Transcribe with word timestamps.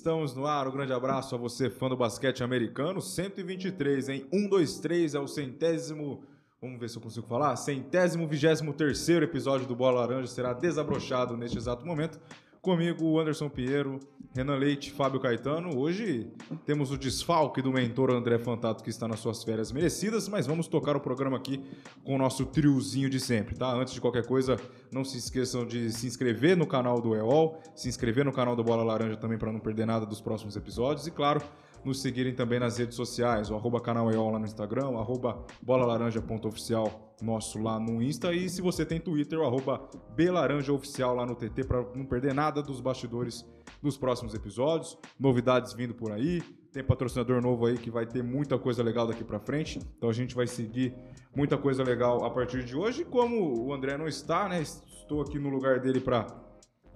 Estamos 0.00 0.34
no 0.34 0.46
ar. 0.46 0.66
Um 0.66 0.72
grande 0.72 0.94
abraço 0.94 1.34
a 1.34 1.38
você, 1.38 1.68
fã 1.68 1.86
do 1.86 1.94
basquete 1.94 2.42
americano. 2.42 3.02
123, 3.02 4.08
hein? 4.08 4.26
1, 4.32 4.48
2, 4.48 4.78
3 4.78 5.14
é 5.14 5.20
o 5.20 5.28
centésimo. 5.28 6.24
Vamos 6.58 6.80
ver 6.80 6.88
se 6.88 6.96
eu 6.96 7.02
consigo 7.02 7.26
falar. 7.26 7.54
Centésimo, 7.56 8.26
vigésimo 8.26 8.72
terceiro 8.72 9.26
episódio 9.26 9.66
do 9.66 9.76
Bola 9.76 10.00
Laranja 10.00 10.28
será 10.28 10.54
desabrochado 10.54 11.36
neste 11.36 11.58
exato 11.58 11.84
momento. 11.84 12.18
Comigo, 12.62 13.06
o 13.06 13.18
Anderson 13.18 13.48
Pinheiro, 13.48 13.98
Renan 14.34 14.56
Leite, 14.56 14.92
Fábio 14.92 15.18
Caetano. 15.18 15.78
Hoje 15.78 16.30
temos 16.66 16.90
o 16.90 16.98
desfalque 16.98 17.62
do 17.62 17.72
mentor 17.72 18.10
André 18.10 18.38
Fantato, 18.38 18.84
que 18.84 18.90
está 18.90 19.08
nas 19.08 19.20
suas 19.20 19.42
férias 19.42 19.72
merecidas, 19.72 20.28
mas 20.28 20.46
vamos 20.46 20.68
tocar 20.68 20.94
o 20.94 21.00
programa 21.00 21.38
aqui 21.38 21.64
com 22.04 22.14
o 22.14 22.18
nosso 22.18 22.44
triozinho 22.44 23.08
de 23.08 23.18
sempre, 23.18 23.56
tá? 23.56 23.72
Antes 23.72 23.94
de 23.94 24.00
qualquer 24.00 24.26
coisa, 24.26 24.60
não 24.92 25.06
se 25.06 25.16
esqueçam 25.16 25.64
de 25.64 25.90
se 25.90 26.06
inscrever 26.06 26.54
no 26.54 26.66
canal 26.66 27.00
do 27.00 27.14
EOL, 27.14 27.58
se 27.74 27.88
inscrever 27.88 28.26
no 28.26 28.32
canal 28.32 28.54
do 28.54 28.62
Bola 28.62 28.82
Laranja 28.82 29.16
também 29.16 29.38
para 29.38 29.50
não 29.50 29.58
perder 29.58 29.86
nada 29.86 30.04
dos 30.04 30.20
próximos 30.20 30.54
episódios 30.54 31.06
e, 31.06 31.10
claro, 31.10 31.40
nos 31.82 32.02
seguirem 32.02 32.34
também 32.34 32.60
nas 32.60 32.76
redes 32.76 32.94
sociais, 32.94 33.50
o 33.50 33.54
arroba 33.54 33.80
canal 33.80 34.12
EOL 34.12 34.32
lá 34.32 34.38
no 34.38 34.44
Instagram, 34.44 34.98
arroba 34.98 35.46
bolalaranja.oficial 35.62 37.09
nosso 37.24 37.58
lá 37.58 37.78
no 37.78 38.02
Insta 38.02 38.32
e 38.32 38.48
se 38.48 38.60
você 38.60 38.84
tem 38.84 39.00
Twitter, 39.00 39.38
o 39.38 39.44
arroba 39.44 39.88
belaranjaoficial 40.14 41.14
lá 41.14 41.26
no 41.26 41.34
TT 41.34 41.64
para 41.64 41.82
não 41.94 42.04
perder 42.04 42.34
nada 42.34 42.62
dos 42.62 42.80
bastidores 42.80 43.46
dos 43.82 43.96
próximos 43.96 44.34
episódios, 44.34 44.98
novidades 45.18 45.72
vindo 45.72 45.94
por 45.94 46.12
aí, 46.12 46.42
tem 46.72 46.84
patrocinador 46.84 47.40
novo 47.42 47.66
aí 47.66 47.76
que 47.76 47.90
vai 47.90 48.06
ter 48.06 48.22
muita 48.22 48.58
coisa 48.58 48.82
legal 48.82 49.06
daqui 49.06 49.24
para 49.24 49.40
frente, 49.40 49.80
então 49.96 50.08
a 50.08 50.12
gente 50.12 50.34
vai 50.34 50.46
seguir 50.46 50.94
muita 51.34 51.56
coisa 51.56 51.82
legal 51.82 52.24
a 52.24 52.30
partir 52.30 52.64
de 52.64 52.76
hoje, 52.76 53.04
como 53.04 53.66
o 53.66 53.72
André 53.72 53.96
não 53.96 54.06
está, 54.06 54.48
né, 54.48 54.62
estou 54.62 55.20
aqui 55.22 55.38
no 55.38 55.48
lugar 55.48 55.80
dele 55.80 56.00
para 56.00 56.26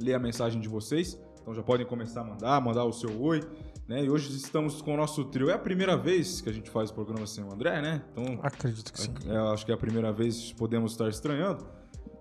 ler 0.00 0.14
a 0.14 0.19
mensagem 0.19 0.61
de 0.61 0.69
vocês, 0.69 1.20
então 1.41 1.55
já 1.55 1.62
podem 1.62 1.86
começar 1.86 2.22
a 2.22 2.25
mandar, 2.25 2.61
mandar 2.61 2.84
o 2.84 2.92
seu 2.92 3.20
oi, 3.20 3.41
né? 3.88 4.04
E 4.04 4.10
hoje 4.10 4.34
estamos 4.36 4.80
com 4.80 4.94
o 4.94 4.96
nosso 4.96 5.24
trio. 5.27 5.50
É 5.50 5.54
a 5.54 5.58
primeira 5.58 5.96
vez 5.96 6.40
que 6.40 6.48
a 6.48 6.52
gente 6.52 6.70
faz 6.70 6.90
o 6.90 6.94
programa 6.94 7.27
sem 7.27 7.44
o 7.44 7.52
André, 7.52 7.80
né? 7.80 8.02
Então, 8.12 8.38
acredito 8.42 8.92
que 8.92 9.00
sim. 9.00 9.14
É, 9.26 9.36
acho 9.52 9.64
que 9.64 9.72
é 9.72 9.74
a 9.74 9.78
primeira 9.78 10.12
vez 10.12 10.48
que 10.48 10.54
podemos 10.54 10.92
estar 10.92 11.08
estranhando. 11.08 11.66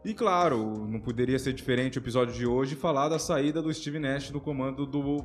E 0.04 0.14
claro, 0.14 0.86
não 0.86 1.00
poderia 1.00 1.40
ser 1.40 1.54
diferente 1.54 1.98
o 1.98 2.02
episódio 2.02 2.34
de 2.34 2.46
hoje 2.46 2.76
falar 2.76 3.08
da 3.08 3.18
saída 3.18 3.62
do 3.62 3.74
Steve 3.74 4.00
Nash 4.00 4.32
no 4.32 4.42
comando 4.42 4.86
do 4.86 5.24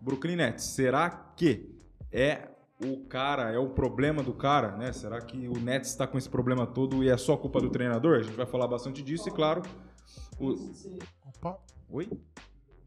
Brooklyn 0.00 0.36
Nets. 0.36 0.64
Será 0.64 1.08
que 1.10 1.70
é 2.10 2.48
o 2.82 3.04
cara, 3.06 3.52
é 3.52 3.58
o 3.58 3.70
problema 3.70 4.22
do 4.22 4.34
cara, 4.34 4.76
né? 4.76 4.92
Será 4.92 5.20
que 5.20 5.48
o 5.48 5.58
Nets 5.58 5.90
está 5.90 6.06
com 6.06 6.18
esse 6.18 6.28
problema 6.28 6.66
todo 6.66 7.04
e 7.04 7.08
é 7.08 7.16
só 7.16 7.36
culpa 7.36 7.60
do 7.60 7.70
treinador? 7.70 8.18
A 8.18 8.22
gente 8.22 8.36
vai 8.36 8.46
falar 8.46 8.66
bastante 8.66 9.02
disso 9.02 9.28
e 9.28 9.32
claro, 9.32 9.62
o... 10.38 10.54
Opa. 11.38 11.58
Oi? 11.88 12.10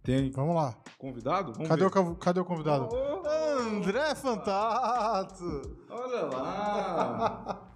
Tem. 0.04 0.32
Vamos 0.32 0.56
lá. 0.56 0.76
Convidado? 0.98 1.54
Vamos 1.54 1.68
cadê, 1.68 1.84
o, 1.84 2.16
cadê 2.16 2.40
o 2.40 2.46
convidado? 2.46 2.90
Oh, 2.92 3.28
André 3.60 4.16
Fantato! 4.16 5.78
Olha 5.90 6.26
lá! 6.26 7.70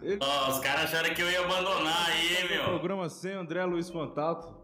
Ele... 0.00 0.18
Oh, 0.20 0.50
os 0.50 0.58
caras 0.58 0.84
acharam 0.84 1.14
que 1.14 1.22
eu 1.22 1.30
ia 1.30 1.44
abandonar 1.44 2.08
aí, 2.08 2.48
meu. 2.48 2.64
Programa 2.64 3.08
sem 3.08 3.32
André 3.32 3.64
Luiz 3.64 3.88
Fantato. 3.88 4.54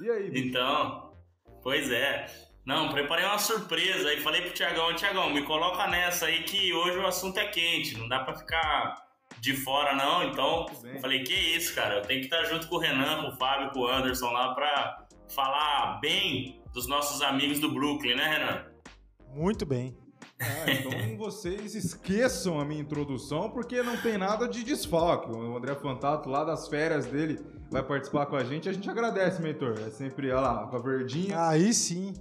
E 0.00 0.10
aí, 0.10 0.30
bicho? 0.30 0.48
Então, 0.48 1.14
pois 1.62 1.90
é. 1.90 2.26
Não, 2.64 2.90
preparei 2.90 3.24
uma 3.24 3.38
surpresa 3.38 4.08
aí. 4.08 4.20
Falei 4.20 4.42
pro 4.42 4.52
Tiagão, 4.52 4.94
Tiagão, 4.94 5.30
me 5.30 5.42
coloca 5.42 5.86
nessa 5.88 6.26
aí 6.26 6.44
que 6.44 6.72
hoje 6.72 6.98
o 6.98 7.06
assunto 7.06 7.38
é 7.38 7.46
quente. 7.46 7.96
Não 7.98 8.08
dá 8.08 8.20
pra 8.20 8.34
ficar 8.34 9.02
de 9.40 9.56
fora, 9.56 9.94
não. 9.94 10.24
Então, 10.24 10.66
falei, 11.00 11.24
que 11.24 11.34
isso, 11.34 11.74
cara. 11.74 11.96
Eu 11.96 12.02
tenho 12.02 12.20
que 12.20 12.26
estar 12.26 12.44
junto 12.44 12.68
com 12.68 12.76
o 12.76 12.78
Renan, 12.78 13.22
com 13.22 13.28
o 13.28 13.36
Fábio, 13.36 13.70
com 13.70 13.80
o 13.80 13.88
Anderson 13.88 14.30
lá 14.30 14.54
pra 14.54 15.06
falar 15.28 15.98
bem 16.00 16.62
dos 16.72 16.86
nossos 16.86 17.22
amigos 17.22 17.58
do 17.58 17.72
Brooklyn, 17.72 18.14
né, 18.14 18.28
Renan? 18.28 18.64
Muito 19.34 19.64
bem. 19.64 19.96
Ah, 20.40 20.70
então 20.70 21.16
vocês 21.16 21.74
esqueçam 21.74 22.58
a 22.58 22.64
minha 22.64 22.80
introdução, 22.80 23.50
porque 23.50 23.82
não 23.82 23.96
tem 23.96 24.18
nada 24.18 24.48
de 24.48 24.64
desfalque. 24.64 25.30
O 25.30 25.56
André 25.56 25.74
Fantato, 25.76 26.28
lá 26.28 26.44
das 26.44 26.68
férias 26.68 27.06
dele, 27.06 27.40
vai 27.70 27.82
participar 27.82 28.26
com 28.26 28.36
a 28.36 28.44
gente. 28.44 28.68
A 28.68 28.72
gente 28.72 28.88
agradece, 28.90 29.40
mentor. 29.40 29.78
É 29.86 29.90
sempre, 29.90 30.30
olha 30.30 30.40
lá, 30.40 30.66
com 30.66 30.76
a 30.76 30.80
verdinha. 30.80 31.48
Aí 31.48 31.72
sim. 31.72 32.12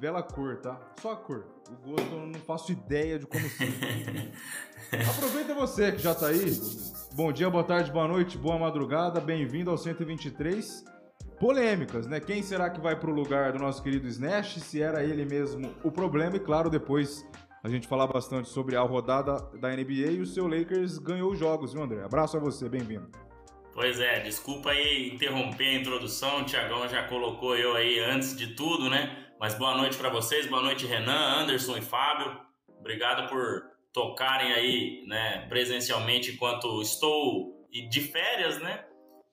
Bela 0.00 0.22
cor, 0.22 0.56
tá? 0.56 0.78
Só 1.00 1.12
a 1.12 1.16
cor. 1.16 1.46
O 1.70 1.90
gosto 1.90 2.12
eu 2.12 2.26
não 2.26 2.40
faço 2.40 2.72
ideia 2.72 3.18
de 3.18 3.26
como 3.26 3.48
ser. 3.48 4.32
Aproveita 5.08 5.54
você 5.54 5.92
que 5.92 5.98
já 5.98 6.14
tá 6.14 6.26
aí. 6.26 6.44
Bom 7.14 7.32
dia, 7.32 7.48
boa 7.48 7.64
tarde, 7.64 7.90
boa 7.90 8.06
noite, 8.06 8.36
boa 8.36 8.58
madrugada. 8.58 9.20
Bem-vindo 9.20 9.70
ao 9.70 9.78
123 9.78 10.93
polêmicas, 11.38 12.06
né? 12.06 12.20
Quem 12.20 12.42
será 12.42 12.70
que 12.70 12.80
vai 12.80 12.98
para 12.98 13.10
o 13.10 13.14
lugar 13.14 13.52
do 13.52 13.58
nosso 13.58 13.82
querido 13.82 14.06
Snash? 14.06 14.60
Se 14.60 14.82
era 14.82 15.04
ele 15.04 15.24
mesmo 15.24 15.74
o 15.82 15.90
problema, 15.90 16.36
e 16.36 16.40
claro, 16.40 16.70
depois 16.70 17.26
a 17.62 17.68
gente 17.68 17.88
falar 17.88 18.06
bastante 18.06 18.48
sobre 18.48 18.76
a 18.76 18.82
rodada 18.82 19.40
da 19.58 19.70
NBA 19.70 20.12
e 20.12 20.20
o 20.20 20.26
seu 20.26 20.46
Lakers 20.46 20.98
ganhou 20.98 21.32
os 21.32 21.38
jogos, 21.38 21.72
viu, 21.72 21.82
André? 21.82 22.04
Abraço 22.04 22.36
a 22.36 22.40
você, 22.40 22.68
bem-vindo. 22.68 23.08
Pois 23.72 23.98
é, 23.98 24.20
desculpa 24.20 24.70
aí 24.70 25.12
interromper 25.12 25.68
a 25.68 25.74
introdução, 25.80 26.42
o 26.42 26.44
Tiagão 26.44 26.86
já 26.88 27.08
colocou 27.08 27.56
eu 27.56 27.74
aí 27.74 27.98
antes 27.98 28.36
de 28.36 28.54
tudo, 28.54 28.88
né? 28.88 29.26
Mas 29.40 29.54
boa 29.54 29.76
noite 29.76 29.96
para 29.96 30.10
vocês, 30.10 30.46
boa 30.46 30.62
noite 30.62 30.86
Renan, 30.86 31.42
Anderson 31.42 31.76
e 31.76 31.82
Fábio. 31.82 32.38
Obrigado 32.78 33.28
por 33.28 33.64
tocarem 33.92 34.52
aí, 34.52 35.04
né, 35.06 35.46
presencialmente 35.48 36.32
enquanto 36.32 36.82
estou 36.82 37.66
de 37.70 38.00
férias, 38.00 38.60
né? 38.60 38.84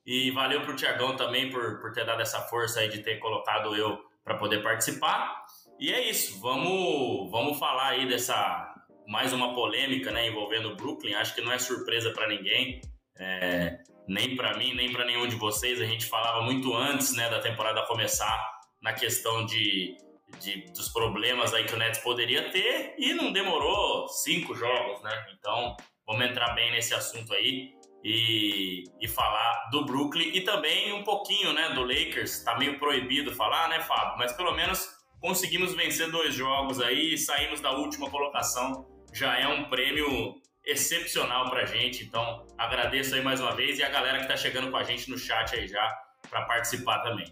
E 0.06 0.32
valeu 0.32 0.62
pro 0.62 0.76
Tiagão 0.76 1.16
também 1.16 1.50
por, 1.50 1.80
por 1.80 1.92
ter 1.92 2.06
dado 2.06 2.22
essa 2.22 2.42
força 2.42 2.80
aí 2.80 2.90
de 2.90 3.04
ter 3.04 3.20
colocado 3.20 3.76
eu 3.76 4.00
para 4.24 4.36
poder 4.36 4.64
participar. 4.64 5.44
E 5.80 5.92
é 5.92 6.10
isso, 6.10 6.40
vamos, 6.40 7.32
vamos 7.32 7.58
falar 7.58 7.90
aí 7.90 8.08
dessa 8.08 8.72
mais 9.08 9.34
uma 9.34 9.54
polêmica 9.54 10.12
né, 10.12 10.28
envolvendo 10.28 10.70
o 10.70 10.76
Brooklyn. 10.76 11.16
Acho 11.16 11.36
que 11.36 11.42
não 11.42 11.52
é 11.52 11.60
surpresa 11.60 12.12
para 12.12 12.28
ninguém, 12.28 12.82
é, 13.18 13.80
nem 14.08 14.36
para 14.36 14.58
mim, 14.58 14.74
nem 14.74 14.92
para 14.92 15.06
nenhum 15.06 15.28
de 15.28 15.36
vocês. 15.36 15.82
A 15.82 15.86
gente 15.86 16.06
falava 16.06 16.42
muito 16.44 16.76
antes 16.76 17.16
né, 17.16 17.30
da 17.30 17.40
temporada 17.40 17.86
começar 17.88 18.40
na 18.82 18.94
questão 18.94 19.46
de, 19.46 19.98
de, 20.40 20.66
dos 20.72 20.90
problemas 20.90 21.54
aí 21.54 21.66
que 21.66 21.74
o 21.74 21.78
Nets 21.78 22.00
poderia 22.00 22.50
ter 22.52 22.96
e 22.98 23.14
não 23.14 23.32
demorou 23.32 24.08
cinco 24.08 24.56
jogos, 24.56 25.02
né? 25.04 25.28
Então 25.38 25.76
vamos 26.06 26.26
entrar 26.26 26.54
bem 26.54 26.72
nesse 26.72 26.94
assunto 26.94 27.34
aí 27.34 27.74
e, 28.04 28.84
e 29.00 29.08
falar 29.08 29.70
do 29.72 29.86
Brooklyn 29.86 30.32
e 30.34 30.42
também 30.42 30.94
um 30.94 31.04
pouquinho, 31.04 31.54
né, 31.54 31.70
do 31.70 31.84
Lakers. 31.84 32.44
Tá 32.44 32.58
meio 32.58 32.80
proibido 32.80 33.34
falar, 33.34 33.70
né, 33.70 33.80
Fábio? 33.82 34.18
Mas 34.18 34.34
pelo 34.34 34.54
menos 34.54 34.88
conseguimos 35.20 35.74
vencer 35.74 36.10
dois 36.10 36.34
jogos 36.34 36.82
aí 36.82 37.14
e 37.14 37.18
saímos 37.18 37.62
da 37.62 37.72
última 37.72 38.10
colocação. 38.10 38.86
Já 39.14 39.38
é 39.38 39.48
um 39.48 39.66
prêmio 39.70 40.36
excepcional 40.66 41.50
pra 41.50 41.66
gente. 41.66 42.04
Então, 42.04 42.46
agradeço 42.58 43.16
aí 43.16 43.24
mais 43.24 43.40
uma 43.40 43.56
vez 43.56 43.80
e 43.80 43.84
a 43.84 43.90
galera 43.90 44.20
que 44.20 44.28
tá 44.28 44.38
chegando 44.38 44.72
com 44.72 44.78
a 44.78 44.84
gente 44.84 45.10
no 45.10 45.18
chat 45.18 45.56
aí 45.56 45.68
já 45.68 45.88
para 46.30 46.46
participar 46.46 47.00
também. 47.00 47.26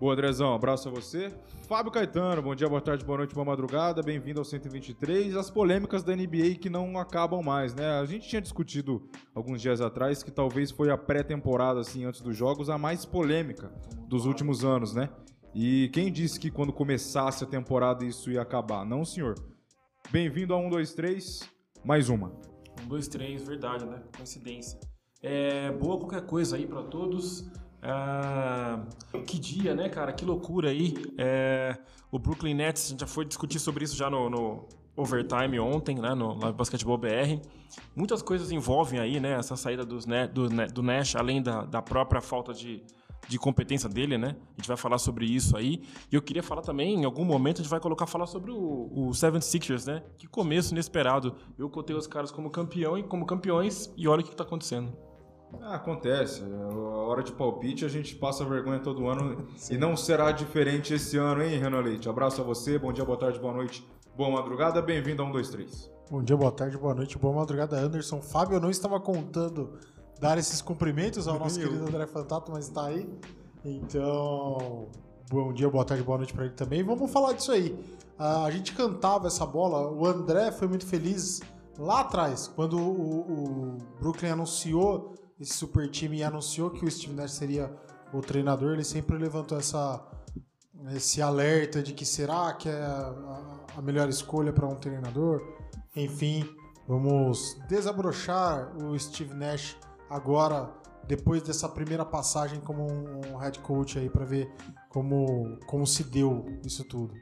Boa, 0.00 0.14
Andrezão. 0.14 0.54
Abraço 0.54 0.88
a 0.88 0.90
você. 0.90 1.30
Fábio 1.68 1.92
Caetano, 1.92 2.40
bom 2.40 2.54
dia, 2.54 2.66
boa 2.66 2.80
tarde, 2.80 3.04
boa 3.04 3.18
noite, 3.18 3.34
boa 3.34 3.44
madrugada. 3.44 4.02
Bem-vindo 4.02 4.40
ao 4.40 4.46
123. 4.46 5.36
As 5.36 5.50
polêmicas 5.50 6.02
da 6.02 6.16
NBA 6.16 6.54
que 6.58 6.70
não 6.70 6.98
acabam 6.98 7.42
mais, 7.42 7.74
né? 7.74 8.00
A 8.00 8.06
gente 8.06 8.26
tinha 8.26 8.40
discutido 8.40 9.06
alguns 9.34 9.60
dias 9.60 9.82
atrás 9.82 10.22
que 10.22 10.30
talvez 10.30 10.70
foi 10.70 10.90
a 10.90 10.96
pré-temporada, 10.96 11.80
assim, 11.80 12.06
antes 12.06 12.22
dos 12.22 12.34
jogos, 12.34 12.70
a 12.70 12.78
mais 12.78 13.04
polêmica 13.04 13.70
dos 14.08 14.24
últimos 14.24 14.64
anos, 14.64 14.94
né? 14.94 15.10
E 15.54 15.90
quem 15.92 16.10
disse 16.10 16.40
que 16.40 16.50
quando 16.50 16.72
começasse 16.72 17.44
a 17.44 17.46
temporada 17.46 18.02
isso 18.02 18.30
ia 18.30 18.40
acabar? 18.40 18.86
Não, 18.86 19.04
senhor. 19.04 19.34
Bem-vindo 20.10 20.54
a 20.54 20.56
1, 20.56 20.70
2, 20.70 20.94
3. 20.94 21.40
Mais 21.84 22.08
uma. 22.08 22.32
1, 22.84 22.88
2, 22.88 23.06
3, 23.06 23.46
verdade, 23.46 23.84
né? 23.84 24.02
Coincidência. 24.16 24.80
É, 25.22 25.70
boa 25.72 25.98
qualquer 25.98 26.24
coisa 26.24 26.56
aí 26.56 26.66
para 26.66 26.84
todos. 26.84 27.44
Ah, 27.82 28.82
que 29.26 29.38
dia, 29.38 29.74
né, 29.74 29.88
cara? 29.88 30.12
Que 30.12 30.24
loucura 30.24 30.70
aí. 30.70 30.94
É, 31.16 31.76
o 32.10 32.18
Brooklyn 32.18 32.54
Nets, 32.54 32.86
a 32.86 32.88
gente 32.90 33.00
já 33.00 33.06
foi 33.06 33.24
discutir 33.24 33.58
sobre 33.58 33.84
isso 33.84 33.96
já 33.96 34.10
no, 34.10 34.28
no 34.28 34.68
Overtime 34.96 35.58
ontem, 35.58 35.96
né, 35.96 36.14
no 36.14 36.34
Live 36.38 36.56
Basketball 36.56 36.98
BR. 36.98 37.40
Muitas 37.96 38.20
coisas 38.20 38.50
envolvem 38.50 39.00
aí, 39.00 39.18
né, 39.18 39.32
essa 39.32 39.56
saída 39.56 39.84
dos, 39.84 40.04
do, 40.32 40.48
do 40.72 40.82
Nash, 40.82 41.16
além 41.16 41.42
da, 41.42 41.64
da 41.64 41.80
própria 41.80 42.20
falta 42.20 42.52
de, 42.52 42.82
de 43.26 43.38
competência 43.38 43.88
dele, 43.88 44.18
né? 44.18 44.36
A 44.38 44.60
gente 44.60 44.68
vai 44.68 44.76
falar 44.76 44.98
sobre 44.98 45.24
isso 45.24 45.56
aí. 45.56 45.82
E 46.10 46.14
eu 46.14 46.20
queria 46.20 46.42
falar 46.42 46.62
também, 46.62 47.00
em 47.00 47.04
algum 47.04 47.24
momento, 47.24 47.60
a 47.60 47.62
gente 47.62 47.70
vai 47.70 47.80
colocar 47.80 48.06
falar 48.06 48.26
sobre 48.26 48.50
o, 48.50 48.90
o 48.92 49.14
Seven 49.14 49.40
Sixers, 49.40 49.86
né? 49.86 50.02
Que 50.18 50.26
começo 50.26 50.74
inesperado. 50.74 51.34
Eu 51.56 51.70
cotei 51.70 51.96
os 51.96 52.06
caras 52.06 52.30
como 52.30 52.50
campeão 52.50 52.98
e 52.98 53.02
como 53.02 53.24
campeões 53.24 53.90
e 53.96 54.06
olha 54.06 54.20
o 54.20 54.24
que 54.24 54.32
está 54.32 54.44
acontecendo. 54.44 54.92
Ah, 55.60 55.74
acontece. 55.76 56.42
A 56.42 56.74
hora 56.74 57.22
de 57.22 57.32
palpite 57.32 57.84
a 57.84 57.88
gente 57.88 58.14
passa 58.14 58.44
vergonha 58.44 58.78
todo 58.78 59.08
ano 59.08 59.46
Sim. 59.56 59.74
e 59.74 59.78
não 59.78 59.96
será 59.96 60.30
diferente 60.32 60.94
esse 60.94 61.16
ano, 61.16 61.42
hein, 61.42 61.58
Renan 61.58 61.80
Leite? 61.80 62.08
Abraço 62.08 62.40
a 62.40 62.44
você, 62.44 62.78
bom 62.78 62.92
dia, 62.92 63.04
boa 63.04 63.18
tarde, 63.18 63.38
boa 63.38 63.52
noite, 63.52 63.86
boa 64.16 64.30
madrugada, 64.30 64.80
bem-vindo 64.80 65.22
a 65.22 65.26
1, 65.26 65.32
2, 65.32 65.48
3. 65.50 65.90
Bom 66.10 66.22
dia, 66.22 66.36
boa 66.36 66.52
tarde, 66.52 66.76
boa 66.76 66.94
noite, 66.94 67.18
boa 67.18 67.34
madrugada, 67.34 67.78
Anderson. 67.78 68.20
Fábio, 68.20 68.56
eu 68.56 68.60
não 68.60 68.70
estava 68.70 68.98
contando 69.00 69.78
dar 70.20 70.38
esses 70.38 70.60
cumprimentos 70.60 71.26
ao 71.26 71.38
nosso 71.38 71.58
querido 71.58 71.84
André 71.86 72.06
Fantato, 72.06 72.52
mas 72.52 72.66
está 72.66 72.86
aí. 72.86 73.08
Então, 73.64 74.88
bom 75.30 75.52
dia, 75.52 75.68
boa 75.68 75.84
tarde, 75.84 76.02
boa 76.02 76.18
noite 76.18 76.32
pra 76.32 76.44
ele 76.44 76.54
também. 76.54 76.82
Vamos 76.82 77.10
falar 77.10 77.32
disso 77.32 77.52
aí. 77.52 77.78
Ah, 78.18 78.44
a 78.44 78.50
gente 78.50 78.74
cantava 78.74 79.28
essa 79.28 79.46
bola, 79.46 79.90
o 79.90 80.04
André 80.06 80.52
foi 80.52 80.68
muito 80.68 80.86
feliz 80.86 81.40
lá 81.78 82.00
atrás, 82.00 82.48
quando 82.48 82.76
o, 82.78 83.20
o 83.72 83.78
Brooklyn 83.98 84.30
anunciou 84.30 85.14
esse 85.40 85.54
super 85.54 85.88
time 85.88 86.18
e 86.18 86.22
anunciou 86.22 86.70
que 86.70 86.84
o 86.84 86.90
Steve 86.90 87.14
Nash 87.14 87.32
seria 87.32 87.74
o 88.12 88.20
treinador, 88.20 88.74
ele 88.74 88.84
sempre 88.84 89.16
levantou 89.16 89.56
essa, 89.56 90.04
esse 90.94 91.22
alerta 91.22 91.82
de 91.82 91.94
que 91.94 92.04
será 92.04 92.52
que 92.52 92.68
é 92.68 92.82
a, 92.82 93.60
a 93.78 93.82
melhor 93.82 94.08
escolha 94.08 94.52
para 94.52 94.66
um 94.66 94.74
treinador. 94.74 95.42
Enfim, 95.96 96.44
vamos 96.86 97.58
desabrochar 97.68 98.76
o 98.76 98.98
Steve 98.98 99.32
Nash 99.32 99.76
agora, 100.10 100.70
depois 101.06 101.42
dessa 101.42 101.68
primeira 101.68 102.04
passagem 102.04 102.60
como 102.60 102.86
um 102.86 103.36
head 103.38 103.58
coach 103.60 103.98
aí, 103.98 104.10
para 104.10 104.24
ver 104.24 104.52
como, 104.90 105.58
como 105.66 105.86
se 105.86 106.04
deu 106.04 106.44
isso 106.64 106.84
tudo. 106.84 107.14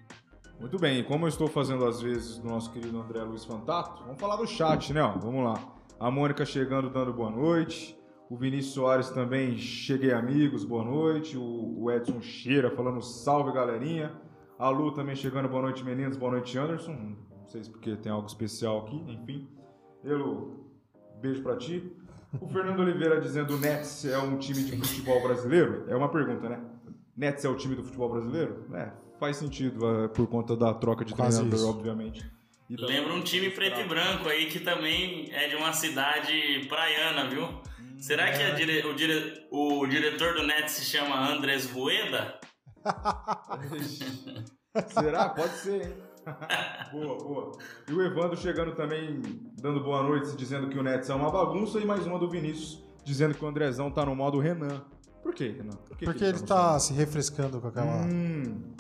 Muito 0.59 0.77
bem, 0.77 1.05
como 1.05 1.25
eu 1.25 1.29
estou 1.29 1.47
fazendo 1.47 1.87
às 1.87 2.01
vezes 2.01 2.39
do 2.39 2.49
nosso 2.49 2.73
querido 2.73 3.01
André 3.01 3.23
Luiz 3.23 3.45
Fantato, 3.45 4.03
vamos 4.03 4.21
falar 4.21 4.35
do 4.35 4.47
chat, 4.47 4.93
né? 4.93 5.01
Vamos 5.23 5.45
lá. 5.45 5.55
A 6.01 6.11
Mônica 6.11 6.45
chegando 6.45 6.91
dando 6.91 7.13
boa 7.13 7.31
noite. 7.31 7.98
O 8.31 8.37
Vinícius 8.37 8.75
Soares 8.75 9.09
também, 9.09 9.57
cheguei 9.57 10.13
amigos, 10.13 10.63
boa 10.63 10.85
noite. 10.85 11.37
O, 11.39 11.91
Edson 11.91 12.21
Cheira 12.21 12.71
falando 12.71 13.01
salve 13.01 13.53
galerinha. 13.53 14.13
A 14.59 14.69
Lu 14.69 14.93
também 14.93 15.17
chegando, 15.17 15.49
boa 15.49 15.63
noite 15.63 15.83
meninos, 15.83 16.17
boa 16.17 16.33
noite 16.33 16.59
Anderson. 16.59 16.93
Não 16.93 17.47
sei 17.47 17.65
se 17.65 17.71
porque 17.71 17.97
tem 17.97 18.13
algo 18.13 18.27
especial 18.27 18.81
aqui, 18.81 18.97
enfim. 19.09 19.49
Elo, 20.05 20.67
beijo 21.23 21.43
pra 21.43 21.57
ti. 21.57 21.91
O 22.39 22.47
Fernando 22.49 22.81
Oliveira 22.81 23.19
dizendo 23.19 23.55
o 23.55 23.59
Nets 23.59 24.05
é 24.05 24.19
um 24.19 24.37
time 24.37 24.63
de 24.63 24.77
futebol 24.77 25.23
brasileiro. 25.23 25.85
É 25.89 25.97
uma 25.97 26.11
pergunta, 26.11 26.51
né? 26.51 26.61
Nets 27.17 27.47
é 27.47 27.49
o 27.49 27.57
time 27.57 27.75
do 27.75 27.83
futebol 27.83 28.11
brasileiro? 28.11 28.67
É, 28.75 28.93
faz 29.19 29.39
sentido, 29.39 29.89
é, 29.89 30.09
por 30.09 30.27
conta 30.27 30.55
da 30.55 30.75
troca 30.75 31.03
de 31.03 31.15
Quase 31.15 31.39
treinador, 31.39 31.59
isso. 31.61 31.71
obviamente. 31.71 32.38
E 32.71 32.77
da- 32.77 32.87
Lembra 32.87 33.15
um 33.15 33.23
time 33.23 33.49
preto 33.51 33.81
e 33.81 33.85
branco 33.85 34.29
aí 34.29 34.47
que 34.47 34.61
também 34.61 35.31
é 35.33 35.49
de 35.49 35.57
uma 35.57 35.73
cidade 35.73 36.67
praiana, 36.69 37.29
viu? 37.31 37.49
Será 37.99 38.31
que 38.31 38.43
a 38.43 38.51
dire- 38.51 38.87
o, 38.87 38.95
dire- 38.95 39.47
o 39.51 39.87
diretor 39.87 40.35
do 40.35 40.47
Nets 40.47 40.73
se 40.75 40.85
chama 40.85 41.31
Andrés 41.31 41.71
Rueda? 41.71 42.39
Será? 44.89 45.29
Pode 45.31 45.55
ser, 45.59 45.87
hein? 45.87 45.95
boa, 46.93 47.19
boa. 47.19 47.53
E 47.89 47.93
o 47.93 48.03
Evandro 48.03 48.37
chegando 48.37 48.75
também, 48.75 49.21
dando 49.61 49.83
boa 49.83 50.03
noite, 50.03 50.37
dizendo 50.37 50.69
que 50.69 50.79
o 50.79 50.83
Nets 50.83 51.09
é 51.09 51.15
uma 51.15 51.31
bagunça, 51.31 51.79
e 51.81 51.85
mais 51.87 52.07
uma 52.07 52.19
do 52.19 52.29
Vinícius, 52.29 52.85
dizendo 53.05 53.35
que 53.35 53.45
o 53.45 53.49
Andrezão 53.49 53.91
tá 53.91 54.05
no 54.05 54.15
modo 54.15 54.39
Renan. 54.39 54.83
Por 55.23 55.35
quê, 55.35 55.55
Renan? 55.57 55.77
Por 55.89 55.97
que 55.97 56.05
Porque 56.05 56.19
que 56.21 56.25
ele 56.27 56.39
no 56.39 56.47
tá 56.47 56.79
se 56.79 56.93
refrescando 56.93 57.61
com 57.61 57.69
aquela. 57.69 58.03
Hum. 58.05 58.75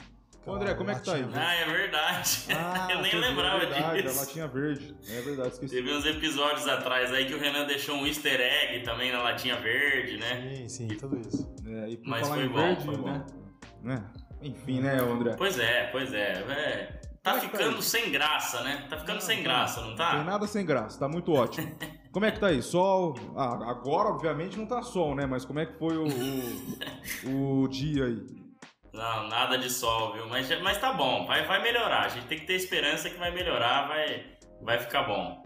Ô, 0.48 0.54
André, 0.54 0.74
como 0.74 0.90
é 0.90 0.94
que 0.94 1.04
tá 1.04 1.14
aí? 1.14 1.26
Ah, 1.34 1.54
é 1.54 1.64
verdade. 1.66 2.38
Ah, 2.56 2.88
Eu 2.92 3.02
nem 3.02 3.10
viu, 3.10 3.20
lembrava 3.20 3.56
é 3.62 3.66
verdade, 3.66 4.02
disso. 4.02 4.18
A 4.18 4.20
latinha 4.22 4.48
verde. 4.48 4.96
É 5.10 5.20
verdade, 5.20 5.48
esqueci. 5.50 5.74
Teve 5.74 5.92
uns 5.94 6.06
episódios 6.06 6.66
atrás 6.66 7.12
aí 7.12 7.26
que 7.26 7.34
o 7.34 7.38
Renan 7.38 7.66
deixou 7.66 7.96
um 7.96 8.06
easter 8.06 8.40
egg 8.40 8.82
também 8.84 9.12
na 9.12 9.22
latinha 9.22 9.56
verde, 9.56 10.16
né? 10.16 10.54
Sim, 10.56 10.68
sim, 10.68 10.88
tudo 10.88 11.18
isso. 11.20 11.54
É, 11.66 11.90
e 11.90 11.96
por 11.98 12.08
Mas 12.08 12.22
falar 12.26 12.34
foi 12.36 12.44
em 12.46 12.48
bom, 12.48 12.54
verde, 12.56 12.84
foi 12.84 12.96
bom. 12.96 13.10
né? 13.10 13.26
né? 13.82 14.04
Enfim, 14.42 14.80
né, 14.80 14.96
André? 14.98 15.34
Pois 15.36 15.58
é, 15.58 15.88
pois 15.92 16.12
é. 16.14 16.32
é. 16.32 17.00
Tá 17.22 17.32
Como 17.32 17.44
é 17.44 17.48
tá 17.48 17.58
ficando 17.58 17.76
aí? 17.76 17.82
sem 17.82 18.10
graça, 18.10 18.62
né? 18.62 18.86
Tá 18.88 18.96
ficando 18.98 19.14
Não, 19.16 19.20
sem 19.20 19.36
não. 19.38 19.44
graça, 19.44 19.80
não 19.80 19.88
Tem 19.88 19.96
tá? 19.96 20.24
nada 20.24 20.46
sem 20.46 20.64
graça, 20.64 20.98
tá 20.98 21.08
muito 21.08 21.32
ótimo. 21.32 21.76
Como 22.10 22.24
é 22.24 22.32
que 22.32 22.40
tá 22.40 22.46
aí? 22.46 22.62
Sol. 22.62 23.14
Ah, 23.36 23.70
agora, 23.70 24.08
obviamente, 24.08 24.56
não 24.56 24.64
tá 24.66 24.80
sol, 24.82 25.14
né? 25.14 25.26
Mas 25.26 25.44
como 25.44 25.58
é 25.60 25.66
que 25.66 25.78
foi 25.78 25.96
o, 25.98 26.06
o, 27.26 27.62
o 27.64 27.68
dia 27.68 28.06
aí? 28.06 28.26
Não, 28.98 29.28
nada 29.28 29.56
de 29.56 29.70
sol, 29.70 30.12
viu? 30.12 30.28
Mas, 30.28 30.48
mas 30.60 30.80
tá 30.80 30.92
bom, 30.92 31.24
vai, 31.24 31.46
vai 31.46 31.62
melhorar. 31.62 32.06
A 32.06 32.08
gente 32.08 32.26
tem 32.26 32.36
que 32.36 32.46
ter 32.46 32.54
esperança 32.54 33.08
que 33.08 33.16
vai 33.16 33.32
melhorar, 33.32 33.86
vai, 33.86 34.26
vai 34.60 34.76
ficar 34.80 35.04
bom. 35.04 35.40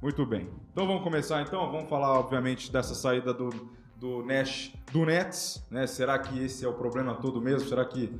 Muito 0.00 0.24
bem. 0.24 0.48
Então 0.72 0.86
vamos 0.86 1.02
começar 1.02 1.42
então. 1.42 1.70
Vamos 1.70 1.90
falar, 1.90 2.18
obviamente, 2.18 2.72
dessa 2.72 2.94
saída 2.94 3.34
do, 3.34 3.50
do 3.96 4.24
Nash, 4.24 4.72
do 4.90 5.04
Nets, 5.04 5.62
né? 5.70 5.86
Será 5.86 6.18
que 6.18 6.42
esse 6.42 6.64
é 6.64 6.68
o 6.68 6.72
problema 6.72 7.14
todo 7.16 7.38
mesmo? 7.38 7.68
Será 7.68 7.84
que 7.84 8.10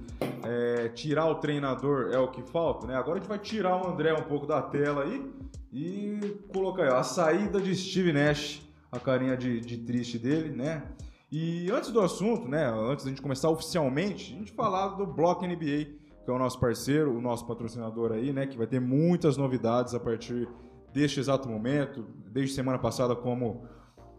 é, 0.45 0.91
tirar 0.91 1.25
o 1.25 1.37
treinador 1.37 2.11
é 2.13 2.19
o 2.19 2.29
que 2.29 2.43
falta, 2.43 2.87
né? 2.87 2.97
Agora 2.97 3.17
a 3.17 3.21
gente 3.21 3.29
vai 3.31 3.39
tirar 3.39 3.83
o 3.83 3.89
André 3.89 4.13
um 4.13 4.25
pouco 4.25 4.47
da 4.47 4.61
tela 4.61 5.05
aí 5.05 5.25
e 5.73 6.37
colocar 6.53 6.83
aí, 6.83 6.91
ó, 6.91 6.99
a 6.99 7.03
saída 7.03 7.59
de 7.63 7.75
Steve 7.75 8.13
Nash, 8.13 8.61
a 8.93 9.01
carinha 9.01 9.39
de, 9.39 9.59
de 9.59 9.79
triste 9.79 10.19
dele, 10.19 10.51
né? 10.51 10.83
E 11.31 11.71
antes 11.71 11.91
do 11.91 12.01
assunto, 12.01 12.49
né? 12.49 12.67
Antes 12.67 13.05
da 13.05 13.11
gente 13.11 13.23
começar 13.23 13.51
oficialmente, 13.51 14.35
a 14.35 14.39
gente 14.39 14.53
falar 14.53 14.89
do 14.89 15.07
Block 15.07 15.47
NBA, 15.47 15.97
que 16.25 16.31
é 16.31 16.33
o 16.33 16.39
nosso 16.39 16.59
parceiro, 16.59 17.17
o 17.17 17.21
nosso 17.21 17.47
patrocinador 17.47 18.13
aí, 18.13 18.33
né? 18.33 18.47
Que 18.47 18.57
vai 18.57 18.67
ter 18.67 18.81
muitas 18.81 19.37
novidades 19.37 19.95
a 19.95 20.01
partir 20.01 20.49
deste 20.93 21.21
exato 21.21 21.49
momento, 21.49 22.07
desde 22.31 22.55
semana 22.55 22.79
passada, 22.79 23.15
como 23.15 23.67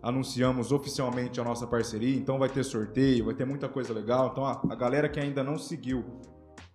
anunciamos 0.02 0.72
oficialmente 0.72 1.42
a 1.42 1.44
nossa 1.44 1.66
parceria, 1.66 2.16
então 2.16 2.38
vai 2.38 2.50
ter 2.50 2.64
sorteio, 2.64 3.26
vai 3.26 3.34
ter 3.34 3.46
muita 3.46 3.68
coisa 3.68 3.94
legal. 3.94 4.30
Então 4.32 4.46
a, 4.46 4.62
a 4.70 4.76
galera 4.76 5.10
que 5.10 5.20
ainda 5.20 5.44
não 5.44 5.58
seguiu 5.58 6.04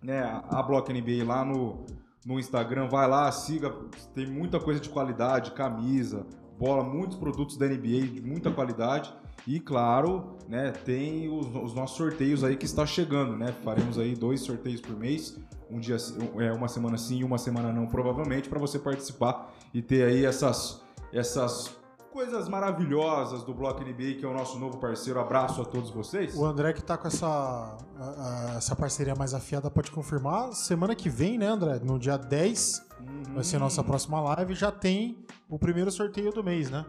né, 0.01 0.21
a 0.49 0.61
Block 0.61 0.91
NBA 0.91 1.25
lá 1.25 1.45
no, 1.45 1.85
no 2.25 2.39
Instagram, 2.39 2.87
vai 2.87 3.07
lá, 3.07 3.31
siga, 3.31 3.73
tem 4.13 4.27
muita 4.27 4.59
coisa 4.59 4.79
de 4.79 4.89
qualidade, 4.89 5.51
camisa, 5.51 6.25
bola, 6.59 6.83
muitos 6.83 7.17
produtos 7.17 7.57
da 7.57 7.65
NBA 7.65 8.07
de 8.07 8.21
muita 8.21 8.51
qualidade. 8.51 9.13
E 9.45 9.59
claro, 9.59 10.37
né, 10.47 10.71
tem 10.71 11.27
os, 11.29 11.47
os 11.47 11.73
nossos 11.73 11.97
sorteios 11.97 12.43
aí 12.43 12.55
que 12.55 12.65
está 12.65 12.85
chegando, 12.85 13.35
né? 13.35 13.53
Faremos 13.63 13.97
aí 13.99 14.15
dois 14.15 14.41
sorteios 14.41 14.79
por 14.79 14.95
mês, 14.97 15.37
um 15.69 15.79
dia 15.79 15.97
é, 16.39 16.51
uma 16.53 16.67
semana 16.69 16.97
sim 16.97 17.17
e 17.19 17.23
uma 17.23 17.37
semana 17.37 17.71
não, 17.73 17.85
provavelmente, 17.87 18.47
para 18.47 18.59
você 18.59 18.79
participar 18.79 19.53
e 19.73 19.81
ter 19.81 20.03
aí 20.05 20.23
essas, 20.25 20.81
essas 21.11 21.75
coisas 22.11 22.47
maravilhosas 22.47 23.43
do 23.43 23.53
Bloco 23.53 23.81
NBA, 23.83 24.13
que 24.19 24.23
é 24.23 24.27
o 24.27 24.33
nosso 24.33 24.57
novo 24.59 24.77
parceiro. 24.77 25.19
Abraço 25.19 25.61
a 25.61 25.65
todos 25.65 25.89
vocês. 25.89 26.35
O 26.35 26.45
André 26.45 26.71
que 26.71 26.83
tá 26.83 26.95
com 26.95 27.07
essa, 27.07 27.25
a- 27.27 27.77
a- 27.99 28.53
essa 28.57 28.75
parceria 28.75 29.15
mais 29.15 29.33
afiada 29.33 29.69
pode 29.71 29.91
confirmar. 29.91 30.53
Semana 30.53 30.93
que 30.95 31.09
vem, 31.09 31.37
né, 31.39 31.47
André? 31.47 31.79
No 31.83 31.97
dia 31.99 32.15
10 32.17 32.81
Uhum. 33.01 33.33
vai 33.33 33.43
ser 33.43 33.57
a 33.57 33.59
nossa 33.59 33.83
próxima 33.83 34.21
live. 34.21 34.53
Já 34.53 34.71
tem 34.71 35.17
o 35.49 35.57
primeiro 35.59 35.91
sorteio 35.91 36.31
do 36.31 36.43
mês, 36.43 36.69
né? 36.69 36.85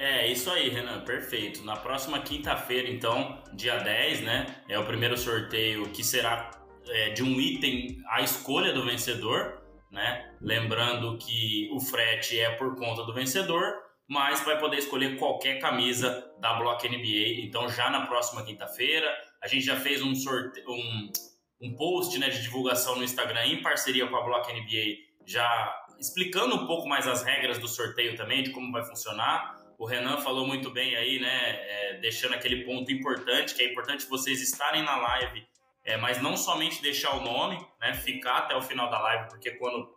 É, 0.00 0.26
isso 0.26 0.50
aí, 0.50 0.70
Renan, 0.70 1.00
perfeito. 1.04 1.62
Na 1.62 1.76
próxima 1.76 2.20
quinta-feira, 2.20 2.88
então, 2.88 3.38
dia 3.52 3.76
10, 3.76 4.22
né? 4.22 4.46
É 4.66 4.78
o 4.78 4.86
primeiro 4.86 5.14
sorteio 5.14 5.90
que 5.90 6.02
será 6.02 6.50
é, 6.88 7.10
de 7.10 7.22
um 7.22 7.38
item 7.38 7.98
à 8.08 8.22
escolha 8.22 8.72
do 8.72 8.82
vencedor, 8.82 9.60
né? 9.92 10.34
Lembrando 10.40 11.18
que 11.18 11.68
o 11.74 11.80
frete 11.80 12.40
é 12.40 12.48
por 12.52 12.76
conta 12.76 13.04
do 13.04 13.12
vencedor, 13.12 13.74
mas 14.08 14.42
vai 14.42 14.58
poder 14.58 14.78
escolher 14.78 15.18
qualquer 15.18 15.60
camisa 15.60 16.32
da 16.40 16.54
Block 16.54 16.88
NBA. 16.88 17.44
Então, 17.44 17.68
já 17.68 17.90
na 17.90 18.06
próxima 18.06 18.42
quinta-feira, 18.42 19.06
a 19.42 19.46
gente 19.48 19.66
já 19.66 19.76
fez 19.76 20.00
um 20.00 20.14
sorteio, 20.14 20.64
um, 20.66 21.12
um 21.60 21.76
post 21.76 22.18
né, 22.18 22.30
de 22.30 22.40
divulgação 22.40 22.96
no 22.96 23.04
Instagram 23.04 23.44
em 23.44 23.60
parceria 23.60 24.06
com 24.06 24.16
a 24.16 24.24
Block 24.24 24.50
NBA, 24.50 24.96
já 25.26 25.76
explicando 26.00 26.56
um 26.56 26.66
pouco 26.66 26.88
mais 26.88 27.06
as 27.06 27.22
regras 27.22 27.58
do 27.58 27.68
sorteio 27.68 28.16
também, 28.16 28.42
de 28.42 28.50
como 28.50 28.72
vai 28.72 28.82
funcionar. 28.82 29.59
O 29.80 29.86
Renan 29.86 30.18
falou 30.18 30.46
muito 30.46 30.70
bem 30.70 30.94
aí, 30.94 31.18
né? 31.18 31.58
é, 31.90 31.94
deixando 32.02 32.34
aquele 32.34 32.64
ponto 32.64 32.92
importante, 32.92 33.54
que 33.54 33.62
é 33.62 33.72
importante 33.72 34.06
vocês 34.06 34.42
estarem 34.42 34.82
na 34.82 34.94
live, 34.94 35.42
é, 35.82 35.96
mas 35.96 36.20
não 36.20 36.36
somente 36.36 36.82
deixar 36.82 37.16
o 37.16 37.22
nome, 37.22 37.58
né? 37.80 37.94
Ficar 37.94 38.40
até 38.40 38.54
o 38.54 38.60
final 38.60 38.90
da 38.90 39.00
live, 39.00 39.30
porque 39.30 39.52
quando 39.52 39.96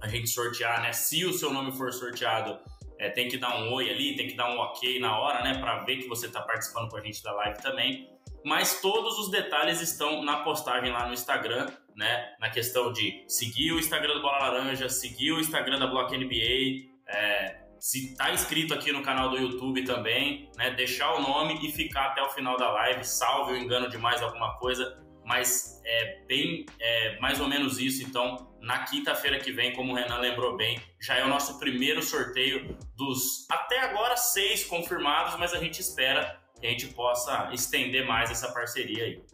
a 0.00 0.08
gente 0.08 0.28
sortear, 0.28 0.82
né? 0.82 0.92
Se 0.92 1.24
o 1.24 1.32
seu 1.32 1.52
nome 1.52 1.70
for 1.70 1.92
sorteado, 1.92 2.58
é, 2.98 3.10
tem 3.10 3.28
que 3.28 3.38
dar 3.38 3.56
um 3.62 3.72
oi 3.72 3.88
ali, 3.90 4.16
tem 4.16 4.26
que 4.26 4.34
dar 4.34 4.50
um 4.50 4.58
ok 4.58 4.98
na 4.98 5.16
hora, 5.16 5.40
né? 5.44 5.56
Para 5.56 5.84
ver 5.84 5.98
que 5.98 6.08
você 6.08 6.26
está 6.26 6.42
participando 6.42 6.90
com 6.90 6.96
a 6.96 7.00
gente 7.00 7.22
da 7.22 7.30
live 7.30 7.62
também. 7.62 8.10
Mas 8.44 8.80
todos 8.80 9.20
os 9.20 9.30
detalhes 9.30 9.80
estão 9.80 10.24
na 10.24 10.42
postagem 10.42 10.90
lá 10.90 11.06
no 11.06 11.14
Instagram, 11.14 11.70
né? 11.94 12.34
Na 12.40 12.50
questão 12.50 12.92
de 12.92 13.24
seguir 13.28 13.70
o 13.70 13.78
Instagram 13.78 14.14
do 14.14 14.22
Bola 14.22 14.48
Laranja, 14.48 14.88
seguir 14.88 15.30
o 15.30 15.38
Instagram 15.38 15.78
da 15.78 15.86
Block 15.86 16.12
NBA, 16.12 16.90
é, 17.06 17.61
se 17.82 18.14
tá 18.14 18.30
inscrito 18.30 18.72
aqui 18.72 18.92
no 18.92 19.02
canal 19.02 19.30
do 19.30 19.36
YouTube 19.36 19.82
também, 19.82 20.48
né? 20.56 20.70
Deixar 20.70 21.14
o 21.14 21.20
nome 21.20 21.66
e 21.66 21.72
ficar 21.72 22.10
até 22.10 22.22
o 22.22 22.28
final 22.28 22.56
da 22.56 22.70
live, 22.70 23.04
salve 23.04 23.54
o 23.54 23.56
engano 23.56 23.90
de 23.90 23.98
mais 23.98 24.22
alguma 24.22 24.56
coisa, 24.58 25.04
mas 25.24 25.82
é 25.84 26.24
bem 26.28 26.64
é, 26.78 27.18
mais 27.18 27.40
ou 27.40 27.48
menos 27.48 27.80
isso. 27.80 28.04
Então, 28.04 28.54
na 28.60 28.84
quinta-feira 28.84 29.40
que 29.40 29.50
vem, 29.50 29.72
como 29.72 29.92
o 29.92 29.96
Renan 29.96 30.18
lembrou 30.18 30.56
bem, 30.56 30.80
já 31.00 31.16
é 31.16 31.24
o 31.24 31.28
nosso 31.28 31.58
primeiro 31.58 32.00
sorteio 32.04 32.78
dos 32.94 33.50
até 33.50 33.80
agora 33.80 34.16
seis 34.16 34.64
confirmados, 34.64 35.36
mas 35.36 35.52
a 35.52 35.58
gente 35.58 35.80
espera 35.80 36.40
que 36.60 36.64
a 36.68 36.70
gente 36.70 36.86
possa 36.86 37.50
estender 37.52 38.06
mais 38.06 38.30
essa 38.30 38.52
parceria 38.52 39.06
aí. 39.06 39.24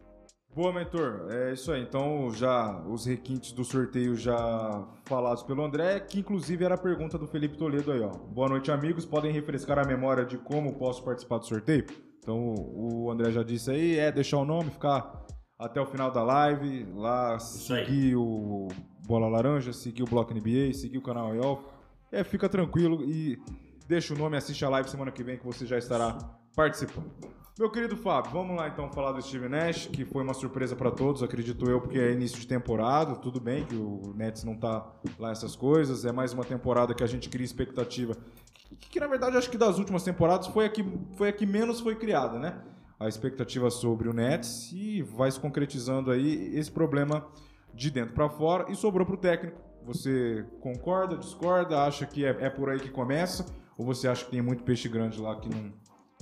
Boa, 0.55 0.73
mentor. 0.73 1.27
É 1.31 1.53
isso 1.53 1.71
aí. 1.71 1.83
Então, 1.83 2.31
já 2.33 2.81
os 2.87 3.07
requintes 3.07 3.53
do 3.53 3.65
sorteio 3.65 4.17
já 4.17 4.85
falados 5.05 5.43
pelo 5.43 5.63
André, 5.65 6.01
que 6.01 6.21
inclusive 6.21 6.65
era 6.65 6.75
a 6.75 6.79
pergunta 6.79 7.17
do 7.17 7.27
Felipe 7.27 7.57
Toledo 7.57 7.93
aí, 7.93 8.01
ó. 8.01 8.09
Boa 8.11 8.49
noite, 8.49 8.71
amigos. 8.71 9.05
Podem 9.07 9.33
refrescar 9.33 9.79
a 9.79 9.85
memória 9.87 10.25
de 10.25 10.37
como 10.37 10.75
posso 10.75 11.05
participar 11.05 11.39
do 11.39 11.47
sorteio? 11.47 11.87
Então, 12.19 12.37
o 12.37 13.11
André 13.11 13.31
já 13.31 13.43
disse 13.43 13.71
aí, 13.71 13.99
é 13.99 14.11
deixar 14.11 14.39
o 14.39 14.45
nome, 14.45 14.71
ficar 14.71 15.27
até 15.59 15.81
o 15.81 15.87
final 15.87 16.11
da 16.11 16.23
live, 16.23 16.87
lá 16.95 17.37
Isso 17.37 17.73
aí. 17.73 17.87
seguir 17.87 18.17
o 18.17 18.69
Bola 19.07 19.29
Laranja, 19.29 19.73
seguir 19.73 20.03
o 20.03 20.07
Bloco 20.07 20.35
NBA, 20.35 20.73
seguir 20.75 20.99
o 20.99 21.03
canal 21.03 21.35
IOF. 21.35 21.65
É, 22.11 22.25
fica 22.25 22.49
tranquilo 22.49 23.03
e 23.05 23.39
deixa 23.87 24.13
o 24.13 24.19
nome, 24.19 24.37
assiste 24.37 24.65
a 24.65 24.69
live 24.69 24.91
semana 24.91 25.11
que 25.13 25.23
vem 25.23 25.39
que 25.39 25.47
você 25.47 25.65
já 25.65 25.79
estará 25.79 26.19
participando. 26.55 27.11
Meu 27.59 27.69
querido 27.69 27.97
Fábio, 27.97 28.31
vamos 28.31 28.57
lá 28.57 28.69
então 28.69 28.89
falar 28.93 29.11
do 29.11 29.21
Steve 29.21 29.49
Nash, 29.49 29.89
que 29.89 30.05
foi 30.05 30.23
uma 30.23 30.33
surpresa 30.33 30.77
para 30.77 30.93
todos, 30.93 31.25
acredito 31.25 31.69
eu, 31.69 31.81
porque 31.81 31.99
é 31.99 32.13
início 32.13 32.39
de 32.39 32.47
temporada, 32.47 33.17
tudo 33.17 33.41
bem 33.41 33.65
que 33.65 33.75
o 33.75 34.15
Nets 34.15 34.45
não 34.45 34.55
tá 34.55 34.87
lá 35.19 35.33
essas 35.33 35.57
coisas, 35.57 36.05
é 36.05 36.13
mais 36.13 36.33
uma 36.33 36.45
temporada 36.45 36.95
que 36.95 37.03
a 37.03 37.07
gente 37.09 37.29
cria 37.29 37.45
expectativa, 37.45 38.17
que, 38.55 38.77
que 38.77 39.01
na 39.01 39.09
verdade 39.09 39.37
acho 39.37 39.51
que 39.51 39.59
das 39.59 39.77
últimas 39.77 40.05
temporadas 40.05 40.47
foi 40.47 40.67
a 40.67 40.69
que, 40.69 40.85
foi 41.17 41.31
a 41.31 41.33
que 41.33 41.45
menos 41.45 41.81
foi 41.81 41.97
criada, 41.97 42.39
né? 42.39 42.63
A 42.97 43.09
expectativa 43.09 43.69
sobre 43.71 44.09
o 44.09 44.13
Nets 44.13 44.71
e 44.73 45.03
vai 45.03 45.29
se 45.29 45.41
concretizando 45.41 46.13
aí 46.13 46.57
esse 46.57 46.71
problema 46.71 47.27
de 47.75 47.91
dentro 47.91 48.15
para 48.15 48.29
fora 48.29 48.71
e 48.71 48.77
sobrou 48.77 49.05
pro 49.05 49.17
técnico. 49.17 49.61
Você 49.85 50.47
concorda, 50.61 51.17
discorda, 51.17 51.83
acha 51.83 52.07
que 52.07 52.25
é, 52.25 52.37
é 52.39 52.51
por 52.51 52.71
aí 52.71 52.79
que 52.79 52.91
começa? 52.91 53.45
Ou 53.77 53.85
você 53.85 54.07
acha 54.07 54.25
que 54.25 54.31
tem 54.31 54.43
muito 54.43 54.63
peixe 54.63 54.89
grande 54.89 55.21
lá 55.21 55.35
que 55.35 55.49
não 55.49 55.73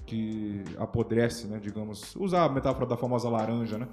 que 0.07 0.63
apodrece, 0.79 1.47
né, 1.47 1.59
digamos, 1.61 2.15
usar 2.17 2.45
a 2.45 2.49
metáfora 2.49 2.87
da 2.87 2.97
famosa 2.97 3.29
laranja, 3.29 3.77
né? 3.77 3.89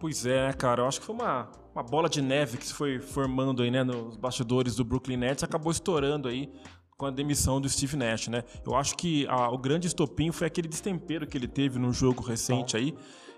Pois 0.00 0.26
é, 0.26 0.48
né, 0.48 0.52
cara, 0.52 0.82
eu 0.82 0.86
acho 0.88 1.00
que 1.00 1.06
foi 1.06 1.14
uma, 1.14 1.48
uma 1.74 1.82
bola 1.82 2.08
de 2.08 2.20
neve 2.20 2.58
que 2.58 2.66
se 2.66 2.74
foi 2.74 2.98
formando 3.00 3.62
aí, 3.62 3.70
né, 3.70 3.82
nos 3.84 4.16
bastidores 4.16 4.74
do 4.76 4.84
Brooklyn 4.84 5.16
Nets, 5.16 5.44
acabou 5.44 5.70
estourando 5.72 6.28
aí 6.28 6.52
com 6.96 7.06
a 7.06 7.10
demissão 7.10 7.60
do 7.60 7.68
Steve 7.68 7.96
Nash, 7.96 8.28
né? 8.28 8.44
Eu 8.66 8.74
acho 8.76 8.96
que 8.96 9.26
a- 9.28 9.50
o 9.50 9.58
grande 9.58 9.86
estopim 9.86 10.30
foi 10.30 10.46
aquele 10.46 10.68
destempero 10.68 11.26
que 11.26 11.36
ele 11.36 11.48
teve 11.48 11.78
num 11.78 11.92
jogo 11.92 12.22
recente 12.22 12.76
aí 12.76 12.94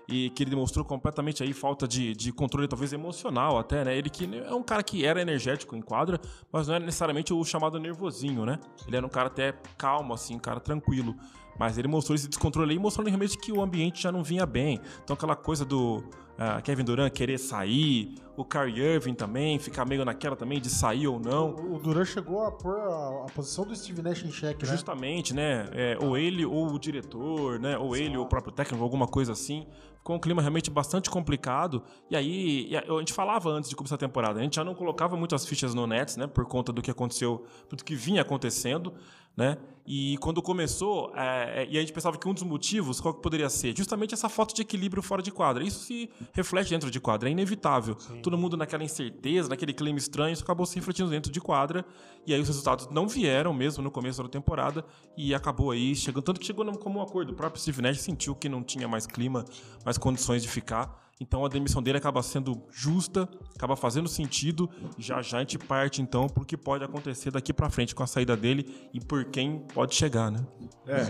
e 0.07 0.29
que 0.29 0.43
ele 0.43 0.51
demonstrou 0.51 0.85
completamente 0.85 1.41
aí 1.43 1.53
falta 1.53 1.87
de, 1.87 2.13
de 2.13 2.31
controle, 2.31 2.67
talvez 2.67 2.93
emocional 2.93 3.57
até, 3.57 3.83
né? 3.83 3.97
Ele 3.97 4.09
que 4.09 4.25
é 4.37 4.53
um 4.53 4.61
cara 4.63 4.83
que 4.83 5.05
era 5.05 5.21
energético 5.21 5.75
em 5.75 5.81
quadra, 5.81 6.19
mas 6.51 6.67
não 6.67 6.75
era 6.75 6.85
necessariamente 6.85 7.33
o 7.33 7.43
chamado 7.43 7.79
nervosinho, 7.79 8.45
né? 8.45 8.59
Ele 8.87 8.95
era 8.95 9.05
um 9.05 9.09
cara 9.09 9.27
até 9.27 9.53
calmo, 9.77 10.13
assim, 10.13 10.35
um 10.35 10.39
cara 10.39 10.59
tranquilo. 10.59 11.15
Mas 11.59 11.77
ele 11.77 11.87
mostrou 11.87 12.15
esse 12.15 12.27
descontrole 12.27 12.71
aí, 12.71 12.79
mostrando 12.79 13.07
realmente 13.07 13.37
que 13.37 13.51
o 13.51 13.61
ambiente 13.61 14.01
já 14.01 14.11
não 14.11 14.23
vinha 14.23 14.45
bem. 14.45 14.79
Então 15.03 15.15
aquela 15.15 15.35
coisa 15.35 15.65
do 15.65 16.03
ah, 16.37 16.61
Kevin 16.61 16.83
Durant 16.83 17.11
querer 17.11 17.39
sair, 17.39 18.13
o 18.35 18.45
Kyrie 18.45 18.79
Irving 18.79 19.15
também, 19.15 19.57
ficar 19.57 19.85
meio 19.85 20.05
naquela 20.05 20.35
também 20.35 20.61
de 20.61 20.69
sair 20.69 21.07
ou 21.07 21.19
não. 21.19 21.55
O 21.55 21.79
Duran 21.79 22.05
chegou 22.05 22.45
a 22.45 22.51
pôr 22.51 22.77
a, 22.77 23.25
a 23.25 23.31
posição 23.33 23.65
do 23.65 23.75
Steve 23.75 24.03
Nash 24.03 24.23
em 24.23 24.31
xeque, 24.31 24.63
né? 24.63 24.71
Justamente, 24.71 25.33
né? 25.33 25.67
É, 25.73 25.97
ou 25.99 26.15
ele 26.15 26.45
ou 26.45 26.71
o 26.71 26.77
diretor, 26.77 27.59
né? 27.59 27.75
Ou 27.75 27.95
ele 27.97 28.15
ou 28.15 28.25
o 28.25 28.27
próprio 28.27 28.53
técnico, 28.53 28.83
alguma 28.83 29.07
coisa 29.07 29.31
assim. 29.31 29.65
Ficou 29.95 30.15
um 30.15 30.19
clima 30.19 30.41
realmente 30.41 30.69
bastante 30.69 31.09
complicado. 31.09 31.81
E 32.09 32.15
aí, 32.15 32.67
e 32.69 32.77
a 32.77 32.81
a 32.81 32.99
gente 32.99 33.13
falava 33.13 33.49
antes 33.49 33.67
de 33.67 33.75
começar 33.75 33.95
a 33.95 33.97
temporada, 33.97 34.39
a 34.39 34.43
gente 34.43 34.57
já 34.57 34.63
não 34.63 34.75
colocava 34.75 35.17
muitas 35.17 35.43
fichas 35.43 35.73
no 35.73 35.87
Nets, 35.87 36.17
né? 36.17 36.27
Por 36.27 36.45
conta 36.45 36.71
do 36.71 36.83
que 36.83 36.91
aconteceu, 36.91 37.45
do 37.67 37.83
que 37.83 37.95
vinha 37.95 38.21
acontecendo, 38.21 38.93
né? 39.37 39.57
E 39.89 40.17
quando 40.17 40.41
começou, 40.41 41.13
é, 41.15 41.63
é, 41.63 41.67
e 41.69 41.77
a 41.77 41.79
gente 41.79 41.93
pensava 41.93 42.17
que 42.17 42.27
um 42.27 42.33
dos 42.33 42.43
motivos, 42.43 42.99
qual 42.99 43.13
que 43.13 43.21
poderia 43.21 43.49
ser? 43.49 43.73
Justamente 43.77 44.13
essa 44.13 44.27
falta 44.27 44.53
de 44.53 44.61
equilíbrio 44.61 45.01
fora 45.01 45.21
de 45.21 45.31
quadra. 45.31 45.63
Isso 45.63 45.85
se 45.85 46.09
reflete 46.33 46.71
dentro 46.71 46.91
de 46.91 46.99
quadra, 46.99 47.29
é 47.29 47.31
inevitável. 47.31 47.95
Todo 48.21 48.37
mundo 48.37 48.57
naquela 48.57 48.83
incerteza, 48.83 49.47
naquele 49.47 49.71
clima 49.71 49.97
estranho, 49.97 50.33
isso 50.33 50.43
acabou 50.43 50.65
se 50.65 50.75
refletindo 50.75 51.09
dentro 51.09 51.31
de 51.31 51.39
quadra. 51.39 51.85
E 52.25 52.33
aí 52.33 52.41
os 52.41 52.49
resultados 52.49 52.89
não 52.89 53.07
vieram 53.07 53.53
mesmo 53.53 53.81
no 53.81 53.89
começo 53.89 54.21
da 54.21 54.27
temporada 54.27 54.83
e 55.15 55.33
acabou 55.33 55.71
aí 55.71 55.95
chegando. 55.95 56.23
Tanto 56.23 56.41
que 56.41 56.45
chegou 56.45 56.65
num 56.65 56.75
comum 56.75 57.01
acordo. 57.01 57.31
O 57.31 57.35
próprio 57.35 57.61
Steve 57.61 57.81
Nash 57.81 58.01
sentiu 58.01 58.35
que 58.35 58.49
não 58.49 58.61
tinha 58.61 58.89
mais 58.89 59.07
clima, 59.07 59.45
mais 59.85 59.97
condições 59.97 60.41
de 60.41 60.49
ficar. 60.49 61.06
Então 61.19 61.43
a 61.43 61.47
demissão 61.47 61.81
dele 61.81 61.97
acaba 61.97 62.21
sendo 62.21 62.61
justa, 62.69 63.27
acaba 63.55 63.75
fazendo 63.75 64.07
sentido. 64.07 64.69
Já 64.97 65.21
já 65.21 65.37
a 65.37 65.39
gente 65.39 65.57
parte 65.57 66.01
então 66.01 66.27
pro 66.27 66.45
que 66.45 66.55
pode 66.55 66.83
acontecer 66.83 67.31
daqui 67.31 67.51
pra 67.51 67.69
frente 67.69 67.95
com 67.95 68.03
a 68.03 68.07
saída 68.07 68.37
dele 68.37 68.89
e 68.93 68.99
por 68.99 69.25
quem 69.25 69.59
pode 69.73 69.95
chegar, 69.95 70.31
né? 70.31 70.45
É, 70.85 71.01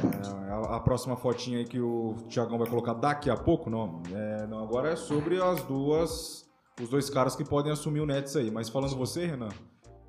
a, 0.51 0.77
a 0.77 0.79
próxima 0.79 1.17
fotinha 1.17 1.59
aí 1.59 1.65
que 1.65 1.79
o 1.79 2.15
Thiagão 2.29 2.57
vai 2.57 2.67
colocar 2.67 2.93
daqui 2.93 3.29
a 3.29 3.35
pouco, 3.35 3.69
não, 3.69 4.01
é, 4.13 4.47
não, 4.47 4.63
agora 4.63 4.91
é 4.91 4.95
sobre 4.95 5.41
as 5.41 5.61
duas, 5.63 6.49
os 6.81 6.89
dois 6.89 7.09
caras 7.09 7.35
que 7.35 7.43
podem 7.43 7.71
assumir 7.71 7.99
o 7.99 8.05
Nets 8.05 8.35
aí. 8.35 8.49
Mas 8.49 8.69
falando 8.69 8.95
você, 8.95 9.25
Renan, 9.25 9.49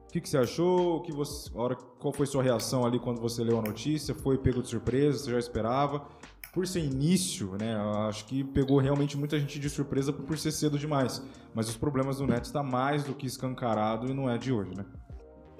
o 0.09 0.11
que, 0.11 0.21
que 0.21 0.29
você 0.29 0.39
achou? 0.39 1.03
Que 1.03 1.13
você, 1.13 1.51
a 1.55 1.61
hora, 1.61 1.75
qual 1.75 2.15
foi 2.15 2.25
sua 2.25 2.43
reação 2.43 2.87
ali 2.87 2.99
quando 2.99 3.21
você 3.21 3.45
leu 3.45 3.59
a 3.59 3.63
notícia? 3.63 4.15
Foi 4.15 4.39
pego 4.39 4.63
de 4.63 4.69
surpresa? 4.69 5.19
Você 5.19 5.33
já 5.33 5.39
esperava? 5.39 6.07
Por 6.53 6.67
ser 6.67 6.81
início, 6.81 7.57
né? 7.59 7.77
Acho 8.09 8.25
que 8.25 8.43
pegou 8.43 8.79
realmente 8.79 9.17
muita 9.17 9.39
gente 9.39 9.59
de 9.59 9.69
surpresa 9.69 10.13
por 10.13 10.39
ser 10.39 10.51
cedo 10.51 10.79
demais. 10.79 11.23
Mas 11.55 11.69
os 11.69 11.77
problemas 11.77 12.19
do 12.19 12.27
Nets 12.27 12.49
está 12.49 12.63
mais 12.63 13.05
do 13.05 13.15
que 13.15 13.27
escancarado 13.27 14.09
e 14.09 14.15
não 14.15 14.29
é 14.29 14.39
de 14.39 14.53
hoje, 14.53 14.75
né? 14.75 14.85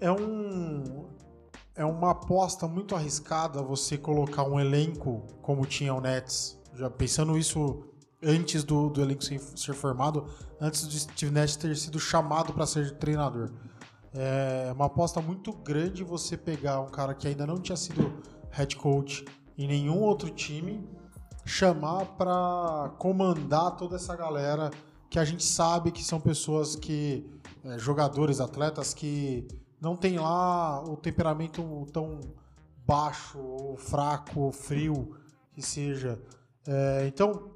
É 0.01 0.11
um. 0.11 1.07
É 1.75 1.85
uma 1.85 2.11
aposta 2.11 2.67
muito 2.67 2.97
arriscada 2.97 3.63
você 3.63 3.97
colocar 3.97 4.43
um 4.43 4.59
elenco 4.59 5.25
como 5.43 5.65
tinha 5.65 5.95
o 5.95 6.01
Nets. 6.01 6.59
Já 6.75 6.91
pensando 6.91 7.39
isso 7.39 7.85
antes 8.23 8.65
do, 8.65 8.89
do 8.89 9.01
elenco 9.01 9.23
ser, 9.25 9.39
ser 9.39 9.75
formado, 9.75 10.27
antes 10.61 10.87
do 10.87 10.93
Steve 10.93 11.33
Nash 11.33 11.57
ter 11.57 11.77
sido 11.77 11.99
chamado 11.99 12.53
para 12.53 12.67
ser 12.67 12.97
treinador. 12.99 13.51
É 14.15 14.73
uma 14.75 14.87
aposta 14.87 15.21
muito 15.21 15.53
grande 15.53 16.03
você 16.03 16.37
pegar 16.37 16.81
um 16.81 16.89
cara 16.89 17.15
que 17.15 17.29
ainda 17.29 17.47
não 17.47 17.59
tinha 17.59 17.77
sido 17.77 18.21
head 18.51 18.75
coach 18.77 19.25
em 19.59 19.67
nenhum 19.67 20.01
outro 20.01 20.31
time, 20.31 20.89
chamar 21.45 22.05
para 22.17 22.93
comandar 22.99 23.77
toda 23.77 23.97
essa 23.97 24.15
galera 24.15 24.71
que 25.11 25.19
a 25.19 25.25
gente 25.25 25.43
sabe 25.43 25.91
que 25.91 26.05
são 26.05 26.21
pessoas 26.21 26.77
que 26.77 27.29
é, 27.65 27.79
jogadores, 27.79 28.41
atletas 28.41 28.95
que 28.95 29.49
não 29.81 29.97
tem 29.97 30.19
lá 30.19 30.83
o 30.85 30.97
temperamento 30.97 31.87
tão 31.93 32.21
baixo, 32.87 33.39
ou 33.39 33.77
fraco, 33.77 34.41
ou 34.41 34.53
frio 34.53 35.17
que 35.53 35.63
seja. 35.63 36.21
É, 36.67 37.07
então, 37.07 37.51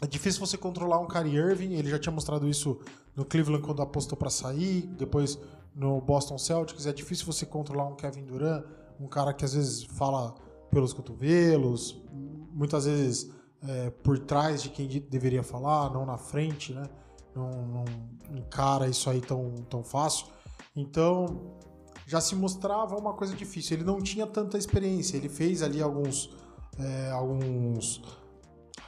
é 0.00 0.06
difícil 0.06 0.40
você 0.40 0.56
controlar 0.56 0.98
um 0.98 1.06
Kyrie 1.06 1.36
Irving. 1.36 1.74
Ele 1.74 1.90
já 1.90 1.98
tinha 1.98 2.12
mostrado 2.12 2.48
isso 2.48 2.78
no 3.14 3.24
Cleveland 3.24 3.64
quando 3.64 3.82
apostou 3.82 4.16
para 4.16 4.30
sair, 4.30 4.82
depois 4.86 5.38
no 5.74 6.00
Boston 6.00 6.38
Celtics. 6.38 6.86
É 6.86 6.92
difícil 6.92 7.26
você 7.26 7.44
controlar 7.44 7.86
um 7.86 7.94
Kevin 7.94 8.24
Durant, 8.24 8.64
um 9.00 9.06
cara 9.06 9.32
que 9.32 9.44
às 9.44 9.54
vezes 9.54 9.82
fala 9.84 10.34
pelos 10.76 10.92
cotovelos, 10.92 12.04
muitas 12.52 12.84
vezes 12.84 13.30
é, 13.66 13.88
por 13.88 14.18
trás 14.18 14.62
de 14.62 14.68
quem 14.68 14.86
de- 14.86 15.00
deveria 15.00 15.42
falar, 15.42 15.90
não 15.90 16.04
na 16.04 16.18
frente, 16.18 16.74
né? 16.74 16.86
Não, 17.34 17.50
não 17.50 17.84
encara 18.36 18.86
isso 18.86 19.08
aí 19.08 19.22
tão, 19.22 19.54
tão 19.70 19.82
fácil. 19.82 20.26
Então, 20.76 21.56
já 22.06 22.20
se 22.20 22.34
mostrava 22.34 22.94
uma 22.94 23.14
coisa 23.14 23.34
difícil. 23.34 23.78
Ele 23.78 23.84
não 23.84 24.02
tinha 24.02 24.26
tanta 24.26 24.58
experiência. 24.58 25.16
Ele 25.16 25.30
fez 25.30 25.62
ali 25.62 25.80
alguns, 25.80 26.36
é, 26.78 27.10
alguns 27.10 28.02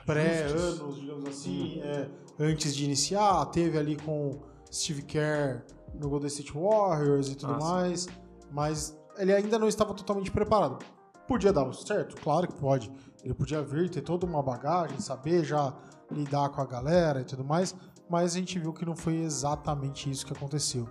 pré-anos, 0.05 0.95
digamos 0.95 1.27
assim, 1.27 1.81
é, 1.81 2.07
antes 2.39 2.77
de 2.77 2.85
iniciar. 2.85 3.47
Teve 3.47 3.79
ali 3.79 3.97
com 3.97 4.41
Steve 4.71 5.01
Kerr 5.05 5.65
no 5.99 6.11
Golden 6.11 6.29
State 6.29 6.53
Warriors 6.53 7.31
e 7.31 7.35
tudo 7.35 7.55
sim. 7.55 7.59
mais. 7.61 8.07
Mas 8.53 8.95
ele 9.17 9.33
ainda 9.33 9.59
não 9.59 9.69
estava 9.69 9.95
totalmente 9.95 10.31
preparado. 10.31 10.85
Podia 11.29 11.53
dar 11.53 11.71
certo? 11.75 12.17
Claro 12.17 12.49
que 12.49 12.55
pode. 12.55 12.91
Ele 13.23 13.35
podia 13.35 13.63
vir, 13.63 13.91
ter 13.91 14.01
toda 14.01 14.25
uma 14.25 14.43
bagagem, 14.43 14.99
saber 14.99 15.45
já 15.45 15.75
lidar 16.11 16.49
com 16.49 16.63
a 16.63 16.67
galera 16.67 17.21
e 17.21 17.25
tudo 17.25 17.45
mais. 17.45 17.77
Mas 18.09 18.35
a 18.35 18.39
gente 18.39 18.59
viu 18.59 18.73
que 18.73 18.87
não 18.87 18.97
foi 18.97 19.17
exatamente 19.17 20.11
isso 20.11 20.25
que 20.25 20.33
aconteceu. 20.33 20.89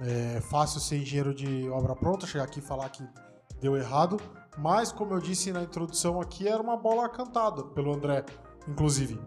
É 0.00 0.40
fácil 0.40 0.78
ser 0.78 0.98
engenheiro 0.98 1.34
de 1.34 1.68
obra 1.70 1.96
pronta, 1.96 2.26
chegar 2.26 2.44
aqui 2.44 2.60
e 2.60 2.62
falar 2.62 2.88
que 2.90 3.02
deu 3.60 3.76
errado. 3.76 4.18
Mas, 4.56 4.92
como 4.92 5.12
eu 5.12 5.20
disse 5.20 5.52
na 5.52 5.62
introdução 5.62 6.20
aqui, 6.20 6.46
era 6.46 6.62
uma 6.62 6.76
bola 6.76 7.08
cantada 7.08 7.64
pelo 7.64 7.92
André, 7.92 8.24
inclusive. 8.68 9.20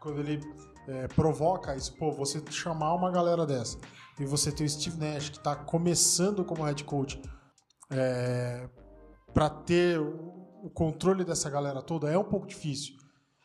Quando 0.00 0.20
ele 0.20 0.40
é, 0.88 1.06
provoca 1.08 1.76
isso, 1.76 1.94
pô, 1.96 2.10
você 2.10 2.42
chamar 2.50 2.94
uma 2.94 3.10
galera 3.10 3.44
dessa 3.44 3.78
e 4.18 4.24
você 4.24 4.50
ter 4.50 4.64
o 4.64 4.68
Steve 4.68 4.96
Nash, 4.96 5.28
que 5.28 5.36
está 5.36 5.54
começando 5.54 6.44
como 6.44 6.64
head 6.64 6.82
coach, 6.84 7.20
é, 7.90 8.68
para 9.36 9.50
ter 9.50 10.00
o 10.00 10.70
controle 10.72 11.22
dessa 11.22 11.50
galera 11.50 11.82
toda, 11.82 12.10
é 12.10 12.16
um 12.16 12.24
pouco 12.24 12.46
difícil. 12.46 12.94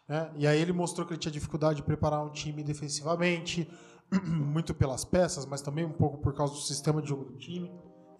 né? 0.08 0.32
E 0.38 0.48
aí 0.48 0.58
ele 0.58 0.72
mostrou 0.72 1.06
que 1.06 1.12
ele 1.12 1.20
tinha 1.20 1.34
dificuldade 1.34 1.76
de 1.76 1.84
preparar 1.84 2.26
um 2.26 2.30
time 2.30 2.64
defensivamente, 2.64 3.70
muito 4.26 4.74
pelas 4.74 5.04
peças, 5.04 5.46
mas 5.46 5.62
também 5.62 5.84
um 5.84 5.92
pouco 5.92 6.20
por 6.20 6.34
causa 6.34 6.54
do 6.54 6.62
sistema 6.62 7.02
de 7.02 7.10
jogo 7.10 7.26
do 7.26 7.36
time. 7.36 7.70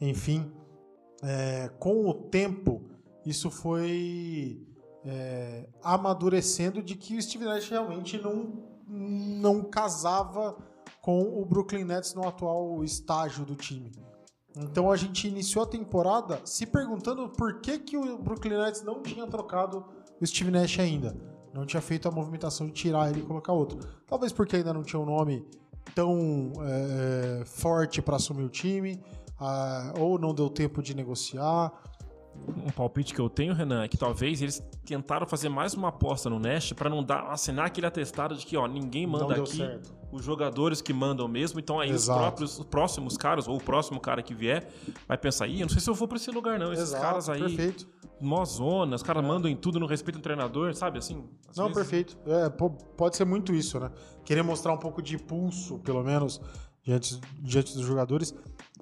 Enfim, 0.02 0.52
é, 1.24 1.70
com 1.80 2.10
o 2.10 2.14
tempo, 2.14 2.82
isso 3.26 3.50
foi 3.50 4.68
é, 5.06 5.70
amadurecendo 5.82 6.84
de 6.84 6.96
que 6.96 7.16
o 7.16 7.22
Steve 7.22 7.46
Nash 7.46 7.70
realmente 7.70 8.18
não, 8.18 8.66
não 8.86 9.64
casava 9.64 10.58
com 11.02 11.22
o 11.42 11.46
Brooklyn 11.46 11.86
Nets 11.86 12.14
no 12.16 12.28
atual 12.28 12.84
estágio 12.84 13.46
do 13.46 13.56
time. 13.56 13.94
Então 14.58 14.92
a 14.92 14.98
gente 14.98 15.28
iniciou 15.28 15.64
a 15.64 15.68
temporada 15.68 16.42
se 16.44 16.66
perguntando 16.66 17.30
por 17.30 17.62
que, 17.62 17.80
que 17.80 17.98
o 17.98 18.18
Brooklyn 18.18 18.58
Nets 18.58 18.84
não 18.84 19.02
tinha 19.02 19.26
trocado 19.26 19.86
o 20.20 20.26
Steve 20.26 20.52
Nash 20.52 20.80
ainda. 20.80 21.16
não 21.54 21.66
tinha 21.66 21.82
feito 21.82 22.08
a 22.08 22.12
movimentação 22.12 22.68
de 22.68 22.74
tirar 22.74 23.10
ele 23.10 23.22
e 23.22 23.24
colocar 23.24 23.54
outro. 23.54 23.80
Talvez 24.08 24.32
porque 24.32 24.58
ainda 24.58 24.74
não 24.74 24.84
tinha 24.84 25.00
um 25.00 25.06
nome 25.06 25.46
tão 25.96 26.54
é, 26.62 27.44
forte 27.46 28.02
para 28.02 28.16
assumir 28.16 28.44
o 28.44 28.50
time, 28.50 29.02
ah, 29.40 29.94
ou 29.98 30.20
não 30.20 30.34
deu 30.34 30.50
tempo 30.50 30.82
de 30.82 30.96
negociar. 30.96 31.72
Um 32.66 32.72
palpite 32.72 33.14
que 33.14 33.20
eu 33.20 33.30
tenho, 33.30 33.54
Renan, 33.54 33.84
é 33.84 33.88
que 33.88 33.98
talvez 33.98 34.42
eles 34.42 34.64
tentaram 34.86 35.28
fazer 35.28 35.50
mais 35.50 35.74
uma 35.74 35.90
aposta 35.90 36.30
no 36.30 36.40
Nash 36.40 36.72
para 36.74 36.90
não 36.90 37.04
dar, 37.04 37.30
assinar 37.32 37.66
aquele 37.66 37.88
atestado 37.88 38.36
de 38.36 38.46
que 38.46 38.56
ó, 38.56 38.68
ninguém 38.68 39.06
manda 39.06 39.36
aqui, 39.36 39.58
certo. 39.58 39.94
Os 40.12 40.24
jogadores 40.24 40.82
que 40.82 40.92
mandam 40.94 41.28
mesmo. 41.28 41.60
Então 41.60 41.80
aí 41.80 41.90
os, 41.90 42.04
Exato. 42.04 42.20
próprios, 42.20 42.60
os 42.60 42.66
próximos 42.66 43.18
caras, 43.18 43.48
ou 43.48 43.58
o 43.58 43.62
próximo 43.64 44.00
cara 44.00 44.22
que 44.22 44.34
vier, 44.34 44.68
vai 45.08 45.18
pensar, 45.18 45.48
ih, 45.48 45.62
eu 45.62 45.66
não 45.66 45.70
sei 45.70 45.80
se 45.82 45.90
eu 45.90 45.94
vou 45.94 46.08
para 46.08 46.18
esse 46.18 46.30
lugar 46.32 46.60
não. 46.60 46.72
Esses 46.74 46.90
Exato, 46.90 47.02
caras 47.04 47.30
aí, 47.30 47.40
perfeito. 47.40 47.88
mó 48.20 48.44
zona, 48.46 48.96
os 48.96 49.04
caras 49.04 49.24
mandam 49.24 49.50
em 49.50 49.56
tudo, 49.56 49.80
não 49.80 49.88
respeitam 49.88 50.20
o 50.20 50.24
treinador, 50.24 50.74
sabe 50.76 51.00
assim? 51.00 51.24
Não, 51.56 51.66
vezes- 51.68 51.74
perfeito. 51.78 52.18
É, 52.26 52.50
po- 52.50 52.70
pode 52.72 53.16
ser 53.16 53.26
muito 53.26 53.54
isso, 53.54 53.80
né? 53.80 53.90
Querer 54.26 54.44
mostrar 54.44 54.74
um 54.74 54.78
pouco 54.78 55.02
de 55.02 55.18
pulso, 55.18 55.80
pelo 55.80 56.04
menos, 56.04 56.42
diante, 56.84 57.20
diante 57.40 57.74
dos 57.74 57.86
jogadores. 57.86 58.34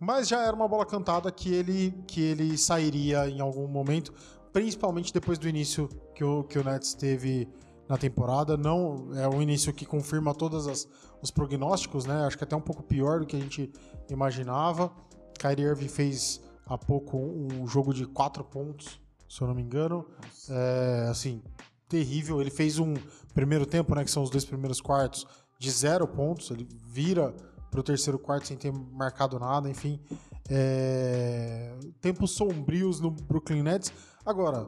Mas 0.02 0.28
já 0.30 0.42
era 0.44 0.56
uma 0.56 0.68
bola 0.68 0.86
cantada 0.86 1.30
que 1.32 1.54
ele, 1.54 1.94
que 2.08 2.22
ele 2.22 2.58
sairia 2.58 3.30
em 3.30 3.42
algum 3.42 3.68
momento, 3.68 4.14
principalmente 4.54 5.14
depois 5.14 5.38
do 5.38 5.48
início 5.48 5.90
que 6.16 6.24
o, 6.24 6.44
que 6.44 6.58
o 6.58 6.64
Nets 6.64 6.94
teve 6.94 7.48
na 7.90 7.98
temporada. 7.98 8.56
Não 8.56 9.10
é 9.16 9.28
um 9.28 9.42
início 9.42 9.74
que 9.74 9.86
confirma 9.86 10.36
todos 10.36 10.68
as, 10.68 10.88
os 11.22 11.32
prognósticos, 11.32 12.06
né? 12.06 12.26
Acho 12.26 12.38
que 12.38 12.44
até 12.44 12.56
um 12.56 12.62
pouco 12.62 12.84
pior 12.84 13.20
do 13.20 13.26
que 13.26 13.36
a 13.36 13.40
gente 13.40 13.74
imaginava. 14.08 14.92
Kyrie 15.40 15.66
Irving 15.66 15.88
fez 15.88 16.40
há 16.68 16.78
pouco 16.78 17.18
um 17.18 17.68
jogo 17.68 17.94
de 17.94 18.06
quatro 18.06 18.44
pontos, 18.44 19.02
se 19.28 19.42
eu 19.42 19.48
não 19.48 19.56
me 19.56 19.64
engano. 19.64 20.06
É, 20.48 21.08
assim, 21.10 21.42
terrível. 21.88 22.40
Ele 22.40 22.52
fez 22.52 22.78
um 22.78 22.94
primeiro 23.34 23.66
tempo, 23.66 23.96
né, 23.96 24.04
que 24.04 24.12
são 24.12 24.22
os 24.22 24.30
dois 24.30 24.46
primeiros 24.46 24.80
quartos, 24.80 25.26
de 25.58 25.72
zero 25.72 26.08
pontos. 26.08 26.52
Ele 26.52 26.68
vira 26.86 27.34
pro 27.72 27.82
terceiro 27.82 28.20
quarto 28.20 28.48
sem 28.48 28.58
ter 28.58 28.72
marcado 28.72 29.40
nada, 29.40 29.68
enfim. 29.68 30.00
É, 30.48 31.74
tempos 32.02 32.32
sombrios 32.32 33.00
no 33.00 33.10
Brooklyn 33.10 33.64
Nets. 33.64 33.92
Agora, 34.26 34.68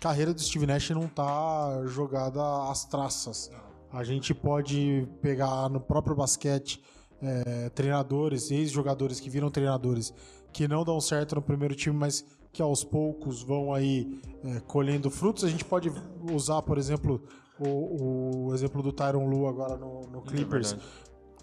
carreira 0.00 0.32
do 0.32 0.40
Steve 0.40 0.66
Nash 0.66 0.90
não 0.90 1.08
tá 1.08 1.82
jogada 1.86 2.42
às 2.70 2.84
traças. 2.84 3.50
A 3.92 4.04
gente 4.04 4.34
pode 4.34 5.08
pegar 5.20 5.68
no 5.68 5.80
próprio 5.80 6.14
basquete 6.14 6.82
é, 7.20 7.68
treinadores, 7.70 8.50
ex-jogadores 8.50 9.18
que 9.18 9.30
viram 9.30 9.50
treinadores 9.50 10.12
que 10.52 10.68
não 10.68 10.84
dão 10.84 11.00
certo 11.00 11.34
no 11.34 11.42
primeiro 11.42 11.74
time, 11.74 11.96
mas 11.96 12.24
que 12.52 12.62
aos 12.62 12.82
poucos 12.84 13.42
vão 13.42 13.72
aí 13.72 14.20
é, 14.44 14.60
colhendo 14.60 15.10
frutos. 15.10 15.44
A 15.44 15.48
gente 15.48 15.64
pode 15.64 15.92
usar, 16.32 16.62
por 16.62 16.78
exemplo, 16.78 17.22
o, 17.58 18.46
o 18.48 18.54
exemplo 18.54 18.82
do 18.82 18.92
Tyron 18.92 19.26
Lu 19.28 19.46
agora 19.46 19.76
no, 19.76 20.02
no 20.02 20.22
Clippers, 20.22 20.72
verdade. 20.72 20.92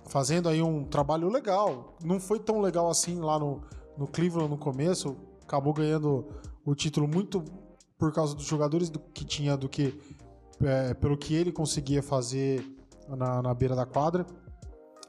fazendo 0.08 0.50
aí 0.50 0.62
um 0.62 0.84
trabalho 0.84 1.30
legal. 1.30 1.96
Não 2.04 2.20
foi 2.20 2.40
tão 2.40 2.62
legal 2.62 2.90
assim 2.90 3.20
lá 3.20 3.38
no, 3.38 3.62
no 3.98 4.08
Cleveland 4.08 4.50
no 4.50 4.58
começo, 4.58 5.16
acabou 5.44 5.74
ganhando 5.74 6.26
o 6.66 6.74
título 6.74 7.08
muito 7.08 7.44
por 7.98 8.12
causa 8.12 8.36
dos 8.36 8.46
jogadores 8.46 8.90
do 8.90 9.00
que 9.00 9.24
tinha 9.24 9.56
do 9.56 9.70
que 9.70 10.00
é, 10.64 10.94
pelo 10.94 11.18
que 11.18 11.34
ele 11.34 11.52
conseguia 11.52 12.02
fazer 12.02 12.66
na, 13.10 13.42
na 13.42 13.54
beira 13.54 13.76
da 13.76 13.86
quadra. 13.86 14.26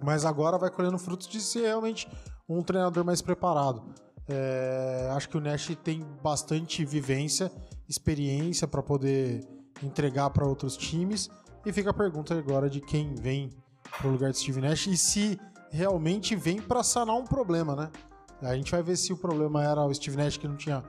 Mas 0.02 0.24
agora 0.24 0.58
vai 0.58 0.70
colhendo 0.70 0.98
frutos 0.98 1.26
de 1.26 1.40
ser 1.40 1.62
realmente 1.62 2.08
um 2.48 2.62
treinador 2.62 3.04
mais 3.04 3.22
preparado. 3.22 3.82
É, 4.28 5.08
acho 5.12 5.28
que 5.28 5.36
o 5.36 5.40
Nash 5.40 5.70
tem 5.82 6.04
bastante 6.22 6.84
vivência, 6.84 7.50
experiência 7.88 8.66
para 8.66 8.82
poder 8.82 9.46
entregar 9.82 10.30
para 10.30 10.46
outros 10.46 10.76
times. 10.76 11.30
E 11.64 11.72
fica 11.72 11.90
a 11.90 11.94
pergunta 11.94 12.36
agora 12.36 12.68
de 12.68 12.80
quem 12.80 13.14
vem 13.14 13.50
para 13.98 14.08
o 14.08 14.12
lugar 14.12 14.30
de 14.30 14.38
Steve 14.38 14.60
Nash 14.60 14.86
e 14.86 14.96
se 14.96 15.40
realmente 15.70 16.36
vem 16.36 16.60
para 16.60 16.82
sanar 16.82 17.16
um 17.16 17.24
problema, 17.24 17.74
né? 17.74 17.90
A 18.42 18.54
gente 18.54 18.70
vai 18.70 18.82
ver 18.82 18.96
se 18.96 19.12
o 19.12 19.16
problema 19.16 19.64
era 19.64 19.84
o 19.84 19.94
Steve 19.94 20.16
Nash 20.16 20.36
que 20.36 20.46
não 20.46 20.56
tinha 20.56 20.84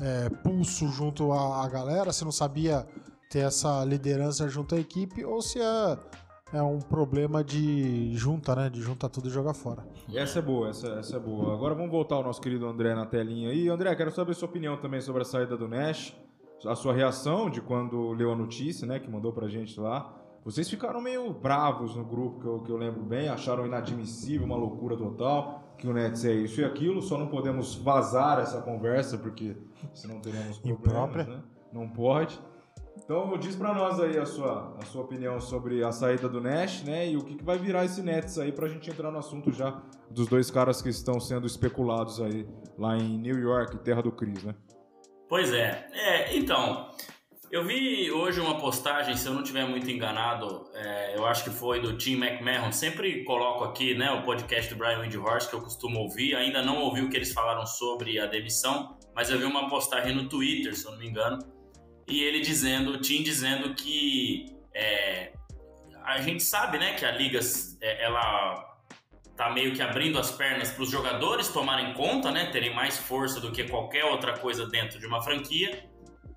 é, 0.00 0.28
pulso 0.28 0.88
junto 0.88 1.32
à, 1.32 1.64
à 1.64 1.68
galera, 1.68 2.12
se 2.12 2.24
não 2.24 2.32
sabia 2.32 2.86
ter 3.30 3.40
essa 3.40 3.84
liderança 3.84 4.48
junto 4.48 4.74
à 4.74 4.78
equipe, 4.78 5.24
ou 5.24 5.40
se 5.40 5.60
é, 5.60 5.98
é 6.52 6.62
um 6.62 6.80
problema 6.80 7.44
de 7.44 8.12
junta, 8.16 8.56
né? 8.56 8.68
De 8.68 8.80
junta 8.80 9.08
tudo 9.08 9.28
e 9.28 9.30
jogar 9.30 9.54
fora. 9.54 9.86
Essa 10.12 10.40
é 10.40 10.42
boa, 10.42 10.70
essa, 10.70 10.88
essa 10.94 11.16
é 11.16 11.20
boa. 11.20 11.54
Agora 11.54 11.74
vamos 11.74 11.90
voltar 11.90 12.16
ao 12.16 12.24
nosso 12.24 12.40
querido 12.40 12.66
André 12.66 12.94
na 12.94 13.06
telinha 13.06 13.50
aí. 13.50 13.68
André, 13.68 13.94
quero 13.94 14.10
saber 14.10 14.32
a 14.32 14.34
sua 14.34 14.48
opinião 14.48 14.76
também 14.76 15.00
sobre 15.00 15.22
a 15.22 15.24
saída 15.24 15.56
do 15.56 15.68
Nash, 15.68 16.16
a 16.66 16.74
sua 16.74 16.92
reação 16.92 17.48
de 17.48 17.60
quando 17.60 18.12
leu 18.12 18.32
a 18.32 18.36
notícia, 18.36 18.86
né, 18.86 18.98
que 18.98 19.08
mandou 19.08 19.32
pra 19.32 19.48
gente 19.48 19.78
lá. 19.78 20.16
Vocês 20.44 20.68
ficaram 20.68 21.00
meio 21.00 21.32
bravos 21.32 21.94
no 21.94 22.04
grupo, 22.04 22.40
que 22.40 22.46
eu, 22.46 22.60
que 22.60 22.72
eu 22.72 22.76
lembro 22.76 23.02
bem, 23.02 23.28
acharam 23.28 23.66
inadmissível, 23.66 24.46
uma 24.46 24.56
loucura 24.56 24.96
total, 24.96 25.74
que 25.76 25.86
o 25.86 25.92
Nets 25.92 26.24
é 26.24 26.32
isso 26.32 26.62
e 26.62 26.64
aquilo, 26.64 27.02
só 27.02 27.18
não 27.18 27.26
podemos 27.26 27.74
vazar 27.74 28.40
essa 28.40 28.60
conversa, 28.62 29.18
porque 29.18 29.54
senão 29.94 30.20
teremos 30.20 30.58
problemas, 30.58 30.80
Imprópria. 30.88 31.24
né? 31.24 31.42
Não 31.72 31.88
pode. 31.88 32.40
Então 32.96 33.36
diz 33.38 33.56
pra 33.56 33.72
nós 33.72 33.98
aí 33.98 34.18
a 34.18 34.26
sua, 34.26 34.76
a 34.80 34.84
sua 34.84 35.02
opinião 35.02 35.40
sobre 35.40 35.82
a 35.82 35.90
saída 35.90 36.28
do 36.28 36.40
Nash, 36.40 36.82
né? 36.82 37.08
E 37.08 37.16
o 37.16 37.24
que, 37.24 37.36
que 37.36 37.44
vai 37.44 37.58
virar 37.58 37.84
esse 37.84 38.02
Nets 38.02 38.38
aí 38.38 38.52
pra 38.52 38.68
gente 38.68 38.90
entrar 38.90 39.10
no 39.10 39.18
assunto 39.18 39.50
já 39.52 39.82
dos 40.10 40.28
dois 40.28 40.50
caras 40.50 40.82
que 40.82 40.88
estão 40.88 41.18
sendo 41.18 41.46
especulados 41.46 42.20
aí 42.20 42.46
lá 42.78 42.96
em 42.96 43.18
New 43.18 43.38
York, 43.38 43.78
terra 43.78 44.02
do 44.02 44.12
Chris, 44.12 44.42
né? 44.44 44.54
Pois 45.28 45.52
é. 45.52 45.88
É, 45.92 46.36
então, 46.36 46.90
eu 47.50 47.64
vi 47.64 48.10
hoje 48.12 48.40
uma 48.40 48.58
postagem, 48.58 49.16
se 49.16 49.26
eu 49.26 49.34
não 49.34 49.42
estiver 49.42 49.66
muito 49.66 49.90
enganado, 49.90 50.70
é, 50.72 51.16
eu 51.16 51.26
acho 51.26 51.42
que 51.42 51.50
foi 51.50 51.80
do 51.80 51.96
Tim 51.96 52.14
McMahon. 52.14 52.70
Sempre 52.70 53.24
coloco 53.24 53.64
aqui 53.64 53.92
né, 53.94 54.10
o 54.12 54.22
podcast 54.22 54.72
do 54.72 54.78
Brian 54.78 55.00
Windhorst, 55.00 55.50
que 55.50 55.56
eu 55.56 55.60
costumo 55.60 55.98
ouvir. 55.98 56.36
Ainda 56.36 56.62
não 56.62 56.78
ouvi 56.80 57.00
o 57.02 57.08
que 57.10 57.16
eles 57.16 57.32
falaram 57.32 57.66
sobre 57.66 58.20
a 58.20 58.26
demissão, 58.26 58.96
mas 59.14 59.30
eu 59.30 59.38
vi 59.38 59.44
uma 59.44 59.68
postagem 59.68 60.14
no 60.14 60.28
Twitter, 60.28 60.76
se 60.76 60.84
eu 60.84 60.92
não 60.92 60.98
me 60.98 61.08
engano, 61.08 61.38
e 62.08 62.22
ele 62.22 62.40
dizendo, 62.40 62.92
o 62.92 63.00
Tim 63.00 63.22
dizendo 63.22 63.74
que 63.74 64.46
é, 64.74 65.32
a 66.04 66.20
gente 66.20 66.42
sabe 66.42 66.78
né, 66.78 66.94
que 66.94 67.04
a 67.04 67.12
liga 67.12 67.40
é, 67.80 68.04
ela 68.04 68.70
tá 69.36 69.48
meio 69.50 69.72
que 69.72 69.80
abrindo 69.80 70.18
as 70.18 70.30
pernas 70.30 70.70
para 70.70 70.82
os 70.82 70.90
jogadores 70.90 71.48
tomarem 71.48 71.94
conta, 71.94 72.30
né, 72.30 72.46
terem 72.50 72.74
mais 72.74 72.98
força 72.98 73.40
do 73.40 73.52
que 73.52 73.64
qualquer 73.64 74.04
outra 74.04 74.36
coisa 74.38 74.66
dentro 74.66 74.98
de 74.98 75.06
uma 75.06 75.22
franquia. 75.22 75.88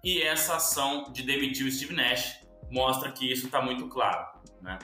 E 0.03 0.21
essa 0.21 0.57
ação 0.57 1.11
de 1.11 1.23
demitir 1.23 1.65
o 1.65 1.71
Steve 1.71 1.93
Nash 1.93 2.39
mostra 2.71 3.11
que 3.11 3.31
isso 3.31 3.45
está 3.45 3.61
muito 3.61 3.87
claro, 3.87 4.25
né? 4.61 4.77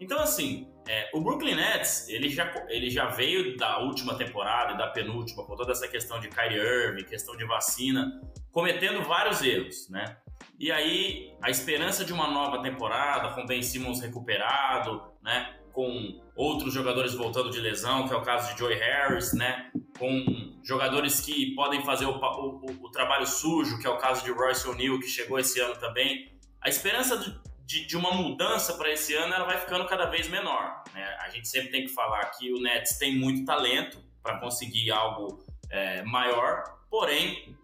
Então, 0.00 0.18
assim, 0.18 0.71
é, 0.88 1.10
o 1.14 1.20
Brooklyn 1.20 1.54
Nets, 1.54 2.08
ele 2.08 2.28
já, 2.28 2.52
ele 2.68 2.90
já 2.90 3.06
veio 3.06 3.56
da 3.56 3.78
última 3.78 4.16
temporada 4.16 4.72
e 4.72 4.78
da 4.78 4.88
penúltima, 4.88 5.44
com 5.44 5.54
toda 5.54 5.72
essa 5.72 5.86
questão 5.86 6.18
de 6.18 6.28
Kyrie 6.28 6.58
Irving, 6.58 7.04
questão 7.04 7.36
de 7.36 7.44
vacina, 7.44 8.20
cometendo 8.50 9.02
vários 9.02 9.42
erros, 9.42 9.88
né? 9.88 10.16
E 10.58 10.70
aí, 10.70 11.34
a 11.42 11.50
esperança 11.50 12.04
de 12.04 12.12
uma 12.12 12.28
nova 12.28 12.62
temporada, 12.62 13.34
com 13.34 13.46
Ben 13.46 13.62
Simmons 13.62 14.00
recuperado, 14.00 15.02
né? 15.22 15.56
Com 15.72 16.20
outros 16.36 16.74
jogadores 16.74 17.14
voltando 17.14 17.50
de 17.50 17.60
lesão, 17.60 18.06
que 18.06 18.14
é 18.14 18.16
o 18.16 18.22
caso 18.22 18.52
de 18.52 18.58
Joey 18.58 18.78
Harris, 18.78 19.32
né? 19.32 19.70
Com 19.98 20.58
jogadores 20.62 21.20
que 21.20 21.54
podem 21.54 21.84
fazer 21.84 22.06
o, 22.06 22.12
o, 22.12 22.86
o 22.86 22.90
trabalho 22.90 23.26
sujo, 23.26 23.78
que 23.78 23.86
é 23.86 23.90
o 23.90 23.98
caso 23.98 24.24
de 24.24 24.30
Royce 24.30 24.68
O'Neal, 24.68 24.98
que 24.98 25.06
chegou 25.06 25.38
esse 25.38 25.60
ano 25.60 25.76
também. 25.76 26.32
A 26.60 26.68
esperança 26.68 27.41
de, 27.72 27.86
de 27.86 27.96
uma 27.96 28.12
mudança 28.12 28.74
para 28.74 28.92
esse 28.92 29.14
ano 29.14 29.32
ela 29.32 29.46
vai 29.46 29.58
ficando 29.58 29.86
cada 29.86 30.04
vez 30.04 30.28
menor. 30.28 30.84
Né? 30.92 31.02
A 31.20 31.30
gente 31.30 31.48
sempre 31.48 31.70
tem 31.70 31.86
que 31.86 31.88
falar 31.88 32.26
que 32.26 32.52
o 32.52 32.60
Nets 32.60 32.98
tem 32.98 33.16
muito 33.16 33.46
talento 33.46 33.98
para 34.22 34.38
conseguir 34.38 34.90
algo 34.90 35.42
é, 35.70 36.02
maior, 36.02 36.62
porém, 36.90 37.56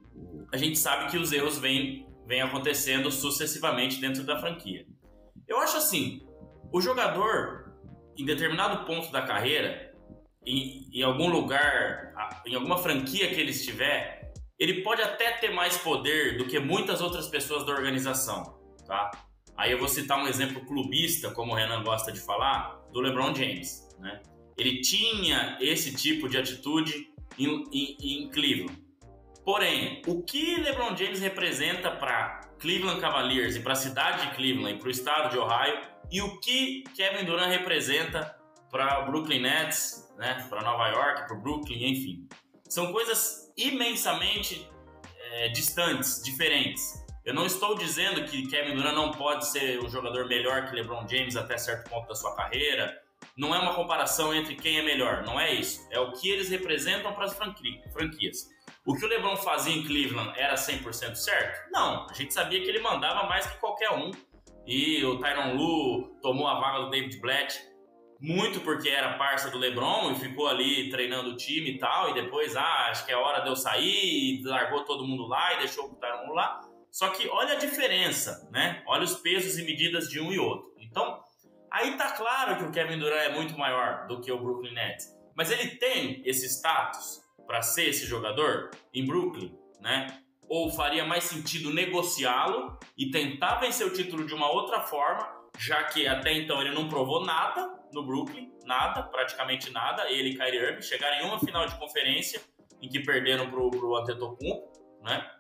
a 0.50 0.56
gente 0.56 0.78
sabe 0.78 1.10
que 1.10 1.18
os 1.18 1.30
erros 1.30 1.58
vêm, 1.58 2.08
vêm 2.26 2.40
acontecendo 2.40 3.10
sucessivamente 3.10 4.00
dentro 4.00 4.24
da 4.24 4.38
franquia. 4.38 4.86
Eu 5.46 5.58
acho 5.60 5.76
assim, 5.76 6.26
o 6.72 6.80
jogador, 6.80 7.74
em 8.16 8.24
determinado 8.24 8.86
ponto 8.86 9.12
da 9.12 9.22
carreira, 9.22 9.94
em, 10.44 10.88
em, 10.90 11.02
algum 11.02 11.28
lugar, 11.28 12.14
em 12.46 12.54
alguma 12.54 12.78
franquia 12.78 13.28
que 13.28 13.38
ele 13.38 13.50
estiver, 13.50 14.32
ele 14.58 14.82
pode 14.82 15.02
até 15.02 15.32
ter 15.32 15.50
mais 15.50 15.76
poder 15.76 16.38
do 16.38 16.46
que 16.46 16.58
muitas 16.58 17.02
outras 17.02 17.28
pessoas 17.28 17.66
da 17.66 17.72
organização, 17.72 18.58
tá? 18.86 19.10
Aí 19.58 19.72
eu 19.72 19.78
vou 19.78 19.88
citar 19.88 20.16
um 20.22 20.28
exemplo 20.28 20.64
clubista, 20.64 21.32
como 21.32 21.52
o 21.52 21.54
Renan 21.56 21.82
gosta 21.82 22.12
de 22.12 22.20
falar, 22.20 22.80
do 22.92 23.00
LeBron 23.00 23.34
James, 23.34 23.88
né? 23.98 24.22
Ele 24.56 24.80
tinha 24.80 25.58
esse 25.60 25.94
tipo 25.96 26.28
de 26.28 26.38
atitude 26.38 27.12
em, 27.36 27.64
em, 27.72 27.96
em 28.00 28.30
Cleveland. 28.30 28.72
Porém, 29.44 30.00
o 30.06 30.22
que 30.22 30.56
LeBron 30.56 30.96
James 30.96 31.20
representa 31.20 31.90
para 31.90 32.40
Cleveland 32.60 33.00
Cavaliers 33.00 33.56
e 33.56 33.60
para 33.60 33.72
a 33.72 33.76
cidade 33.76 34.28
de 34.28 34.36
Cleveland 34.36 34.76
e 34.76 34.78
para 34.78 34.88
o 34.88 34.90
estado 34.90 35.30
de 35.30 35.38
Ohio 35.38 35.80
e 36.10 36.22
o 36.22 36.38
que 36.38 36.84
Kevin 36.94 37.24
Durant 37.24 37.50
representa 37.50 38.36
para 38.70 39.00
Brooklyn 39.02 39.40
Nets, 39.40 40.08
né, 40.16 40.46
para 40.48 40.62
Nova 40.62 40.88
York, 40.88 41.26
para 41.26 41.36
Brooklyn, 41.36 41.92
enfim. 41.92 42.28
São 42.68 42.92
coisas 42.92 43.52
imensamente 43.56 44.68
é, 45.32 45.48
distantes, 45.48 46.22
diferentes. 46.22 47.07
Eu 47.28 47.34
não 47.34 47.44
estou 47.44 47.74
dizendo 47.74 48.24
que 48.24 48.48
Kevin 48.48 48.74
Durant 48.74 48.94
não 48.94 49.10
pode 49.10 49.46
ser 49.46 49.84
um 49.84 49.88
jogador 49.90 50.26
melhor 50.26 50.66
que 50.66 50.74
LeBron 50.74 51.06
James 51.06 51.36
até 51.36 51.58
certo 51.58 51.90
ponto 51.90 52.08
da 52.08 52.14
sua 52.14 52.34
carreira. 52.34 53.02
Não 53.36 53.54
é 53.54 53.58
uma 53.58 53.74
comparação 53.74 54.32
entre 54.32 54.54
quem 54.54 54.78
é 54.78 54.82
melhor, 54.82 55.22
não 55.26 55.38
é 55.38 55.52
isso. 55.52 55.86
É 55.90 56.00
o 56.00 56.10
que 56.12 56.30
eles 56.30 56.48
representam 56.48 57.12
para 57.12 57.26
as 57.26 57.36
franquias. 57.36 58.48
O 58.82 58.94
que 58.94 59.04
o 59.04 59.08
LeBron 59.08 59.36
fazia 59.36 59.76
em 59.76 59.84
Cleveland 59.84 60.32
era 60.38 60.54
100% 60.54 61.16
certo? 61.16 61.70
Não, 61.70 62.06
a 62.08 62.14
gente 62.14 62.32
sabia 62.32 62.62
que 62.62 62.66
ele 62.66 62.80
mandava 62.80 63.28
mais 63.28 63.46
que 63.46 63.58
qualquer 63.58 63.90
um. 63.90 64.10
E 64.66 65.04
o 65.04 65.18
Tyron 65.18 65.52
Lu 65.52 66.18
tomou 66.22 66.46
a 66.46 66.58
vaga 66.58 66.84
do 66.86 66.90
David 66.90 67.20
Blatt 67.20 67.60
muito 68.18 68.60
porque 68.60 68.88
era 68.88 69.18
parça 69.18 69.50
do 69.50 69.58
LeBron 69.58 70.12
e 70.12 70.14
ficou 70.14 70.48
ali 70.48 70.88
treinando 70.88 71.30
o 71.30 71.36
time 71.36 71.72
e 71.72 71.78
tal, 71.78 72.10
e 72.10 72.14
depois, 72.14 72.56
ah, 72.56 72.88
acho 72.88 73.04
que 73.04 73.12
é 73.12 73.16
hora 73.16 73.42
de 73.42 73.48
eu 73.48 73.54
sair, 73.54 74.40
e 74.40 74.42
largou 74.44 74.82
todo 74.84 75.06
mundo 75.06 75.26
lá 75.26 75.54
e 75.54 75.58
deixou 75.58 75.84
o 75.84 75.94
Tyron 75.94 76.32
lá. 76.32 76.67
Só 76.90 77.08
que 77.10 77.28
olha 77.28 77.52
a 77.52 77.58
diferença, 77.58 78.48
né? 78.50 78.82
Olha 78.86 79.04
os 79.04 79.16
pesos 79.16 79.58
e 79.58 79.64
medidas 79.64 80.08
de 80.08 80.20
um 80.20 80.32
e 80.32 80.38
outro. 80.38 80.72
Então, 80.78 81.22
aí 81.70 81.96
tá 81.96 82.12
claro 82.12 82.56
que 82.56 82.64
o 82.64 82.72
Kevin 82.72 82.98
Durant 82.98 83.30
é 83.30 83.34
muito 83.34 83.56
maior 83.58 84.06
do 84.06 84.20
que 84.20 84.32
o 84.32 84.38
Brooklyn 84.38 84.72
Nets. 84.72 85.06
Mas 85.36 85.50
ele 85.50 85.76
tem 85.76 86.22
esse 86.24 86.46
status 86.46 87.22
para 87.46 87.62
ser 87.62 87.88
esse 87.88 88.04
jogador 88.04 88.70
em 88.92 89.06
Brooklyn, 89.06 89.56
né? 89.80 90.20
Ou 90.48 90.70
faria 90.70 91.04
mais 91.04 91.24
sentido 91.24 91.72
negociá-lo 91.72 92.78
e 92.96 93.10
tentar 93.10 93.56
vencer 93.56 93.86
o 93.86 93.92
título 93.92 94.26
de 94.26 94.34
uma 94.34 94.50
outra 94.50 94.80
forma, 94.80 95.28
já 95.58 95.84
que 95.84 96.06
até 96.06 96.32
então 96.32 96.60
ele 96.60 96.74
não 96.74 96.88
provou 96.88 97.24
nada 97.24 97.78
no 97.92 98.04
Brooklyn, 98.04 98.50
nada, 98.64 99.02
praticamente 99.02 99.70
nada. 99.70 100.10
Ele 100.10 100.30
e 100.30 100.36
Kyrie 100.36 100.58
Irving 100.58 100.82
chegaram 100.82 101.18
em 101.18 101.28
uma 101.28 101.38
final 101.38 101.66
de 101.66 101.78
conferência 101.78 102.40
em 102.80 102.88
que 102.88 103.00
perderam 103.00 103.50
pro, 103.50 103.70
pro 103.70 103.96
Antetokounmpo, 103.96 105.00
né? 105.02 105.30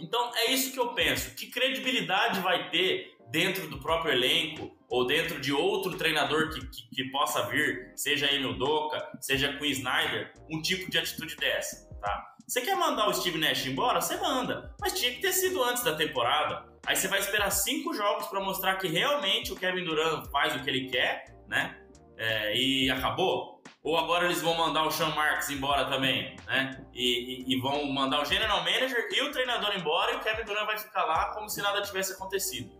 Então 0.00 0.32
é 0.34 0.50
isso 0.50 0.72
que 0.72 0.78
eu 0.78 0.94
penso. 0.94 1.34
Que 1.34 1.46
credibilidade 1.46 2.40
vai 2.40 2.70
ter 2.70 3.16
dentro 3.30 3.68
do 3.68 3.78
próprio 3.78 4.12
elenco 4.12 4.76
ou 4.88 5.06
dentro 5.06 5.40
de 5.40 5.52
outro 5.52 5.96
treinador 5.96 6.50
que, 6.50 6.66
que, 6.66 6.88
que 6.88 7.10
possa 7.10 7.42
vir, 7.46 7.92
seja 7.94 8.32
Emil 8.32 8.58
Doca, 8.58 9.08
seja 9.20 9.56
Quinn 9.56 9.70
Snyder, 9.70 10.32
um 10.50 10.60
tipo 10.60 10.90
de 10.90 10.98
atitude 10.98 11.36
dessa, 11.36 11.88
tá? 12.00 12.26
Você 12.46 12.62
quer 12.62 12.74
mandar 12.74 13.08
o 13.08 13.14
Steve 13.14 13.38
Nash 13.38 13.64
embora? 13.66 14.00
Você 14.00 14.16
manda. 14.16 14.74
Mas 14.80 14.98
tinha 14.98 15.12
que 15.12 15.20
ter 15.20 15.32
sido 15.32 15.62
antes 15.62 15.84
da 15.84 15.94
temporada. 15.94 16.68
Aí 16.84 16.96
você 16.96 17.06
vai 17.06 17.20
esperar 17.20 17.48
cinco 17.50 17.94
jogos 17.94 18.26
para 18.26 18.40
mostrar 18.40 18.74
que 18.74 18.88
realmente 18.88 19.52
o 19.52 19.56
Kevin 19.56 19.84
Durant 19.84 20.28
faz 20.32 20.56
o 20.56 20.64
que 20.64 20.68
ele 20.68 20.90
quer, 20.90 21.26
né? 21.46 21.78
É, 22.18 22.56
e 22.56 22.90
acabou. 22.90 23.59
Ou 23.82 23.96
agora 23.96 24.26
eles 24.26 24.42
vão 24.42 24.54
mandar 24.54 24.84
o 24.84 24.90
Sean 24.90 25.14
Marks 25.14 25.48
embora 25.48 25.86
também, 25.86 26.36
né? 26.46 26.84
E, 26.92 27.44
e, 27.46 27.54
e, 27.54 27.60
vão 27.60 27.86
mandar 27.86 28.20
o 28.20 28.26
general 28.26 28.58
manager 28.58 29.08
e 29.10 29.22
o 29.22 29.32
treinador 29.32 29.74
embora 29.74 30.12
e 30.12 30.16
o 30.16 30.20
Kevin 30.20 30.44
Durant 30.44 30.66
vai 30.66 30.78
ficar 30.78 31.04
lá 31.04 31.32
como 31.32 31.48
se 31.48 31.62
nada 31.62 31.80
tivesse 31.80 32.12
acontecido. 32.12 32.70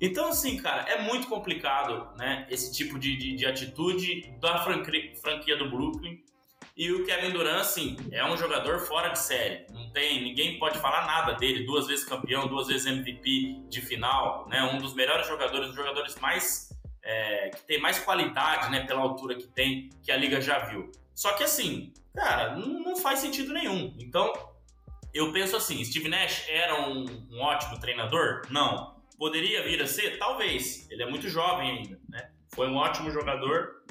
Então, 0.00 0.30
assim, 0.30 0.56
cara, 0.56 0.90
é 0.90 1.02
muito 1.02 1.28
complicado, 1.28 2.08
né? 2.16 2.46
Esse 2.48 2.72
tipo 2.72 2.98
de, 2.98 3.16
de, 3.18 3.36
de 3.36 3.44
atitude 3.44 4.34
da 4.40 4.64
franquia, 4.64 5.14
franquia 5.20 5.56
do 5.58 5.68
Brooklyn. 5.68 6.18
E 6.74 6.90
o 6.90 7.04
Kevin 7.04 7.32
Durant, 7.32 7.60
assim, 7.60 7.98
é 8.10 8.24
um 8.24 8.34
jogador 8.38 8.78
fora 8.78 9.10
de 9.10 9.18
série. 9.18 9.66
Não 9.70 9.90
tem, 9.90 10.24
ninguém 10.24 10.58
pode 10.58 10.78
falar 10.78 11.04
nada 11.04 11.34
dele. 11.34 11.66
Duas 11.66 11.86
vezes 11.86 12.06
campeão, 12.06 12.48
duas 12.48 12.68
vezes 12.68 12.86
MVP 12.86 13.66
de 13.68 13.82
final, 13.82 14.48
né? 14.48 14.62
Um 14.62 14.78
dos 14.78 14.94
melhores 14.94 15.26
jogadores, 15.26 15.66
um 15.66 15.68
dos 15.68 15.76
jogadores 15.76 16.16
mais 16.16 16.69
é, 17.02 17.50
que 17.50 17.62
tem 17.62 17.80
mais 17.80 17.98
qualidade, 17.98 18.70
né, 18.70 18.86
pela 18.86 19.00
altura 19.00 19.34
que 19.34 19.46
tem, 19.46 19.90
que 20.02 20.12
a 20.12 20.16
liga 20.16 20.40
já 20.40 20.58
viu. 20.60 20.90
Só 21.14 21.32
que 21.32 21.42
assim, 21.42 21.92
cara, 22.14 22.56
não, 22.56 22.80
não 22.80 22.96
faz 22.96 23.20
sentido 23.20 23.52
nenhum. 23.52 23.94
Então, 23.98 24.32
eu 25.12 25.32
penso 25.32 25.56
assim, 25.56 25.84
Steve 25.84 26.08
Nash 26.08 26.48
era 26.48 26.88
um, 26.88 27.04
um, 27.30 27.40
ótimo 27.40 27.78
treinador? 27.80 28.42
Não. 28.50 29.00
Poderia 29.18 29.62
vir 29.62 29.82
a 29.82 29.86
ser? 29.86 30.18
Talvez. 30.18 30.88
Ele 30.90 31.02
é 31.02 31.10
muito 31.10 31.28
jovem 31.28 31.70
ainda, 31.70 32.00
né? 32.08 32.30
Foi 32.54 32.68
um 32.68 32.76
ótimo 32.76 33.10
jogador 33.10 33.84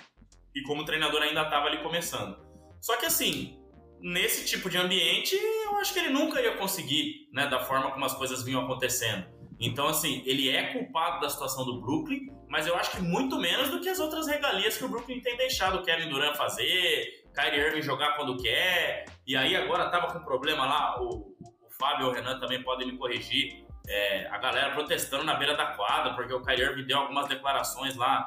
e 0.56 0.62
como 0.64 0.86
treinador 0.86 1.22
ainda 1.22 1.44
estava 1.44 1.68
ali 1.68 1.84
começando. 1.84 2.38
Só 2.82 2.98
que 2.98 3.06
assim, 3.06 3.60
nesse 4.02 4.46
tipo 4.46 4.70
de 4.70 4.78
ambiente, 4.78 5.36
eu 5.36 5.78
acho 5.78 5.94
que 5.94 6.00
ele 6.00 6.10
nunca 6.10 6.42
ia 6.42 6.58
conseguir, 6.58 7.30
né, 7.32 7.48
da 7.48 7.60
forma 7.60 7.92
como 7.92 8.06
as 8.06 8.14
coisas 8.14 8.44
vinham 8.44 8.64
acontecendo. 8.64 9.28
Então, 9.60 9.88
assim, 9.88 10.24
ele 10.26 10.50
é 10.50 10.72
culpado 10.72 11.20
da 11.20 11.30
situação 11.30 11.66
do 11.66 11.82
Brooklyn, 11.82 12.28
mas 12.48 12.66
eu 12.66 12.76
acho 12.76 12.92
que 12.92 13.02
muito 13.02 13.38
menos 13.38 13.70
do 13.70 13.82
que 13.82 13.90
as 13.90 14.00
outras 14.00 14.26
regalias 14.26 14.78
que 14.78 14.86
o 14.86 14.88
Brooklyn 14.88 15.20
tem 15.20 15.36
deixado 15.36 15.80
o 15.80 15.84
Kevin 15.84 16.10
Durant 16.10 16.38
fazer, 16.38 17.26
Kyrie 17.36 17.60
Irving 17.60 17.82
jogar 17.82 18.16
quando 18.16 18.38
quer, 18.42 19.06
e 19.28 19.36
aí 19.36 19.56
agora 19.56 19.90
tava 19.90 20.14
com 20.14 20.24
problema 20.24 20.66
lá, 20.66 21.02
o, 21.02 21.36
o 21.42 21.70
Fábio 21.78 22.08
e 22.08 22.10
o 22.10 22.14
Renan 22.14 22.40
também 22.40 22.64
podem 22.64 22.88
me 22.88 22.98
corrigir, 22.98 23.66
é, 23.88 24.28
a 24.28 24.38
galera 24.38 24.74
protestando 24.74 25.26
na 25.26 25.36
beira 25.36 25.58
da 25.58 25.66
quadra, 25.74 26.14
porque 26.14 26.34
o 26.34 26.42
Kyrie 26.42 26.64
Irving 26.64 26.86
deu 26.86 27.00
algumas 27.00 27.28
declarações 27.28 27.98
lá, 27.98 28.26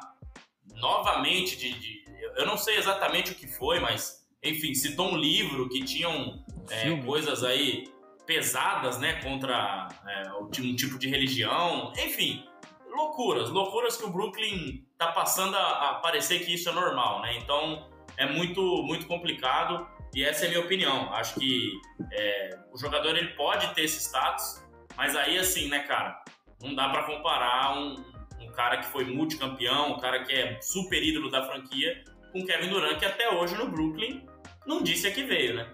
novamente, 0.75 1.57
de, 1.57 1.73
de 1.79 2.03
eu 2.35 2.45
não 2.45 2.57
sei 2.57 2.77
exatamente 2.77 3.31
o 3.31 3.35
que 3.35 3.47
foi, 3.47 3.79
mas, 3.79 4.27
enfim, 4.43 4.73
citou 4.73 5.11
um 5.11 5.17
livro 5.17 5.67
que 5.69 5.83
tinham 5.83 6.43
é, 6.69 6.95
coisas 7.03 7.43
aí 7.43 7.85
pesadas, 8.25 8.99
né, 8.99 9.21
contra 9.21 9.87
é, 10.07 10.33
um 10.33 10.49
tipo 10.49 10.97
de 10.97 11.09
religião, 11.09 11.91
enfim, 11.97 12.45
loucuras, 12.89 13.49
loucuras 13.49 13.97
que 13.97 14.05
o 14.05 14.09
Brooklyn 14.09 14.85
tá 14.97 15.11
passando 15.11 15.55
a, 15.55 15.89
a 15.89 15.93
parecer 15.95 16.39
que 16.45 16.53
isso 16.53 16.69
é 16.69 16.71
normal, 16.71 17.21
né? 17.21 17.37
Então 17.37 17.89
é 18.17 18.25
muito, 18.25 18.61
muito 18.83 19.07
complicado 19.07 19.87
e 20.15 20.23
essa 20.23 20.45
é 20.45 20.47
a 20.47 20.51
minha 20.51 20.61
opinião. 20.61 21.11
Acho 21.13 21.39
que 21.39 21.71
é, 22.11 22.59
o 22.71 22.77
jogador 22.77 23.17
ele 23.17 23.29
pode 23.29 23.73
ter 23.73 23.83
esse 23.83 23.99
status, 23.99 24.63
mas 24.95 25.15
aí 25.15 25.37
assim, 25.37 25.67
né, 25.67 25.79
cara, 25.79 26.23
não 26.61 26.75
dá 26.75 26.89
para 26.89 27.03
comparar 27.03 27.77
um, 27.77 27.95
um 28.39 28.51
cara 28.51 28.77
que 28.77 28.85
foi 28.85 29.05
multicampeão, 29.05 29.93
um 29.93 29.99
cara 29.99 30.23
que 30.23 30.31
é 30.31 30.61
super 30.61 31.01
ídolo 31.03 31.29
da 31.29 31.43
franquia, 31.43 32.03
com 32.31 32.45
Kevin 32.45 32.69
Durant 32.69 32.99
que 32.99 33.05
até 33.05 33.29
hoje 33.29 33.55
no 33.55 33.69
Brooklyn 33.69 34.25
não 34.65 34.81
disse 34.81 35.07
a 35.07 35.11
que 35.11 35.23
veio, 35.23 35.55
né? 35.55 35.67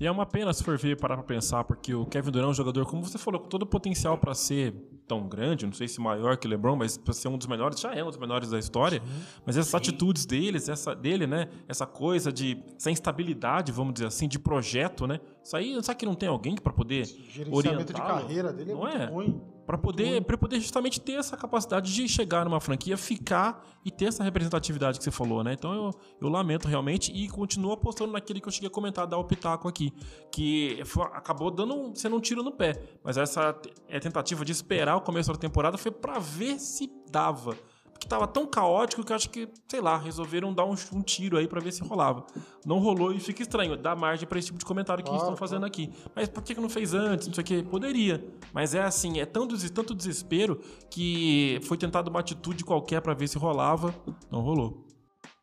E 0.00 0.06
é 0.06 0.10
uma 0.10 0.24
pena 0.24 0.50
se 0.54 0.64
for 0.64 0.78
ver 0.78 0.96
parar 0.96 1.16
pra 1.16 1.24
pensar, 1.24 1.62
porque 1.62 1.94
o 1.94 2.06
Kevin 2.06 2.30
Durant 2.30 2.48
é 2.48 2.50
um 2.52 2.54
jogador, 2.54 2.86
como 2.86 3.02
você 3.02 3.18
falou, 3.18 3.38
com 3.38 3.48
todo 3.48 3.64
o 3.64 3.66
potencial 3.66 4.16
para 4.16 4.32
ser 4.32 4.72
tão 5.06 5.28
grande, 5.28 5.66
não 5.66 5.74
sei 5.74 5.88
se 5.88 6.00
maior 6.00 6.38
que 6.38 6.46
o 6.46 6.50
LeBron, 6.50 6.74
mas 6.74 6.96
para 6.96 7.12
ser 7.12 7.28
um 7.28 7.36
dos 7.36 7.46
melhores, 7.46 7.78
já 7.78 7.92
é 7.92 8.02
um 8.02 8.08
dos 8.08 8.16
melhores 8.16 8.48
da 8.48 8.58
história. 8.58 9.02
Sim. 9.04 9.22
Mas 9.44 9.58
essas 9.58 9.70
Sim. 9.72 9.76
atitudes 9.76 10.24
deles, 10.24 10.70
essa 10.70 10.94
dele, 10.94 11.26
né, 11.26 11.48
essa 11.68 11.84
coisa 11.84 12.32
de 12.32 12.62
essa 12.78 12.90
instabilidade, 12.90 13.72
vamos 13.72 13.92
dizer 13.92 14.06
assim, 14.06 14.26
de 14.26 14.38
projeto, 14.38 15.06
né? 15.06 15.20
Isso 15.42 15.56
aí, 15.56 15.82
sabe 15.82 15.98
que 15.98 16.06
não 16.06 16.14
tem 16.14 16.28
alguém 16.28 16.54
para 16.54 16.72
poder 16.72 17.06
orientar? 17.50 17.86
de 17.86 17.92
carreira 17.92 18.52
dele 18.52 18.72
é 18.72 18.74
não 18.74 18.88
é? 18.88 19.06
ruim 19.06 19.40
para 19.70 19.78
poder, 19.78 20.24
pra 20.24 20.36
poder 20.36 20.58
justamente 20.58 21.00
ter 21.00 21.12
essa 21.12 21.36
capacidade 21.36 21.94
de 21.94 22.08
chegar 22.08 22.44
numa 22.44 22.58
franquia, 22.58 22.96
ficar 22.96 23.64
e 23.84 23.90
ter 23.90 24.06
essa 24.06 24.24
representatividade 24.24 24.98
que 24.98 25.04
você 25.04 25.12
falou, 25.12 25.44
né? 25.44 25.52
Então 25.52 25.72
eu, 25.72 25.90
eu 26.20 26.28
lamento 26.28 26.66
realmente 26.66 27.12
e 27.12 27.28
continuo 27.28 27.70
apostando 27.70 28.10
naquele 28.12 28.40
que 28.40 28.48
eu 28.48 28.52
cheguei 28.52 28.66
a 28.66 28.70
comentar, 28.70 29.06
dar 29.06 29.18
o 29.18 29.24
pitaco 29.24 29.68
aqui, 29.68 29.92
que 30.32 30.82
foi, 30.84 31.04
acabou 31.04 31.52
dando 31.52 31.92
sendo 31.94 32.16
um 32.16 32.20
tiro 32.20 32.42
no 32.42 32.50
pé. 32.50 32.82
Mas 33.04 33.16
essa 33.16 33.56
é 33.88 34.00
tentativa 34.00 34.44
de 34.44 34.50
esperar 34.50 34.96
o 34.96 35.02
começo 35.02 35.32
da 35.32 35.38
temporada 35.38 35.78
foi 35.78 35.92
para 35.92 36.18
ver 36.18 36.58
se 36.58 36.90
dava 37.08 37.56
que 38.00 38.08
tava 38.08 38.26
tão 38.26 38.46
caótico 38.46 39.04
que 39.04 39.12
eu 39.12 39.16
acho 39.16 39.28
que, 39.28 39.46
sei 39.68 39.80
lá, 39.80 39.98
resolveram 39.98 40.54
dar 40.54 40.64
um, 40.64 40.74
um 40.92 41.02
tiro 41.02 41.36
aí 41.36 41.46
para 41.46 41.60
ver 41.60 41.70
se 41.70 41.82
rolava. 41.82 42.24
Não 42.64 42.78
rolou 42.78 43.12
e 43.12 43.20
fica 43.20 43.42
estranho. 43.42 43.76
Dá 43.76 43.94
margem 43.94 44.26
para 44.26 44.38
esse 44.38 44.46
tipo 44.46 44.58
de 44.58 44.64
comentário 44.64 45.04
que 45.04 45.10
ah, 45.10 45.16
estão 45.16 45.36
fazendo 45.36 45.66
aqui. 45.66 45.92
Mas 46.16 46.26
por 46.26 46.42
que, 46.42 46.54
que 46.54 46.60
não 46.60 46.70
fez 46.70 46.94
antes? 46.94 47.28
Não 47.28 47.34
sei 47.34 47.42
o 47.42 47.46
que. 47.46 47.62
Poderia. 47.62 48.24
Mas 48.54 48.74
é 48.74 48.82
assim, 48.82 49.20
é 49.20 49.26
tanto, 49.26 49.54
tanto 49.70 49.94
desespero 49.94 50.58
que 50.90 51.60
foi 51.64 51.76
tentado 51.76 52.08
uma 52.08 52.20
atitude 52.20 52.64
qualquer 52.64 53.02
para 53.02 53.12
ver 53.12 53.28
se 53.28 53.36
rolava. 53.36 53.94
Não 54.30 54.40
rolou. 54.40 54.86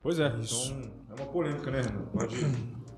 Pois 0.01 0.19
é, 0.19 0.35
Isso. 0.39 0.73
então 0.73 1.15
é 1.15 1.21
uma 1.21 1.31
polêmica, 1.31 1.69
né, 1.69 1.81
Renan? 1.81 2.05
Pode. 2.05 2.35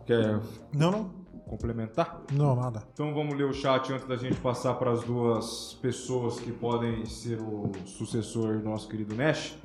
Quer. 0.05 0.39
Não, 0.73 0.91
não 0.91 1.18
complementar? 1.49 2.21
Não, 2.31 2.55
nada. 2.55 2.83
Então 2.93 3.13
vamos 3.13 3.35
ler 3.35 3.45
o 3.45 3.53
chat 3.53 3.91
antes 3.91 4.07
da 4.07 4.15
gente 4.15 4.39
passar 4.39 4.75
para 4.75 4.91
as 4.91 5.03
duas 5.03 5.73
pessoas 5.81 6.39
que 6.39 6.51
podem 6.51 7.05
ser 7.05 7.41
o 7.41 7.71
sucessor 7.85 8.59
do 8.59 8.69
nosso 8.69 8.87
querido 8.87 9.15
Nash. 9.15 9.57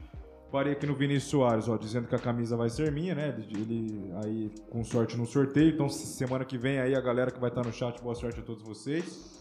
Parei 0.50 0.72
aqui 0.72 0.86
no 0.86 0.94
Vinícius 0.94 1.30
Soares, 1.30 1.68
ó, 1.68 1.76
dizendo 1.76 2.06
que 2.06 2.14
a 2.14 2.18
camisa 2.18 2.56
vai 2.56 2.70
ser 2.70 2.90
minha, 2.90 3.14
né? 3.14 3.36
Ele 3.50 4.10
aí 4.22 4.50
com 4.70 4.82
sorte 4.84 5.16
no 5.16 5.26
sorteio. 5.26 5.74
Então 5.74 5.88
semana 5.88 6.44
que 6.44 6.56
vem 6.56 6.78
aí 6.78 6.94
a 6.94 7.00
galera 7.00 7.30
que 7.30 7.40
vai 7.40 7.50
estar 7.50 7.64
no 7.64 7.72
chat, 7.72 8.00
boa 8.00 8.14
sorte 8.14 8.40
a 8.40 8.42
todos 8.42 8.62
vocês. 8.62 9.34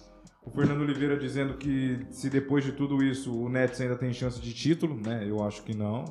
O 0.45 0.51
Fernando 0.51 0.82
Oliveira 0.82 1.15
dizendo 1.17 1.53
que 1.53 2.06
se 2.10 2.29
depois 2.29 2.65
de 2.65 2.73
tudo 2.73 3.01
isso 3.01 3.34
o 3.34 3.47
Nets 3.47 3.79
ainda 3.79 3.95
tem 3.95 4.12
chance 4.12 4.41
de 4.41 4.53
título, 4.53 4.99
né? 4.99 5.23
Eu 5.25 5.41
acho 5.43 5.63
que 5.63 5.75
não. 5.75 6.03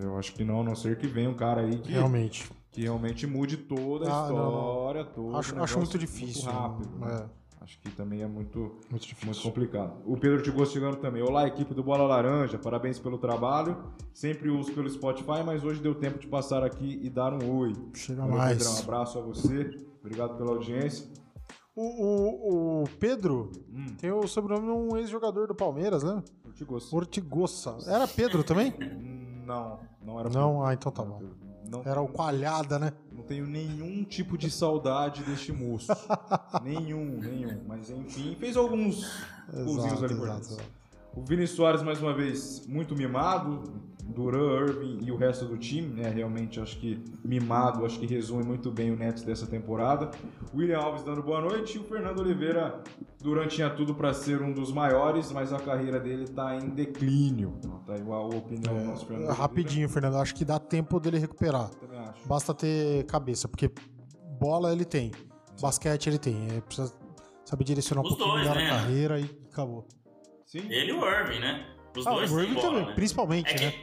Eu 0.00 0.16
acho 0.16 0.32
que 0.32 0.42
não, 0.42 0.62
a 0.62 0.64
não 0.64 0.74
ser 0.74 0.96
que 0.96 1.06
venha 1.06 1.28
um 1.28 1.34
cara 1.34 1.60
aí 1.60 1.78
que 1.78 1.92
realmente 1.92 2.48
que 2.70 2.82
realmente 2.82 3.26
mude 3.26 3.56
toda 3.56 4.08
a 4.10 4.20
ah, 4.20 4.22
história, 4.22 5.08
não, 5.16 5.30
não. 5.30 5.36
Acho, 5.36 5.62
acho 5.62 5.78
muito 5.78 5.98
difícil. 5.98 6.44
Muito 6.44 6.60
rápido. 6.60 6.98
Né? 6.98 7.28
É. 7.36 7.40
Acho 7.62 7.78
que 7.78 7.90
também 7.90 8.22
é 8.22 8.26
muito, 8.26 8.76
muito, 8.90 9.06
difícil. 9.06 9.26
muito 9.26 9.42
complicado. 9.42 10.00
O 10.06 10.16
Pedro 10.16 10.42
Tigosto 10.42 10.72
chegando 10.72 10.96
também. 10.96 11.22
Olá, 11.22 11.46
equipe 11.46 11.74
do 11.74 11.82
Bola 11.82 12.04
Laranja. 12.04 12.58
Parabéns 12.58 12.98
pelo 12.98 13.18
trabalho. 13.18 13.76
Sempre 14.14 14.48
uso 14.48 14.72
pelo 14.72 14.88
Spotify, 14.88 15.42
mas 15.44 15.62
hoje 15.62 15.80
deu 15.80 15.94
tempo 15.94 16.18
de 16.18 16.26
passar 16.26 16.64
aqui 16.64 16.98
e 17.02 17.10
dar 17.10 17.34
um 17.34 17.58
oi. 17.58 17.74
Chega 17.94 18.22
Valeu, 18.22 18.36
mais. 18.36 18.58
Pedrão, 18.58 18.74
um 18.74 18.78
abraço 18.78 19.18
a 19.18 19.22
você. 19.22 19.78
Obrigado 20.00 20.38
pela 20.38 20.52
audiência. 20.52 21.06
O, 21.76 21.82
o, 21.82 22.82
o 22.82 22.88
Pedro 22.98 23.50
Hum, 23.72 23.94
tem 23.98 24.10
o 24.10 24.26
sobrenome 24.26 24.66
de 24.66 24.72
um 24.72 24.96
ex-jogador 24.96 25.46
do 25.46 25.54
Palmeiras, 25.54 26.02
né? 26.02 26.22
Ortigoso. 26.44 26.96
Ortigosa. 26.96 27.78
Era 27.86 28.08
Pedro 28.08 28.42
também? 28.42 28.74
Não, 29.46 29.78
não 30.02 30.18
era 30.18 30.28
Não, 30.28 30.64
ah, 30.64 30.74
então 30.74 30.90
tá 30.90 31.04
bom. 31.04 31.22
Não, 31.70 31.82
Era 31.84 32.00
o 32.00 32.08
Coalhada, 32.08 32.78
né? 32.80 32.92
não 33.12 33.22
tenho 33.22 33.46
nenhum 33.46 34.02
tipo 34.02 34.36
de 34.36 34.50
saudade 34.50 35.22
deste 35.22 35.52
moço. 35.52 35.86
nenhum, 36.64 37.20
nenhum. 37.20 37.62
Mas 37.66 37.88
enfim, 37.90 38.36
fez 38.40 38.56
alguns 38.56 39.08
golzinhos 39.52 40.02
ali 40.02 40.14
importantes. 40.14 40.50
exato. 40.50 40.68
O 41.14 41.22
Vini 41.22 41.46
Soares, 41.46 41.82
mais 41.82 42.02
uma 42.02 42.12
vez, 42.12 42.66
muito 42.66 42.96
mimado. 42.96 43.62
Duran, 44.02 44.60
Irving 44.66 44.98
e 45.02 45.10
o 45.12 45.16
resto 45.16 45.44
do 45.44 45.56
time, 45.56 45.88
né? 46.02 46.08
Realmente 46.10 46.58
acho 46.60 46.78
que 46.78 47.02
mimado, 47.24 47.84
acho 47.84 47.98
que 47.98 48.06
resume 48.06 48.42
muito 48.44 48.70
bem 48.70 48.90
o 48.90 48.96
Nets 48.96 49.22
dessa 49.22 49.46
temporada. 49.46 50.10
William 50.54 50.78
Alves 50.78 51.02
dando 51.02 51.22
boa 51.22 51.40
noite 51.40 51.76
e 51.76 51.80
o 51.80 51.84
Fernando 51.84 52.20
Oliveira, 52.20 52.82
Duran 53.22 53.46
tinha 53.46 53.70
tudo 53.70 53.94
para 53.94 54.12
ser 54.14 54.40
um 54.42 54.52
dos 54.52 54.72
maiores, 54.72 55.30
mas 55.32 55.52
a 55.52 55.58
carreira 55.58 56.00
dele 56.00 56.26
tá 56.28 56.56
em 56.56 56.68
declínio. 56.70 57.58
Tá 57.86 57.96
igual 57.96 58.30
a 58.32 58.36
opinião 58.36 58.78
do 58.78 58.84
nosso 58.84 59.06
Fernando 59.06 59.24
Oliveira. 59.26 59.32
É, 59.32 59.42
Rapidinho, 59.42 59.88
Fernando. 59.88 60.16
Acho 60.16 60.34
que 60.34 60.44
dá 60.44 60.58
tempo 60.58 60.98
dele 60.98 61.18
recuperar. 61.18 61.68
Também 61.70 61.98
acho. 61.98 62.26
Basta 62.26 62.54
ter 62.54 63.04
cabeça, 63.06 63.46
porque 63.48 63.70
bola 64.40 64.72
ele 64.72 64.84
tem, 64.84 65.10
basquete 65.60 66.06
ele 66.08 66.18
tem. 66.18 66.48
É, 66.56 66.60
precisa 66.60 66.92
saber 67.44 67.64
direcionar 67.64 68.02
um 68.02 68.04
Os 68.04 68.10
pouquinho 68.16 68.30
dois, 68.32 68.40
melhor 68.48 68.56
né? 68.56 68.66
a 68.66 68.74
carreira 68.80 69.20
e 69.20 69.24
acabou. 69.52 69.86
Sim? 70.46 70.60
Ele 70.68 70.90
e 70.90 70.92
o 70.92 71.04
Irving, 71.04 71.40
né? 71.40 71.66
Os 71.96 72.06
Ah, 72.06 72.12
dois 72.12 72.32
o 72.32 72.40
Irving 72.40 72.54
bola, 72.54 72.68
também, 72.68 72.86
né? 72.86 72.92
principalmente, 72.94 73.54
É 73.54 73.60
né? 73.66 73.74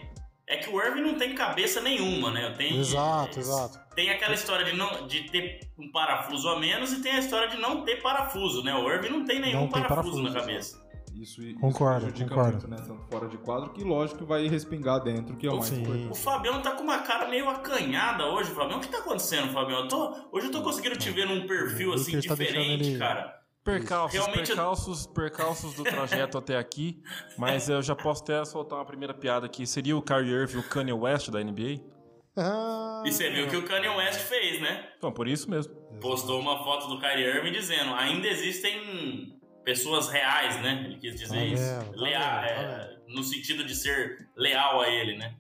Que, 0.48 0.54
é 0.54 0.58
que 0.58 0.70
o 0.70 0.82
Irving 0.82 1.02
não 1.02 1.16
tem 1.16 1.36
cabeça 1.36 1.82
nenhuma, 1.82 2.32
né? 2.32 2.54
Tem, 2.58 2.78
Exato, 2.80 3.40
exato. 3.40 3.80
Tem 3.96 4.10
aquela 4.10 4.34
história 4.34 4.66
de, 4.66 4.74
não, 4.76 5.06
de 5.08 5.24
ter 5.30 5.60
um 5.78 5.92
parafuso 5.92 6.48
a 6.50 6.60
menos 6.60 6.94
e 6.94 7.02
tem 7.02 7.12
a 7.14 7.20
história 7.20 7.48
de 7.50 7.58
não 7.58 7.84
ter 7.84 8.02
parafuso, 8.02 8.64
né? 8.64 8.74
O 8.74 8.90
Irving 8.90 9.10
não 9.10 9.26
tem 9.26 9.40
nenhum 9.40 9.62
Não 9.62 9.68
tem 9.70 9.82
parafuso, 9.84 10.22
na 10.22 10.30
parafuso, 10.30 10.48
cabeça. 10.48 10.88
Isso, 11.16 11.42
isso 11.42 11.60
Concordo, 11.60 12.02
prejudica 12.02 12.30
concordo. 12.30 12.52
muito, 12.52 12.68
né? 12.68 12.78
Tanto 12.78 13.04
fora 13.10 13.28
de 13.28 13.38
quadro, 13.40 13.72
que 13.74 13.84
lógico 13.84 14.20
que 14.20 14.26
vai 14.26 14.48
respingar 14.48 15.00
dentro, 15.02 15.36
que 15.36 15.48
é 15.48 15.50
o 15.52 15.58
mais. 15.58 15.72
O 16.12 16.14
Fabião 16.14 16.62
tá 16.62 16.72
com 16.74 16.84
uma 16.84 17.00
cara 17.00 17.28
meio 17.28 17.50
acanhada 17.50 18.26
hoje, 18.28 18.52
Fabião. 18.52 18.78
O 18.78 18.82
que 18.82 18.88
tá 18.88 19.00
acontecendo, 19.00 19.52
Fabião? 19.52 19.80
Eu 19.80 19.88
tô- 19.88 20.16
hoje 20.32 20.46
eu 20.48 20.52
tô 20.52 20.62
conseguindo 20.62 20.96
te 20.96 21.10
ver 21.10 21.26
num 21.26 21.48
perfil 21.48 21.90
O 21.90 21.94
assim 21.96 22.12
tá 22.14 22.20
diferente, 22.20 22.90
ele- 22.90 23.00
cara. 23.00 23.36
Percalços, 23.72 24.14
Realmente- 24.18 24.48
percalços, 24.48 25.08
percalços 25.08 25.74
do 25.74 25.84
trajeto 25.84 26.38
até 26.38 26.58
aqui. 26.58 27.02
Mas 27.38 27.68
eu 27.70 27.82
já 27.82 27.96
posso 27.96 28.24
até 28.24 28.44
soltar 28.46 28.80
uma 28.80 28.86
primeira 28.86 29.14
piada 29.14 29.46
aqui. 29.46 29.68
Seria 29.68 29.96
o 29.98 30.02
Kyrie 30.02 30.32
Irving 30.32 30.58
o 30.60 30.64
Kanye 30.64 30.94
West 30.94 31.30
da 31.30 31.40
NBA? 31.44 31.82
Ah, 32.38 33.04
E 33.06 33.12
você 33.12 33.30
viu 33.30 33.46
o 33.46 33.50
que 33.50 33.58
o 33.58 33.64
Kanye 33.64 33.90
West 33.90 34.20
fez, 34.22 34.62
né? 34.62 34.90
Então, 34.98 35.12
por 35.12 35.28
isso 35.28 35.50
mesmo. 35.50 35.74
Postou 36.00 36.40
uma 36.40 36.64
foto 36.64 36.88
do 36.88 37.00
Kyrie 37.00 37.26
Irving 37.26 37.52
dizendo: 37.52 37.94
ainda 37.96 38.28
existem 38.28 39.38
pessoas 39.66 40.08
reais, 40.10 40.62
né? 40.62 40.84
Ele 40.86 40.98
quis 40.98 41.16
dizer 41.16 41.36
Tá 41.36 41.44
isso. 41.44 41.92
tá 41.92 41.92
Leal, 41.96 42.42
vendo, 42.42 42.48
tá 42.48 42.62
é, 42.62 42.98
no 43.08 43.24
sentido 43.24 43.64
de 43.66 43.76
ser 43.76 44.30
leal 44.36 44.80
a 44.82 44.88
ele, 44.90 45.18
né? 45.18 45.36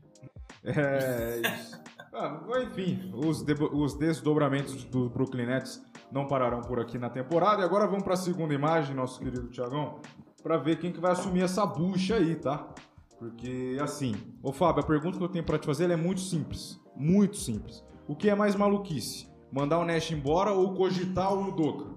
É, 0.65 1.41
isso. 1.47 1.81
Ah, 2.19 2.41
enfim, 2.63 3.11
os, 3.13 3.43
de- 3.43 3.53
os 3.53 3.93
desdobramentos 3.93 4.83
do 4.85 5.09
Brooklyn 5.09 5.45
Nets 5.45 5.83
não 6.11 6.25
pararão 6.27 6.61
por 6.61 6.79
aqui 6.79 6.97
na 6.97 7.09
temporada. 7.09 7.61
E 7.61 7.65
agora 7.65 7.85
vamos 7.85 8.03
para 8.03 8.13
a 8.13 8.17
segunda 8.17 8.53
imagem, 8.53 8.95
nosso 8.95 9.19
querido 9.19 9.47
Tiagão, 9.49 9.99
para 10.41 10.57
ver 10.57 10.79
quem 10.79 10.91
que 10.91 10.99
vai 10.99 11.11
assumir 11.11 11.43
essa 11.43 11.65
bucha 11.65 12.15
aí, 12.15 12.35
tá? 12.35 12.67
Porque, 13.19 13.77
assim, 13.81 14.15
ô 14.41 14.51
Fábio, 14.51 14.83
a 14.83 14.85
pergunta 14.85 15.17
que 15.17 15.23
eu 15.23 15.29
tenho 15.29 15.43
para 15.43 15.57
te 15.59 15.65
fazer 15.65 15.89
é 15.89 15.95
muito 15.95 16.21
simples. 16.21 16.79
Muito 16.95 17.37
simples. 17.37 17.83
O 18.07 18.15
que 18.15 18.29
é 18.29 18.35
mais 18.35 18.55
maluquice? 18.55 19.27
Mandar 19.51 19.79
o 19.79 19.85
Nash 19.85 20.11
embora 20.11 20.51
ou 20.51 20.73
cogitar 20.73 21.33
o 21.33 21.49
Udoka? 21.49 21.93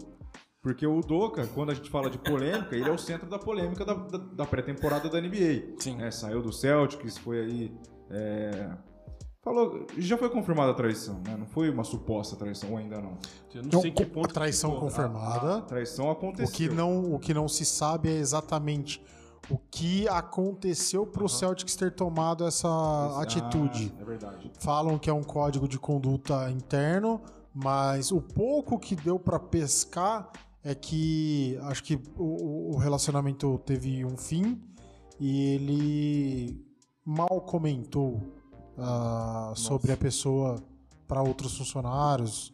Porque 0.63 0.87
o 0.87 0.99
Udoka, 0.99 1.47
quando 1.55 1.71
a 1.71 1.75
gente 1.75 1.89
fala 1.89 2.11
de 2.11 2.19
polêmica, 2.19 2.75
ele 2.77 2.89
é 2.89 2.93
o 2.93 2.99
centro 2.99 3.29
da 3.29 3.39
polêmica 3.39 3.85
da, 3.85 3.95
da- 3.95 4.19
da 4.19 4.45
pré-temporada 4.47 5.09
da 5.09 5.19
NBA. 5.21 5.75
Sim. 5.79 5.97
né? 5.97 6.11
Saiu 6.11 6.43
do 6.43 6.53
Celtics, 6.53 7.17
foi 7.17 7.41
aí. 7.41 7.73
é, 8.11 8.71
Falou, 9.43 9.87
já 9.97 10.19
foi 10.19 10.29
confirmada 10.29 10.73
a 10.73 10.75
traição, 10.75 11.15
né? 11.27 11.35
Não 11.35 11.47
foi 11.47 11.71
uma 11.71 11.83
suposta 11.83 12.37
traição 12.37 12.73
ou 12.73 12.77
ainda 12.77 13.01
não. 13.01 13.17
Eu 13.55 13.63
não 13.63 13.69
Então, 13.69 13.81
sei 13.81 13.91
que 13.91 14.03
a 14.03 14.07
ponto. 14.07 14.35
traição 14.35 14.73
ficou. 14.73 14.89
confirmada. 14.89 15.57
A 15.59 15.63
traição 15.63 16.09
O 16.09 16.11
aconteceu. 16.11 16.55
que, 16.55 16.69
não, 16.69 17.15
o 17.15 17.19
que 17.19 17.33
não 17.33 17.49
se 17.49 17.65
sabe 17.65 18.11
é 18.11 18.17
exatamente 18.19 19.03
o 19.49 19.57
que 19.71 20.07
aconteceu 20.09 21.07
pro 21.07 21.27
Celtics 21.27 21.75
ter 21.75 21.91
tomado 21.95 22.47
essa 22.47 22.69
Ah, 22.69 23.23
atitude. 23.23 23.91
É 23.99 24.05
verdade. 24.05 24.51
Falam 24.59 24.99
que 24.99 25.09
é 25.09 25.13
um 25.13 25.23
código 25.23 25.67
de 25.67 25.79
conduta 25.79 26.51
interno, 26.51 27.23
mas 27.55 28.13
o 28.13 28.21
pouco 28.21 28.79
que 28.79 28.95
deu 28.95 29.19
pra 29.19 29.41
pescar 29.41 30.31
é 30.63 30.75
que 30.75 31.59
acho 31.63 31.83
que 31.83 31.99
o, 32.19 32.75
o 32.75 32.77
relacionamento 32.77 33.59
teve 33.65 34.05
um 34.05 34.19
fim 34.19 34.61
e 35.19 35.55
ele 35.55 36.63
mal 37.03 37.41
comentou 37.41 38.21
ah, 38.79 39.53
sobre 39.57 39.93
a 39.93 39.97
pessoa 39.97 40.63
para 41.07 41.23
outros 41.23 41.57
funcionários. 41.57 42.53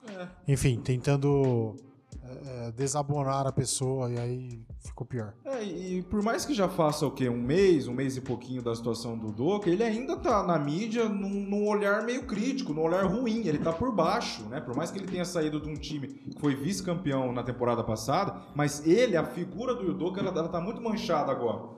Enfim, 0.49 0.81
tentando 0.81 1.77
eh, 2.25 2.41
eh, 2.47 2.73
desabonar 2.73 3.47
a 3.47 3.53
pessoa 3.53 4.11
e 4.11 4.19
aí 4.19 4.61
ficou 4.81 5.07
pior. 5.07 5.35
É, 5.45 5.63
e 5.63 6.03
por 6.03 6.23
mais 6.23 6.45
que 6.45 6.55
já 6.55 6.69
faça 6.69 7.07
o 7.07 7.11
quê? 7.11 7.29
Um 7.29 7.41
mês, 7.41 7.87
um 7.87 7.93
mês 7.93 8.17
e 8.17 8.21
pouquinho 8.21 8.63
da 8.63 8.75
situação 8.75 9.17
do 9.17 9.31
Doca, 9.31 9.69
ele 9.69 9.83
ainda 9.83 10.17
tá 10.17 10.43
na 10.43 10.59
mídia 10.59 11.09
num, 11.09 11.29
num 11.29 11.69
olhar 11.69 12.03
meio 12.03 12.25
crítico, 12.25 12.73
num 12.73 12.83
olhar 12.83 13.05
ruim. 13.05 13.47
Ele 13.47 13.59
tá 13.59 13.73
por 13.73 13.95
baixo, 13.95 14.43
né? 14.45 14.61
Por 14.61 14.75
mais 14.75 14.91
que 14.91 14.99
ele 14.99 15.07
tenha 15.07 15.25
saído 15.25 15.61
de 15.61 15.69
um 15.69 15.75
time 15.75 16.09
que 16.09 16.41
foi 16.41 16.55
vice-campeão 16.55 17.33
na 17.33 17.43
temporada 17.43 17.85
passada, 17.85 18.41
mas 18.55 18.87
ele, 18.87 19.17
a 19.17 19.25
figura 19.25 19.75
do 19.75 19.91
Udoka, 19.91 20.21
ela, 20.21 20.31
ela 20.31 20.49
tá 20.49 20.61
muito 20.61 20.81
manchada 20.81 21.31
agora. 21.31 21.77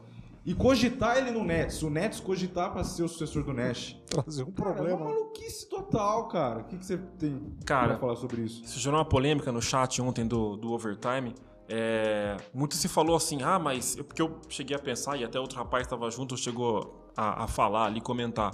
E 0.48 0.54
cogitar 0.54 1.18
ele 1.18 1.30
no 1.30 1.44
Nets, 1.44 1.82
o 1.82 1.90
Nets 1.90 2.20
cogitar 2.20 2.72
pra 2.72 2.82
ser 2.82 3.02
o 3.02 3.08
sucessor 3.08 3.42
do 3.44 3.52
Nash. 3.52 3.96
Trazer 4.06 4.44
um 4.44 4.50
Cara, 4.50 4.70
é 4.70 4.72
problema. 4.74 4.96
uma 5.00 5.10
maluquice 5.10 5.68
total, 5.68 6.26
cara. 6.28 6.60
O 6.60 6.64
que, 6.64 6.78
que 6.78 6.86
você 6.86 6.96
tem 7.18 7.38
Cara, 7.66 7.88
pra 7.88 7.98
falar 7.98 8.16
sobre 8.16 8.40
isso? 8.40 8.64
Isso 8.64 8.78
gerou 8.78 8.98
uma 8.98 9.04
polêmica 9.04 9.52
no 9.52 9.60
chat 9.60 10.00
ontem 10.00 10.26
do, 10.26 10.56
do 10.56 10.72
Overtime. 10.72 11.34
É, 11.68 12.34
muito 12.54 12.76
se 12.76 12.88
falou 12.88 13.14
assim, 13.14 13.42
ah, 13.42 13.58
mas. 13.58 13.98
eu- 13.98 14.04
Porque 14.04 14.22
eu 14.22 14.40
cheguei 14.48 14.74
a 14.74 14.78
pensar, 14.80 15.18
e 15.18 15.24
até 15.24 15.38
outro 15.38 15.58
rapaz 15.58 15.82
estava 15.86 16.10
junto, 16.10 16.34
chegou 16.34 17.10
a, 17.14 17.44
a 17.44 17.46
falar 17.46 17.84
ali, 17.84 18.00
comentar. 18.00 18.52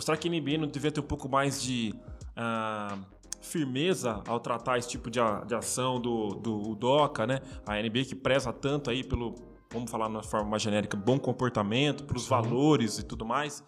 Será 0.00 0.16
que 0.16 0.26
a 0.26 0.30
NBA 0.30 0.56
não 0.56 0.66
devia 0.66 0.90
ter 0.90 1.00
um 1.00 1.04
pouco 1.06 1.28
mais 1.28 1.60
de 1.62 1.94
ah, 2.34 2.96
firmeza 3.42 4.22
ao 4.26 4.40
tratar 4.40 4.78
esse 4.78 4.88
tipo 4.88 5.10
de, 5.10 5.20
a- 5.20 5.44
de 5.44 5.54
ação 5.54 6.00
do, 6.00 6.28
do 6.36 6.74
DOCA, 6.74 7.26
né? 7.26 7.40
A 7.66 7.74
NBA 7.82 8.04
que 8.06 8.14
preza 8.14 8.50
tanto 8.50 8.88
aí 8.88 9.04
pelo, 9.04 9.34
vamos 9.74 9.90
falar 9.90 10.06
de 10.06 10.14
uma 10.14 10.22
forma 10.22 10.48
mais 10.50 10.62
genérica, 10.62 10.96
bom 10.96 11.18
comportamento, 11.18 12.04
pelos 12.04 12.26
valores 12.26 12.98
e 12.98 13.02
tudo 13.02 13.26
mais. 13.26 13.62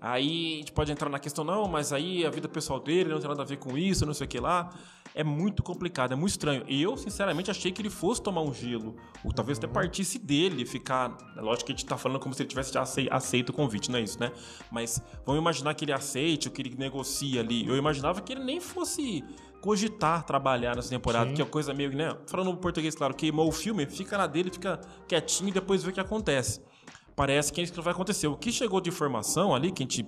Aí 0.00 0.54
a 0.54 0.58
gente 0.58 0.72
pode 0.72 0.92
entrar 0.92 1.08
na 1.08 1.18
questão, 1.18 1.44
não, 1.44 1.66
mas 1.66 1.92
aí 1.92 2.26
a 2.26 2.30
vida 2.30 2.46
pessoal 2.46 2.78
dele 2.78 3.08
não 3.08 3.20
tem 3.20 3.28
nada 3.28 3.40
a 3.40 3.44
ver 3.44 3.56
com 3.56 3.78
isso, 3.78 4.04
não 4.04 4.12
sei 4.12 4.26
o 4.26 4.28
que 4.28 4.38
lá. 4.38 4.70
É 5.14 5.22
muito 5.22 5.62
complicado, 5.62 6.12
é 6.12 6.16
muito 6.16 6.32
estranho. 6.32 6.64
E 6.66 6.82
eu, 6.82 6.96
sinceramente, 6.96 7.50
achei 7.50 7.70
que 7.70 7.80
ele 7.80 7.88
fosse 7.88 8.20
tomar 8.20 8.42
um 8.42 8.52
gelo. 8.52 8.96
Ou 9.24 9.32
talvez 9.32 9.56
até 9.56 9.68
partisse 9.68 10.18
dele, 10.18 10.66
ficar. 10.66 11.16
É 11.36 11.40
lógico 11.40 11.66
que 11.66 11.72
a 11.72 11.76
gente 11.76 11.86
tá 11.86 11.96
falando 11.96 12.20
como 12.20 12.34
se 12.34 12.42
ele 12.42 12.48
tivesse 12.48 12.72
aceito 13.10 13.50
o 13.50 13.52
convite, 13.52 13.90
não 13.90 13.98
é 13.98 14.02
isso, 14.02 14.18
né? 14.20 14.32
Mas 14.70 15.00
vamos 15.24 15.40
imaginar 15.40 15.72
que 15.72 15.84
ele 15.84 15.92
aceite, 15.92 16.48
ou 16.48 16.54
que 16.54 16.60
ele 16.60 16.74
negocie 16.76 17.38
ali. 17.38 17.66
Eu 17.66 17.76
imaginava 17.76 18.20
que 18.20 18.32
ele 18.32 18.44
nem 18.44 18.60
fosse 18.60 19.24
cogitar 19.64 20.22
trabalhar 20.24 20.76
nessa 20.76 20.90
temporada, 20.90 21.30
Sim. 21.30 21.36
que 21.36 21.40
é 21.40 21.44
uma 21.44 21.50
coisa 21.50 21.72
meio, 21.72 21.96
né? 21.96 22.14
Falando 22.26 22.54
português, 22.58 22.94
claro, 22.94 23.14
queimou 23.14 23.48
o 23.48 23.52
filme, 23.52 23.86
fica 23.86 24.18
na 24.18 24.26
dele, 24.26 24.50
fica 24.50 24.78
quietinho 25.08 25.48
e 25.48 25.52
depois 25.52 25.82
vê 25.82 25.88
o 25.88 25.92
que 25.94 26.00
acontece 26.00 26.60
parece 27.16 27.52
que 27.52 27.60
é 27.60 27.64
isso 27.64 27.72
que 27.72 27.80
vai 27.80 27.92
acontecer. 27.92 28.26
O 28.26 28.36
que 28.36 28.50
chegou 28.50 28.80
de 28.80 28.90
informação 28.90 29.54
ali, 29.54 29.70
que 29.70 29.82
a 29.82 29.84
gente. 29.84 30.04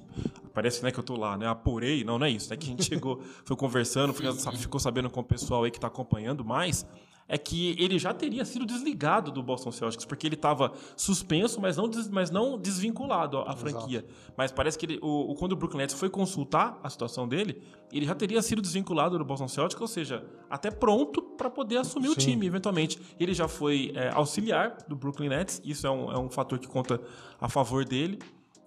Parece 0.52 0.82
né, 0.82 0.90
que 0.90 0.98
eu 0.98 1.04
tô 1.04 1.16
lá, 1.16 1.36
né? 1.36 1.46
Apurei. 1.46 2.02
Não, 2.02 2.18
não 2.18 2.26
é 2.26 2.30
isso. 2.30 2.52
É 2.52 2.56
que 2.56 2.66
a 2.66 2.70
gente 2.70 2.82
chegou, 2.90 3.22
foi 3.44 3.56
conversando, 3.56 4.12
ficou, 4.12 4.34
ficou 4.34 4.80
sabendo 4.80 5.08
com 5.08 5.20
o 5.20 5.24
pessoal 5.24 5.64
aí 5.64 5.70
que 5.70 5.78
tá 5.78 5.86
acompanhando 5.86 6.44
mais. 6.44 6.84
É 7.28 7.36
que 7.36 7.74
ele 7.78 7.98
já 7.98 8.14
teria 8.14 8.44
sido 8.44 8.64
desligado 8.64 9.32
do 9.32 9.42
Boston 9.42 9.72
Celtics, 9.72 10.04
porque 10.04 10.28
ele 10.28 10.36
estava 10.36 10.72
suspenso, 10.96 11.60
mas 11.60 11.76
não, 11.76 11.88
des- 11.88 12.08
mas 12.08 12.30
não 12.30 12.56
desvinculado 12.56 13.38
à 13.38 13.56
franquia. 13.56 14.04
Mas 14.36 14.52
parece 14.52 14.78
que 14.78 14.86
ele, 14.86 14.98
o, 15.02 15.32
o- 15.32 15.34
quando 15.34 15.50
o 15.52 15.56
Brooklyn 15.56 15.78
Nets 15.78 15.94
foi 15.98 16.08
consultar 16.08 16.78
a 16.84 16.88
situação 16.88 17.26
dele, 17.26 17.60
ele 17.92 18.06
já 18.06 18.14
teria 18.14 18.40
sido 18.42 18.62
desvinculado 18.62 19.18
do 19.18 19.24
Boston 19.24 19.48
Celtics, 19.48 19.80
ou 19.80 19.88
seja, 19.88 20.24
até 20.48 20.70
pronto 20.70 21.20
para 21.20 21.50
poder 21.50 21.78
assumir 21.78 22.08
o 22.08 22.14
Sim. 22.14 22.20
time 22.32 22.46
eventualmente. 22.46 22.96
Ele 23.18 23.34
já 23.34 23.48
foi 23.48 23.90
é, 23.96 24.08
auxiliar 24.14 24.76
do 24.88 24.94
Brooklyn 24.94 25.28
Nets, 25.28 25.60
isso 25.64 25.84
é 25.84 25.90
um, 25.90 26.12
é 26.12 26.18
um 26.18 26.30
fator 26.30 26.60
que 26.60 26.68
conta 26.68 27.00
a 27.40 27.48
favor 27.48 27.84
dele. 27.84 28.20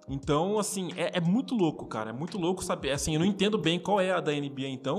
Então, 0.08 0.58
assim, 0.58 0.90
é, 0.96 1.16
é 1.18 1.20
muito 1.20 1.54
louco, 1.54 1.86
cara. 1.86 2.10
É 2.10 2.12
muito 2.12 2.36
louco 2.36 2.64
saber. 2.64 2.90
Assim, 2.90 3.14
eu 3.14 3.20
não 3.20 3.26
entendo 3.26 3.56
bem 3.56 3.78
qual 3.78 4.00
é 4.00 4.10
a 4.10 4.20
da 4.20 4.32
NBA, 4.32 4.68
então. 4.68 4.98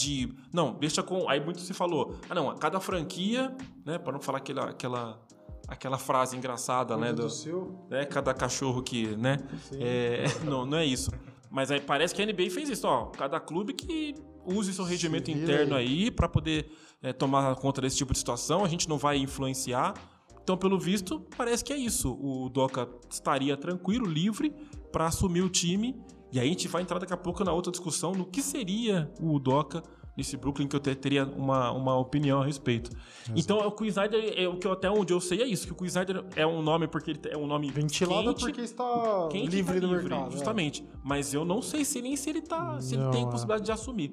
De. 0.00 0.32
Não, 0.52 0.72
deixa 0.72 1.02
com. 1.02 1.28
Aí 1.28 1.40
muito 1.40 1.60
se 1.60 1.74
falou. 1.74 2.16
Ah, 2.28 2.34
não, 2.34 2.54
cada 2.56 2.80
franquia, 2.80 3.54
né? 3.84 3.98
Para 3.98 4.12
não 4.12 4.20
falar 4.20 4.38
aquela, 4.38 4.70
aquela, 4.70 5.20
aquela 5.68 5.98
frase 5.98 6.36
engraçada, 6.36 6.96
né? 6.96 7.12
Do, 7.12 7.22
do 7.22 7.30
seu. 7.30 7.86
né, 7.90 8.04
cada 8.04 8.32
cachorro 8.32 8.82
que, 8.82 9.16
né? 9.16 9.38
É, 9.78 10.24
não, 10.44 10.64
não 10.64 10.78
é 10.78 10.86
isso. 10.86 11.10
Mas 11.50 11.70
aí 11.70 11.80
parece 11.80 12.14
que 12.14 12.22
a 12.22 12.26
NBA 12.26 12.50
fez 12.50 12.68
isso, 12.68 12.86
ó. 12.86 13.06
Cada 13.06 13.38
clube 13.40 13.72
que 13.72 14.14
use 14.44 14.72
seu 14.72 14.84
regimento 14.84 15.30
vira 15.32 15.42
interno 15.42 15.74
aí. 15.74 16.04
aí 16.04 16.10
pra 16.10 16.28
poder 16.28 16.70
é, 17.02 17.12
tomar 17.12 17.54
conta 17.56 17.80
desse 17.80 17.96
tipo 17.96 18.12
de 18.12 18.18
situação. 18.18 18.64
A 18.64 18.68
gente 18.68 18.88
não 18.88 18.96
vai 18.96 19.18
influenciar. 19.18 19.94
Então, 20.42 20.56
pelo 20.56 20.78
visto, 20.78 21.20
parece 21.36 21.62
que 21.64 21.72
é 21.72 21.76
isso. 21.76 22.16
O 22.20 22.48
Doca 22.48 22.88
estaria 23.10 23.56
tranquilo, 23.56 24.06
livre 24.06 24.50
pra 24.90 25.06
assumir 25.06 25.42
o 25.42 25.48
time. 25.48 26.00
E 26.32 26.38
aí 26.38 26.46
a 26.46 26.50
gente 26.50 26.68
vai 26.68 26.82
entrar 26.82 26.98
daqui 26.98 27.12
a 27.12 27.16
pouco 27.16 27.42
na 27.44 27.52
outra 27.52 27.70
discussão 27.72 28.12
no 28.12 28.24
que 28.24 28.42
seria 28.42 29.10
o 29.20 29.38
Doca 29.38 29.82
nesse 30.16 30.36
Brooklyn 30.36 30.66
que 30.68 30.76
eu 30.76 30.80
te- 30.80 30.94
teria 30.94 31.24
uma, 31.24 31.70
uma 31.70 31.96
opinião 31.96 32.42
a 32.42 32.44
respeito. 32.44 32.90
Então, 33.34 33.58
o 33.58 33.72
Queen 33.72 33.88
Snyder, 33.88 34.34
é, 34.36 34.46
o 34.48 34.56
que 34.58 34.66
eu, 34.66 34.72
até 34.72 34.90
onde 34.90 35.12
eu 35.12 35.20
sei 35.20 35.40
é 35.40 35.46
isso, 35.46 35.66
que 35.66 35.72
o 35.72 35.76
Queen 35.76 35.86
Snyder 35.88 36.24
é 36.36 36.46
um 36.46 36.60
nome 36.60 36.86
porque 36.88 37.12
ele 37.12 37.20
é 37.30 37.36
um 37.38 37.46
nome 37.46 37.70
Ventilado 37.70 38.28
quente, 38.34 38.40
porque 38.44 38.60
está 38.60 39.28
quente 39.30 39.48
livre 39.56 39.80
tá 39.80 39.86
do 39.86 39.92
mercado. 39.92 40.28
é. 40.28 40.30
Justamente. 40.32 40.84
Mas 41.02 41.32
eu 41.32 41.44
não 41.44 41.62
sei 41.62 41.84
se 41.84 42.02
nem 42.02 42.16
se 42.16 42.28
ele 42.28 42.42
tá. 42.42 42.78
se 42.80 42.94
ele 42.96 43.04
Não, 43.04 43.10
tem 43.12 43.22
é. 43.22 43.26
possibilidade 43.26 43.64
de 43.64 43.72
assumir. 43.72 44.12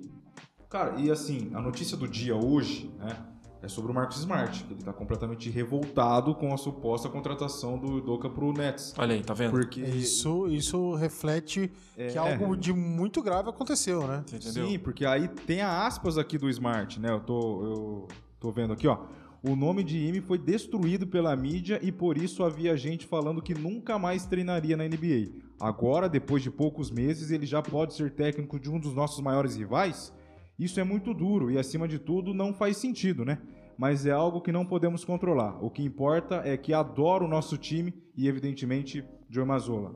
Cara, 0.69 0.99
e 0.99 1.10
assim, 1.12 1.49
a 1.53 1.62
notícia 1.62 1.97
do 1.97 2.08
dia 2.08 2.36
hoje, 2.36 2.91
né, 2.99 3.17
é 3.62 3.67
sobre 3.67 3.91
o 3.91 3.96
Marcus 3.96 4.17
Smart, 4.17 4.63
que 4.63 4.74
ele 4.74 4.84
tá 4.84 4.93
completamente 4.93 5.50
revoltado 5.50 6.36
com 6.36 6.54
a 6.54 6.58
suposta 6.58 7.10
contratação 7.10 7.78
do 7.78 8.00
Doca 8.02 8.30
pro 8.30 8.54
Nets. 8.54 8.93
Olha 8.98 9.15
aí, 9.15 9.24
tá 9.24 9.34
vendo? 9.34 9.52
Porque 9.52 9.82
É, 9.82 9.89
Isso, 9.89 10.48
isso 10.48 10.93
reflete 10.96 11.72
que 11.96 12.17
algo 12.17 12.56
de 12.56 12.72
muito 12.72 13.22
grave 13.22 13.50
aconteceu, 13.50 14.08
né? 14.08 14.24
Entendeu? 14.32 14.67
Sim, 14.67 14.80
porque 14.80 15.06
aí 15.06 15.28
tem 15.28 15.62
a 15.62 15.86
aspas 15.88 16.17
aqui 16.17 16.38
do 16.38 16.50
Smart, 16.50 17.00
né? 17.00 17.12
Eu 17.12 17.20
tô, 17.20 17.63
eu 17.63 18.08
tô 18.39 18.52
vendo 18.52 18.74
aqui, 18.74 18.88
ó. 18.88 19.00
O 19.43 19.56
nome 19.56 19.84
de 19.84 19.98
Ime 19.98 20.20
foi 20.20 20.38
destruído 20.38 21.06
pela 21.08 21.36
mídia 21.36 21.80
e 21.82 21.91
por 21.91 22.17
isso 22.17 22.43
havia 22.43 22.76
gente 22.76 23.06
falando 23.06 23.41
que 23.41 23.54
nunca 23.54 23.98
mais 23.98 24.26
treinaria 24.26 24.76
na 24.76 24.84
NBA. 24.84 25.32
Agora, 25.60 26.10
depois 26.10 26.41
de 26.43 26.52
poucos 26.52 26.89
meses, 26.91 27.32
ele 27.32 27.46
já 27.46 27.62
pode 27.62 27.93
ser 27.93 28.12
técnico 28.12 28.60
de 28.60 28.70
um 28.70 28.80
dos 28.80 28.93
nossos 28.93 29.20
maiores 29.22 29.56
rivais? 29.56 30.12
Isso 30.58 30.80
é 30.80 30.84
muito 30.84 31.13
duro 31.13 31.52
e, 31.52 31.58
acima 31.58 31.88
de 31.88 32.00
tudo, 32.00 32.34
não 32.34 32.54
faz 32.54 32.78
sentido, 32.78 33.24
né? 33.24 33.38
Mas 33.78 34.06
é 34.08 34.12
algo 34.12 34.41
que 34.41 34.52
não 34.52 34.65
podemos 34.65 35.06
controlar. 35.06 35.63
O 35.63 35.70
que 35.70 35.84
importa 35.84 36.41
é 36.43 36.58
que 36.58 36.74
adoro 36.74 37.26
o 37.26 37.28
nosso 37.28 37.58
time 37.58 37.93
e, 38.15 38.28
evidentemente, 38.28 39.04
Joe 39.30 39.46
Mazzola. 39.46 39.96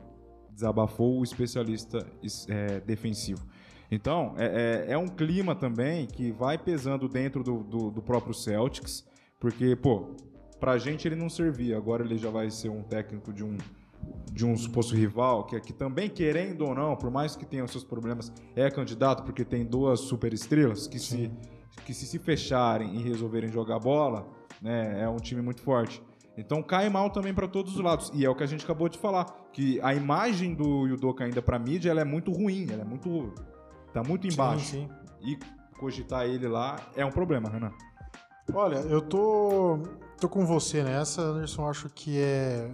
Desabafou 0.51 1.19
o 1.19 1.23
especialista 1.23 2.05
es- 2.21 2.47
é, 2.47 2.79
defensivo. 2.81 3.43
Então, 3.89 4.35
é, 4.37 4.85
é- 4.89 4.93
é 4.93 4.97
um 4.97 5.07
clima 5.07 5.55
também 5.55 6.05
que 6.05 6.31
vai 6.31 6.57
pesando 6.57 7.09
dentro 7.09 7.43
do, 7.43 7.63
do- 7.63 7.89
do 7.91 8.01
próprio 8.01 8.33
Celtics, 8.33 9.03
porque, 9.39 9.75
pô, 9.75 10.15
pra 10.59 10.77
gente 10.77 11.07
ele 11.07 11.15
não 11.15 11.27
servia, 11.29 11.75
agora 11.77 12.03
ele 12.05 12.17
já 12.17 12.29
vai 12.29 12.51
ser 12.51 12.69
um 12.69 12.83
técnico 12.83 13.33
de 13.33 13.43
um, 13.43 13.57
de 14.31 14.45
um 14.45 14.55
suposto 14.55 14.95
rival, 14.95 15.45
que, 15.45 15.59
que 15.59 15.73
também, 15.73 16.09
querendo 16.09 16.65
ou 16.65 16.73
não, 16.73 16.95
por 16.95 17.11
mais 17.11 17.35
que 17.35 17.45
tenha 17.45 17.63
os 17.63 17.71
seus 17.71 17.83
problemas, 17.83 18.31
é 18.55 18.69
candidato, 18.69 19.23
porque 19.23 19.43
tem 19.43 19.65
duas 19.65 19.99
superestrelas 20.01 20.87
que 20.87 20.99
se, 20.99 21.31
que 21.85 21.93
se 21.93 22.05
se 22.05 22.17
fecharem 22.17 22.95
e 22.95 23.03
resolverem 23.03 23.51
jogar 23.51 23.79
bola, 23.79 24.25
né, 24.61 25.01
é 25.01 25.09
um 25.09 25.17
time 25.17 25.41
muito 25.41 25.61
forte. 25.61 26.01
Então 26.37 26.63
cai 26.63 26.89
mal 26.89 27.09
também 27.09 27.33
para 27.33 27.47
todos 27.47 27.75
os 27.75 27.81
lados. 27.81 28.11
E 28.13 28.25
é 28.25 28.29
o 28.29 28.35
que 28.35 28.43
a 28.43 28.47
gente 28.47 28.63
acabou 28.63 28.87
de 28.87 28.97
falar, 28.97 29.25
que 29.51 29.79
a 29.81 29.93
imagem 29.93 30.55
do 30.55 30.87
Yudoka 30.87 31.23
ainda 31.23 31.41
pra 31.41 31.59
mídia, 31.59 31.91
ela 31.91 32.01
é 32.01 32.05
muito 32.05 32.31
ruim, 32.31 32.67
ela 32.71 32.81
é 32.83 32.85
muito 32.85 33.33
tá 33.93 34.01
muito 34.01 34.27
embaixo. 34.27 34.65
Sim, 34.65 34.87
sim. 34.87 35.29
E 35.29 35.37
cogitar 35.77 36.25
ele 36.25 36.47
lá 36.47 36.77
é 36.95 37.05
um 37.05 37.11
problema, 37.11 37.49
Renan. 37.49 37.71
Olha, 38.53 38.77
eu 38.77 39.01
tô, 39.01 39.79
tô 40.19 40.27
com 40.27 40.45
você 40.45 40.83
nessa, 40.83 41.21
Anderson. 41.21 41.67
Acho 41.67 41.89
que 41.89 42.19
é. 42.19 42.69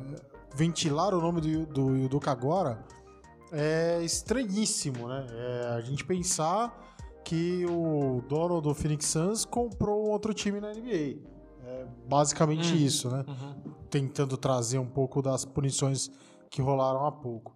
Ventilar 0.58 1.14
o 1.14 1.22
nome 1.22 1.40
do, 1.40 1.66
do 1.68 1.96
Yuduka 1.96 2.32
agora 2.32 2.84
é 3.52 4.02
estranhíssimo, 4.02 5.08
né? 5.08 5.28
É 5.30 5.68
a 5.76 5.82
gente 5.82 6.04
pensar 6.04 6.76
que 7.24 7.64
o 7.68 8.24
dono 8.28 8.60
do 8.60 8.74
Phoenix 8.74 9.06
Suns 9.06 9.46
comprou 9.46 10.08
um 10.08 10.10
outro 10.10 10.34
time 10.34 10.60
na 10.60 10.72
NBA. 10.74 11.20
É 11.64 11.86
basicamente 12.10 12.74
Hum. 12.74 12.78
isso, 12.78 13.08
né? 13.12 13.24
Uhum. 13.28 13.72
Tentando 13.92 14.36
trazer 14.36 14.80
um 14.80 14.88
pouco 14.88 15.22
das 15.22 15.46
punições 15.46 16.10
que 16.50 16.60
rolaram 16.60 17.06
há 17.06 17.12
pouco. 17.12 17.56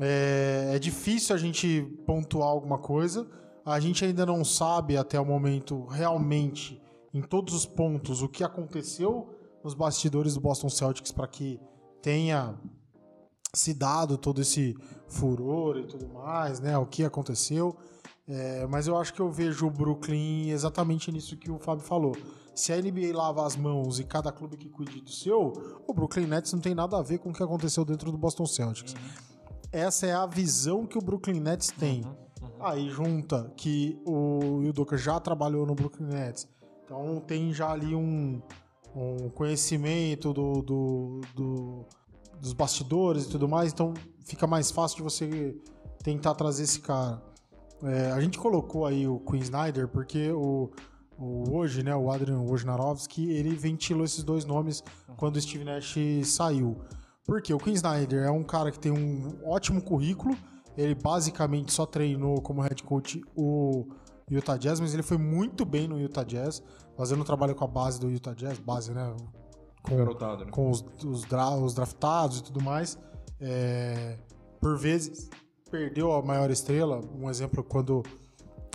É, 0.00 0.72
é 0.74 0.78
difícil 0.80 1.32
a 1.32 1.38
gente 1.38 1.82
pontuar 2.04 2.48
alguma 2.48 2.78
coisa. 2.78 3.24
A 3.64 3.78
gente 3.78 4.04
ainda 4.04 4.26
não 4.26 4.44
sabe 4.44 4.96
até 4.96 5.20
o 5.20 5.24
momento 5.24 5.84
realmente, 5.86 6.82
em 7.14 7.22
todos 7.22 7.54
os 7.54 7.64
pontos, 7.66 8.20
o 8.20 8.28
que 8.28 8.42
aconteceu 8.42 9.32
nos 9.62 9.74
bastidores 9.74 10.34
do 10.34 10.40
Boston 10.40 10.68
Celtics 10.68 11.12
para 11.12 11.28
que 11.28 11.60
tenha 12.02 12.58
se 13.52 13.72
dado 13.72 14.18
todo 14.18 14.40
esse 14.40 14.76
furor 15.08 15.78
e 15.78 15.86
tudo 15.86 16.08
mais, 16.08 16.60
né? 16.60 16.76
O 16.76 16.86
que 16.86 17.04
aconteceu. 17.04 17.76
É, 18.28 18.66
mas 18.66 18.86
eu 18.88 18.96
acho 18.96 19.14
que 19.14 19.20
eu 19.20 19.30
vejo 19.30 19.66
o 19.66 19.70
Brooklyn 19.70 20.50
exatamente 20.50 21.12
nisso 21.12 21.36
que 21.36 21.50
o 21.50 21.58
Fábio 21.58 21.84
falou. 21.84 22.16
Se 22.54 22.72
a 22.72 22.76
NBA 22.76 23.14
lava 23.14 23.46
as 23.46 23.54
mãos 23.54 24.00
e 24.00 24.04
cada 24.04 24.32
clube 24.32 24.56
que 24.56 24.68
cuide 24.68 25.00
do 25.00 25.10
seu, 25.10 25.52
o 25.86 25.94
Brooklyn 25.94 26.26
Nets 26.26 26.52
não 26.52 26.60
tem 26.60 26.74
nada 26.74 26.98
a 26.98 27.02
ver 27.02 27.18
com 27.18 27.30
o 27.30 27.32
que 27.32 27.42
aconteceu 27.42 27.84
dentro 27.84 28.10
do 28.10 28.18
Boston 28.18 28.46
Celtics. 28.46 28.94
Essa 29.70 30.06
é 30.06 30.12
a 30.12 30.26
visão 30.26 30.86
que 30.86 30.98
o 30.98 31.02
Brooklyn 31.02 31.38
Nets 31.38 31.68
tem. 31.68 32.02
Aí 32.58 32.88
junta 32.88 33.52
que 33.56 34.00
o 34.04 34.62
Yudoka 34.62 34.96
já 34.96 35.20
trabalhou 35.20 35.66
no 35.66 35.74
Brooklyn 35.74 36.08
Nets, 36.08 36.48
então 36.84 37.20
tem 37.20 37.52
já 37.52 37.70
ali 37.70 37.94
um, 37.94 38.40
um 38.96 39.28
conhecimento 39.28 40.32
do, 40.32 40.62
do- 40.62 41.20
do- 41.34 41.84
dos 42.40 42.52
bastidores 42.52 43.24
e 43.24 43.28
tudo 43.28 43.48
mais, 43.48 43.72
então 43.72 43.92
fica 44.24 44.46
mais 44.46 44.70
fácil 44.70 44.98
de 44.98 45.02
você 45.02 45.54
tentar 46.02 46.34
trazer 46.34 46.62
esse 46.64 46.80
cara. 46.80 47.22
É, 47.82 48.10
a 48.12 48.20
gente 48.20 48.38
colocou 48.38 48.86
aí 48.86 49.06
o 49.06 49.20
Queen 49.20 49.42
Snyder 49.42 49.86
porque 49.88 50.30
o, 50.32 50.70
o 51.18 51.54
hoje, 51.56 51.82
né, 51.82 51.94
o 51.94 52.10
Adrian 52.10 52.40
Wojnarowski, 52.40 53.30
ele 53.30 53.54
ventilou 53.54 54.04
esses 54.04 54.24
dois 54.24 54.44
nomes 54.44 54.82
quando 55.16 55.36
o 55.36 55.40
Steve 55.40 55.64
Nash 55.64 55.96
saiu. 56.24 56.78
Porque 57.24 57.52
o 57.52 57.58
Queen 57.58 57.74
Snyder 57.74 58.24
é 58.24 58.30
um 58.30 58.44
cara 58.44 58.70
que 58.70 58.78
tem 58.78 58.92
um 58.92 59.38
ótimo 59.44 59.82
currículo, 59.82 60.36
ele 60.76 60.94
basicamente 60.94 61.72
só 61.72 61.84
treinou 61.84 62.40
como 62.40 62.60
head 62.62 62.82
coach 62.82 63.22
o 63.34 63.86
Utah 64.30 64.56
Jazz, 64.56 64.78
mas 64.80 64.92
ele 64.94 65.02
foi 65.02 65.18
muito 65.18 65.64
bem 65.64 65.88
no 65.88 65.98
Utah 65.98 66.22
Jazz, 66.24 66.62
fazendo 66.96 67.24
trabalho 67.24 67.54
com 67.54 67.64
a 67.64 67.68
base 67.68 68.00
do 68.00 68.10
Utah 68.10 68.34
Jazz, 68.34 68.58
base, 68.58 68.92
né? 68.92 69.14
Com, 69.82 69.96
Garotado, 69.96 70.44
né? 70.44 70.50
com 70.50 70.70
os, 70.70 70.84
os, 71.04 71.24
dra- 71.24 71.56
os 71.56 71.74
draftados 71.74 72.38
e 72.38 72.42
tudo 72.44 72.60
mais. 72.60 72.98
É, 73.40 74.18
por 74.60 74.76
vezes 74.78 75.28
perdeu 75.70 76.12
a 76.12 76.22
maior 76.22 76.50
estrela. 76.50 77.00
Um 77.14 77.28
exemplo, 77.30 77.62
quando 77.62 78.02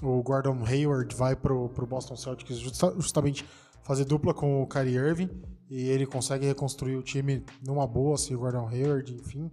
o 0.03 0.21
Gordon 0.23 0.63
Hayward 0.65 1.13
vai 1.15 1.35
pro, 1.35 1.69
pro 1.69 1.85
Boston 1.85 2.15
Celtics 2.15 2.57
justa- 2.57 2.93
justamente 2.95 3.45
fazer 3.83 4.05
dupla 4.05 4.33
com 4.33 4.61
o 4.61 4.67
Kyrie 4.67 4.95
Irving 4.95 5.29
e 5.69 5.89
ele 5.89 6.05
consegue 6.05 6.45
reconstruir 6.45 6.95
o 6.95 7.01
time 7.03 7.45
numa 7.65 7.87
boa, 7.87 8.15
assim, 8.15 8.35
o 8.35 8.39
Gordon 8.39 8.67
Hayward, 8.67 9.13
enfim. 9.15 9.49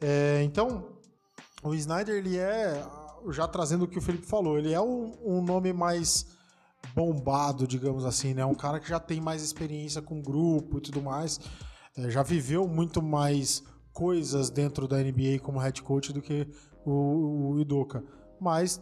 É, 0.00 0.42
então, 0.42 0.88
o 1.62 1.74
Snyder, 1.74 2.16
ele 2.16 2.36
é, 2.38 2.82
já 3.30 3.46
trazendo 3.46 3.84
o 3.84 3.88
que 3.88 3.98
o 3.98 4.02
Felipe 4.02 4.26
falou, 4.26 4.58
ele 4.58 4.72
é 4.72 4.80
um, 4.80 5.12
um 5.24 5.42
nome 5.42 5.72
mais 5.72 6.26
bombado, 6.94 7.66
digamos 7.66 8.04
assim, 8.04 8.34
né? 8.34 8.44
Um 8.44 8.54
cara 8.54 8.78
que 8.80 8.88
já 8.88 9.00
tem 9.00 9.20
mais 9.20 9.42
experiência 9.42 10.02
com 10.02 10.20
grupo 10.20 10.78
e 10.78 10.80
tudo 10.80 11.00
mais. 11.00 11.40
É, 11.96 12.10
já 12.10 12.22
viveu 12.22 12.66
muito 12.66 13.02
mais 13.02 13.62
coisas 13.92 14.50
dentro 14.50 14.88
da 14.88 14.98
NBA 14.98 15.38
como 15.42 15.58
head 15.58 15.82
coach 15.82 16.12
do 16.12 16.22
que 16.22 16.48
o, 16.84 17.52
o 17.52 17.60
Idoka. 17.60 18.04
Mas 18.40 18.80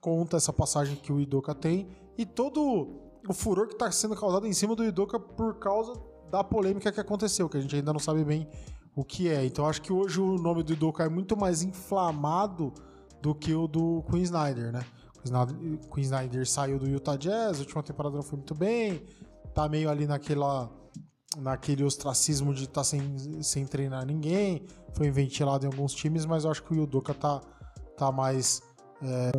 conta 0.00 0.36
essa 0.36 0.52
passagem 0.52 0.96
que 0.96 1.12
o 1.12 1.20
Idoka 1.20 1.54
tem 1.54 1.88
e 2.16 2.24
todo 2.24 3.00
o 3.28 3.32
furor 3.32 3.66
que 3.68 3.74
está 3.74 3.90
sendo 3.90 4.16
causado 4.16 4.46
em 4.46 4.52
cima 4.52 4.74
do 4.74 4.84
Idoka 4.84 5.18
por 5.18 5.58
causa 5.58 5.92
da 6.30 6.42
polêmica 6.42 6.90
que 6.90 7.00
aconteceu, 7.00 7.48
que 7.48 7.56
a 7.56 7.60
gente 7.60 7.76
ainda 7.76 7.92
não 7.92 8.00
sabe 8.00 8.24
bem 8.24 8.48
o 8.96 9.04
que 9.04 9.28
é. 9.28 9.44
Então 9.44 9.66
acho 9.66 9.82
que 9.82 9.92
hoje 9.92 10.20
o 10.20 10.36
nome 10.36 10.62
do 10.62 10.72
Idoka 10.72 11.04
é 11.04 11.08
muito 11.08 11.36
mais 11.36 11.62
inflamado 11.62 12.72
do 13.20 13.34
que 13.34 13.54
o 13.54 13.66
do 13.66 14.02
Queen 14.10 14.22
Snyder, 14.22 14.72
né? 14.72 14.84
Queen 15.92 16.04
Snyder 16.04 16.48
saiu 16.48 16.78
do 16.78 16.88
Utah 16.88 17.16
Jazz, 17.16 17.58
a 17.58 17.60
última 17.60 17.82
temporada 17.82 18.16
não 18.16 18.22
foi 18.22 18.38
muito 18.38 18.54
bem, 18.54 19.02
tá 19.54 19.68
meio 19.68 19.88
ali 19.88 20.06
naquela 20.06 20.70
naquele 21.38 21.82
ostracismo 21.82 22.52
de 22.52 22.64
estar 22.64 22.80
tá 22.80 22.84
sem, 22.84 23.42
sem 23.42 23.64
treinar 23.64 24.04
ninguém, 24.04 24.66
foi 24.92 25.10
ventilado 25.10 25.64
em 25.64 25.68
alguns 25.68 25.94
times, 25.94 26.26
mas 26.26 26.44
eu 26.44 26.50
acho 26.50 26.62
que 26.62 26.74
o 26.74 26.76
Yudoka 26.76 27.14
tá, 27.14 27.40
tá 27.96 28.12
mais 28.12 28.62
é, 29.02 29.32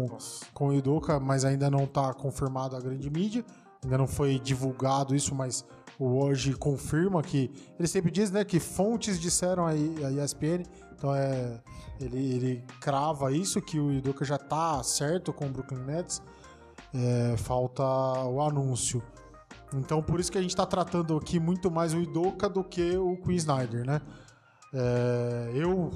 com 0.54 0.70
o 0.70 0.74
Yudoka, 0.74 1.20
mas 1.20 1.46
ainda 1.46 1.70
não 1.70 1.86
tá 1.86 2.14
confirmado 2.14 2.76
a 2.76 2.80
grande 2.80 3.10
mídia, 3.10 3.46
ainda 3.84 3.98
não 3.98 4.08
foi 4.08 4.40
divulgado 4.40 5.16
isso, 5.16 5.36
mas 5.36 5.66
o 6.04 6.24
hoje 6.24 6.54
confirma 6.54 7.22
que 7.22 7.50
ele 7.80 7.88
sempre 7.88 8.12
diz, 8.12 8.30
né, 8.30 8.44
que 8.44 8.60
fontes 8.60 9.20
disseram 9.20 9.66
a 9.66 9.74
ESPN, 9.74 10.64
então 10.92 11.16
é 11.16 11.62
ele, 12.00 12.18
ele 12.18 12.64
crava 12.82 13.32
isso 13.32 13.62
que 13.62 13.80
o 13.80 13.92
Yudoka 13.92 14.26
já 14.26 14.38
tá 14.38 14.82
certo 14.84 15.32
com 15.32 15.46
o 15.46 15.50
Brooklyn 15.50 15.84
Nets, 15.86 16.22
é, 16.94 17.38
falta 17.38 17.84
o 17.84 18.42
anúncio. 18.42 19.02
Então, 19.74 20.04
por 20.04 20.20
isso 20.20 20.32
que 20.32 20.38
a 20.38 20.42
gente 20.42 20.52
está 20.52 20.66
tratando 20.66 21.16
aqui 21.18 21.40
muito 21.40 21.72
mais 21.72 21.94
o 21.94 21.98
Idoka 21.98 22.48
do 22.50 22.64
que 22.64 22.96
o 22.98 23.18
Queen 23.18 23.38
Snyder, 23.38 23.86
né? 23.86 24.02
É, 24.74 25.52
eu 25.56 25.92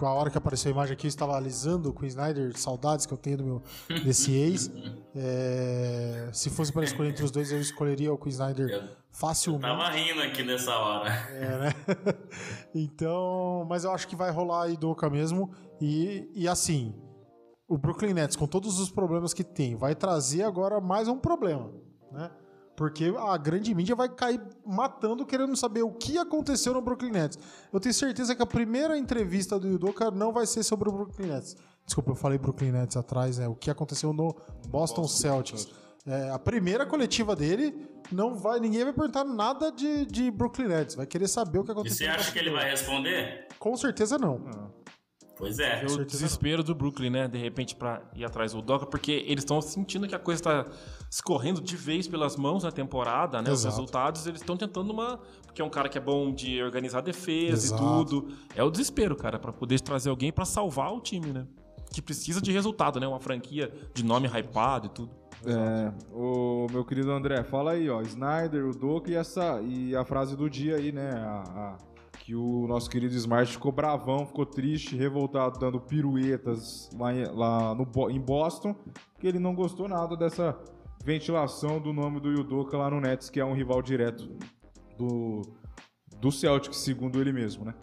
a 0.00 0.12
hora 0.12 0.30
que 0.30 0.38
apareceu 0.38 0.70
a 0.70 0.72
imagem 0.74 0.94
aqui, 0.94 1.06
eu 1.06 1.08
estava 1.08 1.36
alisando 1.36 1.90
o 1.90 1.92
Queen 1.92 2.08
Snyder, 2.08 2.56
saudades 2.56 3.06
que 3.06 3.12
eu 3.12 3.18
tenho 3.18 3.36
do 3.38 3.44
meu, 3.44 3.62
desse 4.04 4.32
ex. 4.34 4.70
É, 5.14 6.30
se 6.32 6.50
fosse 6.50 6.72
para 6.72 6.84
escolher 6.84 7.10
entre 7.10 7.24
os 7.24 7.30
dois, 7.30 7.52
eu 7.52 7.60
escolheria 7.60 8.12
o 8.12 8.18
Queen 8.18 8.32
Snyder 8.32 8.68
Eu 8.68 8.88
facilmente. 9.10 9.62
tava 9.64 9.90
rindo 9.90 10.22
aqui 10.22 10.42
nessa 10.42 10.76
hora. 10.76 11.10
É, 11.10 11.58
né? 11.58 11.72
então, 12.74 13.66
mas 13.68 13.84
eu 13.84 13.92
acho 13.92 14.08
que 14.08 14.16
vai 14.16 14.30
rolar 14.30 14.64
a 14.64 14.68
Idoka 14.68 15.08
mesmo. 15.10 15.50
E, 15.80 16.30
e 16.34 16.48
assim, 16.48 16.94
o 17.68 17.76
Brooklyn 17.76 18.14
Nets, 18.14 18.36
com 18.36 18.46
todos 18.46 18.78
os 18.78 18.90
problemas 18.90 19.32
que 19.34 19.44
tem, 19.44 19.74
vai 19.76 19.94
trazer 19.94 20.42
agora 20.42 20.80
mais 20.80 21.08
um 21.08 21.18
problema, 21.18 21.70
né? 22.10 22.30
Porque 22.82 23.14
a 23.16 23.36
grande 23.36 23.72
mídia 23.76 23.94
vai 23.94 24.08
cair 24.08 24.40
matando, 24.66 25.24
querendo 25.24 25.54
saber 25.54 25.84
o 25.84 25.92
que 25.92 26.18
aconteceu 26.18 26.74
no 26.74 26.80
Brooklyn 26.82 27.12
Nets. 27.12 27.38
Eu 27.72 27.78
tenho 27.78 27.94
certeza 27.94 28.34
que 28.34 28.42
a 28.42 28.46
primeira 28.46 28.98
entrevista 28.98 29.56
do 29.56 29.68
Yudoka 29.68 30.10
não 30.10 30.32
vai 30.32 30.46
ser 30.46 30.64
sobre 30.64 30.88
o 30.88 30.92
Brooklyn 30.92 31.28
Nets. 31.28 31.56
Desculpa, 31.86 32.10
eu 32.10 32.16
falei 32.16 32.38
Brooklyn 32.38 32.72
Nets 32.72 32.96
atrás, 32.96 33.38
né? 33.38 33.46
O 33.46 33.54
que 33.54 33.70
aconteceu 33.70 34.12
no 34.12 34.34
Boston, 34.66 35.06
Celtics. 35.06 35.68
É, 36.04 36.30
a 36.30 36.40
primeira 36.40 36.84
coletiva 36.84 37.36
dele 37.36 37.88
não 38.10 38.34
vai, 38.34 38.58
ninguém 38.58 38.82
vai 38.82 38.92
perguntar 38.92 39.22
nada 39.22 39.70
de, 39.70 40.04
de 40.06 40.28
Brooklyn 40.32 40.66
Nets. 40.66 40.96
Vai 40.96 41.06
querer 41.06 41.28
saber 41.28 41.60
o 41.60 41.64
que 41.64 41.70
E 41.70 41.74
aconteceu. 41.74 41.98
você 42.08 42.12
no 42.12 42.14
acha 42.18 42.32
que 42.32 42.38
ele 42.40 42.50
vai 42.50 42.68
responder? 42.68 43.46
Com 43.60 43.76
certeza 43.76 44.18
não. 44.18 44.40
Pois 45.36 45.58
é. 45.58 45.82
É 45.82 45.86
o 45.86 45.88
certeza 45.88 46.04
desespero 46.04 46.62
do 46.62 46.74
Brooklyn, 46.74 47.10
né? 47.10 47.26
De 47.28 47.38
repente, 47.38 47.74
pra 47.74 48.02
ir 48.14 48.24
atrás 48.24 48.52
do 48.52 48.62
Doca, 48.62 48.86
porque 48.86 49.10
eles 49.26 49.42
estão 49.42 49.60
sentindo 49.60 50.06
que 50.06 50.14
a 50.14 50.18
coisa 50.18 50.42
tá 50.42 50.66
escorrendo 51.10 51.60
de 51.60 51.76
vez 51.76 52.06
pelas 52.06 52.36
mãos 52.36 52.62
na 52.64 52.70
temporada, 52.70 53.40
né? 53.42 53.50
Os 53.50 53.60
Exato. 53.60 53.74
resultados, 53.76 54.26
eles 54.26 54.40
estão 54.40 54.56
tentando 54.56 54.90
uma. 54.92 55.18
Porque 55.46 55.60
é 55.60 55.64
um 55.64 55.70
cara 55.70 55.88
que 55.88 55.98
é 55.98 56.00
bom 56.00 56.32
de 56.32 56.62
organizar 56.62 56.98
a 56.98 57.02
defesa 57.02 57.66
Exato. 57.74 57.82
e 57.82 57.86
tudo. 57.86 58.28
É 58.54 58.62
o 58.62 58.70
desespero, 58.70 59.16
cara, 59.16 59.38
pra 59.38 59.52
poder 59.52 59.80
trazer 59.80 60.10
alguém 60.10 60.30
pra 60.32 60.44
salvar 60.44 60.92
o 60.94 61.00
time, 61.00 61.32
né? 61.32 61.46
Que 61.92 62.00
precisa 62.00 62.40
de 62.40 62.50
resultado, 62.52 62.98
né? 63.00 63.06
Uma 63.06 63.20
franquia 63.20 63.70
de 63.92 64.04
nome 64.04 64.26
hypado 64.28 64.86
e 64.86 64.90
tudo. 64.90 65.10
É, 65.44 65.92
o 66.12 66.68
meu 66.70 66.84
querido 66.84 67.10
André, 67.10 67.42
fala 67.42 67.72
aí, 67.72 67.90
ó, 67.90 68.00
Snyder, 68.02 68.64
o 68.64 68.72
Doka 68.72 69.10
e 69.10 69.14
essa 69.16 69.60
e 69.60 69.94
a 69.96 70.04
frase 70.04 70.36
do 70.36 70.48
dia 70.48 70.76
aí, 70.76 70.92
né? 70.92 71.10
a- 71.16 71.42
a- 71.76 71.91
que 72.32 72.36
o 72.36 72.66
nosso 72.66 72.88
querido 72.88 73.14
Smart 73.14 73.52
ficou 73.52 73.70
bravão, 73.70 74.24
ficou 74.24 74.46
triste, 74.46 74.96
revoltado, 74.96 75.58
dando 75.58 75.78
piruetas 75.78 76.88
lá, 76.98 77.12
em, 77.12 77.24
lá 77.26 77.74
no, 77.74 77.86
em 78.10 78.18
Boston, 78.18 78.74
que 79.20 79.26
ele 79.26 79.38
não 79.38 79.54
gostou 79.54 79.86
nada 79.86 80.16
dessa 80.16 80.58
ventilação 81.04 81.78
do 81.78 81.92
nome 81.92 82.20
do 82.20 82.30
Yudoka 82.30 82.74
lá 82.78 82.88
no 82.88 83.02
Nets, 83.02 83.28
que 83.28 83.38
é 83.38 83.44
um 83.44 83.52
rival 83.52 83.82
direto 83.82 84.34
do, 84.96 85.42
do 86.16 86.32
Celtics, 86.32 86.78
segundo 86.78 87.20
ele 87.20 87.34
mesmo, 87.34 87.66
né? 87.66 87.74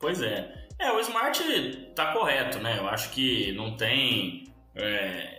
Pois 0.00 0.22
é. 0.22 0.66
É, 0.78 0.90
o 0.90 0.98
Smart 1.00 1.92
tá 1.94 2.14
correto, 2.14 2.60
né? 2.60 2.78
Eu 2.78 2.88
acho 2.88 3.10
que 3.10 3.52
não 3.52 3.76
tem. 3.76 4.44
é, 4.74 5.33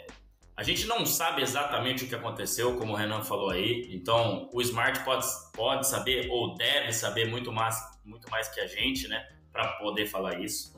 A 0.57 0.63
gente 0.63 0.87
não 0.87 1.05
sabe 1.05 1.41
exatamente 1.41 2.05
o 2.05 2.07
que 2.07 2.15
aconteceu, 2.15 2.77
como 2.77 2.93
o 2.93 2.95
Renan 2.95 3.21
falou 3.21 3.49
aí. 3.49 3.89
Então, 3.91 4.49
o 4.53 4.61
Smart 4.61 5.03
pode, 5.03 5.25
pode 5.53 5.87
saber 5.87 6.29
ou 6.29 6.55
deve 6.55 6.93
saber 6.93 7.29
muito 7.29 7.51
mais, 7.51 7.75
muito 8.05 8.29
mais 8.29 8.47
que 8.47 8.59
a 8.61 8.67
gente, 8.67 9.07
né? 9.07 9.27
Para 9.51 9.67
poder 9.73 10.05
falar 10.05 10.39
isso. 10.39 10.73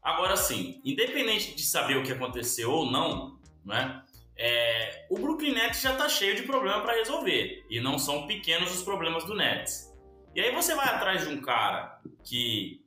Agora 0.00 0.36
sim, 0.36 0.80
independente 0.84 1.56
de 1.56 1.62
saber 1.62 1.96
o 1.96 2.04
que 2.04 2.12
aconteceu 2.12 2.70
ou 2.70 2.90
não, 2.90 3.40
né? 3.64 4.02
é, 4.36 5.06
o 5.08 5.18
Brooklyn 5.18 5.52
Nets 5.52 5.80
já 5.80 5.96
tá 5.96 6.08
cheio 6.08 6.36
de 6.36 6.42
problema 6.42 6.80
para 6.82 6.94
resolver. 6.94 7.64
E 7.70 7.80
não 7.80 7.98
são 7.98 8.26
pequenos 8.26 8.74
os 8.74 8.82
problemas 8.82 9.24
do 9.24 9.34
Nets. 9.34 9.92
E 10.34 10.40
aí 10.40 10.54
você 10.54 10.74
vai 10.74 10.86
atrás 10.86 11.26
de 11.26 11.28
um 11.32 11.40
cara 11.40 11.98
que 12.22 12.84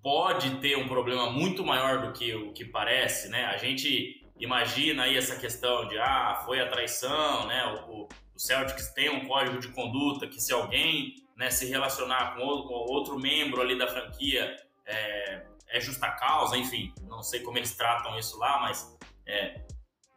pode 0.00 0.56
ter 0.56 0.76
um 0.76 0.86
problema 0.86 1.30
muito 1.30 1.64
maior 1.64 2.06
do 2.06 2.12
que 2.12 2.32
o 2.34 2.52
que 2.52 2.64
parece, 2.64 3.28
né? 3.28 3.46
A 3.46 3.56
gente 3.56 4.23
imagina 4.38 5.04
aí 5.04 5.16
essa 5.16 5.36
questão 5.36 5.86
de 5.88 5.98
ah, 5.98 6.42
foi 6.44 6.60
a 6.60 6.68
traição, 6.68 7.46
né? 7.46 7.64
O, 7.88 8.02
o- 8.02 8.08
Celtics 8.36 8.88
tem 8.92 9.08
um 9.10 9.28
código 9.28 9.60
de 9.60 9.68
conduta 9.68 10.26
que 10.26 10.40
se 10.40 10.52
alguém 10.52 11.14
né, 11.36 11.50
se 11.50 11.66
relacionar 11.66 12.34
com 12.34 12.42
outro, 12.42 12.68
com 12.68 12.74
outro 12.92 13.16
membro 13.18 13.60
ali 13.60 13.78
da 13.78 13.86
franquia 13.86 14.56
é, 14.84 15.46
é 15.68 15.80
justa 15.80 16.10
causa, 16.10 16.56
enfim, 16.56 16.92
não 17.08 17.22
sei 17.22 17.40
como 17.40 17.58
eles 17.58 17.76
tratam 17.76 18.18
isso 18.18 18.36
lá, 18.38 18.58
mas 18.60 18.98
é, 19.24 19.60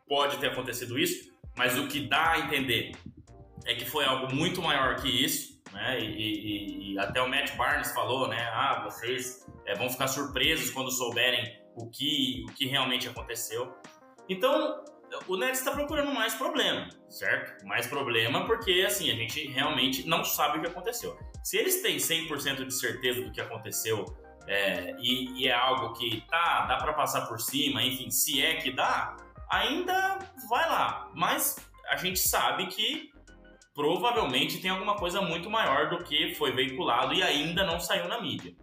pode 0.07 0.37
ter 0.37 0.47
acontecido 0.47 0.97
isso. 0.97 1.31
Mas 1.55 1.77
o 1.77 1.87
que 1.87 1.99
dá 2.07 2.31
a 2.33 2.39
entender 2.39 2.93
é 3.65 3.75
que 3.75 3.85
foi 3.85 4.03
algo 4.03 4.33
muito 4.33 4.63
maior 4.63 4.95
que 4.95 5.07
isso, 5.07 5.61
né? 5.71 5.99
E, 5.99 6.05
e- 6.05 6.93
e 6.93 6.99
até 6.99 7.21
o 7.21 7.29
Matt 7.29 7.55
Barnes 7.55 7.91
falou, 7.91 8.27
né? 8.27 8.49
Ah, 8.51 8.81
vocês 8.83 9.45
é, 9.67 9.75
vão 9.75 9.89
ficar 9.91 10.07
surpresos 10.07 10.71
quando 10.71 10.89
souberem 10.91 11.55
o 11.75 11.87
que, 11.89 12.43
o 12.49 12.53
que 12.53 12.65
realmente 12.65 13.07
aconteceu. 13.07 13.75
Então, 14.29 14.83
o 15.27 15.37
Nets 15.37 15.59
está 15.59 15.71
procurando 15.71 16.13
mais 16.13 16.35
problema, 16.35 16.89
certo? 17.09 17.65
Mais 17.65 17.87
problema 17.87 18.45
porque, 18.45 18.83
assim, 18.85 19.09
a 19.09 19.15
gente 19.15 19.47
realmente 19.47 20.07
não 20.07 20.23
sabe 20.23 20.57
o 20.57 20.61
que 20.61 20.67
aconteceu. 20.67 21.17
Se 21.43 21.57
eles 21.57 21.81
têm 21.81 21.97
100% 21.97 22.65
de 22.65 22.73
certeza 22.73 23.21
do 23.21 23.31
que 23.31 23.39
aconteceu 23.39 24.05
é, 24.47 24.95
e, 24.99 25.41
e 25.41 25.47
é 25.47 25.53
algo 25.53 25.93
que 25.93 26.21
tá, 26.29 26.65
dá 26.65 26.77
para 26.77 26.93
passar 26.93 27.27
por 27.27 27.39
cima, 27.39 27.81
enfim, 27.83 28.09
se 28.09 28.43
é 28.43 28.55
que 28.55 28.71
dá, 28.71 29.15
ainda 29.49 30.19
vai 30.49 30.67
lá. 30.69 31.09
Mas 31.15 31.55
a 31.89 31.95
gente 31.95 32.19
sabe 32.19 32.67
que 32.67 33.11
provavelmente 33.73 34.59
tem 34.59 34.71
alguma 34.71 34.95
coisa 34.95 35.21
muito 35.21 35.49
maior 35.49 35.89
do 35.89 36.03
que 36.03 36.33
foi 36.35 36.51
veiculado 36.51 37.13
e 37.13 37.21
ainda 37.21 37.63
não 37.63 37.79
saiu 37.79 38.07
na 38.07 38.19
mídia. 38.19 38.55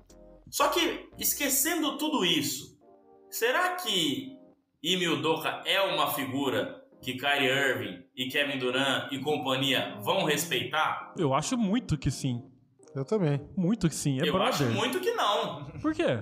Só 0.50 0.68
que, 0.68 1.08
esquecendo 1.18 1.96
tudo 1.98 2.24
isso, 2.24 2.78
será 3.30 3.76
que 3.76 4.33
Ime 4.84 5.08
Udoka 5.08 5.62
é 5.64 5.80
uma 5.80 6.12
figura 6.12 6.82
que 7.02 7.14
Kyrie 7.14 7.48
Irving 7.48 8.04
e 8.14 8.28
Kevin 8.28 8.58
Durant 8.58 9.10
e 9.12 9.18
companhia 9.18 9.98
vão 10.02 10.24
respeitar? 10.24 11.14
Eu 11.18 11.32
acho 11.34 11.56
muito 11.56 11.96
que 11.98 12.10
sim. 12.10 12.42
Eu 12.94 13.04
também. 13.04 13.40
Muito 13.56 13.88
que 13.88 13.94
sim. 13.94 14.20
É 14.20 14.28
Eu 14.28 14.32
brother. 14.32 14.48
acho 14.52 14.64
muito 14.70 15.00
que 15.00 15.10
não. 15.12 15.64
Por 15.80 15.94
quê? 15.94 16.18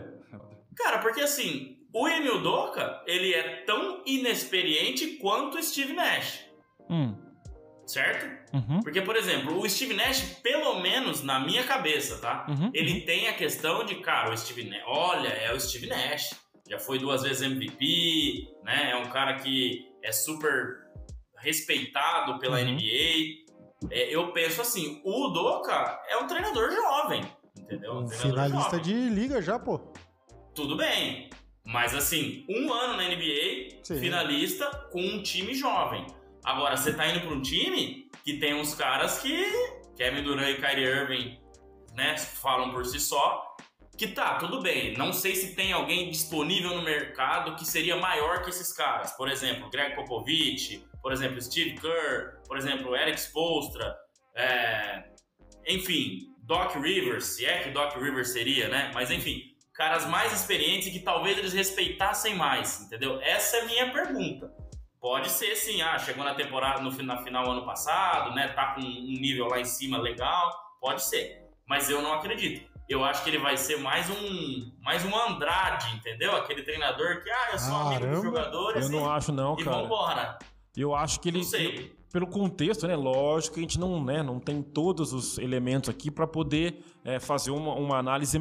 Cara, 0.76 0.98
porque 1.00 1.20
assim, 1.20 1.76
o 1.92 2.08
Ime 2.08 2.30
Udoka, 2.30 3.02
ele 3.06 3.34
é 3.34 3.62
tão 3.66 4.02
inexperiente 4.06 5.16
quanto 5.18 5.58
o 5.58 5.62
Steve 5.62 5.92
Nash, 5.92 6.40
Hum. 6.88 7.14
certo? 7.86 8.40
Uhum. 8.56 8.80
Porque, 8.80 9.00
por 9.02 9.16
exemplo, 9.16 9.58
o 9.60 9.68
Steve 9.68 9.94
Nash, 9.94 10.38
pelo 10.42 10.80
menos 10.80 11.22
na 11.22 11.40
minha 11.40 11.64
cabeça, 11.64 12.18
tá? 12.18 12.46
Uhum. 12.48 12.70
Ele 12.74 13.00
tem 13.02 13.28
a 13.28 13.32
questão 13.34 13.84
de, 13.84 13.96
cara, 13.96 14.32
o 14.32 14.36
Steve 14.36 14.68
Nash, 14.68 14.82
olha, 14.86 15.28
é 15.28 15.52
o 15.52 15.60
Steve 15.60 15.86
Nash. 15.88 16.30
Já 16.68 16.78
foi 16.78 16.98
duas 16.98 17.22
vezes 17.22 17.42
MVP, 17.42 18.48
né? 18.64 18.90
É 18.92 18.96
um 18.96 19.06
cara 19.10 19.34
que 19.34 19.84
é 20.02 20.12
super 20.12 20.78
respeitado 21.38 22.38
pela 22.38 22.58
Uhum. 22.58 22.74
NBA. 22.76 23.42
É, 23.90 24.14
eu 24.14 24.32
penso 24.32 24.60
assim, 24.60 25.00
o 25.04 25.26
Udoka 25.26 26.00
é 26.08 26.16
um 26.18 26.26
treinador 26.26 26.70
jovem, 26.70 27.24
entendeu? 27.58 27.94
Um 27.94 28.06
treinador 28.06 28.30
finalista 28.30 28.76
jovem. 28.78 28.80
de 28.82 28.94
liga 29.10 29.42
já, 29.42 29.58
pô. 29.58 29.80
Tudo 30.54 30.76
bem. 30.76 31.28
Mas 31.64 31.94
assim, 31.94 32.44
um 32.48 32.72
ano 32.72 32.96
na 32.96 33.04
NBA, 33.08 33.80
Sim. 33.82 33.98
finalista 34.00 34.66
com 34.92 35.00
um 35.00 35.22
time 35.22 35.54
jovem. 35.54 36.06
Agora, 36.44 36.76
você 36.76 36.92
tá 36.92 37.06
indo 37.08 37.20
pra 37.20 37.30
um 37.30 37.42
time 37.42 38.08
que 38.24 38.38
tem 38.38 38.54
uns 38.54 38.74
caras 38.74 39.18
que 39.20 39.44
Kevin 39.96 40.22
Durant 40.22 40.48
e 40.58 40.60
Kyrie 40.60 40.84
Irving, 40.84 41.38
né, 41.94 42.16
falam 42.18 42.70
por 42.70 42.84
si 42.86 42.98
só. 42.98 43.51
Que 43.96 44.08
tá, 44.08 44.36
tudo 44.36 44.60
bem. 44.60 44.96
Não 44.96 45.12
sei 45.12 45.34
se 45.34 45.54
tem 45.54 45.72
alguém 45.72 46.10
disponível 46.10 46.74
no 46.74 46.82
mercado 46.82 47.54
que 47.56 47.64
seria 47.64 47.96
maior 47.96 48.42
que 48.42 48.50
esses 48.50 48.72
caras. 48.72 49.12
Por 49.12 49.28
exemplo, 49.28 49.68
Greg 49.70 49.94
Popovich, 49.94 50.84
por 51.02 51.12
exemplo, 51.12 51.40
Steve 51.40 51.78
Kerr, 51.78 52.40
por 52.46 52.56
exemplo, 52.56 52.96
Eric 52.96 53.20
Spoelstra, 53.20 53.94
é, 54.34 55.04
enfim, 55.66 56.32
Doc 56.38 56.74
Rivers, 56.76 57.24
se 57.24 57.44
é 57.44 57.62
que 57.62 57.70
Doc 57.70 57.94
Rivers 57.96 58.32
seria, 58.32 58.68
né? 58.68 58.90
Mas 58.94 59.10
enfim, 59.10 59.42
caras 59.74 60.06
mais 60.06 60.32
experientes 60.32 60.88
e 60.88 60.90
que 60.90 61.00
talvez 61.00 61.38
eles 61.38 61.52
respeitassem 61.52 62.34
mais, 62.34 62.80
entendeu? 62.80 63.20
Essa 63.20 63.58
é 63.58 63.60
a 63.60 63.64
minha 63.66 63.92
pergunta. 63.92 64.50
Pode 65.00 65.30
ser 65.30 65.56
sim, 65.56 65.82
ah, 65.82 65.98
chegou 65.98 66.24
na 66.24 66.34
temporada, 66.34 66.80
no 66.80 66.90
na 67.02 67.22
final 67.22 67.50
ano 67.50 67.66
passado, 67.66 68.34
né? 68.34 68.48
Tá 68.48 68.74
com 68.74 68.80
um 68.80 69.12
nível 69.20 69.46
lá 69.48 69.60
em 69.60 69.64
cima 69.64 69.98
legal, 69.98 70.52
pode 70.80 71.02
ser. 71.02 71.42
Mas 71.66 71.90
eu 71.90 72.00
não 72.00 72.14
acredito. 72.14 72.71
Eu 72.92 73.02
acho 73.02 73.24
que 73.24 73.30
ele 73.30 73.38
vai 73.38 73.56
ser 73.56 73.78
mais 73.78 74.10
um 74.10 74.70
mais 74.82 75.02
um 75.04 75.16
Andrade, 75.16 75.96
entendeu? 75.96 76.36
Aquele 76.36 76.62
treinador 76.62 77.22
que, 77.22 77.30
ah, 77.30 77.48
eu 77.52 77.58
sou 77.58 77.74
amigo 77.74 78.00
dos 78.00 78.00
Caramba. 78.00 78.22
jogadores 78.22 78.84
Eu 78.84 78.92
não 78.92 79.06
e, 79.06 79.10
acho, 79.10 79.32
não, 79.32 79.56
e 79.58 79.64
cara. 79.64 79.76
vambora. 79.78 80.38
Eu 80.76 80.94
acho 80.94 81.18
que 81.20 81.30
ele. 81.30 81.38
Não 81.38 81.44
sei. 81.44 81.96
Pelo 82.12 82.26
contexto, 82.26 82.86
né? 82.86 82.94
Lógico 82.94 83.54
que 83.54 83.60
a 83.60 83.62
gente 83.62 83.80
não, 83.80 84.04
né, 84.04 84.22
não 84.22 84.38
tem 84.38 84.62
todos 84.62 85.14
os 85.14 85.38
elementos 85.38 85.88
aqui 85.88 86.10
para 86.10 86.26
poder 86.26 86.84
é, 87.02 87.18
fazer 87.18 87.50
uma, 87.50 87.72
uma 87.74 87.96
análise 87.96 88.38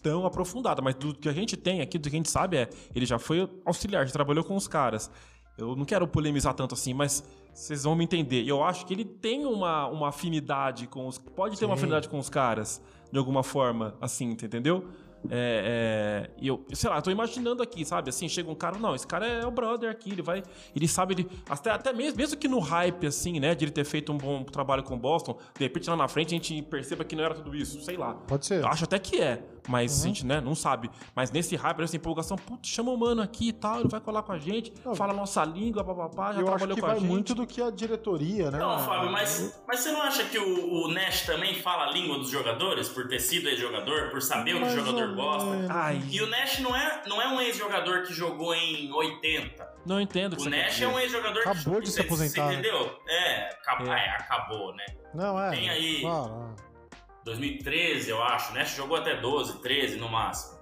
tão 0.00 0.24
aprofundada. 0.24 0.80
Mas 0.80 0.94
do 0.94 1.12
que 1.12 1.28
a 1.28 1.32
gente 1.32 1.56
tem 1.56 1.80
aqui, 1.80 1.98
do 1.98 2.08
que 2.08 2.14
a 2.14 2.18
gente 2.18 2.30
sabe 2.30 2.56
é. 2.56 2.70
Ele 2.94 3.04
já 3.04 3.18
foi 3.18 3.50
auxiliar, 3.64 4.06
já 4.06 4.12
trabalhou 4.12 4.44
com 4.44 4.54
os 4.54 4.68
caras. 4.68 5.10
Eu 5.58 5.74
não 5.74 5.84
quero 5.84 6.06
polemizar 6.06 6.54
tanto 6.54 6.74
assim, 6.74 6.94
mas 6.94 7.24
vocês 7.52 7.82
vão 7.82 7.96
me 7.96 8.04
entender. 8.04 8.46
Eu 8.46 8.62
acho 8.62 8.86
que 8.86 8.94
ele 8.94 9.04
tem 9.04 9.44
uma, 9.44 9.88
uma 9.88 10.10
afinidade 10.10 10.86
com 10.86 11.08
os. 11.08 11.18
Pode 11.18 11.58
ter 11.58 11.64
uma 11.64 11.74
Sim. 11.74 11.80
afinidade 11.80 12.08
com 12.08 12.16
os 12.16 12.30
caras, 12.30 12.80
de 13.10 13.18
alguma 13.18 13.42
forma, 13.42 13.94
assim, 14.00 14.30
entendeu? 14.30 14.88
É, 15.30 16.28
é, 16.28 16.30
e 16.40 16.46
eu, 16.46 16.64
sei 16.72 16.88
lá, 16.88 17.00
tô 17.02 17.10
imaginando 17.10 17.62
aqui, 17.62 17.84
sabe? 17.84 18.08
Assim, 18.08 18.28
chega 18.28 18.50
um 18.50 18.54
cara, 18.54 18.78
não, 18.78 18.94
esse 18.94 19.06
cara 19.06 19.26
é 19.26 19.44
o 19.44 19.50
brother 19.50 19.90
aqui, 19.90 20.12
ele 20.12 20.22
vai. 20.22 20.42
Ele 20.74 20.86
sabe, 20.86 21.14
ele. 21.14 21.30
Até, 21.48 21.70
até 21.70 21.92
mesmo, 21.92 22.16
mesmo 22.16 22.36
que 22.36 22.46
no 22.46 22.60
hype, 22.60 23.06
assim, 23.06 23.40
né, 23.40 23.54
de 23.54 23.64
ele 23.64 23.72
ter 23.72 23.84
feito 23.84 24.12
um 24.12 24.18
bom 24.18 24.44
trabalho 24.44 24.82
com 24.82 24.94
o 24.94 24.98
Boston, 24.98 25.36
de 25.56 25.64
repente 25.64 25.90
lá 25.90 25.96
na 25.96 26.08
frente 26.08 26.28
a 26.28 26.38
gente 26.38 26.62
perceba 26.62 27.04
que 27.04 27.16
não 27.16 27.24
era 27.24 27.34
tudo 27.34 27.54
isso, 27.56 27.80
sei 27.82 27.96
lá. 27.96 28.14
Pode 28.14 28.46
ser. 28.46 28.60
Eu 28.60 28.68
acho 28.68 28.84
até 28.84 28.98
que 28.98 29.20
é, 29.20 29.42
mas 29.68 30.02
a 30.02 30.06
gente, 30.06 30.24
né, 30.26 30.40
não 30.40 30.54
sabe. 30.54 30.90
Mas 31.14 31.30
nesse 31.30 31.54
hype, 31.54 31.78
nessa 31.78 31.96
empolgação, 31.96 32.36
putz, 32.36 32.68
chama 32.68 32.90
o 32.90 32.96
mano 32.96 33.22
aqui 33.22 33.48
e 33.48 33.52
tal, 33.52 33.80
ele 33.80 33.88
vai 33.88 34.00
colar 34.00 34.22
com 34.22 34.32
a 34.32 34.38
gente, 34.38 34.72
Não. 34.84 34.94
fala 34.94 35.12
a 35.12 35.16
nossa 35.16 35.44
língua, 35.44 35.84
papapá, 35.84 36.32
já 36.32 36.40
Eu 36.40 36.48
acho 36.48 36.56
trabalhou 36.56 36.74
que 36.74 36.80
com 36.80 36.86
a 36.86 36.90
vai 36.90 36.98
gente. 37.00 37.08
muito 37.08 37.34
do 37.34 37.46
que 37.46 37.60
a 37.62 37.70
diretoria, 37.70 38.50
né? 38.50 38.58
Não, 38.58 38.78
Fábio, 38.80 39.10
mas, 39.12 39.60
mas 39.66 39.80
você 39.80 39.92
não 39.92 40.02
acha 40.02 40.24
que 40.24 40.38
o, 40.38 40.84
o 40.84 40.88
Nash 40.88 41.22
também 41.26 41.54
fala 41.54 41.86
a 41.88 41.90
língua 41.92 42.18
dos 42.18 42.30
jogadores, 42.30 42.88
por 42.88 43.06
ter 43.08 43.20
sido 43.20 43.48
ex-jogador, 43.48 44.10
por 44.10 44.22
saber 44.22 44.54
o 44.56 44.60
que 44.60 44.66
o 44.66 44.70
jogador 44.70 45.14
gosta? 45.14 45.66
Ai, 45.70 46.02
E 46.10 46.20
o 46.22 46.26
Nash 46.28 46.58
não 46.60 46.74
é, 46.74 47.02
não 47.06 47.20
é 47.20 47.28
um 47.28 47.40
ex-jogador 47.40 48.02
que 48.02 48.12
jogou 48.14 48.54
em 48.54 48.90
80. 48.92 49.68
não 49.86 50.00
entendo 50.00 50.36
o 50.40 50.48
Nash 50.48 50.80
é 50.82 50.88
um 50.88 50.98
ex-jogador 50.98 51.42
que 51.42 51.48
Acabou 51.48 51.80
de 51.80 51.90
se 51.90 52.00
aposentar, 52.00 52.42
Você 52.48 52.48
né? 52.48 52.52
entendeu? 52.54 52.98
É, 53.08 53.50
acabou, 53.50 53.92
É. 53.92 53.98
é, 54.04 54.10
acabou, 54.10 54.74
né? 54.74 54.84
Não, 55.14 55.40
é. 55.40 55.50
Tem 55.50 55.68
aí. 55.70 56.00
Claro, 56.02 56.54
é. 56.58 56.67
2013, 57.24 58.10
eu 58.10 58.22
acho. 58.22 58.52
O 58.52 58.54
Nash 58.54 58.74
jogou 58.76 58.96
até 58.96 59.16
12, 59.20 59.60
13 59.62 59.96
no 59.96 60.08
máximo. 60.08 60.58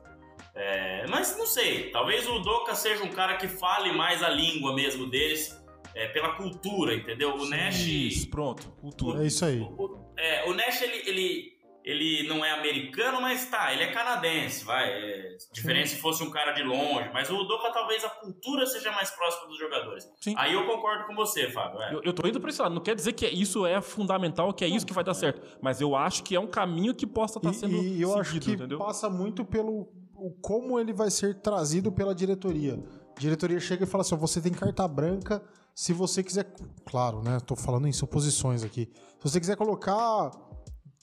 É, 0.54 1.06
mas 1.08 1.36
não 1.36 1.46
sei, 1.46 1.90
talvez 1.90 2.26
o 2.26 2.38
Doca 2.38 2.74
seja 2.74 3.04
um 3.04 3.10
cara 3.10 3.36
que 3.36 3.46
fale 3.46 3.92
mais 3.92 4.22
a 4.22 4.28
língua 4.30 4.74
mesmo 4.74 5.06
deles, 5.06 5.54
é, 5.94 6.08
pela 6.08 6.32
cultura, 6.34 6.94
entendeu? 6.94 7.34
O 7.34 7.44
Nash. 7.46 7.80
Isso, 7.86 8.30
pronto, 8.30 8.68
cultura. 8.80 9.22
É 9.22 9.26
isso 9.26 9.44
aí. 9.44 9.60
O, 9.60 9.64
o- 9.84 10.14
é, 10.16 10.48
o 10.48 10.54
Nash, 10.54 10.80
ele, 10.80 11.02
ele, 11.08 11.55
ele 11.86 12.26
não 12.28 12.44
é 12.44 12.50
americano, 12.50 13.20
mas 13.20 13.48
tá, 13.48 13.72
ele 13.72 13.84
é 13.84 13.92
canadense, 13.92 14.64
vai. 14.64 14.88
É, 14.90 15.36
diferente 15.52 15.90
se 15.90 15.96
fosse 15.96 16.22
um 16.22 16.30
cara 16.30 16.50
de 16.52 16.62
longe, 16.64 17.08
mas 17.14 17.30
o 17.30 17.44
Doca 17.44 17.72
talvez 17.72 18.04
a 18.04 18.10
cultura 18.10 18.66
seja 18.66 18.90
mais 18.90 19.08
próxima 19.12 19.46
dos 19.46 19.56
jogadores. 19.58 20.06
Sim. 20.20 20.34
Aí 20.36 20.52
eu 20.52 20.66
concordo 20.66 21.06
com 21.06 21.14
você, 21.14 21.48
Fábio. 21.50 21.80
é. 21.80 21.94
Eu, 21.94 22.02
eu 22.02 22.12
tô 22.12 22.26
indo 22.26 22.40
pra 22.40 22.50
esse 22.50 22.60
lado. 22.60 22.74
Não 22.74 22.82
quer 22.82 22.96
dizer 22.96 23.12
que 23.12 23.24
isso 23.28 23.64
é 23.64 23.80
fundamental, 23.80 24.52
que 24.52 24.64
é 24.64 24.68
isso 24.68 24.84
que 24.84 24.92
vai 24.92 25.04
dar 25.04 25.14
certo. 25.14 25.40
Mas 25.62 25.80
eu 25.80 25.94
acho 25.94 26.24
que 26.24 26.34
é 26.34 26.40
um 26.40 26.48
caminho 26.48 26.92
que 26.94 27.06
possa 27.06 27.38
estar 27.38 27.50
E- 27.50 27.54
sendo 27.54 27.76
e, 27.76 28.02
eu 28.02 28.08
seguido, 28.08 28.20
acho 28.20 28.40
que 28.40 28.50
entendeu? 28.52 28.78
passa 28.78 29.08
muito 29.08 29.44
pelo 29.44 29.88
o 30.18 30.30
como 30.42 30.80
ele 30.80 30.92
vai 30.92 31.10
ser 31.10 31.34
trazido 31.40 31.92
pela 31.92 32.14
diretoria. 32.14 32.82
A 33.16 33.20
diretoria 33.20 33.60
chega 33.60 33.84
e 33.84 33.86
fala 33.86 34.02
assim: 34.02 34.16
você 34.16 34.40
tem 34.40 34.52
carta 34.52 34.86
branca. 34.88 35.40
Se 35.74 35.92
você 35.92 36.22
quiser. 36.22 36.46
Claro, 36.86 37.22
né? 37.22 37.38
Tô 37.44 37.54
falando 37.54 37.86
em 37.86 37.92
suposições 37.92 38.64
aqui. 38.64 38.90
Se 39.18 39.30
você 39.30 39.38
quiser 39.38 39.56
colocar 39.56 40.30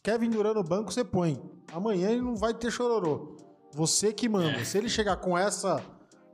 Kevin 0.03 0.29
Durant 0.29 0.53
no 0.55 0.63
banco, 0.63 0.91
você 0.93 1.03
põe. 1.03 1.41
Amanhã 1.71 2.09
ele 2.11 2.21
não 2.21 2.35
vai 2.35 2.53
ter 2.53 2.69
chororô. 2.71 3.37
Você 3.73 4.11
que 4.13 4.27
manda. 4.29 4.59
É. 4.59 4.63
Se 4.65 4.77
ele 4.77 4.89
chegar 4.89 5.15
com 5.17 5.37
essa. 5.37 5.81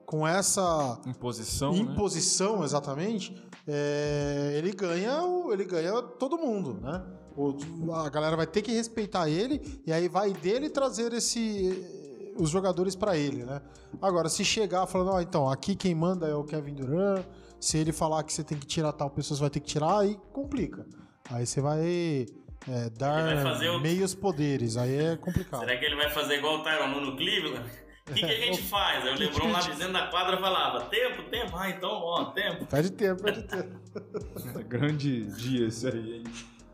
Com 0.05 0.27
essa 0.27 0.99
Imposição, 1.05 1.71
né? 1.71 1.77
imposição, 1.81 2.63
exatamente, 2.63 3.35
é, 3.67 4.55
ele 4.57 4.71
ganha 4.71 5.21
o- 5.23 5.53
ele 5.53 5.63
ganha 5.65 6.01
todo 6.01 6.35
mundo, 6.35 6.79
né? 6.81 7.05
O- 7.37 7.93
a 7.93 8.09
galera 8.09 8.35
vai 8.35 8.47
ter 8.47 8.63
que 8.63 8.71
respeitar 8.71 9.29
ele 9.29 9.61
e 9.85 9.93
aí 9.93 10.07
vai 10.09 10.33
dele 10.33 10.67
trazer 10.67 11.13
esse 11.13 12.33
os 12.39 12.49
jogadores 12.49 12.95
pra 12.95 13.15
ele, 13.15 13.43
né? 13.45 13.61
Agora, 14.01 14.29
se 14.29 14.43
chegar 14.43 14.87
falando, 14.87 15.11
ó, 15.11 15.21
então, 15.21 15.47
aqui 15.47 15.75
quem 15.75 15.93
manda 15.93 16.27
é 16.27 16.33
o 16.33 16.43
Kevin 16.43 16.73
Durant, 16.73 17.23
se 17.59 17.77
ele 17.77 17.91
falar 17.91 18.23
que 18.23 18.33
você 18.33 18.43
tem 18.43 18.57
que 18.57 18.65
tirar 18.65 18.91
tal 18.93 19.11
pessoa, 19.11 19.35
você 19.37 19.41
vai 19.41 19.49
ter 19.51 19.59
que 19.59 19.67
tirar, 19.67 19.99
aí 19.99 20.17
complica. 20.33 20.87
Aí 21.29 21.45
você 21.45 21.61
vai 21.61 22.25
é, 22.69 22.89
dar 22.89 23.41
fazer 23.43 23.69
o- 23.69 23.79
meios 23.79 24.13
poderes, 24.15 24.77
aí 24.77 24.95
é 25.13 25.17
complicado. 25.17 25.61
Será 25.61 25.77
que 25.77 25.85
ele 25.85 25.95
vai 25.95 26.09
fazer 26.09 26.35
igual 26.37 26.59
o 26.59 26.63
Tyron 26.63 26.87
no 26.87 27.15
Cleveland? 27.15 27.63
O 28.09 28.11
que, 28.11 28.21
que 28.21 28.25
a 28.25 28.37
gente 28.37 28.63
faz? 28.63 29.05
Aí 29.05 29.13
o 29.13 29.19
Lebron 29.19 29.51
lá 29.51 29.59
dentro 29.61 29.93
da 29.93 30.07
quadra 30.07 30.35
falava: 30.37 30.81
tempo, 30.85 31.21
tempo, 31.29 31.55
ah, 31.55 31.69
então, 31.69 31.91
ó, 31.91 32.25
tempo. 32.31 32.65
Perde 32.65 32.89
tempo, 32.93 33.21
perde 33.21 33.43
tempo. 33.43 33.79
Grande 34.67 35.25
dia 35.35 35.67
esse 35.67 35.87
aí, 35.87 36.15
hein? 36.15 36.23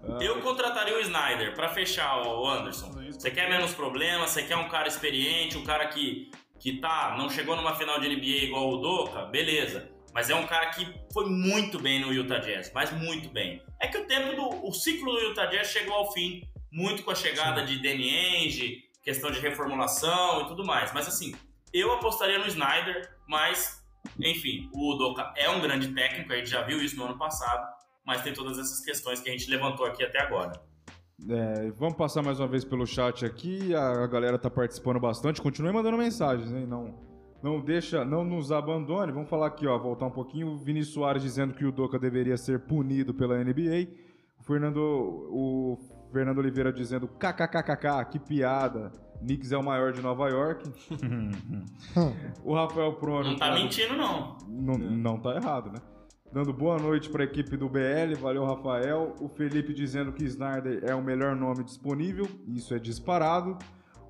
Ah, 0.08 0.18
Eu 0.24 0.39
contrataria 0.39 0.96
o 0.96 1.00
Snyder 1.02 1.54
pra 1.54 1.68
fechar 1.68 2.26
o 2.26 2.48
Anderson. 2.48 3.02
Isso. 3.02 3.20
Você 3.20 3.32
quer 3.32 3.50
menos 3.50 3.74
problemas, 3.74 4.30
você 4.30 4.43
quer 4.43 4.56
um 4.56 4.70
cara 4.70 4.88
experiente, 4.88 5.58
um 5.58 5.66
cara 5.66 5.88
que, 5.88 6.32
que 6.58 6.80
tá, 6.80 7.16
não 7.18 7.30
chegou 7.30 7.58
numa 7.58 7.76
final 7.76 8.00
de 8.00 8.08
NBA 8.16 8.46
igual 8.46 8.70
o 8.72 8.78
Doca, 8.78 9.24
beleza. 9.26 9.89
Mas 10.16 10.30
é 10.30 10.36
um 10.36 10.47
cara 10.47 10.70
que 10.70 10.88
foi 11.11 11.30
muito 11.30 11.78
bem 11.78 11.99
no 11.99 12.13
Utah 12.13 12.38
Jazz, 12.38 12.72
mas 12.74 12.89
muito 12.93 13.28
bem. 13.34 13.61
É 13.82 13.88
que 13.88 13.97
o 13.97 14.07
tempo 14.07 14.34
do 14.34 14.66
o 14.66 14.72
ciclo 14.72 15.11
do 15.11 15.20
Utah 15.20 15.47
Jazz 15.47 15.68
chegou 15.68 15.93
ao 15.93 16.13
fim, 16.13 16.41
muito 16.72 17.03
com 17.03 17.11
a 17.11 17.16
chegada 17.16 17.66
de 17.66 17.82
Danny 17.84 18.09
Ainge, 18.09 18.82
questão 19.03 19.30
de 19.30 19.41
reformulação 19.41 20.43
e 20.43 20.47
tudo 20.47 20.66
mais. 20.66 20.93
Mas 20.93 21.05
assim, 21.05 21.36
eu 21.74 21.91
apostaria 21.91 22.39
no 22.39 22.47
Snyder, 22.47 23.13
mas 23.28 23.86
enfim, 24.18 24.70
o 24.74 24.93
Doca 24.93 25.34
é 25.36 25.49
um 25.49 25.59
grande 25.59 25.93
técnico, 25.93 26.32
a 26.32 26.38
gente 26.38 26.49
já 26.49 26.61
viu 26.61 26.82
isso 26.82 26.95
no 26.95 27.03
ano 27.03 27.18
passado, 27.18 27.68
mas 28.05 28.22
tem 28.22 28.34
todas 28.34 28.57
essas 28.57 28.80
questões 28.86 29.20
que 29.20 29.28
a 29.28 29.34
gente 29.34 29.49
levantou 29.49 29.86
aqui 29.86 30.01
até 30.01 30.22
agora. 30.22 30.53
É, 31.30 31.72
vamos 31.72 31.95
passar 31.95 32.24
mais 32.24 32.39
uma 32.39 32.47
vez 32.47 32.63
pelo 32.63 32.88
chat 32.88 33.26
aqui. 33.26 33.76
A, 33.76 34.03
a 34.03 34.07
galera 34.07 34.38
tá 34.38 34.49
participando 34.49 34.99
bastante. 34.99 35.41
Continue 35.41 35.74
mandando 35.74 35.97
mensagens, 35.97 36.51
hein? 36.53 36.66
Não, 36.66 37.05
não 37.46 37.62
deixa, 37.62 38.04
não 38.04 38.26
nos 38.26 38.52
abandone. 38.52 39.12
Vamos 39.12 39.30
falar 39.30 39.46
aqui, 39.46 39.68
ó, 39.68 39.78
voltar 39.78 40.08
um 40.08 40.12
pouquinho. 40.12 40.48
O 40.48 40.58
Vinícius 40.58 40.96
Soares 40.96 41.22
dizendo 41.22 41.54
que 41.54 41.64
o 41.64 41.72
Doca 41.72 42.00
deveria 42.00 42.36
ser 42.38 42.62
punido 42.62 43.14
pela 43.14 43.38
NBA. 43.38 43.88
O 44.39 44.43
Fernando, 44.43 44.80
o 44.80 45.78
Fernando 46.12 46.39
Oliveira 46.39 46.74
dizendo 46.74 47.08
kkkk, 47.08 48.10
que 48.10 48.18
piada. 48.18 48.91
Knicks 49.20 49.52
é 49.52 49.58
o 49.58 49.64
maior 49.64 49.93
de 49.93 50.02
Nova 50.02 50.28
York. 50.28 50.68
o 52.43 52.56
Rafael 52.56 52.93
Prono. 52.93 53.30
Não 53.30 53.38
tá 53.38 53.54
mentindo, 53.54 53.96
não. 53.96 54.38
Não, 54.48 54.74
não 54.80 55.20
tá 55.20 55.36
errado, 55.36 55.72
né? 55.72 55.78
Dando 56.34 56.52
boa 56.52 56.80
noite 56.80 57.10
para 57.10 57.22
a 57.22 57.26
equipe 57.26 57.56
do 57.56 57.70
BL, 57.70 58.20
valeu 58.20 58.43
Rafael. 58.43 59.16
O 59.22 59.30
Felipe 59.30 59.72
dizendo 59.72 60.12
que 60.12 60.24
Snyder 60.26 60.84
é 60.84 60.96
o 60.96 61.04
melhor 61.04 61.36
nome 61.36 61.64
disponível, 61.64 62.28
isso 62.48 62.74
é 62.74 62.80
disparado. 62.80 63.56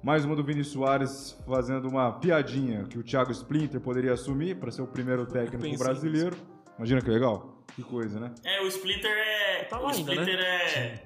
Mais 0.06 0.24
uma 0.24 0.36
do 0.36 0.44
Vinícius 0.44 0.74
Soares 0.74 1.36
fazendo 1.48 1.88
uma 1.88 2.12
piadinha 2.20 2.84
que 2.84 3.00
o 3.00 3.02
Thiago 3.02 3.32
Splinter 3.32 3.82
poderia 3.82 4.14
assumir 4.14 4.56
para 4.56 4.70
ser 4.70 4.84
o 4.84 4.88
primeiro 4.88 5.26
técnico 5.26 5.64
pensei 5.64 5.78
brasileiro. 5.80 6.38
Imagina 6.78 7.02
que 7.02 7.10
legal? 7.10 7.66
Que 7.76 7.82
coisa, 7.82 8.20
né? 8.20 8.32
É, 8.44 8.62
o 8.62 8.68
Splitter 8.68 9.12
é. 9.12 9.64
Tá 9.64 9.82
o 9.82 9.88
ainda, 9.88 10.14
Splitter 10.14 10.40
é. 10.40 11.04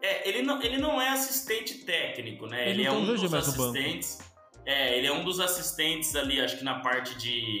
É, 0.00 0.28
ele 0.28 0.42
não, 0.42 0.62
ele 0.62 0.78
não 0.78 1.02
é 1.02 1.08
assistente 1.08 1.78
técnico, 1.78 2.46
né? 2.46 2.70
Ele 2.70 2.82
Ele, 2.82 2.86
é 2.86 2.92
um 2.92 3.04
dos 3.04 3.28
mais 3.28 3.44
no 3.48 3.52
banco. 3.54 3.76
assistentes. 3.76 4.20
É, 4.64 4.96
ele 4.96 5.08
é 5.08 5.12
um 5.12 5.24
dos 5.24 5.40
assistentes 5.40 6.14
ali, 6.14 6.40
acho 6.40 6.58
que 6.58 6.64
na 6.64 6.78
parte 6.78 7.18
de. 7.18 7.58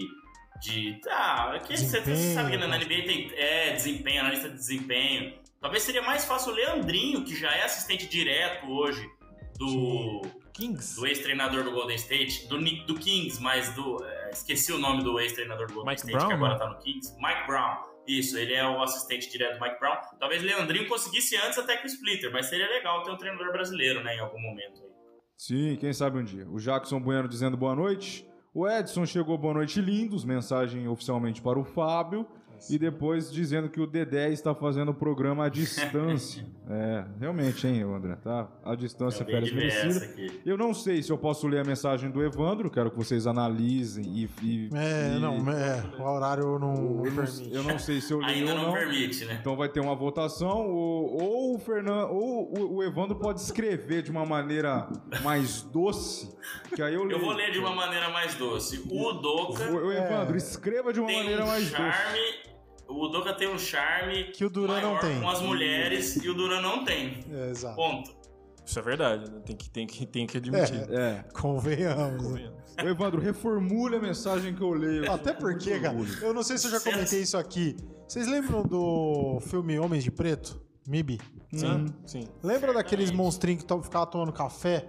de 0.60 1.00
tá, 1.02 1.54
é 1.56 1.58
que 1.58 1.76
você, 1.76 1.86
você 1.86 2.00
Desempenho, 2.02 2.34
sabe 2.34 2.50
que 2.52 2.56
na 2.56 2.68
né? 2.68 2.78
NBA 2.78 3.04
tem. 3.04 3.32
É, 3.34 3.72
desempenho, 3.72 4.20
analista 4.20 4.48
de 4.48 4.54
desempenho. 4.54 5.34
Talvez 5.60 5.82
seria 5.82 6.02
mais 6.02 6.24
fácil 6.24 6.52
o 6.52 6.54
Leandrinho, 6.54 7.24
que 7.24 7.34
já 7.34 7.50
é 7.50 7.64
assistente 7.64 8.06
direto 8.06 8.70
hoje 8.70 9.10
do, 9.58 10.22
Kings? 10.58 10.96
do 10.96 11.06
ex-treinador 11.06 11.64
do 11.64 11.70
Golden 11.70 11.96
State, 11.96 12.48
do, 12.48 12.58
do 12.58 12.94
Kings, 12.96 13.40
mas 13.40 13.72
do. 13.74 14.04
é, 14.04 14.30
esqueci 14.30 14.72
o 14.72 14.78
nome 14.78 15.04
do 15.04 15.18
ex-treinador 15.20 15.68
do 15.68 15.74
Golden 15.74 15.92
Mike 15.92 16.00
State, 16.00 16.16
Brown, 16.16 16.28
que 16.28 16.34
agora 16.34 16.52
né? 16.54 16.58
tá 16.58 16.68
no 16.68 16.78
Kings. 16.78 17.14
Mike 17.16 17.46
Brown. 17.46 17.88
Isso, 18.06 18.38
ele 18.38 18.54
é 18.54 18.66
o 18.66 18.82
assistente 18.82 19.30
direto 19.30 19.58
do 19.58 19.64
Mike 19.64 19.78
Brown. 19.78 19.96
Talvez 20.18 20.42
Leandrinho 20.42 20.88
conseguisse 20.88 21.36
antes 21.36 21.58
até 21.58 21.76
que 21.76 21.84
o 21.84 21.86
Splitter, 21.86 22.32
mas 22.32 22.46
seria 22.46 22.66
legal 22.66 23.02
ter 23.02 23.10
um 23.10 23.18
treinador 23.18 23.52
brasileiro, 23.52 24.02
né, 24.02 24.16
em 24.16 24.20
algum 24.20 24.40
momento 24.40 24.82
aí. 24.82 24.88
Sim, 25.36 25.76
quem 25.76 25.92
sabe 25.92 26.18
um 26.18 26.24
dia. 26.24 26.48
O 26.48 26.58
Jackson 26.58 26.98
Bueno 26.98 27.28
dizendo 27.28 27.56
boa 27.56 27.74
noite. 27.74 28.26
O 28.52 28.66
Edson 28.66 29.06
chegou 29.06 29.38
boa 29.38 29.54
noite 29.54 29.80
lindos, 29.80 30.24
mensagem 30.24 30.88
oficialmente 30.88 31.40
para 31.40 31.58
o 31.58 31.64
Fábio. 31.64 32.26
E 32.70 32.78
depois 32.78 33.30
dizendo 33.30 33.68
que 33.68 33.80
o 33.80 33.86
Dedé 33.86 34.30
está 34.30 34.54
fazendo 34.54 34.90
o 34.90 34.94
programa 34.94 35.46
à 35.46 35.48
distância. 35.50 36.44
é, 36.68 37.04
realmente, 37.20 37.66
hein, 37.66 37.82
André? 37.82 38.16
Tá? 38.16 38.48
A 38.64 38.74
distância, 38.74 39.22
Acabei 39.22 39.48
férias 39.48 39.50
de 39.50 39.56
ver 39.56 39.66
essa 39.66 40.00
merecida. 40.00 40.04
aqui. 40.26 40.40
Eu 40.44 40.56
não 40.58 40.74
sei 40.74 41.02
se 41.02 41.10
eu 41.10 41.18
posso 41.18 41.46
ler 41.46 41.60
a 41.60 41.64
mensagem 41.64 42.10
do 42.10 42.22
Evandro, 42.22 42.70
quero 42.70 42.90
que 42.90 42.96
vocês 42.96 43.26
analisem 43.26 44.04
e. 44.06 44.28
e- 44.42 44.68
É, 44.74 45.16
e- 45.16 45.18
não, 45.20 45.50
é, 45.50 45.82
o 45.98 46.02
horário 46.02 46.58
não, 46.58 46.74
não 46.74 47.04
Eu 47.06 47.12
não, 47.12 47.24
permite. 47.24 47.54
eu 47.54 47.62
não 47.62 47.78
sei 47.78 48.00
se 48.00 48.12
eu 48.12 48.18
leio 48.18 48.30
Ainda 48.40 48.52
ou 48.52 48.56
não 48.58 48.64
não. 48.66 48.72
permite, 48.72 49.24
né? 49.24 49.38
Então 49.40 49.56
vai 49.56 49.68
ter 49.68 49.80
uma 49.80 49.94
votação, 49.94 50.66
ou, 50.68 51.22
ou 51.22 51.54
o 51.54 51.58
Fernando, 51.58 52.10
ou 52.12 52.52
o, 52.58 52.76
o 52.76 52.82
Evandro 52.82 53.16
pode 53.16 53.40
escrever 53.40 54.02
de 54.02 54.10
uma 54.10 54.24
maneira 54.26 54.88
mais 55.22 55.62
doce, 55.62 56.36
que 56.74 56.82
aí 56.82 56.94
eu 56.94 57.04
leio. 57.04 57.18
Eu 57.18 57.24
vou 57.24 57.32
ler 57.34 57.50
de 57.50 57.58
uma 57.58 57.74
maneira 57.74 58.10
mais 58.10 58.34
doce. 58.34 58.82
O 58.90 59.12
Doca 59.14 59.64
O, 59.70 59.86
o 59.86 59.92
Evandro, 59.92 60.34
É. 60.34 60.36
escreva 60.38 60.92
de 60.92 61.00
uma 61.00 61.08
tem 61.08 61.18
maneira 61.18 61.44
um 61.44 61.46
mais 61.46 61.70
doce. 61.70 62.47
O 62.88 63.08
Doca 63.08 63.34
tem 63.34 63.48
um 63.48 63.58
charme 63.58 64.24
Que 64.32 64.44
o 64.44 64.50
Duran 64.50 64.80
não 64.80 64.94
maior 64.94 65.00
tem. 65.00 65.20
com 65.20 65.28
as 65.28 65.40
mulheres 65.42 66.16
e 66.16 66.28
o 66.28 66.34
Duran 66.34 66.60
não 66.62 66.84
tem. 66.84 67.22
É, 67.30 67.50
exato. 67.50 67.76
Ponto. 67.76 68.16
Isso 68.64 68.78
é 68.78 68.82
verdade, 68.82 69.30
né? 69.30 69.40
Tem 69.46 69.56
que, 69.56 69.70
tem 69.70 69.86
que, 69.86 70.06
tem 70.06 70.26
que 70.26 70.36
admitir. 70.38 70.86
É. 70.90 71.24
Convenhamos. 71.32 72.32
né? 72.34 72.50
O 72.82 72.86
Evandro, 72.88 73.20
reformule 73.20 73.96
a 73.96 74.00
mensagem 74.00 74.54
que 74.54 74.60
eu 74.62 74.70
leio. 74.72 75.10
Até 75.10 75.32
porque, 75.32 75.78
cara, 75.80 75.96
eu 76.22 76.32
não 76.34 76.42
sei 76.42 76.56
se 76.58 76.66
eu 76.66 76.70
já 76.70 76.80
comentei 76.80 77.20
isso 77.22 77.36
aqui. 77.36 77.76
Vocês 78.06 78.26
lembram 78.26 78.62
do 78.62 79.38
filme 79.42 79.78
Homens 79.78 80.04
de 80.04 80.10
Preto? 80.10 80.60
MIB? 80.86 81.18
Sim, 81.52 81.86
sim. 82.06 82.28
Lembra 82.42 82.72
daqueles 82.72 83.10
monstrinhos 83.10 83.62
que 83.62 83.66
to- 83.68 83.82
ficavam 83.82 84.06
tomando 84.10 84.32
café 84.32 84.86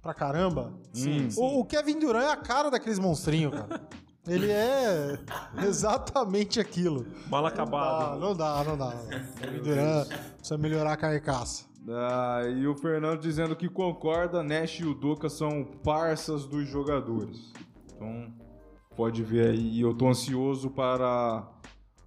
pra 0.00 0.12
caramba. 0.14 0.72
Sim, 0.92 1.30
sim. 1.30 1.40
O, 1.40 1.60
o 1.60 1.64
Kevin 1.64 1.98
Durant 1.98 2.24
é 2.24 2.30
a 2.32 2.36
cara 2.36 2.70
daqueles 2.70 2.98
monstrinhos, 2.98 3.52
cara. 3.54 3.80
Ele 4.26 4.50
é 4.50 5.18
exatamente 5.66 6.60
aquilo. 6.60 7.06
Mal 7.28 7.44
acabado. 7.44 8.20
não 8.20 8.36
dá, 8.36 8.62
não 8.64 8.78
dá. 8.78 8.94
Não 8.94 9.74
dá. 9.74 10.06
Precisa 10.36 10.56
melhorar 10.58 10.92
a 10.92 10.96
carcaça. 10.96 11.64
Ah, 11.88 12.42
e 12.46 12.66
o 12.66 12.76
Fernando 12.76 13.20
dizendo 13.20 13.56
que 13.56 13.68
concorda, 13.68 14.42
Nash 14.42 14.78
e 14.78 14.84
o 14.84 14.94
Duca 14.94 15.28
são 15.28 15.64
parças 15.64 16.46
dos 16.46 16.68
jogadores. 16.68 17.52
Então, 17.94 18.32
pode 18.96 19.24
ver 19.24 19.50
aí. 19.50 19.78
E 19.78 19.80
eu 19.80 19.92
tô 19.92 20.08
ansioso 20.08 20.70
para 20.70 21.44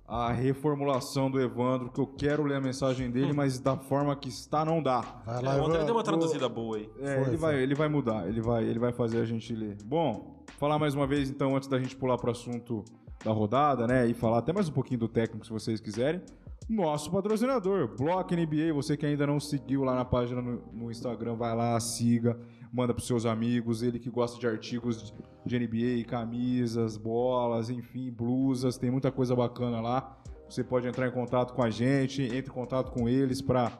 a 0.07 0.31
reformulação 0.31 1.31
do 1.31 1.41
Evandro, 1.41 1.89
que 1.91 1.99
eu 1.99 2.05
quero 2.05 2.43
ler 2.43 2.55
a 2.55 2.61
mensagem 2.61 3.09
dele, 3.09 3.33
mas 3.33 3.59
da 3.59 3.75
forma 3.75 4.15
que 4.15 4.29
está 4.29 4.63
não 4.63 4.81
dá. 4.81 5.01
Vai 5.25 5.37
É, 5.37 5.41
lá, 5.41 5.55
o 5.55 5.65
André 5.65 5.77
Ivan. 5.77 5.85
deu 5.85 5.95
uma 5.95 6.03
traduzida 6.03 6.47
boa 6.47 6.77
aí. 6.77 6.89
É, 6.99 7.05
Foi, 7.05 7.13
ele, 7.15 7.25
foi. 7.25 7.37
vai, 7.37 7.55
ele 7.61 7.75
vai 7.75 7.89
mudar, 7.89 8.27
ele 8.27 8.41
vai, 8.41 8.63
ele 8.63 8.77
vai 8.79 8.91
fazer 8.93 9.19
a 9.19 9.25
gente 9.25 9.53
ler. 9.55 9.77
Bom, 9.83 10.43
falar 10.59 10.77
mais 10.77 10.93
uma 10.93 11.07
vez 11.07 11.29
então, 11.29 11.55
antes 11.55 11.67
da 11.67 11.79
gente 11.79 11.95
pular 11.95 12.17
pro 12.17 12.29
assunto 12.31 12.85
da 13.23 13.31
rodada, 13.31 13.87
né? 13.87 14.05
E 14.07 14.13
falar 14.13 14.37
até 14.39 14.53
mais 14.53 14.69
um 14.69 14.73
pouquinho 14.73 14.99
do 14.99 15.07
técnico, 15.07 15.43
se 15.45 15.51
vocês 15.51 15.79
quiserem. 15.81 16.21
Nosso 16.69 17.11
patrocinador, 17.11 17.95
Block 17.95 18.35
NBA. 18.35 18.73
Você 18.73 18.95
que 18.97 19.05
ainda 19.05 19.25
não 19.27 19.39
seguiu 19.39 19.83
lá 19.83 19.95
na 19.95 20.05
página 20.05 20.41
no, 20.41 20.61
no 20.73 20.91
Instagram, 20.91 21.35
vai 21.35 21.55
lá, 21.55 21.79
siga, 21.79 22.39
manda 22.75 22.93
pros 22.93 23.07
seus 23.07 23.25
amigos. 23.25 23.81
Ele 23.81 23.97
que 23.97 24.09
gosta 24.09 24.37
de 24.37 24.45
artigos 24.45 25.13
de 25.45 25.57
NBA, 25.57 26.03
camisas, 26.07 26.97
bolas, 26.97 27.69
enfim, 27.69 28.11
blusas, 28.11 28.77
tem 28.77 28.91
muita 28.91 29.11
coisa 29.11 29.33
bacana 29.33 29.79
lá. 29.79 30.17
Você 30.49 30.63
pode 30.63 30.87
entrar 30.87 31.07
em 31.07 31.11
contato 31.11 31.53
com 31.53 31.63
a 31.63 31.69
gente, 31.69 32.21
entre 32.21 32.51
em 32.51 32.53
contato 32.53 32.91
com 32.91 33.07
eles 33.07 33.41
para 33.41 33.71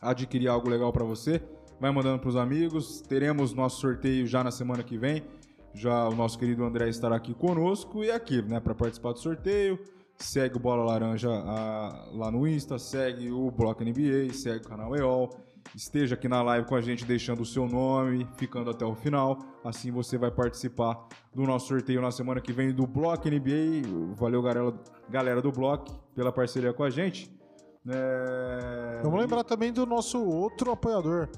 adquirir 0.00 0.46
algo 0.46 0.70
legal 0.70 0.92
para 0.92 1.04
você. 1.04 1.42
Vai 1.80 1.90
mandando 1.90 2.20
pros 2.20 2.36
amigos. 2.36 3.00
Teremos 3.00 3.52
nosso 3.52 3.80
sorteio 3.80 4.26
já 4.26 4.44
na 4.44 4.52
semana 4.52 4.82
que 4.84 4.96
vem. 4.96 5.24
Já 5.74 6.08
o 6.08 6.14
nosso 6.14 6.38
querido 6.38 6.64
André 6.64 6.88
estará 6.88 7.16
aqui 7.16 7.34
conosco 7.34 8.02
e 8.02 8.10
aqui, 8.10 8.40
né, 8.42 8.58
para 8.60 8.74
participar 8.74 9.12
do 9.12 9.18
sorteio. 9.18 9.78
Segue 10.16 10.56
o 10.56 10.60
Bola 10.60 10.84
Laranja 10.84 11.28
ah, 11.30 12.08
lá 12.12 12.30
no 12.30 12.48
Insta, 12.48 12.78
segue 12.78 13.30
o 13.30 13.50
Bloco 13.50 13.84
NBA, 13.84 14.32
segue 14.32 14.64
o 14.64 14.68
canal 14.68 14.96
EOL. 14.96 15.30
Esteja 15.74 16.14
aqui 16.14 16.28
na 16.28 16.42
live 16.42 16.66
com 16.66 16.74
a 16.74 16.80
gente, 16.80 17.04
deixando 17.04 17.42
o 17.42 17.46
seu 17.46 17.66
nome, 17.66 18.26
ficando 18.36 18.70
até 18.70 18.84
o 18.84 18.94
final. 18.94 19.38
Assim 19.64 19.90
você 19.90 20.16
vai 20.16 20.30
participar 20.30 21.06
do 21.34 21.42
nosso 21.42 21.68
sorteio 21.68 22.00
na 22.00 22.10
semana 22.10 22.40
que 22.40 22.52
vem 22.52 22.72
do 22.72 22.86
Bloco 22.86 23.28
NBA. 23.28 24.14
Valeu, 24.14 24.42
galera, 24.42 24.74
galera 25.08 25.42
do 25.42 25.52
Bloco, 25.52 25.92
pela 26.14 26.32
parceria 26.32 26.72
com 26.72 26.82
a 26.82 26.90
gente. 26.90 27.30
É... 27.88 29.00
Vamos 29.02 29.20
lembrar 29.20 29.44
também 29.44 29.72
do 29.72 29.86
nosso 29.86 30.22
outro 30.22 30.70
apoiador. 30.72 31.28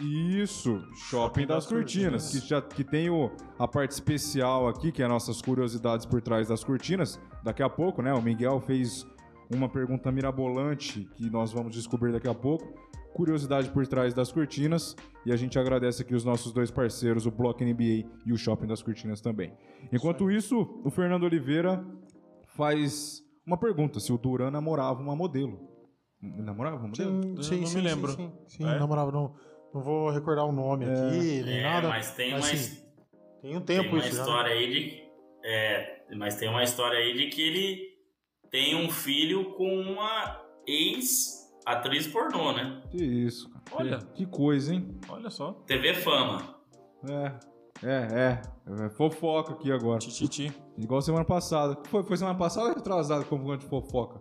Isso, 0.00 0.82
Shopping 1.08 1.46
das, 1.46 1.64
das 1.64 1.66
Cortinas, 1.66 2.22
Cortinas. 2.24 2.30
que 2.30 2.48
já 2.48 2.60
que 2.60 2.82
tem 2.82 3.10
o, 3.10 3.30
a 3.56 3.68
parte 3.68 3.92
especial 3.92 4.66
aqui, 4.66 4.90
que 4.90 5.02
é 5.02 5.06
nossas 5.06 5.40
curiosidades 5.40 6.04
por 6.04 6.20
trás 6.20 6.48
das 6.48 6.64
cortinas. 6.64 7.20
Daqui 7.44 7.62
a 7.62 7.68
pouco, 7.68 8.02
né? 8.02 8.12
O 8.12 8.20
Miguel 8.20 8.60
fez 8.60 9.06
uma 9.54 9.68
pergunta 9.68 10.10
mirabolante 10.10 11.08
que 11.14 11.30
nós 11.30 11.52
vamos 11.52 11.74
descobrir 11.74 12.10
daqui 12.10 12.28
a 12.28 12.34
pouco. 12.34 12.74
Curiosidade 13.14 13.70
por 13.70 13.86
trás 13.86 14.12
das 14.12 14.30
cortinas. 14.32 14.94
E 15.24 15.32
a 15.32 15.36
gente 15.36 15.58
agradece 15.58 16.02
aqui 16.02 16.14
os 16.14 16.24
nossos 16.24 16.52
dois 16.52 16.70
parceiros, 16.70 17.24
o 17.26 17.30
Block 17.30 17.64
NBA 17.64 18.06
e 18.26 18.32
o 18.32 18.36
Shopping 18.36 18.66
das 18.66 18.82
Cortinas 18.82 19.20
também. 19.20 19.54
Enquanto 19.92 20.30
isso, 20.30 20.80
o 20.84 20.90
Fernando 20.90 21.22
Oliveira 21.22 21.82
faz 22.56 23.22
uma 23.46 23.56
pergunta: 23.56 24.00
se 24.00 24.12
o 24.12 24.18
Duran 24.18 24.50
namorava 24.50 25.00
uma 25.00 25.14
modelo. 25.16 25.58
Namorava 26.20 26.76
uma 26.76 26.88
modelo? 26.88 27.22
Sim, 27.22 27.32
não 27.34 27.42
sim, 27.42 27.60
me 27.60 27.66
sim, 27.66 27.80
lembro. 27.80 28.12
Sim, 28.12 28.32
sim, 28.48 28.64
É? 28.64 28.78
namorava. 28.78 29.12
Não, 29.12 29.34
não 29.72 29.82
vou 29.82 30.10
recordar 30.10 30.44
o 30.44 30.52
nome 30.52 30.86
aqui, 30.86 31.42
nem 31.44 31.58
É, 31.58 31.62
nada. 31.62 31.88
mas 31.88 32.14
tem 32.14 32.32
mas, 32.32 32.44
uma, 32.50 32.56
sim, 32.56 32.82
tem 33.42 33.56
um 33.56 33.60
tem 33.60 33.76
tempo 33.82 33.94
uma 33.96 33.98
isso 33.98 34.08
já. 34.08 34.14
né? 34.16 34.20
história 34.22 34.52
aí 34.52 34.70
de. 34.72 35.04
É, 35.46 36.02
mas 36.16 36.36
tem 36.36 36.48
uma 36.48 36.62
história 36.64 36.98
aí 36.98 37.12
de 37.14 37.26
que 37.28 37.40
ele 37.42 37.82
tem 38.50 38.74
um 38.74 38.90
filho 38.90 39.52
com 39.56 39.68
uma 39.80 40.40
ex-atriz 41.66 42.06
pornô, 42.06 42.52
né? 42.52 42.82
Que 42.90 43.02
isso, 43.02 43.48
cara. 43.50 43.64
Olha. 43.72 43.98
Que 44.14 44.26
coisa, 44.26 44.74
hein? 44.74 44.98
Olha 45.08 45.30
só. 45.30 45.52
TV 45.66 45.94
Fama. 45.94 46.54
É, 47.08 47.32
é, 47.82 48.08
é. 48.12 48.84
É 48.84 48.88
fofoca 48.90 49.52
aqui 49.52 49.70
agora. 49.70 49.98
Tititi. 49.98 50.52
Igual 50.78 51.02
semana 51.02 51.24
passada. 51.24 51.78
Foi, 51.88 52.02
foi 52.02 52.16
semana 52.16 52.38
passada 52.38 52.68
ou 52.68 52.74
retrasada 52.74 53.24
como 53.24 53.44
grande 53.44 53.66
fofoca? 53.66 54.20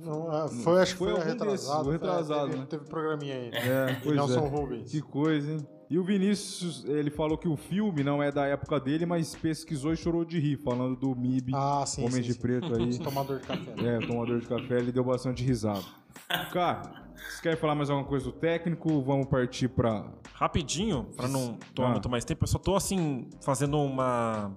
Não, 0.00 0.32
é, 0.32 0.48
foi, 0.48 0.82
acho 0.82 0.92
que 0.92 0.98
Foi 0.98 1.10
foi, 1.10 1.20
algum 1.20 1.30
retrasado. 1.32 1.52
desses, 1.52 1.84
foi 1.84 1.92
retrasado, 1.92 2.46
teve, 2.48 2.58
né? 2.58 2.66
teve 2.68 2.84
programinha 2.86 3.36
aí. 3.36 3.50
É, 3.52 4.00
pois 4.02 4.16
Nelson 4.16 4.46
é. 4.46 4.48
Rubens. 4.48 4.90
Que 4.90 5.00
coisa, 5.00 5.52
hein? 5.52 5.68
E 5.88 5.98
o 5.98 6.02
Vinícius, 6.02 6.84
ele 6.84 7.10
falou 7.10 7.38
que 7.38 7.46
o 7.46 7.56
filme 7.56 8.02
não 8.02 8.20
é 8.22 8.32
da 8.32 8.44
época 8.46 8.80
dele, 8.80 9.06
mas 9.06 9.36
pesquisou 9.36 9.92
e 9.92 9.96
chorou 9.96 10.24
de 10.24 10.38
rir, 10.40 10.56
falando 10.56 10.96
do 10.96 11.14
MIB, 11.14 11.52
Ah, 11.54 11.84
sim, 11.86 12.00
Homem 12.02 12.14
sim, 12.16 12.22
de 12.22 12.32
sim. 12.34 12.40
Preto 12.40 12.74
aí. 12.74 12.98
Tomador 12.98 13.38
de 13.38 13.46
café. 13.46 13.72
É, 13.78 13.98
tomador 14.06 14.40
de 14.40 14.46
café, 14.48 14.78
ele 14.78 14.90
deu 14.90 15.04
bastante 15.04 15.44
risada. 15.44 15.84
Cara, 16.52 17.06
vocês 17.14 17.40
querem 17.40 17.56
falar 17.58 17.76
mais 17.76 17.88
alguma 17.88 18.08
coisa 18.08 18.24
do 18.24 18.32
técnico? 18.32 19.00
Vamos 19.02 19.26
partir 19.26 19.68
pra. 19.68 20.04
Rapidinho, 20.34 21.04
pra 21.16 21.28
não 21.28 21.56
tomar 21.74 21.88
Ah. 21.88 21.92
muito 21.92 22.08
mais 22.10 22.24
tempo, 22.24 22.42
eu 22.44 22.48
só 22.48 22.58
tô 22.58 22.74
assim, 22.74 23.28
fazendo 23.40 23.78
uma. 23.78 24.50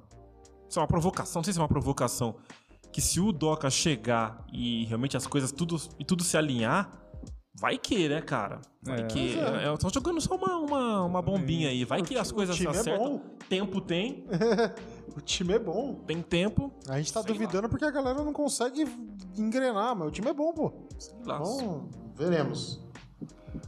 Isso 0.68 0.80
é 0.80 0.82
uma 0.82 0.88
provocação, 0.88 1.40
não 1.40 1.44
sei 1.44 1.54
se 1.54 1.60
é 1.60 1.62
uma 1.62 1.68
provocação. 1.70 2.36
Que 2.92 3.02
se 3.02 3.20
o 3.20 3.32
Doca 3.32 3.70
chegar 3.70 4.44
e 4.52 4.86
realmente 4.86 5.16
as 5.16 5.28
coisas 5.28 5.52
tudo, 5.52 5.78
e 6.00 6.04
tudo 6.04 6.24
se 6.24 6.36
alinhar, 6.36 6.92
vai 7.60 7.78
que, 7.78 8.08
né, 8.10 8.22
cara? 8.22 8.62
Vai 8.82 9.02
É. 9.02 9.04
que. 9.04 9.38
É. 9.40 9.68
Eu 9.68 9.78
tô 9.78 9.90
jogando 9.90 10.20
só 10.22 10.36
uma, 10.36 10.58
uma, 10.58 11.04
uma 11.06 11.22
bombinha 11.22 11.70
aí. 11.70 11.84
Vai 11.86 12.02
que 12.02 12.18
as 12.18 12.30
O 12.32 12.36
coisas 12.36 12.56
time 12.56 12.68
é 12.68 12.72
acertam. 12.72 13.18
bom. 13.18 13.22
tempo 13.48 13.82
tem, 13.82 14.26
O 15.16 15.22
time 15.22 15.54
é 15.54 15.60
bom. 15.60 15.96
tem 16.08 16.22
tempo. 16.22 16.72
A 16.88 16.98
gente 16.98 17.12
tá 17.12 17.22
Sei 17.22 17.34
duvidando 17.34 17.68
porque 17.68 17.86
a 17.86 17.92
galera 17.92 18.24
não 18.24 18.32
consegue 18.34 18.86
engrenar, 19.38 19.96
mas 19.96 20.08
o 20.08 20.12
time 20.12 20.30
é 20.30 20.34
bom, 20.34 20.54
pô. 20.54 20.72
Sei 20.98 21.14
lá. 21.26 21.38
Então, 21.42 21.90
veremos. 22.16 22.80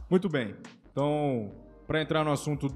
Muito 0.08 0.28
bem. 0.28 0.54
Então, 0.90 1.50
para 1.86 2.00
entrar 2.00 2.24
no 2.24 2.30
assunto 2.32 2.68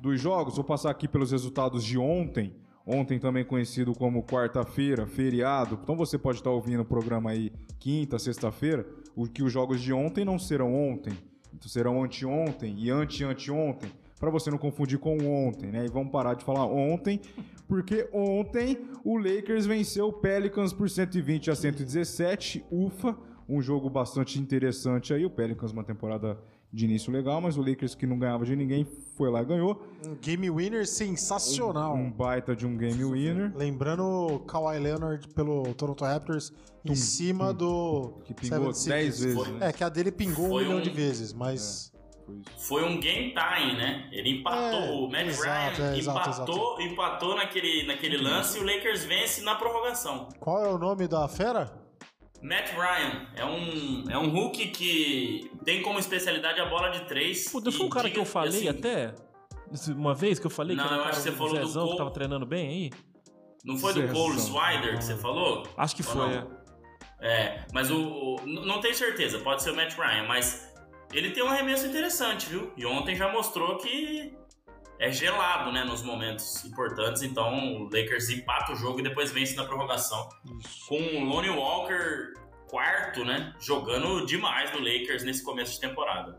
dos 0.00 0.20
jogos, 0.20 0.56
vou 0.56 0.64
passar 0.64 0.90
aqui 0.90 1.06
pelos 1.06 1.30
resultados 1.30 1.84
de 1.84 1.98
ontem. 1.98 2.54
Ontem 2.86 3.18
também 3.18 3.44
conhecido 3.44 3.94
como 3.94 4.22
quarta-feira, 4.22 5.06
feriado. 5.06 5.78
Então 5.82 5.96
você 5.96 6.18
pode 6.18 6.38
estar 6.38 6.50
ouvindo 6.50 6.80
o 6.80 6.84
programa 6.84 7.30
aí 7.30 7.50
quinta, 7.78 8.18
sexta-feira. 8.18 8.86
O 9.16 9.26
que 9.26 9.42
os 9.42 9.52
jogos 9.52 9.80
de 9.80 9.92
ontem 9.92 10.24
não 10.24 10.38
serão 10.38 10.74
ontem, 10.74 11.12
então 11.52 11.68
serão 11.68 12.02
anteontem 12.02 12.74
e 12.78 12.90
ante-anteontem, 12.90 13.90
para 14.18 14.30
você 14.30 14.50
não 14.50 14.58
confundir 14.58 14.98
com 14.98 15.16
ontem, 15.18 15.70
né? 15.70 15.84
E 15.84 15.88
vamos 15.88 16.10
parar 16.10 16.34
de 16.34 16.44
falar 16.44 16.66
ontem, 16.66 17.20
porque 17.68 18.08
ontem 18.12 18.78
o 19.04 19.16
Lakers 19.16 19.66
venceu 19.66 20.08
o 20.08 20.12
Pelicans 20.12 20.72
por 20.72 20.88
120 20.88 21.50
a 21.50 21.54
117. 21.54 22.64
Ufa, 22.70 23.16
um 23.48 23.60
jogo 23.60 23.88
bastante 23.90 24.40
interessante 24.40 25.12
aí. 25.12 25.24
O 25.24 25.30
Pelicans 25.30 25.72
uma 25.72 25.84
temporada 25.84 26.38
de 26.74 26.84
início 26.86 27.12
legal, 27.12 27.40
mas 27.40 27.56
o 27.56 27.60
Lakers 27.62 27.94
que 27.94 28.04
não 28.04 28.18
ganhava 28.18 28.44
de 28.44 28.56
ninguém 28.56 28.84
foi 29.16 29.30
lá 29.30 29.42
e 29.42 29.44
ganhou. 29.44 29.80
Um 30.04 30.16
game 30.16 30.50
winner 30.50 30.86
sensacional. 30.86 31.94
Um 31.94 32.10
baita 32.10 32.54
de 32.56 32.66
um 32.66 32.76
game 32.76 33.02
winner. 33.04 33.52
Lembrando 33.54 34.02
o 34.04 34.40
Kawhi 34.40 34.78
Leonard 34.80 35.28
pelo 35.28 35.72
Toronto 35.74 36.04
Raptors 36.04 36.52
em 36.84 36.96
cima 36.96 37.52
do 37.54 38.14
Que 38.24 38.34
pingou 38.34 38.70
76ers. 38.70 38.88
10 38.88 39.20
vezes, 39.20 39.34
Foi. 39.34 39.48
né? 39.52 39.68
É, 39.68 39.72
que 39.72 39.84
a 39.84 39.88
dele 39.88 40.10
pingou 40.10 40.46
um 40.46 40.58
milhão 40.58 40.78
um- 40.78 40.82
de 40.82 40.90
vezes, 40.90 41.32
mas. 41.32 41.90
Foi 41.90 42.34
isso. 42.40 42.64
Foi 42.68 42.84
um 42.84 42.98
game 42.98 43.34
time, 43.34 43.74
né? 43.76 44.08
Ele 44.10 44.40
empatou. 44.40 44.80
É, 44.80 44.90
o 44.92 45.08
Matt 45.08 45.26
exato, 45.26 45.76
Ryan 45.82 45.92
é, 45.92 45.98
exato, 45.98 46.30
empatou, 46.30 46.80
empatou 46.80 47.36
naquele, 47.36 47.86
naquele 47.86 48.16
lance 48.16 48.58
e 48.58 48.60
o 48.62 48.64
Lakers 48.64 49.04
vence 49.04 49.42
na 49.42 49.54
prorrogação. 49.54 50.28
Qual 50.40 50.64
é 50.64 50.68
o 50.72 50.78
nome 50.78 51.06
da 51.06 51.28
fera? 51.28 51.83
Matt 52.44 52.70
Ryan 52.74 53.26
é 53.34 53.44
um, 53.44 54.04
é 54.10 54.18
um 54.18 54.28
Hulk 54.28 54.68
que 54.68 55.50
tem 55.64 55.82
como 55.82 55.98
especialidade 55.98 56.60
a 56.60 56.66
bola 56.66 56.90
de 56.90 57.06
três. 57.06 57.50
Pô, 57.50 57.60
não 57.60 57.72
foi 57.72 57.86
um 57.86 57.90
cara 57.90 58.10
que 58.10 58.18
eu 58.18 58.24
falei 58.26 58.68
assim, 58.68 58.68
até? 58.68 59.14
Uma 59.96 60.14
vez 60.14 60.38
que 60.38 60.46
eu 60.46 60.50
falei 60.50 60.76
Não, 60.76 60.84
que 60.86 60.92
era 60.92 61.02
eu 61.02 61.04
acho 61.08 61.10
cara, 61.12 61.22
que 61.24 61.30
você 61.30 61.36
falou 61.36 61.54
do 61.58 61.66
Zezão 61.66 61.82
que 61.82 61.88
Cole. 61.88 61.98
tava 61.98 62.10
treinando 62.10 62.46
bem 62.46 62.68
aí? 62.68 62.90
Não 63.64 63.76
foi 63.78 63.94
do 63.94 64.00
Zezão. 64.02 64.14
Cole 64.14 64.38
Swider 64.38 64.98
que 64.98 65.04
você 65.04 65.16
falou? 65.16 65.66
Acho 65.76 65.96
que 65.96 66.02
Ou 66.02 66.08
foi. 66.08 66.20
não? 66.28 66.30
é. 66.32 66.64
É, 67.26 67.66
mas 67.72 67.90
o, 67.90 67.96
o- 68.36 68.46
Não 68.46 68.80
tenho 68.80 68.94
certeza, 68.94 69.38
pode 69.38 69.62
ser 69.62 69.70
o 69.70 69.74
Matt 69.76 69.94
Ryan, 69.96 70.24
mas 70.28 70.70
ele 71.12 71.30
tem 71.30 71.42
um 71.42 71.48
arremesso 71.48 71.86
interessante, 71.86 72.46
viu? 72.50 72.70
E 72.76 72.84
ontem 72.84 73.16
já 73.16 73.32
mostrou 73.32 73.78
que 73.78 74.36
é 74.98 75.10
gelado, 75.10 75.72
né, 75.72 75.84
nos 75.84 76.02
momentos 76.02 76.64
importantes. 76.64 77.22
Então 77.22 77.82
o 77.82 77.84
Lakers 77.84 78.28
empata 78.30 78.72
o 78.72 78.76
jogo 78.76 79.00
e 79.00 79.02
depois 79.02 79.30
vence 79.32 79.56
na 79.56 79.64
prorrogação. 79.64 80.28
Com 80.88 80.96
o 80.96 81.24
Lonnie 81.24 81.50
Walker 81.50 82.32
quarto, 82.74 83.24
né? 83.24 83.54
Jogando 83.60 84.26
demais 84.26 84.72
no 84.72 84.78
Lakers 84.78 85.22
nesse 85.22 85.44
começo 85.44 85.74
de 85.74 85.80
temporada. 85.80 86.38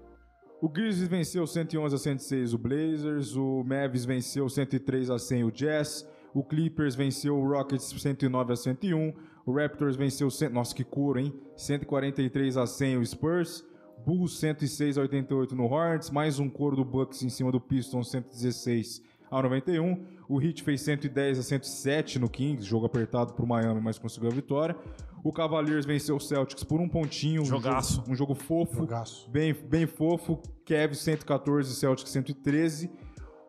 O 0.62 0.68
Grizzlies 0.68 1.08
venceu 1.08 1.48
111 1.48 1.96
a 1.96 1.98
106 1.98 2.54
o 2.54 2.58
Blazers, 2.58 3.36
o 3.36 3.64
Mavis 3.64 4.04
venceu 4.04 4.50
103 4.50 5.10
a 5.10 5.20
100 5.20 5.44
o 5.44 5.52
Jazz, 5.52 6.10
o 6.34 6.44
Clippers 6.44 6.96
venceu 6.96 7.38
o 7.38 7.48
Rockets 7.48 7.94
109 8.02 8.54
a 8.54 8.56
101, 8.56 9.14
o 9.46 9.54
Raptors 9.54 9.96
venceu, 9.96 10.28
nossa 10.52 10.76
que 10.76 10.84
couro, 10.84 11.20
hein? 11.20 11.34
143 11.56 12.58
a 12.58 12.66
100 12.66 12.98
o 12.98 13.06
Spurs, 13.06 13.66
Bulls 14.06 14.38
106 14.38 15.00
a 15.00 15.02
88 15.02 15.56
no 15.56 15.66
Hornets, 15.66 16.12
mais 16.12 16.38
um 16.38 16.48
coro 16.48 16.76
do 16.76 16.86
Bucks 16.86 17.24
em 17.24 17.30
cima 17.30 17.52
do 17.52 17.60
Pistons 17.60 18.12
116 18.12 19.02
a 19.32 19.42
91. 19.42 20.06
O 20.30 20.40
Heat 20.40 20.62
fez 20.62 20.82
110 20.82 21.40
a 21.40 21.42
107 21.44 22.20
no 22.20 22.30
Kings, 22.30 22.64
jogo 22.64 22.86
apertado 22.86 23.34
pro 23.34 23.48
Miami, 23.48 23.82
mas 23.82 23.98
conseguiu 23.98 24.30
a 24.30 24.34
vitória. 24.34 24.76
O 25.24 25.34
Cavaliers 25.34 25.88
venceu 25.88 26.18
o 26.18 26.20
Celtics 26.20 26.64
por 26.64 26.80
um 26.80 26.88
pontinho, 26.88 27.42
um 27.42 27.46
Jogaço. 27.46 27.96
jogo, 27.96 28.12
um 28.12 28.16
jogo 28.16 28.36
fofo, 28.36 28.76
Jogaço. 28.76 29.28
bem, 29.32 29.54
bem 29.54 29.88
fofo. 29.88 30.40
Cavs 30.64 31.00
114, 31.00 31.74
Celtics 31.74 32.12
113. 32.12 32.92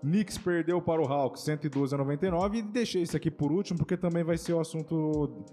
Knicks 0.03 0.39
perdeu 0.39 0.81
para 0.81 1.03
o 1.03 1.07
Hawks 1.07 1.43
112 1.43 1.95
a 1.95 1.99
99 1.99 2.59
e 2.59 2.63
deixei 2.63 3.03
isso 3.03 3.15
aqui 3.17 3.31
por 3.31 3.53
último 3.53 3.79
porque 3.79 3.97
também 3.97 4.25
vai 4.25 4.39
ser 4.39 4.55
o 4.55 4.61
assunto 4.61 5.45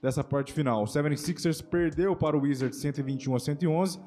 dessa 0.00 0.22
parte 0.22 0.52
final. 0.52 0.84
O 0.84 0.86
76ers 0.86 1.64
perdeu 1.64 2.14
para 2.14 2.36
o 2.36 2.42
Wizards 2.42 2.78
121 2.78 3.34
a 3.34 3.40
111 3.40 3.98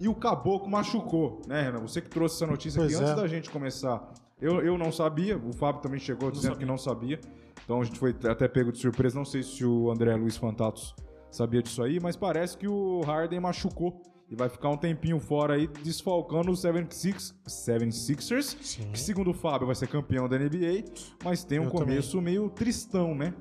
e 0.00 0.08
o 0.08 0.14
Caboclo 0.14 0.70
machucou, 0.70 1.40
né, 1.46 1.62
Renan? 1.62 1.80
Você 1.80 2.00
que 2.00 2.10
trouxe 2.10 2.36
essa 2.36 2.46
notícia 2.46 2.80
Pois 2.80 2.94
aqui 2.94 3.02
antes 3.02 3.18
é. 3.18 3.22
da 3.22 3.28
gente 3.28 3.50
começar. 3.50 4.12
Eu, 4.40 4.60
eu 4.60 4.76
não 4.76 4.90
sabia, 4.90 5.38
o 5.38 5.52
Fábio 5.52 5.80
também 5.80 6.00
chegou 6.00 6.30
dizendo 6.30 6.56
que 6.56 6.64
não 6.64 6.76
sabia. 6.76 7.20
Então 7.64 7.80
a 7.80 7.84
gente 7.84 7.98
foi 7.98 8.14
até 8.28 8.46
pego 8.48 8.72
de 8.72 8.78
surpresa. 8.78 9.16
Não 9.16 9.24
sei 9.24 9.42
se 9.42 9.64
o 9.64 9.90
André 9.90 10.14
Luiz 10.16 10.36
Fantatos 10.36 10.94
sabia 11.30 11.62
disso 11.62 11.82
aí, 11.82 11.98
mas 12.00 12.16
parece 12.16 12.56
que 12.56 12.68
o 12.68 13.00
Harden 13.02 13.40
machucou 13.40 14.02
e 14.28 14.34
vai 14.34 14.48
ficar 14.48 14.70
um 14.70 14.76
tempinho 14.76 15.20
fora 15.20 15.54
aí, 15.54 15.66
desfalcando 15.82 16.50
o 16.50 16.56
76, 16.56 17.34
76ers, 17.46 18.56
Sim. 18.60 18.90
que 18.90 18.98
segundo 18.98 19.30
o 19.30 19.34
Fábio 19.34 19.66
vai 19.66 19.76
ser 19.76 19.86
campeão 19.86 20.28
da 20.28 20.38
NBA, 20.38 20.84
mas 21.22 21.44
tem 21.44 21.58
um 21.58 21.64
Eu 21.64 21.70
começo 21.70 22.20
meio 22.20 22.48
tristão, 22.50 23.14
né? 23.14 23.34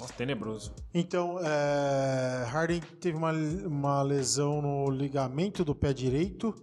Nossa, 0.00 0.12
tenebroso. 0.14 0.72
Então, 0.94 1.38
é, 1.40 2.44
Harden 2.48 2.80
teve 3.00 3.16
uma, 3.16 3.32
uma 3.32 4.02
lesão 4.02 4.62
no 4.62 4.90
ligamento 4.90 5.64
do 5.64 5.74
pé 5.74 5.92
direito 5.92 6.54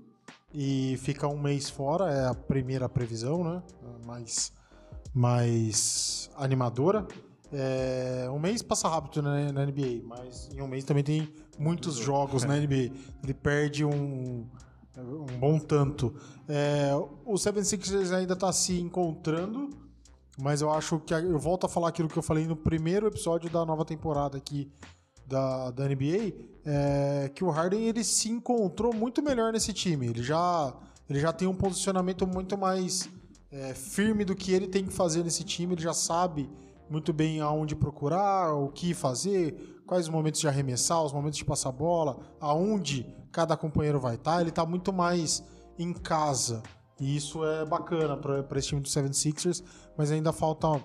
e 0.54 0.98
fica 0.98 1.28
um 1.28 1.40
mês 1.40 1.70
fora, 1.70 2.12
é 2.12 2.28
a 2.28 2.34
primeira 2.34 2.90
previsão, 2.90 3.44
né? 3.44 3.62
Mais, 4.06 4.52
mais 5.14 6.30
animadora. 6.36 7.08
É, 7.52 8.28
um 8.30 8.40
mês 8.40 8.62
passa 8.62 8.90
rápido 8.90 9.22
na, 9.22 9.52
na 9.52 9.66
NBA, 9.66 10.02
mas 10.04 10.50
em 10.54 10.62
um 10.62 10.68
mês 10.68 10.84
também 10.84 11.04
tem 11.04 11.34
muitos 11.60 11.96
jogos 11.96 12.44
na 12.44 12.58
NBA. 12.58 12.92
Ele 13.24 13.34
perde 13.34 13.86
um, 13.86 14.46
um 14.98 15.40
bom 15.40 15.60
tanto. 15.60 16.14
É, 16.48 16.92
o 17.26 17.36
76ers 17.36 18.12
ainda 18.12 18.34
está 18.34 18.52
se 18.52 18.80
encontrando, 18.80 19.70
mas 20.38 20.62
eu 20.62 20.72
acho 20.72 21.00
que 21.00 21.14
eu 21.14 21.40
volto 21.40 21.66
a 21.66 21.70
falar 21.70 21.90
aquilo 21.90 22.08
que 22.08 22.18
eu 22.18 22.24
falei 22.24 22.46
no 22.46 22.56
primeiro 22.56 23.08
episódio 23.08 23.50
da 23.50 23.66
nova 23.66 23.84
temporada 23.84 24.38
aqui 24.38 24.72
da, 25.26 25.72
da 25.72 25.88
NBA, 25.88 26.34
é, 26.66 27.32
que 27.34 27.44
o 27.44 27.50
Harden 27.50 27.82
ele 27.82 28.04
se 28.04 28.30
encontrou 28.30 28.94
muito 28.94 29.22
melhor 29.22 29.52
nesse 29.52 29.74
time. 29.74 30.08
Ele 30.08 30.24
já, 30.24 30.74
ele 31.10 31.20
já 31.20 31.34
tem 31.34 31.48
um 31.48 31.56
posicionamento 31.56 32.26
muito 32.26 32.58
mais 32.58 33.10
é, 33.52 33.74
firme 33.74 34.24
do 34.24 34.36
que 34.36 34.54
ele 34.54 34.68
tem 34.68 34.86
que 34.86 34.94
fazer 34.94 35.24
nesse 35.24 35.44
time. 35.44 35.74
Ele 35.74 35.82
já 35.82 35.94
sabe 35.94 36.50
muito 36.90 37.12
bem 37.12 37.42
aonde 37.42 37.76
procurar, 37.76 38.54
o 38.54 38.70
que 38.70 38.94
fazer, 38.94 39.82
quais 39.86 40.06
os 40.06 40.10
momentos 40.10 40.40
de 40.40 40.48
arremessar, 40.48 41.04
os 41.04 41.12
momentos 41.12 41.38
de 41.38 41.44
passar 41.44 41.72
bola, 41.72 42.20
aonde 42.40 43.06
cada 43.32 43.58
companheiro 43.58 44.00
vai 44.00 44.16
estar. 44.16 44.40
Ele 44.40 44.50
está 44.50 44.66
muito 44.66 44.94
mais 44.94 45.44
em 45.78 45.92
casa. 45.94 46.64
E 47.00 47.16
isso 47.16 47.46
é 47.46 47.66
bacana 47.66 48.18
para 48.18 48.58
esse 48.58 48.70
time 48.70 48.82
do 48.82 48.88
76ers, 48.88 49.64
mas 49.96 50.12
ainda 50.12 50.34
faltam 50.34 50.82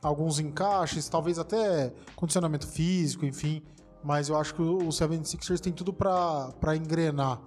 alguns 0.00 0.38
encaixes, 0.38 1.08
talvez 1.08 1.38
até 1.38 1.92
condicionamento 2.14 2.66
físico, 2.66 3.24
enfim. 3.24 3.62
Mas 4.02 4.28
eu 4.28 4.36
acho 4.36 4.54
que 4.54 4.62
o 4.62 4.78
76ers 4.78 5.58
tem 5.58 5.72
tudo 5.72 5.92
para 5.92 6.76
engrenar. 6.76 7.40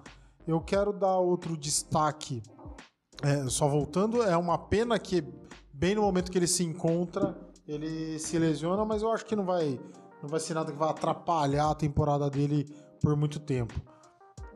Eu 0.46 0.60
quero 0.60 0.92
dar 0.92 1.18
outro 1.18 1.56
destaque, 1.56 2.44
é, 3.24 3.48
só 3.48 3.68
voltando, 3.68 4.22
é 4.24 4.36
uma 4.36 4.58
pena 4.58 5.00
que 5.00 5.24
bem 5.72 5.96
no 5.96 6.02
momento 6.02 6.32
que 6.32 6.38
ele 6.38 6.48
se 6.48 6.64
encontra, 6.64 7.38
ele 7.68 8.20
se 8.20 8.38
lesiona, 8.38 8.84
mas 8.84 9.02
eu 9.02 9.12
acho 9.12 9.26
que 9.26 9.36
não 9.36 9.46
vai, 9.46 9.80
não 10.22 10.28
vai 10.28 10.40
ser 10.40 10.54
nada 10.56 10.72
que 10.72 10.78
vai 10.78 10.90
atrapalhar 10.90 11.70
a 11.70 11.76
temporada 11.76 12.30
dele 12.30 12.66
por 13.02 13.16
muito 13.16 13.40
tempo. 13.40 13.80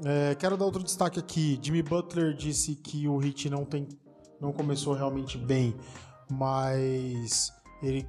É, 0.04 0.36
quero 0.36 0.58
dar 0.58 0.66
outro 0.66 0.84
destaque 0.84 1.20
aqui. 1.20 1.60
Jimmy 1.62 1.82
Butler 1.82 2.34
disse 2.34 2.76
que 2.76 3.08
o 3.08 3.22
Heat 3.24 3.50
não 3.50 3.64
tem, 3.64 3.88
não 4.42 4.52
começou 4.52 4.94
realmente 4.94 5.38
bem, 5.38 5.76
mas 6.30 7.54
ele 7.82 8.08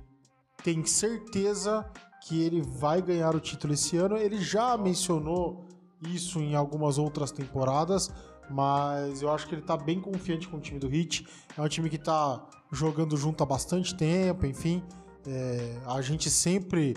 tem 0.64 0.84
certeza 0.84 1.88
que 2.26 2.42
ele 2.42 2.60
vai 2.60 3.00
ganhar 3.00 3.34
o 3.36 3.40
título 3.40 3.74
esse 3.74 3.96
ano. 3.96 4.16
Ele 4.16 4.40
já 4.40 4.76
mencionou 4.76 5.64
isso 6.02 6.40
em 6.40 6.54
algumas 6.54 6.98
outras 6.98 7.30
temporadas, 7.30 8.10
mas 8.50 9.22
eu 9.22 9.30
acho 9.30 9.46
que 9.46 9.54
ele 9.54 9.62
tá 9.62 9.76
bem 9.76 10.00
confiante 10.00 10.48
com 10.48 10.56
o 10.56 10.60
time 10.60 10.78
do 10.78 10.92
Heat. 10.92 11.26
É 11.56 11.62
um 11.62 11.68
time 11.68 11.88
que 11.88 11.98
tá 11.98 12.44
jogando 12.72 13.16
junto 13.16 13.42
há 13.42 13.46
bastante 13.46 13.94
tempo, 13.94 14.44
enfim. 14.44 14.82
É, 15.24 15.78
a 15.86 16.00
gente 16.00 16.30
sempre 16.30 16.94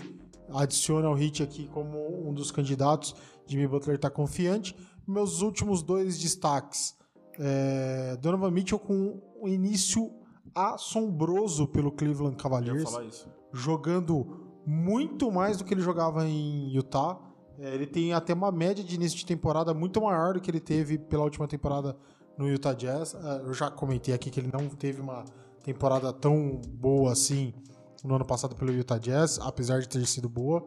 adiciona 0.52 1.08
o 1.08 1.16
Heat 1.16 1.42
aqui 1.42 1.68
como 1.68 2.28
um 2.28 2.34
dos 2.34 2.50
candidatos. 2.50 3.14
Jimmy 3.50 3.66
Butler 3.66 3.98
tá 3.98 4.08
confiante. 4.08 4.76
Meus 5.06 5.42
últimos 5.42 5.82
dois 5.82 6.18
destaques. 6.18 6.96
É, 7.38 8.16
Donovan 8.20 8.50
Mitchell 8.50 8.78
com 8.78 9.20
um 9.40 9.48
início 9.48 10.10
assombroso 10.54 11.66
pelo 11.66 11.90
Cleveland 11.90 12.36
Cavaliers 12.36 12.92
jogando 13.52 14.50
muito 14.66 15.30
mais 15.32 15.56
do 15.56 15.64
que 15.64 15.74
ele 15.74 15.80
jogava 15.80 16.26
em 16.26 16.70
Utah. 16.74 17.18
É, 17.58 17.74
ele 17.74 17.86
tem 17.86 18.12
até 18.12 18.32
uma 18.34 18.52
média 18.52 18.84
de 18.84 18.94
início 18.94 19.18
de 19.18 19.26
temporada 19.26 19.74
muito 19.74 20.00
maior 20.00 20.34
do 20.34 20.40
que 20.40 20.50
ele 20.50 20.60
teve 20.60 20.98
pela 20.98 21.24
última 21.24 21.48
temporada 21.48 21.96
no 22.38 22.48
Utah 22.48 22.72
Jazz. 22.72 23.14
É, 23.14 23.40
eu 23.46 23.52
já 23.52 23.70
comentei 23.70 24.14
aqui 24.14 24.30
que 24.30 24.38
ele 24.38 24.50
não 24.52 24.68
teve 24.68 25.00
uma 25.00 25.24
temporada 25.64 26.12
tão 26.12 26.60
boa 26.68 27.12
assim 27.12 27.52
no 28.04 28.14
ano 28.14 28.24
passado 28.24 28.54
pelo 28.54 28.72
Utah 28.72 28.98
Jazz, 28.98 29.38
apesar 29.40 29.80
de 29.80 29.88
ter 29.88 30.06
sido 30.06 30.28
boa. 30.28 30.64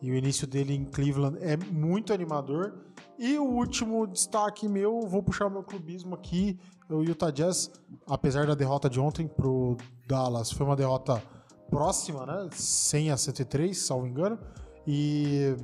E 0.00 0.10
o 0.10 0.14
início 0.14 0.46
dele 0.46 0.74
em 0.74 0.84
Cleveland 0.84 1.38
é 1.40 1.56
muito 1.56 2.12
animador. 2.12 2.74
E 3.18 3.38
o 3.38 3.44
último 3.44 4.06
destaque 4.06 4.68
meu, 4.68 5.02
vou 5.02 5.22
puxar 5.22 5.48
meu 5.48 5.62
clubismo 5.62 6.14
aqui. 6.14 6.58
O 6.90 7.02
Utah 7.02 7.30
Jazz, 7.30 7.70
apesar 8.06 8.46
da 8.46 8.54
derrota 8.54 8.90
de 8.90 9.00
ontem 9.00 9.26
pro 9.26 9.76
Dallas, 10.06 10.50
foi 10.50 10.66
uma 10.66 10.76
derrota 10.76 11.22
próxima, 11.70 12.26
né? 12.26 12.48
100 12.52 13.10
a 13.12 13.16
103, 13.16 13.78
salvo 13.78 14.06
engano. 14.06 14.38
E 14.86 15.56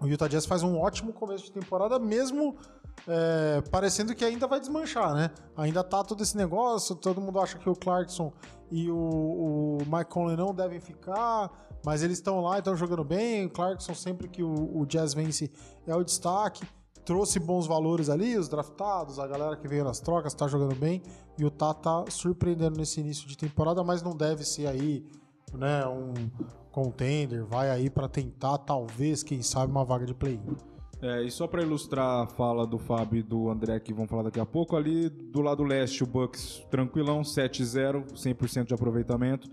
o 0.00 0.06
Utah 0.06 0.28
Jazz 0.28 0.46
faz 0.46 0.62
um 0.62 0.78
ótimo 0.78 1.12
começo 1.12 1.44
de 1.44 1.52
temporada, 1.52 1.98
mesmo 1.98 2.56
é, 3.06 3.62
parecendo 3.70 4.14
que 4.14 4.24
ainda 4.24 4.46
vai 4.46 4.60
desmanchar, 4.60 5.14
né? 5.14 5.30
Ainda 5.56 5.84
tá 5.84 6.02
todo 6.02 6.22
esse 6.22 6.36
negócio, 6.36 6.94
todo 6.96 7.20
mundo 7.20 7.40
acha 7.40 7.58
que 7.58 7.68
o 7.68 7.74
Clarkson 7.74 8.32
e 8.70 8.90
o, 8.90 8.96
o 8.96 9.78
Mike 9.86 10.10
Conley 10.10 10.36
não 10.36 10.54
devem 10.54 10.80
ficar, 10.80 11.50
mas 11.84 12.02
eles 12.02 12.18
estão 12.18 12.40
lá 12.40 12.56
e 12.56 12.58
estão 12.58 12.76
jogando 12.76 13.04
bem. 13.04 13.46
O 13.46 13.50
Clarkson, 13.50 13.94
sempre 13.94 14.28
que 14.28 14.42
o, 14.42 14.78
o 14.78 14.86
Jazz 14.86 15.14
vence, 15.14 15.50
é 15.86 15.94
o 15.94 16.04
destaque. 16.04 16.66
Trouxe 17.04 17.38
bons 17.38 17.66
valores 17.66 18.10
ali, 18.10 18.36
os 18.36 18.48
draftados, 18.48 19.18
a 19.18 19.26
galera 19.26 19.56
que 19.56 19.66
veio 19.66 19.82
nas 19.82 19.98
trocas 19.98 20.34
tá 20.34 20.46
jogando 20.46 20.74
bem. 20.74 21.02
E 21.38 21.44
o 21.44 21.50
Tá 21.50 21.72
tá 21.72 22.04
surpreendendo 22.10 22.78
nesse 22.78 23.00
início 23.00 23.26
de 23.26 23.36
temporada, 23.36 23.82
mas 23.82 24.02
não 24.02 24.14
deve 24.14 24.44
ser 24.44 24.66
aí, 24.66 25.06
né, 25.54 25.86
um 25.86 26.12
contender. 26.70 27.44
Vai 27.46 27.70
aí 27.70 27.88
para 27.88 28.08
tentar, 28.08 28.58
talvez, 28.58 29.22
quem 29.22 29.40
sabe, 29.40 29.72
uma 29.72 29.84
vaga 29.84 30.04
de 30.04 30.12
play-in. 30.12 30.56
É, 31.00 31.22
e 31.22 31.30
só 31.30 31.46
para 31.46 31.62
ilustrar 31.62 32.22
a 32.22 32.26
fala 32.26 32.66
do 32.66 32.76
Fábio 32.76 33.20
e 33.20 33.22
do 33.22 33.48
André, 33.48 33.78
que 33.78 33.94
vão 33.94 34.06
falar 34.06 34.24
daqui 34.24 34.40
a 34.40 34.46
pouco, 34.46 34.76
ali 34.76 35.08
do 35.08 35.40
lado 35.40 35.62
leste, 35.62 36.02
o 36.02 36.06
Bucks 36.06 36.66
tranquilão, 36.70 37.22
7-0, 37.22 38.14
100% 38.14 38.64
de 38.64 38.74
aproveitamento. 38.74 39.48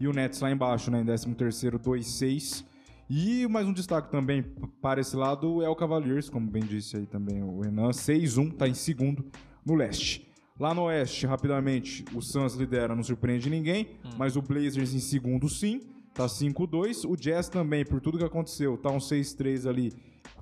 E 0.00 0.08
o 0.08 0.12
Nets 0.12 0.40
lá 0.40 0.50
embaixo, 0.50 0.90
né, 0.90 1.00
em 1.00 1.04
13º, 1.04 1.78
2-6. 1.78 2.64
E 3.08 3.46
mais 3.46 3.66
um 3.66 3.72
destaque 3.72 4.10
também 4.10 4.42
para 4.82 5.00
esse 5.00 5.16
lado 5.16 5.62
é 5.62 5.68
o 5.68 5.76
Cavaliers, 5.76 6.28
como 6.28 6.50
bem 6.50 6.62
disse 6.62 6.96
aí 6.96 7.06
também 7.06 7.42
o 7.42 7.60
Renan, 7.60 7.90
6-1, 7.90 8.52
tá 8.52 8.68
em 8.68 8.74
segundo 8.74 9.24
no 9.64 9.74
leste. 9.74 10.28
Lá 10.58 10.74
no 10.74 10.82
oeste, 10.82 11.26
rapidamente, 11.26 12.04
o 12.12 12.20
Suns 12.20 12.54
lidera, 12.54 12.94
não 12.94 13.02
surpreende 13.02 13.48
ninguém, 13.48 13.90
mas 14.16 14.36
o 14.36 14.42
Blazers 14.42 14.92
em 14.92 14.98
segundo 14.98 15.48
sim, 15.48 15.80
tá 16.12 16.26
5-2. 16.26 17.08
O 17.08 17.16
Jazz 17.16 17.48
também, 17.48 17.84
por 17.84 18.00
tudo 18.00 18.18
que 18.18 18.24
aconteceu, 18.24 18.76
tá 18.76 18.90
um 18.90 18.98
6-3 18.98 19.68
ali, 19.68 19.92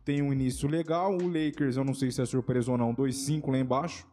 tem 0.06 0.22
um 0.22 0.32
início 0.32 0.66
legal. 0.68 1.12
O 1.12 1.26
Lakers, 1.26 1.76
eu 1.76 1.84
não 1.84 1.92
sei 1.92 2.10
se 2.10 2.22
é 2.22 2.24
surpresa 2.24 2.70
ou 2.72 2.78
não, 2.78 2.94
2-5 2.94 3.50
lá 3.50 3.58
embaixo. 3.58 4.06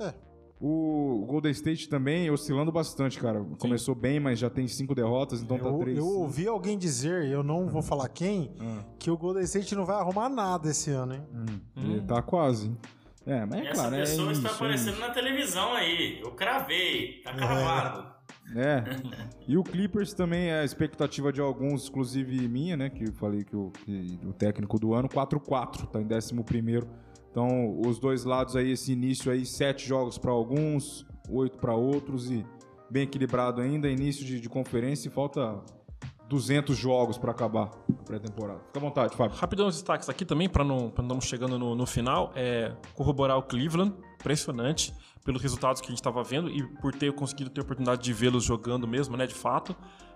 É. 0.00 0.14
O 0.60 1.26
Golden 1.28 1.50
State 1.52 1.88
também 1.88 2.30
oscilando 2.30 2.72
bastante, 2.72 3.18
cara. 3.18 3.44
Começou 3.58 3.94
bem, 3.94 4.18
mas 4.18 4.38
já 4.38 4.48
tem 4.48 4.66
cinco 4.66 4.94
derrotas, 4.94 5.42
então 5.42 5.58
tá 5.58 5.68
Eu, 5.68 5.78
3 5.78 5.98
eu 5.98 6.06
ouvi 6.06 6.46
alguém 6.46 6.78
dizer, 6.78 7.26
eu 7.26 7.42
não 7.42 7.68
vou 7.68 7.82
falar 7.82 8.08
quem, 8.08 8.54
Ah. 8.60 8.82
que 8.98 9.10
o 9.10 9.18
Golden 9.18 9.42
State 9.42 9.74
não 9.74 9.84
vai 9.84 9.96
arrumar 9.96 10.28
nada 10.30 10.70
esse 10.70 10.90
ano, 10.90 11.14
hein? 11.14 11.22
Ele 11.76 12.00
tá 12.02 12.22
quase. 12.22 12.74
É, 13.26 13.44
mas 13.44 13.54
é 13.60 13.66
Essa 13.66 13.74
claro, 13.74 13.94
é 13.96 14.00
pessoa 14.00 14.32
isso, 14.32 14.40
está 14.40 14.48
é 14.50 14.54
aparecendo 14.54 14.92
isso. 14.92 15.00
na 15.00 15.10
televisão 15.10 15.72
aí. 15.74 16.20
Eu 16.22 16.30
cravei. 16.32 17.20
Tá 17.24 17.34
cravado. 17.34 18.13
É. 18.54 18.84
E 19.46 19.58
o 19.58 19.62
Clippers 19.62 20.14
também 20.14 20.48
é 20.48 20.60
a 20.60 20.64
expectativa 20.64 21.30
de 21.30 21.38
alguns, 21.38 21.86
inclusive 21.86 22.48
minha, 22.48 22.78
né? 22.78 22.88
Que 22.88 23.04
eu 23.04 23.12
falei 23.12 23.44
que 23.44 23.54
o, 23.54 23.70
que 23.70 24.18
o 24.24 24.32
técnico 24.32 24.78
do 24.78 24.94
ano, 24.94 25.06
4-4, 25.06 25.86
tá 25.86 26.00
em 26.00 26.06
11 26.10 26.42
primeiro. 26.44 26.88
Então, 27.30 27.78
os 27.80 27.98
dois 27.98 28.24
lados 28.24 28.56
aí, 28.56 28.70
esse 28.70 28.92
início 28.92 29.30
aí, 29.30 29.44
sete 29.44 29.86
jogos 29.86 30.16
para 30.16 30.30
alguns, 30.30 31.06
oito 31.28 31.58
para 31.58 31.74
outros 31.74 32.30
e 32.30 32.46
bem 32.88 33.02
equilibrado 33.02 33.60
ainda. 33.60 33.86
Início 33.86 34.24
de, 34.24 34.40
de 34.40 34.48
conferência 34.48 35.08
e 35.08 35.10
falta 35.10 35.62
200 36.28 36.74
jogos 36.74 37.18
para 37.18 37.32
acabar 37.32 37.70
a 37.90 38.02
pré-temporada. 38.04 38.60
Fica 38.60 38.78
à 38.78 38.80
vontade, 38.80 39.14
Fábio. 39.14 39.36
Rapidão 39.36 39.66
os 39.66 39.74
destaques 39.74 40.08
aqui 40.08 40.24
também, 40.24 40.48
para 40.48 40.64
não, 40.64 40.90
pra 40.90 41.04
não 41.04 41.20
chegando 41.20 41.58
no, 41.58 41.74
no 41.74 41.86
final, 41.86 42.32
é 42.34 42.74
corroborar 42.94 43.36
o 43.36 43.42
Cleveland, 43.42 43.94
impressionante 44.14 44.94
pelos 45.24 45.42
resultados 45.42 45.80
que 45.80 45.86
a 45.86 45.90
gente 45.90 45.98
estava 45.98 46.22
vendo 46.22 46.50
e 46.50 46.62
por 46.78 46.94
ter 46.94 47.12
conseguido 47.12 47.50
ter 47.50 47.62
a 47.62 47.64
oportunidade 47.64 48.02
de 48.02 48.12
vê-los 48.12 48.44
jogando 48.44 48.86
mesmo, 48.86 49.16
né, 49.16 49.26
de 49.26 49.34
fato, 49.34 49.74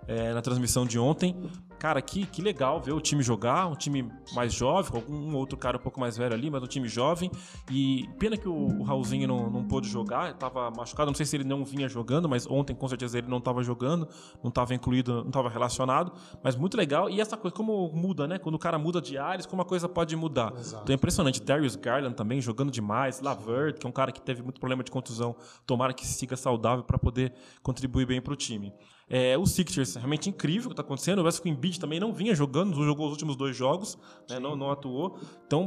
é, 0.09 0.33
na 0.33 0.41
transmissão 0.41 0.87
de 0.87 0.99
ontem. 0.99 1.37
Cara, 1.79 2.03
que, 2.03 2.27
que 2.27 2.43
legal 2.43 2.81
ver 2.81 2.93
o 2.93 3.01
time 3.01 3.23
jogar, 3.23 3.69
um 3.69 3.75
time 3.77 4.11
mais 4.35 4.53
jovem, 4.53 4.91
com 4.91 4.97
algum 4.97 5.37
outro 5.37 5.57
cara 5.57 5.77
um 5.77 5.81
pouco 5.81 6.01
mais 6.01 6.17
velho 6.17 6.35
ali, 6.35 6.51
mas 6.51 6.61
um 6.61 6.67
time 6.67 6.89
jovem. 6.89 7.31
E 7.71 8.09
pena 8.19 8.37
que 8.37 8.49
o, 8.49 8.81
o 8.81 8.83
Raulzinho 8.83 9.29
não, 9.29 9.49
não 9.49 9.65
pôde 9.65 9.89
jogar, 9.89 10.33
estava 10.33 10.71
machucado, 10.73 11.11
não 11.11 11.15
sei 11.15 11.25
se 11.25 11.37
ele 11.37 11.45
não 11.45 11.65
vinha 11.65 11.89
jogando, 11.89 12.29
mas 12.29 12.49
ontem 12.49 12.75
com 12.75 12.89
certeza 12.89 13.19
ele 13.19 13.29
não 13.29 13.39
estava 13.39 13.63
jogando, 13.63 14.09
não 14.43 14.49
estava 14.49 14.75
incluído, 14.75 15.21
não 15.21 15.29
estava 15.29 15.49
relacionado, 15.49 16.13
mas 16.43 16.57
muito 16.57 16.77
legal. 16.77 17.09
E 17.09 17.21
essa 17.21 17.37
coisa, 17.37 17.55
como 17.55 17.93
muda, 17.93 18.27
né? 18.27 18.39
Quando 18.39 18.57
o 18.57 18.59
cara 18.59 18.77
muda 18.77 19.01
de 19.01 19.17
áreas, 19.17 19.47
como 19.47 19.63
a 19.63 19.65
coisa 19.65 19.89
pode 19.89 20.17
mudar. 20.17 20.53
Exato. 20.59 20.83
Então 20.83 20.93
é 20.93 20.97
impressionante. 20.97 21.41
Darius 21.41 21.77
Garland 21.77 22.17
também 22.17 22.41
jogando 22.41 22.73
demais, 22.73 23.21
Lavert, 23.21 23.79
que 23.79 23.87
é 23.87 23.89
um 23.89 23.93
cara 23.93 24.11
que 24.11 24.21
teve 24.21 24.43
muito 24.43 24.59
problema 24.59 24.83
de 24.83 24.91
contusão, 24.99 25.35
tomara 25.67 25.93
que 25.93 26.07
siga 26.07 26.37
saudável 26.37 26.85
para 26.85 26.99
poder 26.99 27.33
contribuir 27.63 28.07
bem 28.07 28.21
para 28.21 28.33
o 28.33 28.37
time. 28.37 28.73
É, 29.09 29.39
o 29.39 29.47
Sixers, 29.47 29.95
realmente 29.95 30.29
incrível 30.29 30.67
o 30.67 30.69
que 30.69 30.73
está 30.75 30.83
acontecendo. 30.83 31.23
O 31.23 31.29
o 31.29 31.49
Embiid 31.49 31.81
também 31.81 31.99
não 31.99 32.13
vinha 32.13 32.35
jogando, 32.35 32.77
não 32.77 32.85
jogou 32.85 33.07
os 33.07 33.13
últimos 33.13 33.37
dois 33.37 33.57
jogos, 33.57 33.99
né, 34.29 34.39
não, 34.39 34.55
não 34.55 34.71
atuou. 34.71 35.19
Então, 35.47 35.67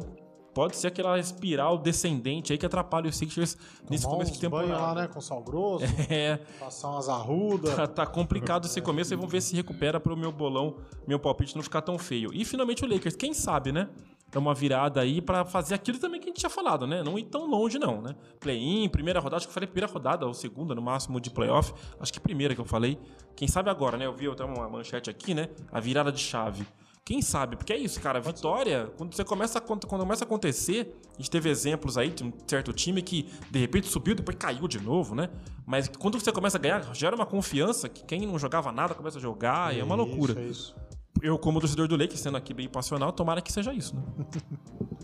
pode 0.54 0.76
ser 0.76 0.88
aquela 0.88 1.18
espiral 1.18 1.78
descendente 1.78 2.52
aí 2.52 2.58
que 2.58 2.66
atrapalha 2.66 3.10
o 3.10 3.14
Sixers 3.14 3.58
nesse 3.90 4.06
começo 4.06 4.34
de 4.34 4.40
temporada. 4.40 4.74
lá, 4.74 4.96
né, 4.96 5.08
com 5.08 5.22
sal 5.22 5.42
grosso, 5.42 5.86
é. 6.10 6.40
passar 6.60 6.90
umas 6.90 7.10
arrudas. 7.10 7.76
Tá, 7.76 7.88
tá 7.88 8.06
complicado 8.06 8.66
esse 8.66 8.82
começo 8.82 9.14
e 9.14 9.16
vamos 9.16 9.32
ver 9.32 9.42
se 9.42 9.56
recupera 9.56 10.00
para 10.00 10.14
o 10.14 10.18
meu 10.18 10.32
bolão, 10.32 10.78
meu 11.08 11.20
palpite 11.20 11.56
não 11.56 11.64
ficar 11.64 11.82
tão 11.82 11.98
feio. 11.98 12.32
E 12.34 12.46
finalmente 12.46 12.84
o 12.84 12.88
Lakers, 12.88 13.16
quem 13.16 13.34
sabe, 13.34 13.72
né? 13.72 13.90
É 14.38 14.40
uma 14.40 14.54
virada 14.54 15.02
aí 15.02 15.22
para 15.22 15.44
fazer 15.44 15.76
aquilo 15.76 16.00
também 16.00 16.20
que 16.20 16.28
a 16.28 16.30
gente 16.30 16.40
tinha 16.40 16.50
falado, 16.50 16.88
né? 16.88 17.04
Não 17.04 17.20
ir 17.20 17.26
tão 17.26 17.46
longe, 17.50 17.78
não, 17.78 18.02
né? 18.02 18.16
Play-in, 18.40 18.88
primeira 18.90 19.20
rodada, 19.20 19.38
acho 19.38 19.48
que 19.48 19.52
eu 19.52 19.54
falei 19.54 19.68
primeira 19.68 19.92
rodada, 19.92 20.26
ou 20.26 20.34
segunda, 20.34 20.74
no 20.74 20.82
máximo, 20.82 21.20
de 21.20 21.30
playoff. 21.30 21.74
Acho 22.00 22.14
que 22.14 22.20
primeira 22.20 22.56
que 22.56 22.62
eu 22.62 22.66
falei. 22.66 22.98
Quem 23.36 23.48
sabe 23.48 23.70
agora, 23.70 23.98
né? 23.98 24.06
Eu 24.06 24.14
vi 24.14 24.30
até 24.30 24.44
uma 24.44 24.70
manchete 24.70 25.10
aqui, 25.10 25.34
né? 25.34 25.50
A 25.72 25.80
virada 25.80 26.12
de 26.12 26.20
chave. 26.20 26.66
Quem 27.04 27.22
sabe? 27.22 27.58
Porque 27.58 27.74
é 27.74 27.78
isso, 27.78 28.00
cara. 28.00 28.22
Vitória, 28.22 28.92
quando 28.96 29.14
você 29.14 29.26
começa 29.26 29.58
a, 29.58 29.62
quando 29.62 29.88
começa 29.88 30.24
a 30.24 30.26
acontecer, 30.26 30.96
a 31.14 31.18
gente 31.18 31.32
teve 31.32 31.50
exemplos 31.50 31.98
aí 31.98 32.10
de 32.12 32.24
um 32.24 32.32
certo 32.48 32.72
time 32.72 33.02
que 33.02 33.28
de 33.50 33.60
repente 33.60 33.88
subiu, 33.88 34.16
depois 34.16 34.38
caiu 34.38 34.68
de 34.68 34.80
novo, 34.80 35.16
né? 35.16 35.30
Mas 35.66 35.88
quando 35.88 36.20
você 36.20 36.32
começa 36.32 36.58
a 36.58 36.62
ganhar, 36.62 36.96
gera 36.96 37.16
uma 37.16 37.26
confiança 37.26 37.90
que 37.90 38.06
quem 38.06 38.26
não 38.26 38.38
jogava 38.38 38.72
nada 38.72 38.94
começa 38.94 39.18
a 39.18 39.22
jogar, 39.22 39.74
é, 39.74 39.78
e 39.78 39.80
é 39.82 39.84
uma 39.84 39.96
loucura. 39.96 40.34
Isso, 40.34 40.42
é 40.42 40.46
isso 40.46 40.91
eu, 41.22 41.38
como 41.38 41.60
torcedor 41.60 41.88
do 41.88 41.96
Lakers, 41.96 42.20
sendo 42.20 42.38
aqui 42.38 42.54
bem 42.54 42.68
passional, 42.68 43.12
tomara 43.12 43.42
que 43.42 43.52
seja 43.52 43.74
isso, 43.74 43.96
né? 43.96 44.04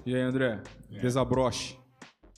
e 0.06 0.16
aí, 0.16 0.22
André? 0.22 0.62
É. 0.92 1.00
Desabroche. 1.00 1.78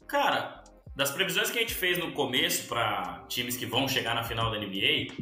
Cara, 0.08 0.64
das 0.96 1.12
previsões 1.12 1.50
que 1.50 1.58
a 1.58 1.62
gente 1.62 1.74
fez 1.74 1.98
no 1.98 2.12
começo 2.12 2.68
para 2.68 3.26
times 3.28 3.56
que 3.56 3.66
vão 3.66 3.88
chegar 3.88 4.16
na 4.16 4.24
final 4.24 4.52
da 4.52 4.58
NBA, 4.58 5.14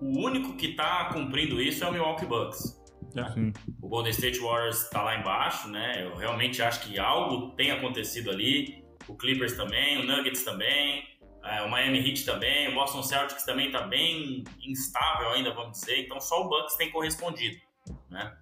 o 0.00 0.24
único 0.24 0.56
que 0.56 0.74
tá 0.74 1.10
cumprindo 1.12 1.60
isso 1.60 1.84
é 1.84 1.88
o 1.88 1.92
Milwaukee 1.92 2.26
Bucks. 2.26 2.82
É. 3.16 3.52
O 3.80 3.88
Golden 3.88 4.10
State 4.12 4.38
Warriors 4.38 4.84
está 4.84 5.02
lá 5.02 5.18
embaixo, 5.18 5.68
né? 5.68 6.04
Eu 6.04 6.16
realmente 6.16 6.62
acho 6.62 6.80
que 6.80 6.98
algo 6.98 7.54
tem 7.54 7.70
acontecido 7.70 8.30
ali. 8.30 8.84
O 9.08 9.14
Clippers 9.14 9.56
também, 9.56 9.98
o 9.98 10.04
Nuggets 10.04 10.44
também, 10.44 11.04
é, 11.44 11.62
o 11.62 11.70
Miami 11.70 11.98
Heat 11.98 12.24
também, 12.24 12.68
o 12.68 12.74
Boston 12.74 13.02
Celtics 13.02 13.44
também 13.44 13.66
está 13.66 13.82
bem 13.82 14.42
instável 14.60 15.30
ainda, 15.30 15.52
vamos 15.54 15.78
dizer. 15.78 16.04
Então 16.04 16.20
só 16.20 16.44
o 16.44 16.48
Bucks 16.48 16.76
tem 16.76 16.90
correspondido 16.90 17.65
né? 18.10 18.36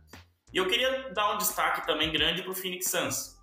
E 0.53 0.57
eu 0.57 0.69
queria 0.69 1.13
dar 1.13 1.35
um 1.35 1.39
destaque 1.39 1.87
também 1.87 2.13
grande 2.13 2.43
para 2.43 2.53
o 2.53 2.55
Phoenix 2.55 2.91
Suns. 2.91 3.35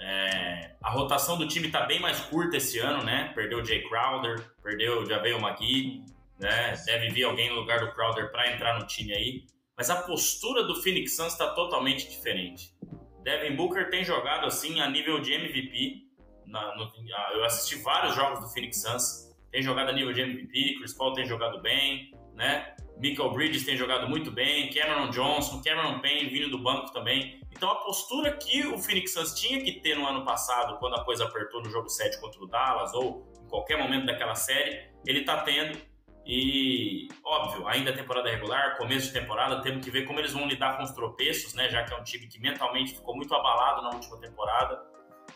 É, 0.00 0.76
a 0.82 0.90
rotação 0.90 1.36
do 1.36 1.46
time 1.46 1.66
está 1.66 1.86
bem 1.86 2.00
mais 2.00 2.20
curta 2.20 2.56
esse 2.56 2.78
ano, 2.78 3.02
né? 3.02 3.32
Perdeu 3.34 3.60
o 3.60 3.64
Jay 3.64 3.86
Crowder, 3.88 4.50
perdeu 4.62 5.02
o 5.02 5.06
Javel 5.06 5.38
McGee, 5.38 6.04
né? 6.38 6.74
Deve 6.86 7.10
vir 7.10 7.24
alguém 7.24 7.50
no 7.50 7.56
lugar 7.56 7.80
do 7.80 7.92
Crowder 7.92 8.30
para 8.30 8.52
entrar 8.52 8.78
no 8.78 8.86
time 8.86 9.12
aí. 9.12 9.44
Mas 9.76 9.90
a 9.90 10.02
postura 10.02 10.64
do 10.64 10.74
Phoenix 10.82 11.16
Suns 11.16 11.32
está 11.32 11.54
totalmente 11.54 12.08
diferente. 12.08 12.74
Devin 13.22 13.56
Booker 13.56 13.90
tem 13.90 14.04
jogado 14.04 14.46
assim 14.46 14.80
a 14.80 14.88
nível 14.88 15.20
de 15.20 15.32
MVP. 15.32 16.08
Na, 16.46 16.74
no, 16.76 16.90
eu 17.34 17.44
assisti 17.44 17.76
vários 17.82 18.14
jogos 18.14 18.40
do 18.40 18.48
Phoenix 18.48 18.80
Suns. 18.80 19.30
Tem 19.50 19.62
jogado 19.62 19.90
a 19.90 19.92
nível 19.92 20.12
de 20.12 20.20
MVP, 20.22 20.76
Chris 20.78 20.94
Paul 20.94 21.12
tem 21.12 21.26
jogado 21.26 21.60
bem, 21.60 22.12
né? 22.34 22.74
Michael 23.00 23.30
Bridges 23.30 23.64
tem 23.64 23.76
jogado 23.76 24.08
muito 24.08 24.30
bem, 24.30 24.68
Cameron 24.70 25.08
Johnson, 25.08 25.62
Cameron 25.62 26.00
Payne 26.00 26.28
vindo 26.28 26.50
do 26.50 26.58
banco 26.58 26.92
também. 26.92 27.40
Então 27.50 27.70
a 27.70 27.76
postura 27.76 28.32
que 28.36 28.66
o 28.66 28.78
Phoenix 28.78 29.14
Suns 29.14 29.34
tinha 29.34 29.62
que 29.64 29.72
ter 29.80 29.96
no 29.96 30.06
ano 30.06 30.22
passado, 30.22 30.78
quando 30.78 30.96
a 30.96 31.04
coisa 31.04 31.24
apertou 31.24 31.62
no 31.62 31.70
jogo 31.70 31.88
7 31.88 32.20
contra 32.20 32.42
o 32.42 32.46
Dallas, 32.46 32.92
ou 32.92 33.26
em 33.42 33.48
qualquer 33.48 33.78
momento 33.78 34.04
daquela 34.04 34.34
série, 34.34 34.90
ele 35.06 35.22
tá 35.22 35.40
tendo. 35.42 35.78
E, 36.26 37.08
óbvio, 37.24 37.66
ainda 37.66 37.90
é 37.90 37.92
temporada 37.94 38.30
regular, 38.30 38.76
começo 38.76 39.06
de 39.06 39.18
temporada, 39.18 39.62
temos 39.62 39.82
que 39.82 39.90
ver 39.90 40.04
como 40.04 40.20
eles 40.20 40.32
vão 40.32 40.46
lidar 40.46 40.76
com 40.76 40.82
os 40.82 40.90
tropeços, 40.90 41.54
né? 41.54 41.70
Já 41.70 41.82
que 41.82 41.94
é 41.94 41.96
um 41.96 42.04
time 42.04 42.26
que 42.26 42.38
mentalmente 42.38 42.94
ficou 42.94 43.16
muito 43.16 43.34
abalado 43.34 43.82
na 43.82 43.90
última 43.90 44.18
temporada. 44.20 44.78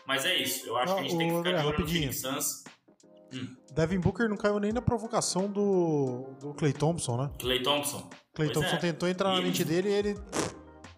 Mas 0.05 0.23
é 0.23 0.35
isso, 0.35 0.67
eu 0.67 0.77
acho 0.77 0.93
que 0.93 0.99
a 0.99 1.03
gente 1.03 1.17
tem 1.17 1.29
que 1.29 1.37
ficar 1.37 1.51
de 1.53 1.65
olho 1.65 1.79
no 1.79 1.87
Phoenix 1.87 2.21
Suns 2.21 2.63
Hum. 3.33 3.55
Devin 3.73 3.99
Booker 3.99 4.29
não 4.29 4.37
caiu 4.37 4.59
nem 4.59 4.71
na 4.71 4.81
provocação 4.81 5.51
do, 5.51 6.35
do 6.39 6.53
Clay 6.53 6.73
Thompson, 6.73 7.17
né? 7.17 7.31
Clay 7.39 7.61
Thompson. 7.61 8.09
Clay 8.33 8.49
pois 8.49 8.51
Thompson 8.51 8.75
é. 8.75 8.79
tentou 8.79 9.09
entrar 9.09 9.33
e 9.33 9.35
na 9.35 9.41
mente 9.41 9.63
dele 9.63 9.89
e 9.89 9.93
ele 9.93 10.15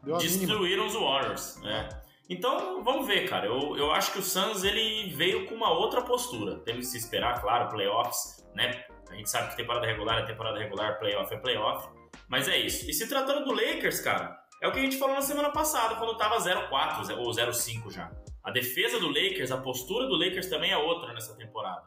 deu 0.04 0.16
a 0.16 0.20
Destruíram 0.20 0.86
os 0.86 0.94
Warriors, 0.94 1.58
né? 1.62 1.90
Então, 2.30 2.84
vamos 2.84 3.08
ver, 3.08 3.28
cara. 3.28 3.46
Eu, 3.46 3.78
eu 3.78 3.92
acho 3.92 4.12
que 4.12 4.20
o 4.20 4.24
Suns 4.24 4.64
ele 4.64 5.14
veio 5.16 5.48
com 5.48 5.56
uma 5.56 5.72
outra 5.72 6.02
postura. 6.02 6.60
Temos 6.60 6.86
que 6.86 6.92
se 6.92 6.98
esperar, 6.98 7.42
claro, 7.42 7.70
playoffs, 7.70 8.46
né? 8.54 8.84
A 9.10 9.16
gente 9.16 9.30
sabe 9.30 9.50
que 9.50 9.56
temporada 9.56 9.86
regular 9.86 10.20
é 10.20 10.26
temporada 10.26 10.60
regular, 10.60 11.00
playoff 11.00 11.34
é 11.34 11.38
playoff. 11.38 11.90
Mas 12.28 12.48
é 12.50 12.58
isso. 12.58 12.90
E 12.90 12.94
se 12.94 13.08
tratando 13.08 13.46
do 13.46 13.54
Lakers, 13.54 14.02
cara, 14.02 14.38
é 14.62 14.68
o 14.68 14.72
que 14.72 14.80
a 14.80 14.82
gente 14.82 14.98
falou 14.98 15.16
na 15.16 15.22
semana 15.22 15.52
passada, 15.52 15.96
quando 15.96 16.18
tava 16.18 16.38
0-4 16.38 17.18
ou 17.18 17.32
0-5 17.32 17.92
já. 17.92 18.12
A 18.44 18.52
defesa 18.52 19.00
do 19.00 19.08
Lakers, 19.08 19.52
a 19.52 19.58
postura 19.58 20.08
do 20.08 20.16
Lakers 20.16 20.48
também 20.48 20.72
é 20.72 20.78
outra 20.78 21.14
nessa 21.14 21.36
temporada. 21.36 21.84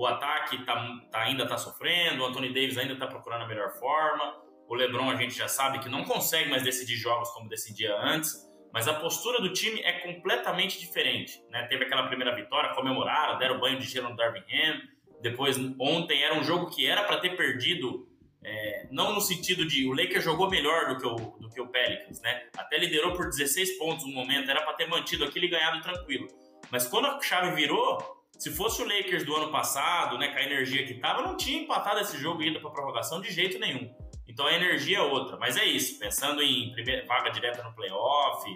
O 0.00 0.06
ataque 0.06 0.64
tá, 0.64 0.98
tá 1.12 1.20
ainda 1.24 1.42
está 1.42 1.58
sofrendo, 1.58 2.22
o 2.22 2.26
Anthony 2.26 2.54
Davis 2.54 2.78
ainda 2.78 2.94
está 2.94 3.06
procurando 3.06 3.42
a 3.42 3.46
melhor 3.46 3.70
forma. 3.72 4.34
O 4.66 4.74
LeBron 4.74 5.10
a 5.10 5.16
gente 5.16 5.34
já 5.34 5.46
sabe 5.46 5.78
que 5.78 5.90
não 5.90 6.04
consegue 6.04 6.48
mais 6.48 6.62
decidir 6.62 6.96
jogos 6.96 7.28
como 7.32 7.50
decidia 7.50 7.94
antes, 7.98 8.50
mas 8.72 8.88
a 8.88 8.94
postura 8.94 9.42
do 9.42 9.52
time 9.52 9.78
é 9.82 10.00
completamente 10.00 10.80
diferente. 10.80 11.44
Né? 11.50 11.66
Teve 11.66 11.84
aquela 11.84 12.06
primeira 12.06 12.34
vitória, 12.34 12.74
comemoraram, 12.74 13.38
deram 13.38 13.60
banho 13.60 13.78
de 13.78 13.84
gelo 13.86 14.08
no 14.08 14.16
Darvin 14.16 14.40
Ham. 14.40 14.80
Depois, 15.20 15.58
ontem 15.78 16.22
era 16.22 16.34
um 16.34 16.42
jogo 16.42 16.70
que 16.70 16.86
era 16.86 17.04
para 17.04 17.18
ter 17.18 17.36
perdido, 17.36 18.08
é, 18.42 18.88
não 18.90 19.12
no 19.12 19.20
sentido 19.20 19.66
de 19.66 19.86
o 19.86 19.92
Lakers 19.92 20.24
jogou 20.24 20.48
melhor 20.48 20.94
do 20.94 20.96
que 20.96 21.06
o, 21.06 21.38
do 21.38 21.50
que 21.50 21.60
o 21.60 21.66
Pelicans, 21.66 22.22
né? 22.22 22.48
Até 22.56 22.78
liderou 22.78 23.12
por 23.12 23.28
16 23.28 23.76
pontos 23.76 24.06
no 24.06 24.12
momento, 24.14 24.50
era 24.50 24.62
para 24.62 24.72
ter 24.72 24.88
mantido 24.88 25.24
aquilo 25.24 25.44
e 25.44 25.48
ganhado 25.48 25.82
tranquilo. 25.82 26.26
Mas 26.70 26.86
quando 26.86 27.04
a 27.04 27.20
chave 27.20 27.54
virou, 27.54 28.19
se 28.40 28.50
fosse 28.50 28.80
o 28.80 28.86
Lakers 28.86 29.26
do 29.26 29.36
ano 29.36 29.52
passado, 29.52 30.16
né, 30.16 30.28
com 30.28 30.38
a 30.38 30.42
energia 30.42 30.86
que 30.86 30.94
tava, 30.94 31.20
não 31.20 31.36
tinha 31.36 31.60
empatado 31.60 32.00
esse 32.00 32.16
jogo 32.16 32.42
ido 32.42 32.58
para 32.58 32.70
prorrogação 32.70 33.20
de 33.20 33.30
jeito 33.30 33.58
nenhum. 33.58 33.94
Então 34.26 34.46
a 34.46 34.54
energia 34.54 34.96
é 34.96 35.02
outra. 35.02 35.36
Mas 35.36 35.58
é 35.58 35.64
isso, 35.66 35.98
pensando 35.98 36.42
em 36.42 36.72
primeira, 36.72 37.06
vaga 37.06 37.28
direta 37.28 37.62
no 37.62 37.74
playoff, 37.74 38.54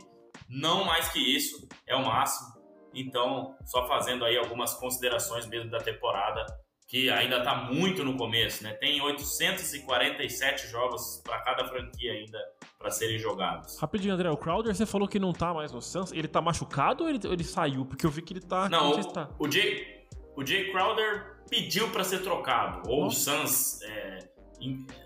não 0.49 0.87
mais 0.87 1.11
que 1.11 1.19
isso, 1.19 1.69
é 1.87 1.95
o 1.95 2.03
máximo. 2.03 2.49
Então, 2.95 3.59
só 3.67 3.87
fazendo 3.87 4.25
aí 4.25 4.39
algumas 4.39 4.73
considerações 4.73 5.47
mesmo 5.47 5.71
da 5.71 5.79
temporada 5.79 6.47
que 6.95 7.11
ainda 7.11 7.39
está 7.39 7.57
muito 7.57 8.05
no 8.05 8.17
começo, 8.17 8.63
né? 8.63 8.73
Tem 8.75 9.03
847 9.03 10.69
jogos 10.69 11.21
para 11.25 11.41
cada 11.41 11.67
franquia 11.67 12.13
ainda 12.13 12.39
para 12.79 12.89
serem 12.89 13.19
jogados. 13.19 13.77
Rapidinho, 13.81 14.15
André, 14.15 14.31
o 14.31 14.37
Crowder, 14.37 14.73
você 14.73 14.87
falou 14.87 15.09
que 15.09 15.19
não 15.19 15.33
tá 15.33 15.53
mais 15.53 15.73
no 15.73 15.83
Suns. 15.83 16.13
Ele 16.13 16.29
tá 16.29 16.41
machucado 16.41 17.03
ou 17.03 17.11
ele, 17.11 17.19
ele 17.25 17.43
saiu? 17.43 17.85
Porque 17.85 18.07
eu 18.07 18.11
vi 18.11 18.23
que 18.23 18.33
ele 18.33 18.41
tá. 18.41 18.69
Não, 18.69 18.93
o, 18.93 19.45
o, 19.45 19.51
Jay, 19.51 20.07
o 20.37 20.47
Jay 20.47 20.71
Crowder 20.71 21.43
pediu 21.51 21.91
para 21.91 22.05
ser 22.05 22.23
trocado. 22.23 22.89
Ou 22.89 23.07
Nossa. 23.07 23.35
o 23.35 23.39
Suns. 23.41 23.83
É, 23.83 24.19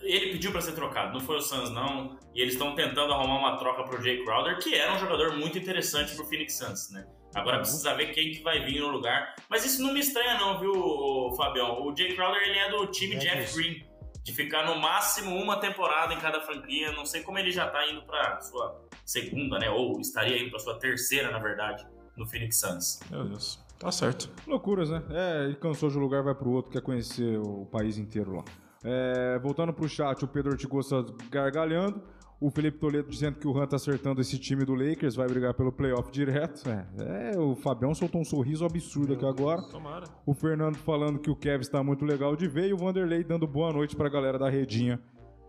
ele 0.02 0.32
pediu 0.32 0.52
para 0.52 0.60
ser 0.60 0.72
trocado, 0.72 1.14
não 1.14 1.20
foi 1.20 1.36
o 1.36 1.40
Suns 1.40 1.70
não. 1.70 2.18
E 2.34 2.42
eles 2.42 2.52
estão 2.52 2.74
tentando 2.74 3.14
arrumar 3.14 3.38
uma 3.38 3.56
troca 3.56 3.82
pro 3.84 4.02
Jay 4.02 4.22
Crowder, 4.22 4.58
que 4.58 4.74
era 4.74 4.92
um 4.92 4.98
jogador 4.98 5.32
muito 5.38 5.56
interessante 5.56 6.14
pro 6.14 6.26
Phoenix 6.26 6.58
Suns, 6.58 6.90
né? 6.90 7.06
Agora 7.34 7.56
uhum. 7.56 7.62
precisa 7.62 7.94
ver 7.94 8.12
quem 8.12 8.32
que 8.32 8.42
vai 8.42 8.64
vir 8.64 8.80
no 8.80 8.88
lugar. 8.88 9.34
Mas 9.48 9.64
isso 9.64 9.82
não 9.82 9.92
me 9.92 10.00
estranha 10.00 10.38
não, 10.38 10.58
viu, 10.58 11.32
Fabião? 11.36 11.82
O 11.86 11.96
Jay 11.96 12.14
Crowder, 12.14 12.42
ele 12.42 12.58
é 12.58 12.70
do 12.70 12.86
time 12.86 13.16
é 13.16 13.18
Jeff 13.18 13.54
Green. 13.54 13.84
de 14.24 14.32
ficar 14.32 14.66
no 14.66 14.80
máximo 14.80 15.34
uma 15.36 15.58
temporada 15.58 16.14
em 16.14 16.18
cada 16.18 16.40
franquia. 16.40 16.92
Não 16.92 17.04
sei 17.04 17.22
como 17.22 17.38
ele 17.38 17.50
já 17.50 17.68
tá 17.68 17.86
indo 17.86 18.02
pra 18.02 18.40
sua 18.40 18.82
segunda, 19.04 19.58
né? 19.58 19.70
Ou 19.70 20.00
estaria 20.00 20.40
indo 20.40 20.50
pra 20.50 20.58
sua 20.58 20.78
terceira, 20.78 21.30
na 21.30 21.38
verdade, 21.38 21.86
no 22.16 22.26
Phoenix 22.26 22.60
Suns. 22.60 23.00
Meu 23.10 23.24
Deus. 23.24 23.62
Tá 23.78 23.92
certo. 23.92 24.28
Loucuras, 24.46 24.90
né? 24.90 25.02
É, 25.10 25.44
ele 25.44 25.54
cansou 25.54 25.88
de 25.88 25.96
um 25.96 26.00
lugar, 26.00 26.22
vai 26.22 26.34
pro 26.34 26.50
outro, 26.50 26.72
quer 26.72 26.82
conhecer 26.82 27.38
o 27.38 27.64
país 27.66 27.96
inteiro 27.96 28.34
lá. 28.34 28.44
É, 28.84 29.38
voltando 29.38 29.72
pro 29.72 29.88
chat, 29.88 30.24
o 30.24 30.28
Pedro 30.28 30.52
Ortigosa 30.52 31.04
gargalhando. 31.30 32.02
O 32.40 32.50
Felipe 32.50 32.78
Toledo 32.78 33.10
dizendo 33.10 33.38
que 33.38 33.48
o 33.48 33.58
Han 33.58 33.66
tá 33.66 33.76
acertando 33.76 34.20
esse 34.20 34.38
time 34.38 34.64
do 34.64 34.74
Lakers, 34.74 35.16
vai 35.16 35.26
brigar 35.26 35.54
pelo 35.54 35.72
playoff 35.72 36.10
direto. 36.12 36.62
É, 36.68 37.32
é, 37.34 37.38
o 37.38 37.56
Fabião 37.56 37.92
soltou 37.94 38.20
um 38.20 38.24
sorriso 38.24 38.64
absurdo 38.64 39.14
aqui 39.14 39.26
agora. 39.26 39.62
Tomara. 39.62 40.06
O 40.24 40.32
Fernando 40.32 40.76
falando 40.76 41.18
que 41.18 41.30
o 41.30 41.34
Kevin 41.34 41.62
está 41.62 41.82
muito 41.82 42.04
legal 42.04 42.36
de 42.36 42.46
ver 42.46 42.68
e 42.68 42.72
o 42.72 42.76
Vanderlei 42.76 43.24
dando 43.24 43.46
boa 43.46 43.72
noite 43.72 43.96
pra 43.96 44.08
galera 44.08 44.38
da 44.38 44.48
Redinha 44.48 45.00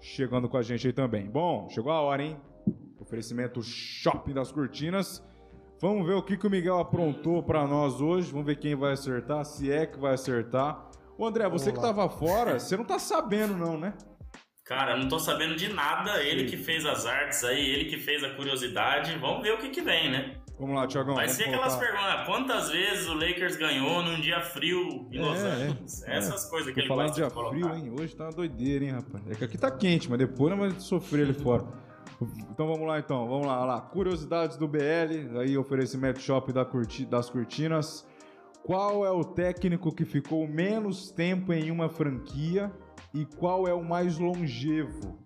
chegando 0.02 0.48
com 0.48 0.58
a 0.58 0.62
gente 0.62 0.88
aí 0.88 0.94
também. 0.94 1.30
Bom, 1.30 1.68
chegou 1.70 1.92
a 1.92 2.02
hora, 2.02 2.24
hein? 2.24 2.38
Oferecimento 3.00 3.62
Shopping 3.62 4.34
das 4.34 4.52
Cortinas. 4.52 5.24
Vamos 5.82 6.06
ver 6.06 6.14
o 6.14 6.24
que, 6.24 6.38
que 6.38 6.48
o 6.48 6.50
Miguel 6.50 6.80
aprontou 6.80 7.42
pra 7.42 7.66
nós 7.66 8.02
hoje. 8.02 8.32
Vamos 8.32 8.46
ver 8.46 8.58
quem 8.58 8.76
vai 8.76 8.94
acertar, 8.94 9.46
se 9.46 9.72
é 9.72 9.86
que 9.86 10.00
vai 10.00 10.14
acertar. 10.14 10.90
Ô 11.18 11.26
André, 11.26 11.50
você 11.50 11.72
que 11.72 11.80
tava 11.80 12.10
fora, 12.10 12.60
você 12.60 12.76
não 12.76 12.86
tá 12.86 13.00
sabendo 13.00 13.56
não, 13.56 13.78
né? 13.78 13.94
Cara, 14.70 14.96
não 14.96 15.08
tô 15.08 15.18
sabendo 15.18 15.56
de 15.56 15.74
nada. 15.74 16.22
Ele 16.24 16.46
que 16.46 16.56
fez 16.56 16.86
as 16.86 17.04
artes 17.08 17.44
aí, 17.44 17.68
ele 17.72 17.86
que 17.86 17.98
fez 17.98 18.24
a 18.24 18.30
curiosidade. 18.36 19.18
Vamos 19.18 19.42
ver 19.42 19.54
o 19.56 19.58
que 19.58 19.70
que 19.70 19.82
vem, 19.82 20.12
né? 20.12 20.36
Vamos 20.60 20.76
lá, 20.76 20.86
Tiagão. 20.86 21.16
Vai 21.16 21.28
ser 21.28 21.46
aquelas 21.46 21.76
perguntas. 21.76 22.26
Quantas 22.28 22.70
vezes 22.70 23.08
o 23.08 23.16
Lakers 23.16 23.56
ganhou 23.56 24.04
num 24.04 24.22
dia 24.22 24.40
frio 24.42 25.08
em 25.12 25.18
Los 25.20 25.40
É, 25.40 25.48
Angeles? 25.48 26.04
é, 26.04 26.18
Essas 26.18 26.46
coisas 26.50 26.68
que 26.72 26.74
Vou 26.76 26.82
ele 26.82 26.88
falar 26.88 27.04
gosta 27.06 27.16
dia 27.20 27.28
de 27.28 27.34
colocar. 27.34 27.58
frio, 27.58 27.76
hein? 27.76 27.96
Hoje 28.00 28.16
tá 28.16 28.26
uma 28.26 28.32
doideira, 28.32 28.86
hein, 28.86 28.92
rapaz? 28.92 29.24
É 29.28 29.34
que 29.36 29.44
aqui 29.44 29.58
tá 29.58 29.72
quente, 29.72 30.08
mas 30.08 30.20
depois 30.20 30.52
nós 30.52 30.60
vamos 30.60 30.84
sofrer 30.84 31.24
ali 31.24 31.34
fora. 31.34 31.66
Então 32.52 32.68
vamos 32.68 32.86
lá, 32.88 33.00
então. 33.00 33.28
Vamos 33.28 33.48
lá, 33.48 33.66
lá. 33.66 33.82
Curiosidades 33.82 34.56
do 34.56 34.68
BL, 34.68 35.40
aí 35.40 35.58
oferecimento 35.58 36.20
shopping 36.20 36.52
da 36.54 36.64
curti- 36.66 37.06
das 37.06 37.28
cortinas. 37.30 38.06
Qual 38.62 39.04
é 39.06 39.10
o 39.10 39.24
técnico 39.24 39.92
que 39.96 40.06
ficou 40.06 40.46
menos 40.48 41.10
tempo 41.10 41.54
em 41.54 41.72
uma 41.72 41.90
franquia 41.90 42.70
e 43.14 43.26
qual 43.26 43.68
é 43.68 43.74
o 43.74 43.84
mais 43.84 44.18
longevo? 44.18 45.18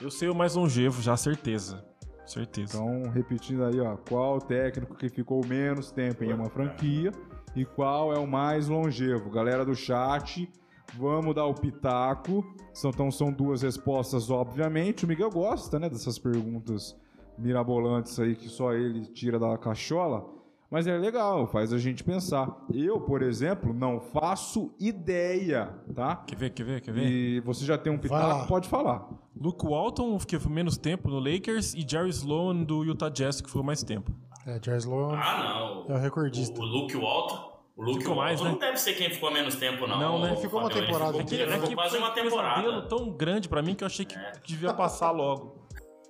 Eu 0.00 0.10
sei 0.10 0.28
o 0.28 0.34
mais 0.34 0.54
longevo, 0.54 1.00
já, 1.00 1.16
certeza. 1.16 1.84
Certeza. 2.26 2.76
Então, 2.76 3.10
repetindo 3.10 3.64
aí, 3.64 3.80
ó. 3.80 3.96
Qual 3.96 4.36
o 4.36 4.40
técnico 4.40 4.94
que 4.96 5.08
ficou 5.08 5.44
menos 5.46 5.92
tempo 5.92 6.24
em 6.24 6.32
uma 6.32 6.50
franquia 6.50 7.12
e 7.54 7.64
qual 7.64 8.12
é 8.12 8.18
o 8.18 8.26
mais 8.26 8.68
longevo? 8.68 9.30
Galera 9.30 9.64
do 9.64 9.74
chat, 9.74 10.50
vamos 10.98 11.34
dar 11.34 11.46
o 11.46 11.54
pitaco. 11.54 12.44
São, 12.74 12.90
então, 12.90 13.10
são 13.10 13.32
duas 13.32 13.62
respostas, 13.62 14.28
obviamente. 14.28 15.04
O 15.04 15.08
Miguel 15.08 15.30
gosta, 15.30 15.78
né, 15.78 15.88
dessas 15.88 16.18
perguntas 16.18 16.96
mirabolantes 17.38 18.18
aí 18.18 18.34
que 18.34 18.48
só 18.48 18.72
ele 18.72 19.06
tira 19.06 19.38
da 19.38 19.56
cachola. 19.56 20.35
Mas 20.70 20.86
é 20.86 20.96
legal, 20.98 21.46
faz 21.46 21.72
a 21.72 21.78
gente 21.78 22.02
pensar. 22.02 22.48
Eu, 22.74 23.00
por 23.00 23.22
exemplo, 23.22 23.72
não 23.72 24.00
faço 24.00 24.74
ideia, 24.80 25.72
tá? 25.94 26.16
Quer 26.16 26.36
ver, 26.36 26.50
quer 26.50 26.64
ver, 26.64 26.80
quer 26.80 26.92
ver? 26.92 27.06
E 27.08 27.40
você 27.40 27.64
já 27.64 27.78
tem 27.78 27.92
um 27.92 27.98
pitaco, 27.98 28.48
pode 28.48 28.68
falar. 28.68 29.08
Luke 29.40 29.64
Walton, 29.64 30.18
que 30.18 30.38
foi 30.40 30.50
menos 30.52 30.76
tempo 30.76 31.08
no 31.08 31.20
Lakers, 31.20 31.72
e 31.74 31.86
Jerry 31.88 32.10
Sloan 32.10 32.64
do 32.64 32.82
Utah 32.84 33.08
Jazz, 33.08 33.40
que 33.40 33.48
foi 33.48 33.62
mais 33.62 33.82
tempo. 33.84 34.10
É, 34.44 34.60
Jerry 34.62 34.78
Sloan 34.78 35.16
Ah, 35.16 35.84
não. 35.88 35.94
é 35.94 35.98
o 35.98 36.00
recordista. 36.02 36.58
O, 36.60 36.62
o 36.62 36.66
Luke 36.66 36.96
Walton. 36.96 37.52
O 37.76 37.82
Luke 37.82 37.98
Ficou 37.98 38.16
Walton 38.16 38.24
mais, 38.28 38.40
né? 38.40 38.50
não 38.50 38.58
deve 38.58 38.78
ser 38.78 38.94
quem 38.94 39.10
ficou 39.10 39.30
menos 39.30 39.54
tempo, 39.56 39.86
não. 39.86 40.00
Não, 40.00 40.18
né? 40.20 40.34
Ficou 40.36 40.60
uma. 40.60 40.70
Ele 40.72 40.86
temporada 40.86 41.12
ficou- 41.18 41.46
né? 41.46 41.58
ficou 41.60 41.74
quase 41.74 41.90
foi 41.90 41.98
uma 41.98 42.10
um 42.10 42.14
pesadelo 42.14 42.40
temporada. 42.40 42.88
tão 42.88 43.10
grande 43.10 43.48
pra 43.50 43.60
mim 43.62 43.74
que 43.74 43.84
eu 43.84 43.86
achei 43.86 44.04
que 44.06 44.16
devia 44.46 44.72
passar 44.72 45.10
logo. 45.10 45.66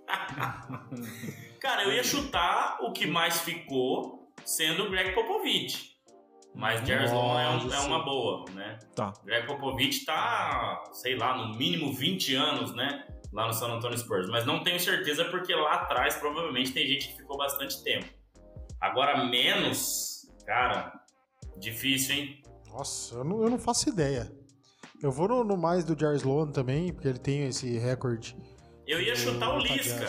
Cara, 1.60 1.84
eu 1.84 1.92
ia 1.92 2.04
chutar 2.04 2.78
o 2.82 2.92
que 2.92 3.06
mais 3.06 3.40
ficou 3.40 4.15
sendo 4.46 4.84
o 4.84 4.90
Greg 4.90 5.12
Popovich. 5.14 5.94
Mas 6.54 6.80
Jerry 6.86 7.04
Sloan 7.04 7.42
é, 7.42 7.48
um- 7.50 7.70
é 7.74 7.78
uma 7.80 8.02
boa, 8.02 8.44
né? 8.52 8.78
Tá. 8.94 9.12
Greg 9.24 9.46
Popovich 9.46 10.06
tá, 10.06 10.82
sei 10.94 11.14
lá, 11.14 11.36
no 11.36 11.54
mínimo 11.58 11.92
20 11.92 12.34
anos, 12.34 12.74
né? 12.74 13.06
Lá 13.30 13.46
no 13.46 13.52
San 13.52 13.66
Antonio 13.74 13.98
Spurs. 13.98 14.26
Mas 14.30 14.46
não 14.46 14.62
tenho 14.64 14.80
certeza 14.80 15.26
porque 15.26 15.54
lá 15.54 15.74
atrás 15.74 16.16
provavelmente 16.16 16.72
tem 16.72 16.86
gente 16.86 17.08
que 17.08 17.16
ficou 17.18 17.36
bastante 17.36 17.82
tempo. 17.84 18.06
Agora, 18.80 19.26
menos, 19.26 20.26
cara, 20.46 20.92
difícil, 21.58 22.14
hein? 22.14 22.42
Nossa, 22.68 23.16
eu 23.16 23.24
não, 23.24 23.42
eu 23.42 23.50
não 23.50 23.58
faço 23.58 23.90
ideia. 23.90 24.32
Eu 25.02 25.12
vou 25.12 25.28
no, 25.28 25.44
no 25.44 25.56
mais 25.58 25.84
do 25.84 25.98
Jerry 25.98 26.16
Sloan 26.16 26.50
também, 26.52 26.90
porque 26.92 27.08
ele 27.08 27.18
tem 27.18 27.46
esse 27.46 27.76
recorde. 27.78 28.34
Eu 28.86 28.98
ia 29.02 29.14
chutar 29.14 29.54
o 29.54 29.58
Lisca. 29.58 30.06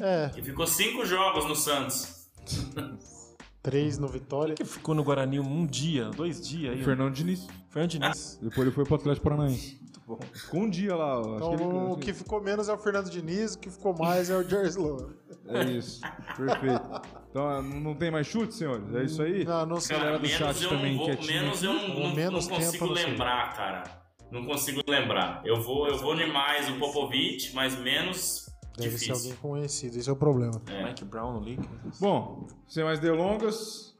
É, 0.00 0.28
que 0.28 0.40
ficou 0.42 0.66
cinco 0.68 1.04
jogos 1.04 1.46
no 1.46 1.56
Santos. 1.56 2.28
três 3.62 3.98
no 3.98 4.08
Vitória. 4.08 4.54
que 4.54 4.64
ficou 4.64 4.94
no 4.94 5.02
Guarani 5.04 5.40
um 5.40 5.66
dia, 5.66 6.06
dois 6.10 6.46
dias 6.46 6.74
aí? 6.74 6.82
Fernando 6.84 7.12
Diniz. 7.14 7.46
Fernando 7.70 7.90
Diniz. 7.90 8.38
Depois 8.40 8.58
ele 8.66 8.70
foi 8.70 8.84
pro 8.84 8.94
Atlético 8.96 9.24
Paranaense. 9.24 9.78
Muito 9.80 10.00
bom. 10.06 10.18
Ficou 10.32 10.60
um 10.60 10.70
dia 10.70 10.94
lá. 10.96 11.20
ó. 11.20 11.36
Então, 11.36 11.52
ele- 11.54 11.62
o 11.64 11.96
que 11.96 12.12
ficou 12.14 12.42
menos 12.42 12.68
é 12.68 12.72
o 12.72 12.78
Fernando 12.78 13.10
Diniz, 13.10 13.54
o 13.54 13.58
que 13.58 13.70
ficou 13.70 13.96
mais 13.98 14.30
é 14.30 14.36
o 14.36 14.42
Jerry 14.42 14.68
Sloan. 14.68 15.10
É 15.48 15.64
isso. 15.64 16.00
Perfeito. 16.36 17.02
Então, 17.30 17.62
não 17.62 17.80
não 17.80 17.94
tem 17.94 18.10
mais 18.10 18.26
chute, 18.26 18.54
senhores? 18.54 18.94
É 18.94 19.02
isso 19.04 19.22
aí? 19.22 19.44
Não, 19.44 19.64
não 19.66 19.80
sei. 19.80 19.96
Cara, 19.96 20.16
do 20.18 20.22
menos 20.22 20.36
chat 20.36 20.62
eu 20.62 20.68
também, 20.70 20.96
vou, 20.96 21.06
menos 21.08 21.62
eu 21.62 21.72
não, 21.72 21.88
não- 22.00 22.14
menos 22.14 22.48
não 22.48 22.56
consigo 22.56 22.86
lembrar, 22.92 23.54
cara. 23.56 23.84
Não 24.30 24.44
consigo 24.44 24.82
lembrar. 24.86 25.40
Eu 25.46 25.62
vou, 25.62 25.88
eu 25.88 25.96
vou 25.98 26.14
nem 26.14 26.30
mais 26.30 26.68
o 26.68 26.74
Popovich, 26.78 27.54
mas 27.54 27.78
menos 27.78 28.47
Deve 28.78 28.90
difícil. 28.90 29.14
ser 29.16 29.20
alguém 29.30 29.36
conhecido, 29.40 29.98
esse 29.98 30.08
é 30.08 30.12
o 30.12 30.16
problema. 30.16 30.60
É. 30.66 30.84
Mike 30.84 31.04
Brown 31.04 31.32
no 31.34 31.40
Lakers. 31.40 31.98
Bom, 32.00 32.46
sem 32.66 32.84
mais 32.84 32.98
delongas, 33.00 33.94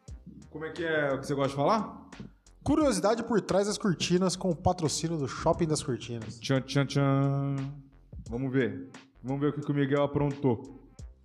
como 0.50 0.64
é 0.64 0.70
que 0.70 0.84
é 0.84 1.12
o 1.12 1.18
que 1.20 1.26
você 1.26 1.34
gosta 1.34 1.50
de 1.50 1.56
falar? 1.56 2.08
Curiosidade 2.62 3.22
por 3.22 3.40
trás 3.40 3.66
das 3.66 3.78
cortinas 3.78 4.36
com 4.36 4.50
o 4.50 4.56
patrocínio 4.56 5.16
do 5.16 5.26
Shopping 5.26 5.66
das 5.66 5.82
Cortinas. 5.82 6.38
Tchan, 6.38 6.60
tchan, 6.62 6.86
tchan. 6.86 7.56
Vamos 8.28 8.52
ver. 8.52 8.88
Vamos 9.22 9.40
ver 9.40 9.48
o 9.48 9.52
que 9.54 9.60
que 9.62 9.70
o 9.70 9.74
Miguel 9.74 10.02
aprontou. 10.02 10.76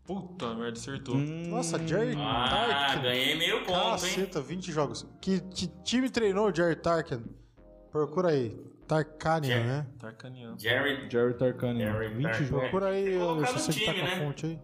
Puta 0.06 0.54
merda, 0.56 0.78
acertou. 0.78 1.16
Hum, 1.16 1.48
Nossa, 1.50 1.78
Jerry 1.86 2.16
Ah, 2.18 2.48
Tarkin. 2.88 3.02
ganhei 3.04 3.38
meio 3.38 3.60
ponto, 3.66 3.78
hein? 3.78 3.92
Caceta, 3.92 4.42
20 4.42 4.72
jogos. 4.72 5.06
Que, 5.22 5.40
que 5.42 5.68
time 5.84 6.10
treinou 6.10 6.50
o 6.50 6.56
Jerry 6.56 6.76
Tarkin? 6.76 7.24
Procura 7.92 8.30
aí. 8.30 8.58
Tarkanian, 8.88 9.48
Jerry. 9.54 9.68
né? 9.68 9.88
Tarkanian. 10.00 10.56
Jerry, 10.60 11.10
Jerry 11.10 11.34
Tarkanian. 11.36 11.92
Jerry 11.94 12.08
20 12.10 12.24
Tarkanian. 12.24 12.48
jogos. 12.50 12.62
Procura 12.70 12.88
aí, 12.88 13.04
que 13.06 13.16
Anderson, 13.16 13.58
você 13.60 13.72
que 13.74 13.86
tá 13.86 13.94
time, 13.94 14.00
com 14.08 14.08
a 14.14 14.16
né? 14.20 14.26
fonte 14.26 14.46
aí. 14.46 14.60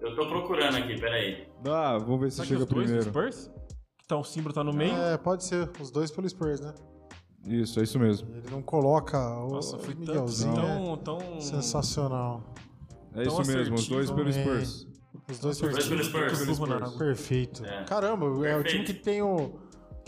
eu 0.00 0.16
tô 0.16 0.26
procurando 0.28 0.76
aqui, 0.76 1.00
peraí. 1.00 1.48
Ah, 1.66 1.98
vamos 1.98 2.20
ver 2.20 2.30
se 2.30 2.36
Será 2.36 2.46
que 2.46 2.52
chega 2.54 2.62
os 2.64 2.68
dois 2.68 2.90
do 2.90 2.92
primeiro. 3.02 3.02
Spurs? 3.10 3.50
Que 3.98 4.06
tá, 4.06 4.16
o 4.16 4.24
símbolo 4.24 4.54
tá 4.54 4.64
no 4.64 4.72
meio? 4.72 4.94
É, 4.96 5.16
pode 5.18 5.44
ser. 5.44 5.70
Os 5.80 5.90
dois 5.90 6.10
pelo 6.10 6.28
Spurs, 6.28 6.60
né? 6.60 6.74
Isso, 7.46 7.80
é 7.80 7.84
isso 7.84 7.98
mesmo. 7.98 8.28
Ele 8.36 8.50
não 8.50 8.60
coloca 8.62 9.18
o 9.18 9.48
Nossa, 9.52 9.78
foi 9.78 9.94
Miguelzinho. 9.94 10.52
é 10.52 10.56
tão, 10.56 10.96
tão... 10.98 11.40
Sensacional. 11.40 12.42
É 13.14 13.22
Tão 13.24 13.40
isso 13.40 13.50
mesmo, 13.52 13.74
os 13.76 13.88
dois 13.88 14.10
pelo 14.10 14.24
né? 14.26 14.32
Spurs. 14.32 14.86
Os 15.28 15.38
dois 15.38 15.58
Dois 15.58 15.60
perfeitos. 15.60 15.88
pelo 15.88 16.04
Spurs. 16.04 16.38
Pelo 16.44 16.54
Spurs. 16.54 16.94
Perfeito. 16.96 17.64
É. 17.64 17.84
Caramba, 17.84 18.26
é 18.26 18.28
o 18.28 18.40
Perfeito. 18.40 18.68
time 18.68 18.84
que 18.84 18.94
tem 18.94 19.22
o. 19.22 19.58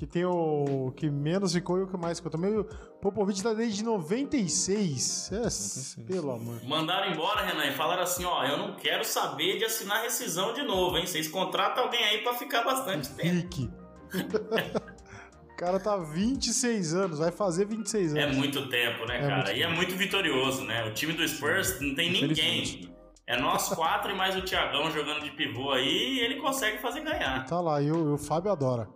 Que 0.03 0.07
tem 0.09 0.25
o. 0.25 0.93
Que 0.97 1.09
menos 1.09 1.53
ficou 1.53 1.79
e 1.79 1.83
o 1.83 1.87
que 1.87 1.97
mais 1.97 2.19
ficou. 2.19 2.29
Também 2.29 2.59
o 2.59 2.65
Popovich 3.01 3.41
tá 3.41 3.55
desde 3.55 3.85
96. 3.85 5.31
É, 5.33 6.03
pelo 6.03 6.33
amor. 6.33 6.61
Mandaram 6.65 7.13
embora, 7.13 7.43
Renan, 7.43 7.67
e 7.67 7.73
falaram 7.73 8.03
assim, 8.03 8.25
ó, 8.25 8.45
eu 8.45 8.57
não 8.59 8.75
quero 8.75 9.05
saber 9.05 9.59
de 9.59 9.65
assinar 9.65 10.03
rescisão 10.03 10.55
de 10.55 10.65
novo, 10.65 10.99
hein? 10.99 11.07
Vocês 11.07 11.29
contratam 11.29 11.85
alguém 11.85 12.03
aí 12.03 12.19
pra 12.19 12.35
ficar 12.35 12.65
bastante 12.65 13.11
tempo. 13.11 13.29
Rick. 13.29 13.71
o 15.53 15.57
cara 15.57 15.79
tá 15.79 15.97
26 15.97 16.95
anos, 16.95 17.19
vai 17.21 17.31
fazer 17.31 17.65
26 17.67 18.17
É 18.17 18.23
anos. 18.25 18.37
muito 18.37 18.69
tempo, 18.69 19.07
né, 19.07 19.19
É 19.19 19.21
cara? 19.21 19.37
muito 19.37 19.53
e 19.53 19.63
é 19.63 19.69
muito 19.69 19.95
vitorioso, 19.95 20.65
né? 20.65 20.85
O 20.85 20.93
time 20.93 21.13
do 21.13 21.27
Spurs 21.29 21.81
não 21.81 21.95
tem 21.95 22.11
ninguém. 22.11 22.93
É 23.25 23.41
nós 23.41 23.69
quatro 23.69 24.11
e 24.11 24.17
mais 24.17 24.35
o 24.37 24.43
Thiagão 24.43 24.91
jogando 24.91 25.23
de 25.23 25.31
pivô 25.31 25.71
aí 25.71 26.15
e 26.15 26.19
ele 26.19 26.41
consegue 26.41 26.79
fazer 26.79 27.03
ganhar. 27.03 27.47
Tá 27.47 27.61
lá, 27.61 27.81
e 27.81 27.89
o, 27.93 28.11
e 28.11 28.13
o 28.15 28.19
Fábio 28.19 28.51
adora. 28.51 28.89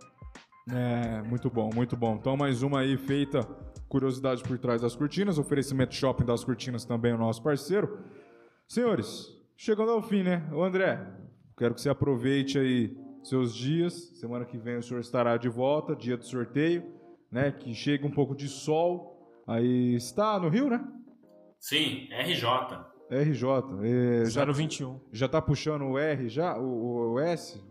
É, 0.69 1.21
muito 1.21 1.49
bom, 1.49 1.69
muito 1.73 1.95
bom. 1.95 2.15
Então, 2.15 2.35
mais 2.35 2.61
uma 2.61 2.81
aí 2.81 2.97
feita. 2.97 3.41
Curiosidade 3.87 4.43
por 4.43 4.57
trás 4.57 4.81
das 4.81 4.95
cortinas. 4.95 5.37
Oferecimento 5.37 5.95
Shopping 5.95 6.25
das 6.25 6.43
Cortinas 6.43 6.83
também, 6.83 7.13
o 7.13 7.17
nosso 7.17 7.41
parceiro. 7.41 7.99
Senhores, 8.67 9.27
chegando 9.55 9.91
ao 9.91 10.01
fim, 10.01 10.23
né? 10.23 10.45
Ô 10.51 10.61
André, 10.61 10.99
quero 11.57 11.73
que 11.73 11.81
você 11.81 11.89
aproveite 11.89 12.59
aí 12.59 12.97
seus 13.23 13.55
dias. 13.55 13.93
Semana 14.19 14.43
que 14.43 14.57
vem 14.57 14.77
o 14.77 14.83
senhor 14.83 14.99
estará 14.99 15.37
de 15.37 15.47
volta, 15.47 15.95
dia 15.95 16.17
do 16.17 16.25
sorteio, 16.25 16.83
né? 17.31 17.51
Que 17.51 17.73
chega 17.73 18.05
um 18.05 18.11
pouco 18.11 18.35
de 18.35 18.49
sol. 18.49 19.41
Aí 19.47 19.95
está 19.95 20.37
no 20.37 20.49
Rio, 20.49 20.69
né? 20.69 20.85
Sim, 21.59 22.09
RJ. 22.11 22.45
RJ. 23.09 23.49
É, 23.83 24.25
já, 24.25 24.43
021. 24.43 24.99
já 25.13 25.29
tá 25.29 25.41
puxando 25.41 25.83
o 25.83 25.97
R 25.97 26.27
já? 26.27 26.57
O, 26.57 27.13
o 27.13 27.19
S? 27.19 27.63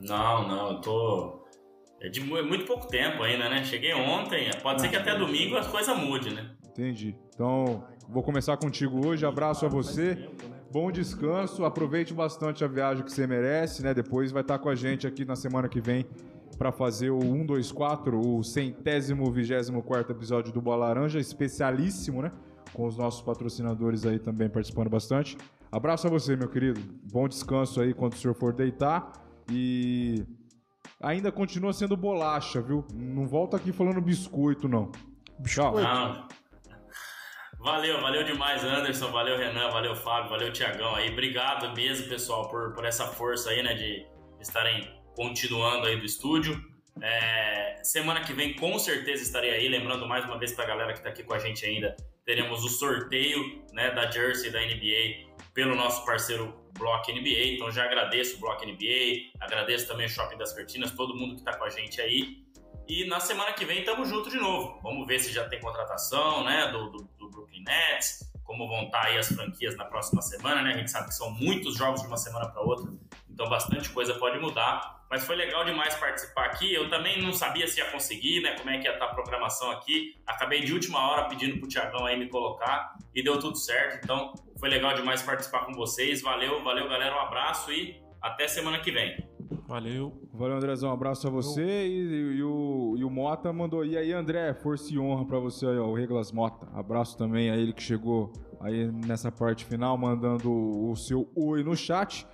Não, 0.00 0.48
não, 0.48 0.72
eu 0.72 0.80
tô. 0.80 1.46
É 2.00 2.08
de 2.08 2.20
é 2.20 2.42
muito 2.42 2.64
pouco 2.64 2.86
tempo 2.86 3.22
ainda, 3.22 3.48
né? 3.48 3.64
Cheguei 3.64 3.92
ontem. 3.92 4.50
Pode 4.62 4.80
ser 4.80 4.88
que 4.88 4.96
até 4.96 5.16
domingo 5.16 5.56
a 5.56 5.64
coisa 5.64 5.94
mude, 5.94 6.32
né? 6.32 6.50
Entendi. 6.68 7.16
Então, 7.34 7.84
vou 8.08 8.22
começar 8.22 8.56
contigo 8.56 9.04
hoje. 9.04 9.26
Abraço 9.26 9.66
a 9.66 9.68
você. 9.68 10.28
Bom 10.70 10.92
descanso. 10.92 11.64
Aproveite 11.64 12.14
bastante 12.14 12.64
a 12.64 12.68
viagem 12.68 13.04
que 13.04 13.10
você 13.10 13.26
merece, 13.26 13.82
né? 13.82 13.92
Depois 13.92 14.30
vai 14.30 14.42
estar 14.42 14.60
com 14.60 14.68
a 14.68 14.76
gente 14.76 15.06
aqui 15.06 15.24
na 15.24 15.34
semana 15.34 15.68
que 15.68 15.80
vem 15.80 16.06
para 16.56 16.70
fazer 16.70 17.10
o 17.10 17.20
124, 17.20 18.20
o 18.20 18.42
centésimo, 18.42 19.30
vigésimo 19.30 19.82
quarto 19.82 20.12
episódio 20.12 20.52
do 20.52 20.60
Bola 20.60 20.86
Laranja, 20.86 21.18
especialíssimo, 21.18 22.22
né? 22.22 22.30
Com 22.72 22.86
os 22.86 22.96
nossos 22.96 23.22
patrocinadores 23.22 24.06
aí 24.06 24.18
também 24.18 24.48
participando 24.48 24.88
bastante. 24.88 25.36
Abraço 25.70 26.06
a 26.06 26.10
você, 26.10 26.36
meu 26.36 26.48
querido. 26.48 26.80
Bom 27.12 27.28
descanso 27.28 27.80
aí 27.80 27.92
quando 27.92 28.12
o 28.12 28.16
senhor 28.16 28.34
for 28.34 28.52
deitar. 28.52 29.12
E 29.50 30.24
ainda 31.00 31.30
continua 31.30 31.72
sendo 31.72 31.96
bolacha, 31.96 32.60
viu? 32.60 32.86
Não 32.92 33.26
volta 33.26 33.56
aqui 33.56 33.72
falando 33.72 34.00
biscoito, 34.00 34.68
não. 34.68 34.90
Tchau. 35.44 35.78
Não. 35.80 36.28
Valeu, 37.58 38.00
valeu 38.00 38.24
demais, 38.24 38.62
Anderson. 38.64 39.10
Valeu, 39.10 39.36
Renan. 39.36 39.70
Valeu, 39.70 39.94
Fábio. 39.94 40.30
Valeu, 40.30 40.52
Tiagão 40.52 40.94
aí. 40.94 41.10
Obrigado 41.10 41.74
mesmo, 41.74 42.08
pessoal, 42.08 42.48
por, 42.48 42.72
por 42.72 42.84
essa 42.84 43.06
força 43.06 43.50
aí, 43.50 43.62
né, 43.62 43.74
de 43.74 44.06
estarem 44.40 44.88
continuando 45.16 45.86
aí 45.86 45.98
do 45.98 46.04
estúdio. 46.04 46.60
É, 47.00 47.80
semana 47.82 48.20
que 48.22 48.32
vem, 48.32 48.54
com 48.54 48.78
certeza, 48.78 49.22
estarei 49.22 49.50
aí. 49.50 49.68
Lembrando 49.68 50.06
mais 50.06 50.24
uma 50.24 50.38
vez 50.38 50.52
para 50.52 50.64
a 50.64 50.68
galera 50.68 50.92
que 50.92 50.98
está 50.98 51.10
aqui 51.10 51.22
com 51.22 51.34
a 51.34 51.38
gente 51.38 51.64
ainda, 51.64 51.96
teremos 52.24 52.64
o 52.64 52.68
sorteio 52.68 53.64
né, 53.72 53.90
da 53.90 54.10
Jersey 54.10 54.50
da 54.50 54.60
NBA 54.60 55.28
pelo 55.54 55.74
nosso 55.74 56.04
parceiro 56.04 56.54
Block 56.78 57.12
NBA. 57.12 57.54
Então 57.54 57.70
já 57.70 57.84
agradeço 57.84 58.36
o 58.36 58.40
Block 58.40 58.64
NBA, 58.64 59.30
agradeço 59.40 59.86
também 59.86 60.06
o 60.06 60.08
Shopping 60.08 60.38
das 60.38 60.52
Cortinas, 60.52 60.92
todo 60.92 61.14
mundo 61.14 61.34
que 61.34 61.40
está 61.40 61.56
com 61.56 61.64
a 61.64 61.70
gente 61.70 62.00
aí. 62.00 62.42
E 62.88 63.04
na 63.04 63.20
semana 63.20 63.52
que 63.52 63.66
vem 63.66 63.80
estamos 63.80 64.08
juntos 64.08 64.32
de 64.32 64.38
novo. 64.38 64.80
Vamos 64.82 65.06
ver 65.06 65.18
se 65.20 65.30
já 65.30 65.46
tem 65.46 65.60
contratação 65.60 66.42
né, 66.44 66.68
do, 66.72 66.90
do, 66.90 67.08
do 67.18 67.28
Brooklyn 67.28 67.62
Nets, 67.62 68.32
como 68.42 68.66
vão 68.66 68.84
estar 68.84 69.04
aí 69.04 69.18
as 69.18 69.28
franquias 69.28 69.76
na 69.76 69.84
próxima 69.84 70.22
semana. 70.22 70.62
Né? 70.62 70.72
A 70.72 70.76
gente 70.78 70.90
sabe 70.90 71.08
que 71.08 71.14
são 71.14 71.30
muitos 71.30 71.76
jogos 71.76 72.00
de 72.00 72.06
uma 72.06 72.16
semana 72.16 72.48
para 72.48 72.62
outra, 72.62 72.90
então 73.38 73.48
bastante 73.48 73.88
coisa 73.90 74.14
pode 74.14 74.36
mudar. 74.40 74.98
Mas 75.08 75.24
foi 75.24 75.36
legal 75.36 75.64
demais 75.64 75.94
participar 75.94 76.46
aqui. 76.46 76.74
Eu 76.74 76.90
também 76.90 77.22
não 77.22 77.32
sabia 77.32 77.68
se 77.68 77.78
ia 77.78 77.88
conseguir, 77.88 78.42
né? 78.42 78.56
Como 78.58 78.68
é 78.68 78.78
que 78.78 78.88
ia 78.88 78.92
estar 78.92 79.04
a 79.04 79.14
programação 79.14 79.70
aqui. 79.70 80.16
Acabei 80.26 80.64
de 80.64 80.74
última 80.74 80.98
hora 81.08 81.28
pedindo 81.28 81.56
pro 81.60 81.68
Tiagão 81.68 82.04
aí 82.04 82.18
me 82.18 82.28
colocar 82.28 82.96
e 83.14 83.22
deu 83.22 83.38
tudo 83.38 83.56
certo. 83.56 84.00
Então 84.02 84.34
foi 84.58 84.68
legal 84.68 84.92
demais 84.94 85.22
participar 85.22 85.64
com 85.64 85.72
vocês. 85.72 86.20
Valeu, 86.20 86.64
valeu, 86.64 86.88
galera. 86.88 87.14
Um 87.14 87.20
abraço 87.20 87.72
e 87.72 88.02
até 88.20 88.48
semana 88.48 88.80
que 88.80 88.90
vem. 88.90 89.16
Valeu. 89.68 90.20
Valeu, 90.34 90.56
Andrezão. 90.56 90.90
Um 90.90 90.94
abraço 90.94 91.28
a 91.28 91.30
você. 91.30 91.86
E, 91.86 92.38
e 92.38 92.42
o, 92.42 92.96
e 92.98 93.04
o 93.04 93.08
Mota 93.08 93.52
mandou. 93.52 93.84
E 93.84 93.96
aí, 93.96 94.12
André, 94.12 94.52
força 94.52 94.92
e 94.92 94.98
honra 94.98 95.24
pra 95.24 95.38
você 95.38 95.64
aí, 95.64 95.78
ó, 95.78 95.86
o 95.86 95.94
Reglas 95.94 96.32
Mota. 96.32 96.68
Abraço 96.74 97.16
também 97.16 97.50
a 97.50 97.56
ele 97.56 97.72
que 97.72 97.82
chegou 97.82 98.32
aí 98.60 98.90
nessa 98.90 99.30
parte 99.30 99.64
final, 99.64 99.96
mandando 99.96 100.50
o 100.50 100.96
seu 100.96 101.30
oi 101.36 101.62
no 101.62 101.76
chat. 101.76 102.26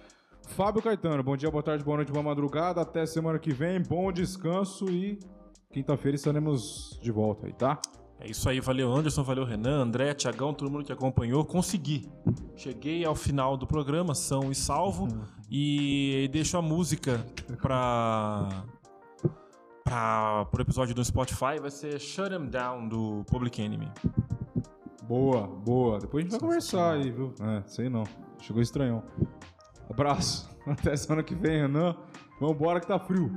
Fábio 0.49 0.81
Caetano, 0.83 1.23
bom 1.23 1.37
dia, 1.37 1.51
boa 1.51 1.63
tarde, 1.63 1.83
boa 1.83 1.97
noite, 1.97 2.13
boa 2.13 2.23
madrugada. 2.23 2.81
Até 2.81 3.05
semana 3.07 3.39
que 3.39 3.53
vem. 3.53 3.83
Bom 3.83 4.13
descanso 4.13 4.89
e 4.89 5.19
quinta-feira 5.73 6.15
estaremos 6.15 6.99
de 7.03 7.11
volta 7.11 7.47
aí, 7.47 7.53
tá? 7.53 7.81
É 8.21 8.31
isso 8.31 8.49
aí, 8.49 8.61
valeu 8.61 8.93
Anderson, 8.93 9.23
valeu 9.25 9.45
Renan, 9.45 9.83
André, 9.83 10.15
Tiagão, 10.15 10.55
todo 10.55 10.71
mundo 10.71 10.85
que 10.85 10.93
acompanhou. 10.93 11.45
Consegui. 11.45 12.09
Cheguei 12.57 13.05
ao 13.05 13.15
final 13.15 13.57
do 13.57 13.67
programa, 13.67 14.15
são 14.15 14.51
e 14.51 14.55
salvo. 14.55 15.09
E 15.51 16.29
deixo 16.33 16.57
a 16.57 16.63
música 16.63 17.25
pra. 17.61 18.49
pra 19.83 20.47
pro 20.51 20.63
episódio 20.63 20.95
do 20.95 21.05
Spotify. 21.05 21.59
Vai 21.61 21.71
ser 21.71 21.99
Shut 21.99 22.33
'em 22.33 22.47
Down 22.47 22.89
do 22.89 23.25
Public 23.27 23.61
Enemy. 23.61 23.91
Boa, 25.03 25.47
boa. 25.47 25.99
Depois 25.99 26.23
a 26.23 26.25
gente 26.25 26.31
vai 26.31 26.41
conversar 26.41 26.93
aí, 26.95 27.11
viu? 27.11 27.35
É, 27.41 27.63
sei 27.67 27.89
não. 27.89 28.05
Chegou 28.41 28.63
estranhão. 28.63 29.03
Abraço. 29.95 30.51
Até 30.67 30.97
semana 30.97 31.23
que 31.23 31.37
vem, 31.37 31.63
Renan. 31.63 31.97
Vambora 32.41 32.81
que 32.81 32.87
tá 32.87 32.99
frio. 32.99 33.31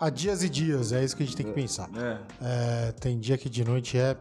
Há 0.00 0.08
dias 0.08 0.42
e 0.42 0.48
dias, 0.48 0.92
é 0.92 1.04
isso 1.04 1.14
que 1.14 1.22
a 1.22 1.26
gente 1.26 1.36
tem 1.36 1.44
que 1.44 1.52
pensar. 1.52 1.90
É. 1.94 2.88
É, 2.88 2.92
tem 2.92 3.18
dia 3.18 3.36
que 3.36 3.50
de 3.50 3.62
noite 3.62 3.98
é. 3.98 4.16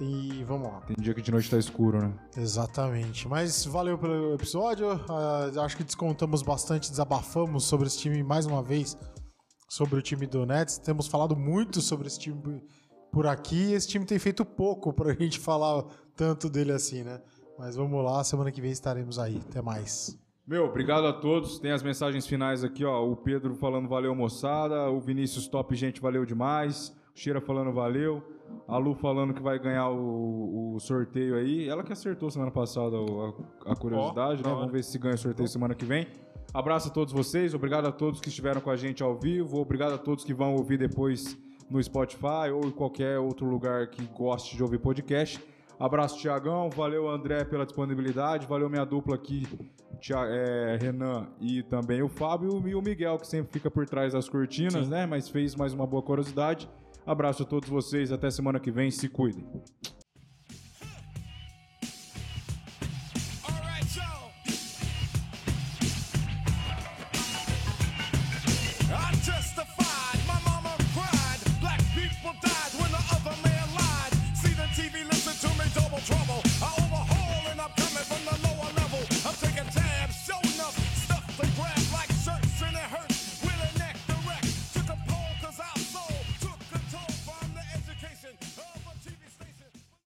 E 0.00 0.42
vamos 0.44 0.68
lá. 0.72 0.80
Tem 0.82 0.96
dia 0.98 1.12
que 1.12 1.20
de 1.20 1.30
noite 1.30 1.50
tá 1.50 1.58
escuro, 1.58 2.00
né? 2.00 2.14
Exatamente. 2.34 3.28
Mas 3.28 3.66
valeu 3.66 3.98
pelo 3.98 4.32
episódio. 4.32 4.88
Ah, 5.10 5.50
acho 5.64 5.76
que 5.76 5.84
descontamos 5.84 6.40
bastante, 6.40 6.88
desabafamos 6.88 7.64
sobre 7.64 7.88
esse 7.88 7.98
time 7.98 8.22
mais 8.22 8.46
uma 8.46 8.62
vez. 8.62 8.96
Sobre 9.68 9.98
o 9.98 10.02
time 10.02 10.26
do 10.26 10.46
Nets. 10.46 10.78
Temos 10.78 11.08
falado 11.08 11.36
muito 11.36 11.82
sobre 11.82 12.06
esse 12.06 12.18
time 12.18 12.62
por 13.12 13.26
aqui. 13.26 13.72
Esse 13.72 13.88
time 13.88 14.06
tem 14.06 14.18
feito 14.18 14.46
pouco 14.46 14.94
pra 14.94 15.12
gente 15.18 15.38
falar 15.38 15.84
tanto 16.16 16.48
dele 16.48 16.72
assim, 16.72 17.02
né? 17.02 17.20
Mas 17.58 17.76
vamos 17.76 18.02
lá, 18.02 18.24
semana 18.24 18.50
que 18.50 18.62
vem 18.62 18.70
estaremos 18.70 19.18
aí. 19.18 19.42
Até 19.50 19.60
mais. 19.60 20.16
Meu, 20.48 20.64
obrigado 20.64 21.06
a 21.06 21.12
todos. 21.12 21.58
Tem 21.58 21.72
as 21.72 21.82
mensagens 21.82 22.26
finais 22.26 22.64
aqui, 22.64 22.82
ó. 22.82 23.06
O 23.06 23.14
Pedro 23.14 23.54
falando 23.54 23.86
valeu, 23.86 24.14
moçada. 24.14 24.90
O 24.90 24.98
Vinícius 24.98 25.46
Top, 25.46 25.74
gente, 25.76 26.00
valeu 26.00 26.24
demais. 26.24 26.88
O 27.14 27.18
Cheira 27.20 27.38
falando 27.38 27.70
valeu. 27.70 28.22
A 28.66 28.78
Lu 28.78 28.94
falando 28.94 29.34
que 29.34 29.42
vai 29.42 29.58
ganhar 29.58 29.90
o, 29.90 30.74
o 30.74 30.80
sorteio 30.80 31.36
aí. 31.36 31.68
Ela 31.68 31.84
que 31.84 31.92
acertou 31.92 32.30
semana 32.30 32.50
passada 32.50 32.96
a, 32.96 33.72
a 33.72 33.76
curiosidade, 33.76 34.42
da 34.42 34.48
né? 34.48 34.56
Vamos 34.56 34.72
ver 34.72 34.82
se 34.82 34.98
ganha 34.98 35.16
o 35.16 35.18
sorteio 35.18 35.46
semana 35.46 35.74
que 35.74 35.84
vem. 35.84 36.06
Abraço 36.54 36.88
a 36.88 36.92
todos 36.92 37.12
vocês. 37.12 37.52
Obrigado 37.52 37.86
a 37.86 37.92
todos 37.92 38.18
que 38.18 38.30
estiveram 38.30 38.62
com 38.62 38.70
a 38.70 38.76
gente 38.76 39.02
ao 39.02 39.18
vivo. 39.18 39.60
Obrigado 39.60 39.92
a 39.92 39.98
todos 39.98 40.24
que 40.24 40.32
vão 40.32 40.54
ouvir 40.54 40.78
depois 40.78 41.36
no 41.68 41.82
Spotify 41.82 42.50
ou 42.54 42.64
em 42.64 42.70
qualquer 42.70 43.18
outro 43.18 43.44
lugar 43.44 43.88
que 43.88 44.02
goste 44.06 44.56
de 44.56 44.62
ouvir 44.62 44.78
podcast. 44.78 45.38
Abraço, 45.78 46.18
Tiagão. 46.18 46.68
Valeu, 46.70 47.08
André, 47.08 47.44
pela 47.44 47.64
disponibilidade. 47.64 48.46
Valeu, 48.46 48.68
minha 48.68 48.84
dupla 48.84 49.14
aqui, 49.14 49.46
Tia- 50.00 50.26
é, 50.26 50.76
Renan 50.80 51.28
e 51.40 51.62
também 51.62 52.02
o 52.02 52.08
Fábio. 52.08 52.66
E 52.68 52.74
o 52.74 52.82
Miguel, 52.82 53.16
que 53.18 53.26
sempre 53.26 53.52
fica 53.52 53.70
por 53.70 53.86
trás 53.86 54.12
das 54.12 54.28
cortinas, 54.28 54.88
né? 54.88 55.06
Mas 55.06 55.28
fez 55.28 55.54
mais 55.54 55.72
uma 55.72 55.86
boa 55.86 56.02
curiosidade. 56.02 56.68
Abraço 57.06 57.42
a 57.42 57.46
todos 57.46 57.68
vocês. 57.68 58.10
Até 58.12 58.30
semana 58.30 58.58
que 58.58 58.70
vem. 58.70 58.90
Se 58.90 59.08
cuidem. 59.08 59.46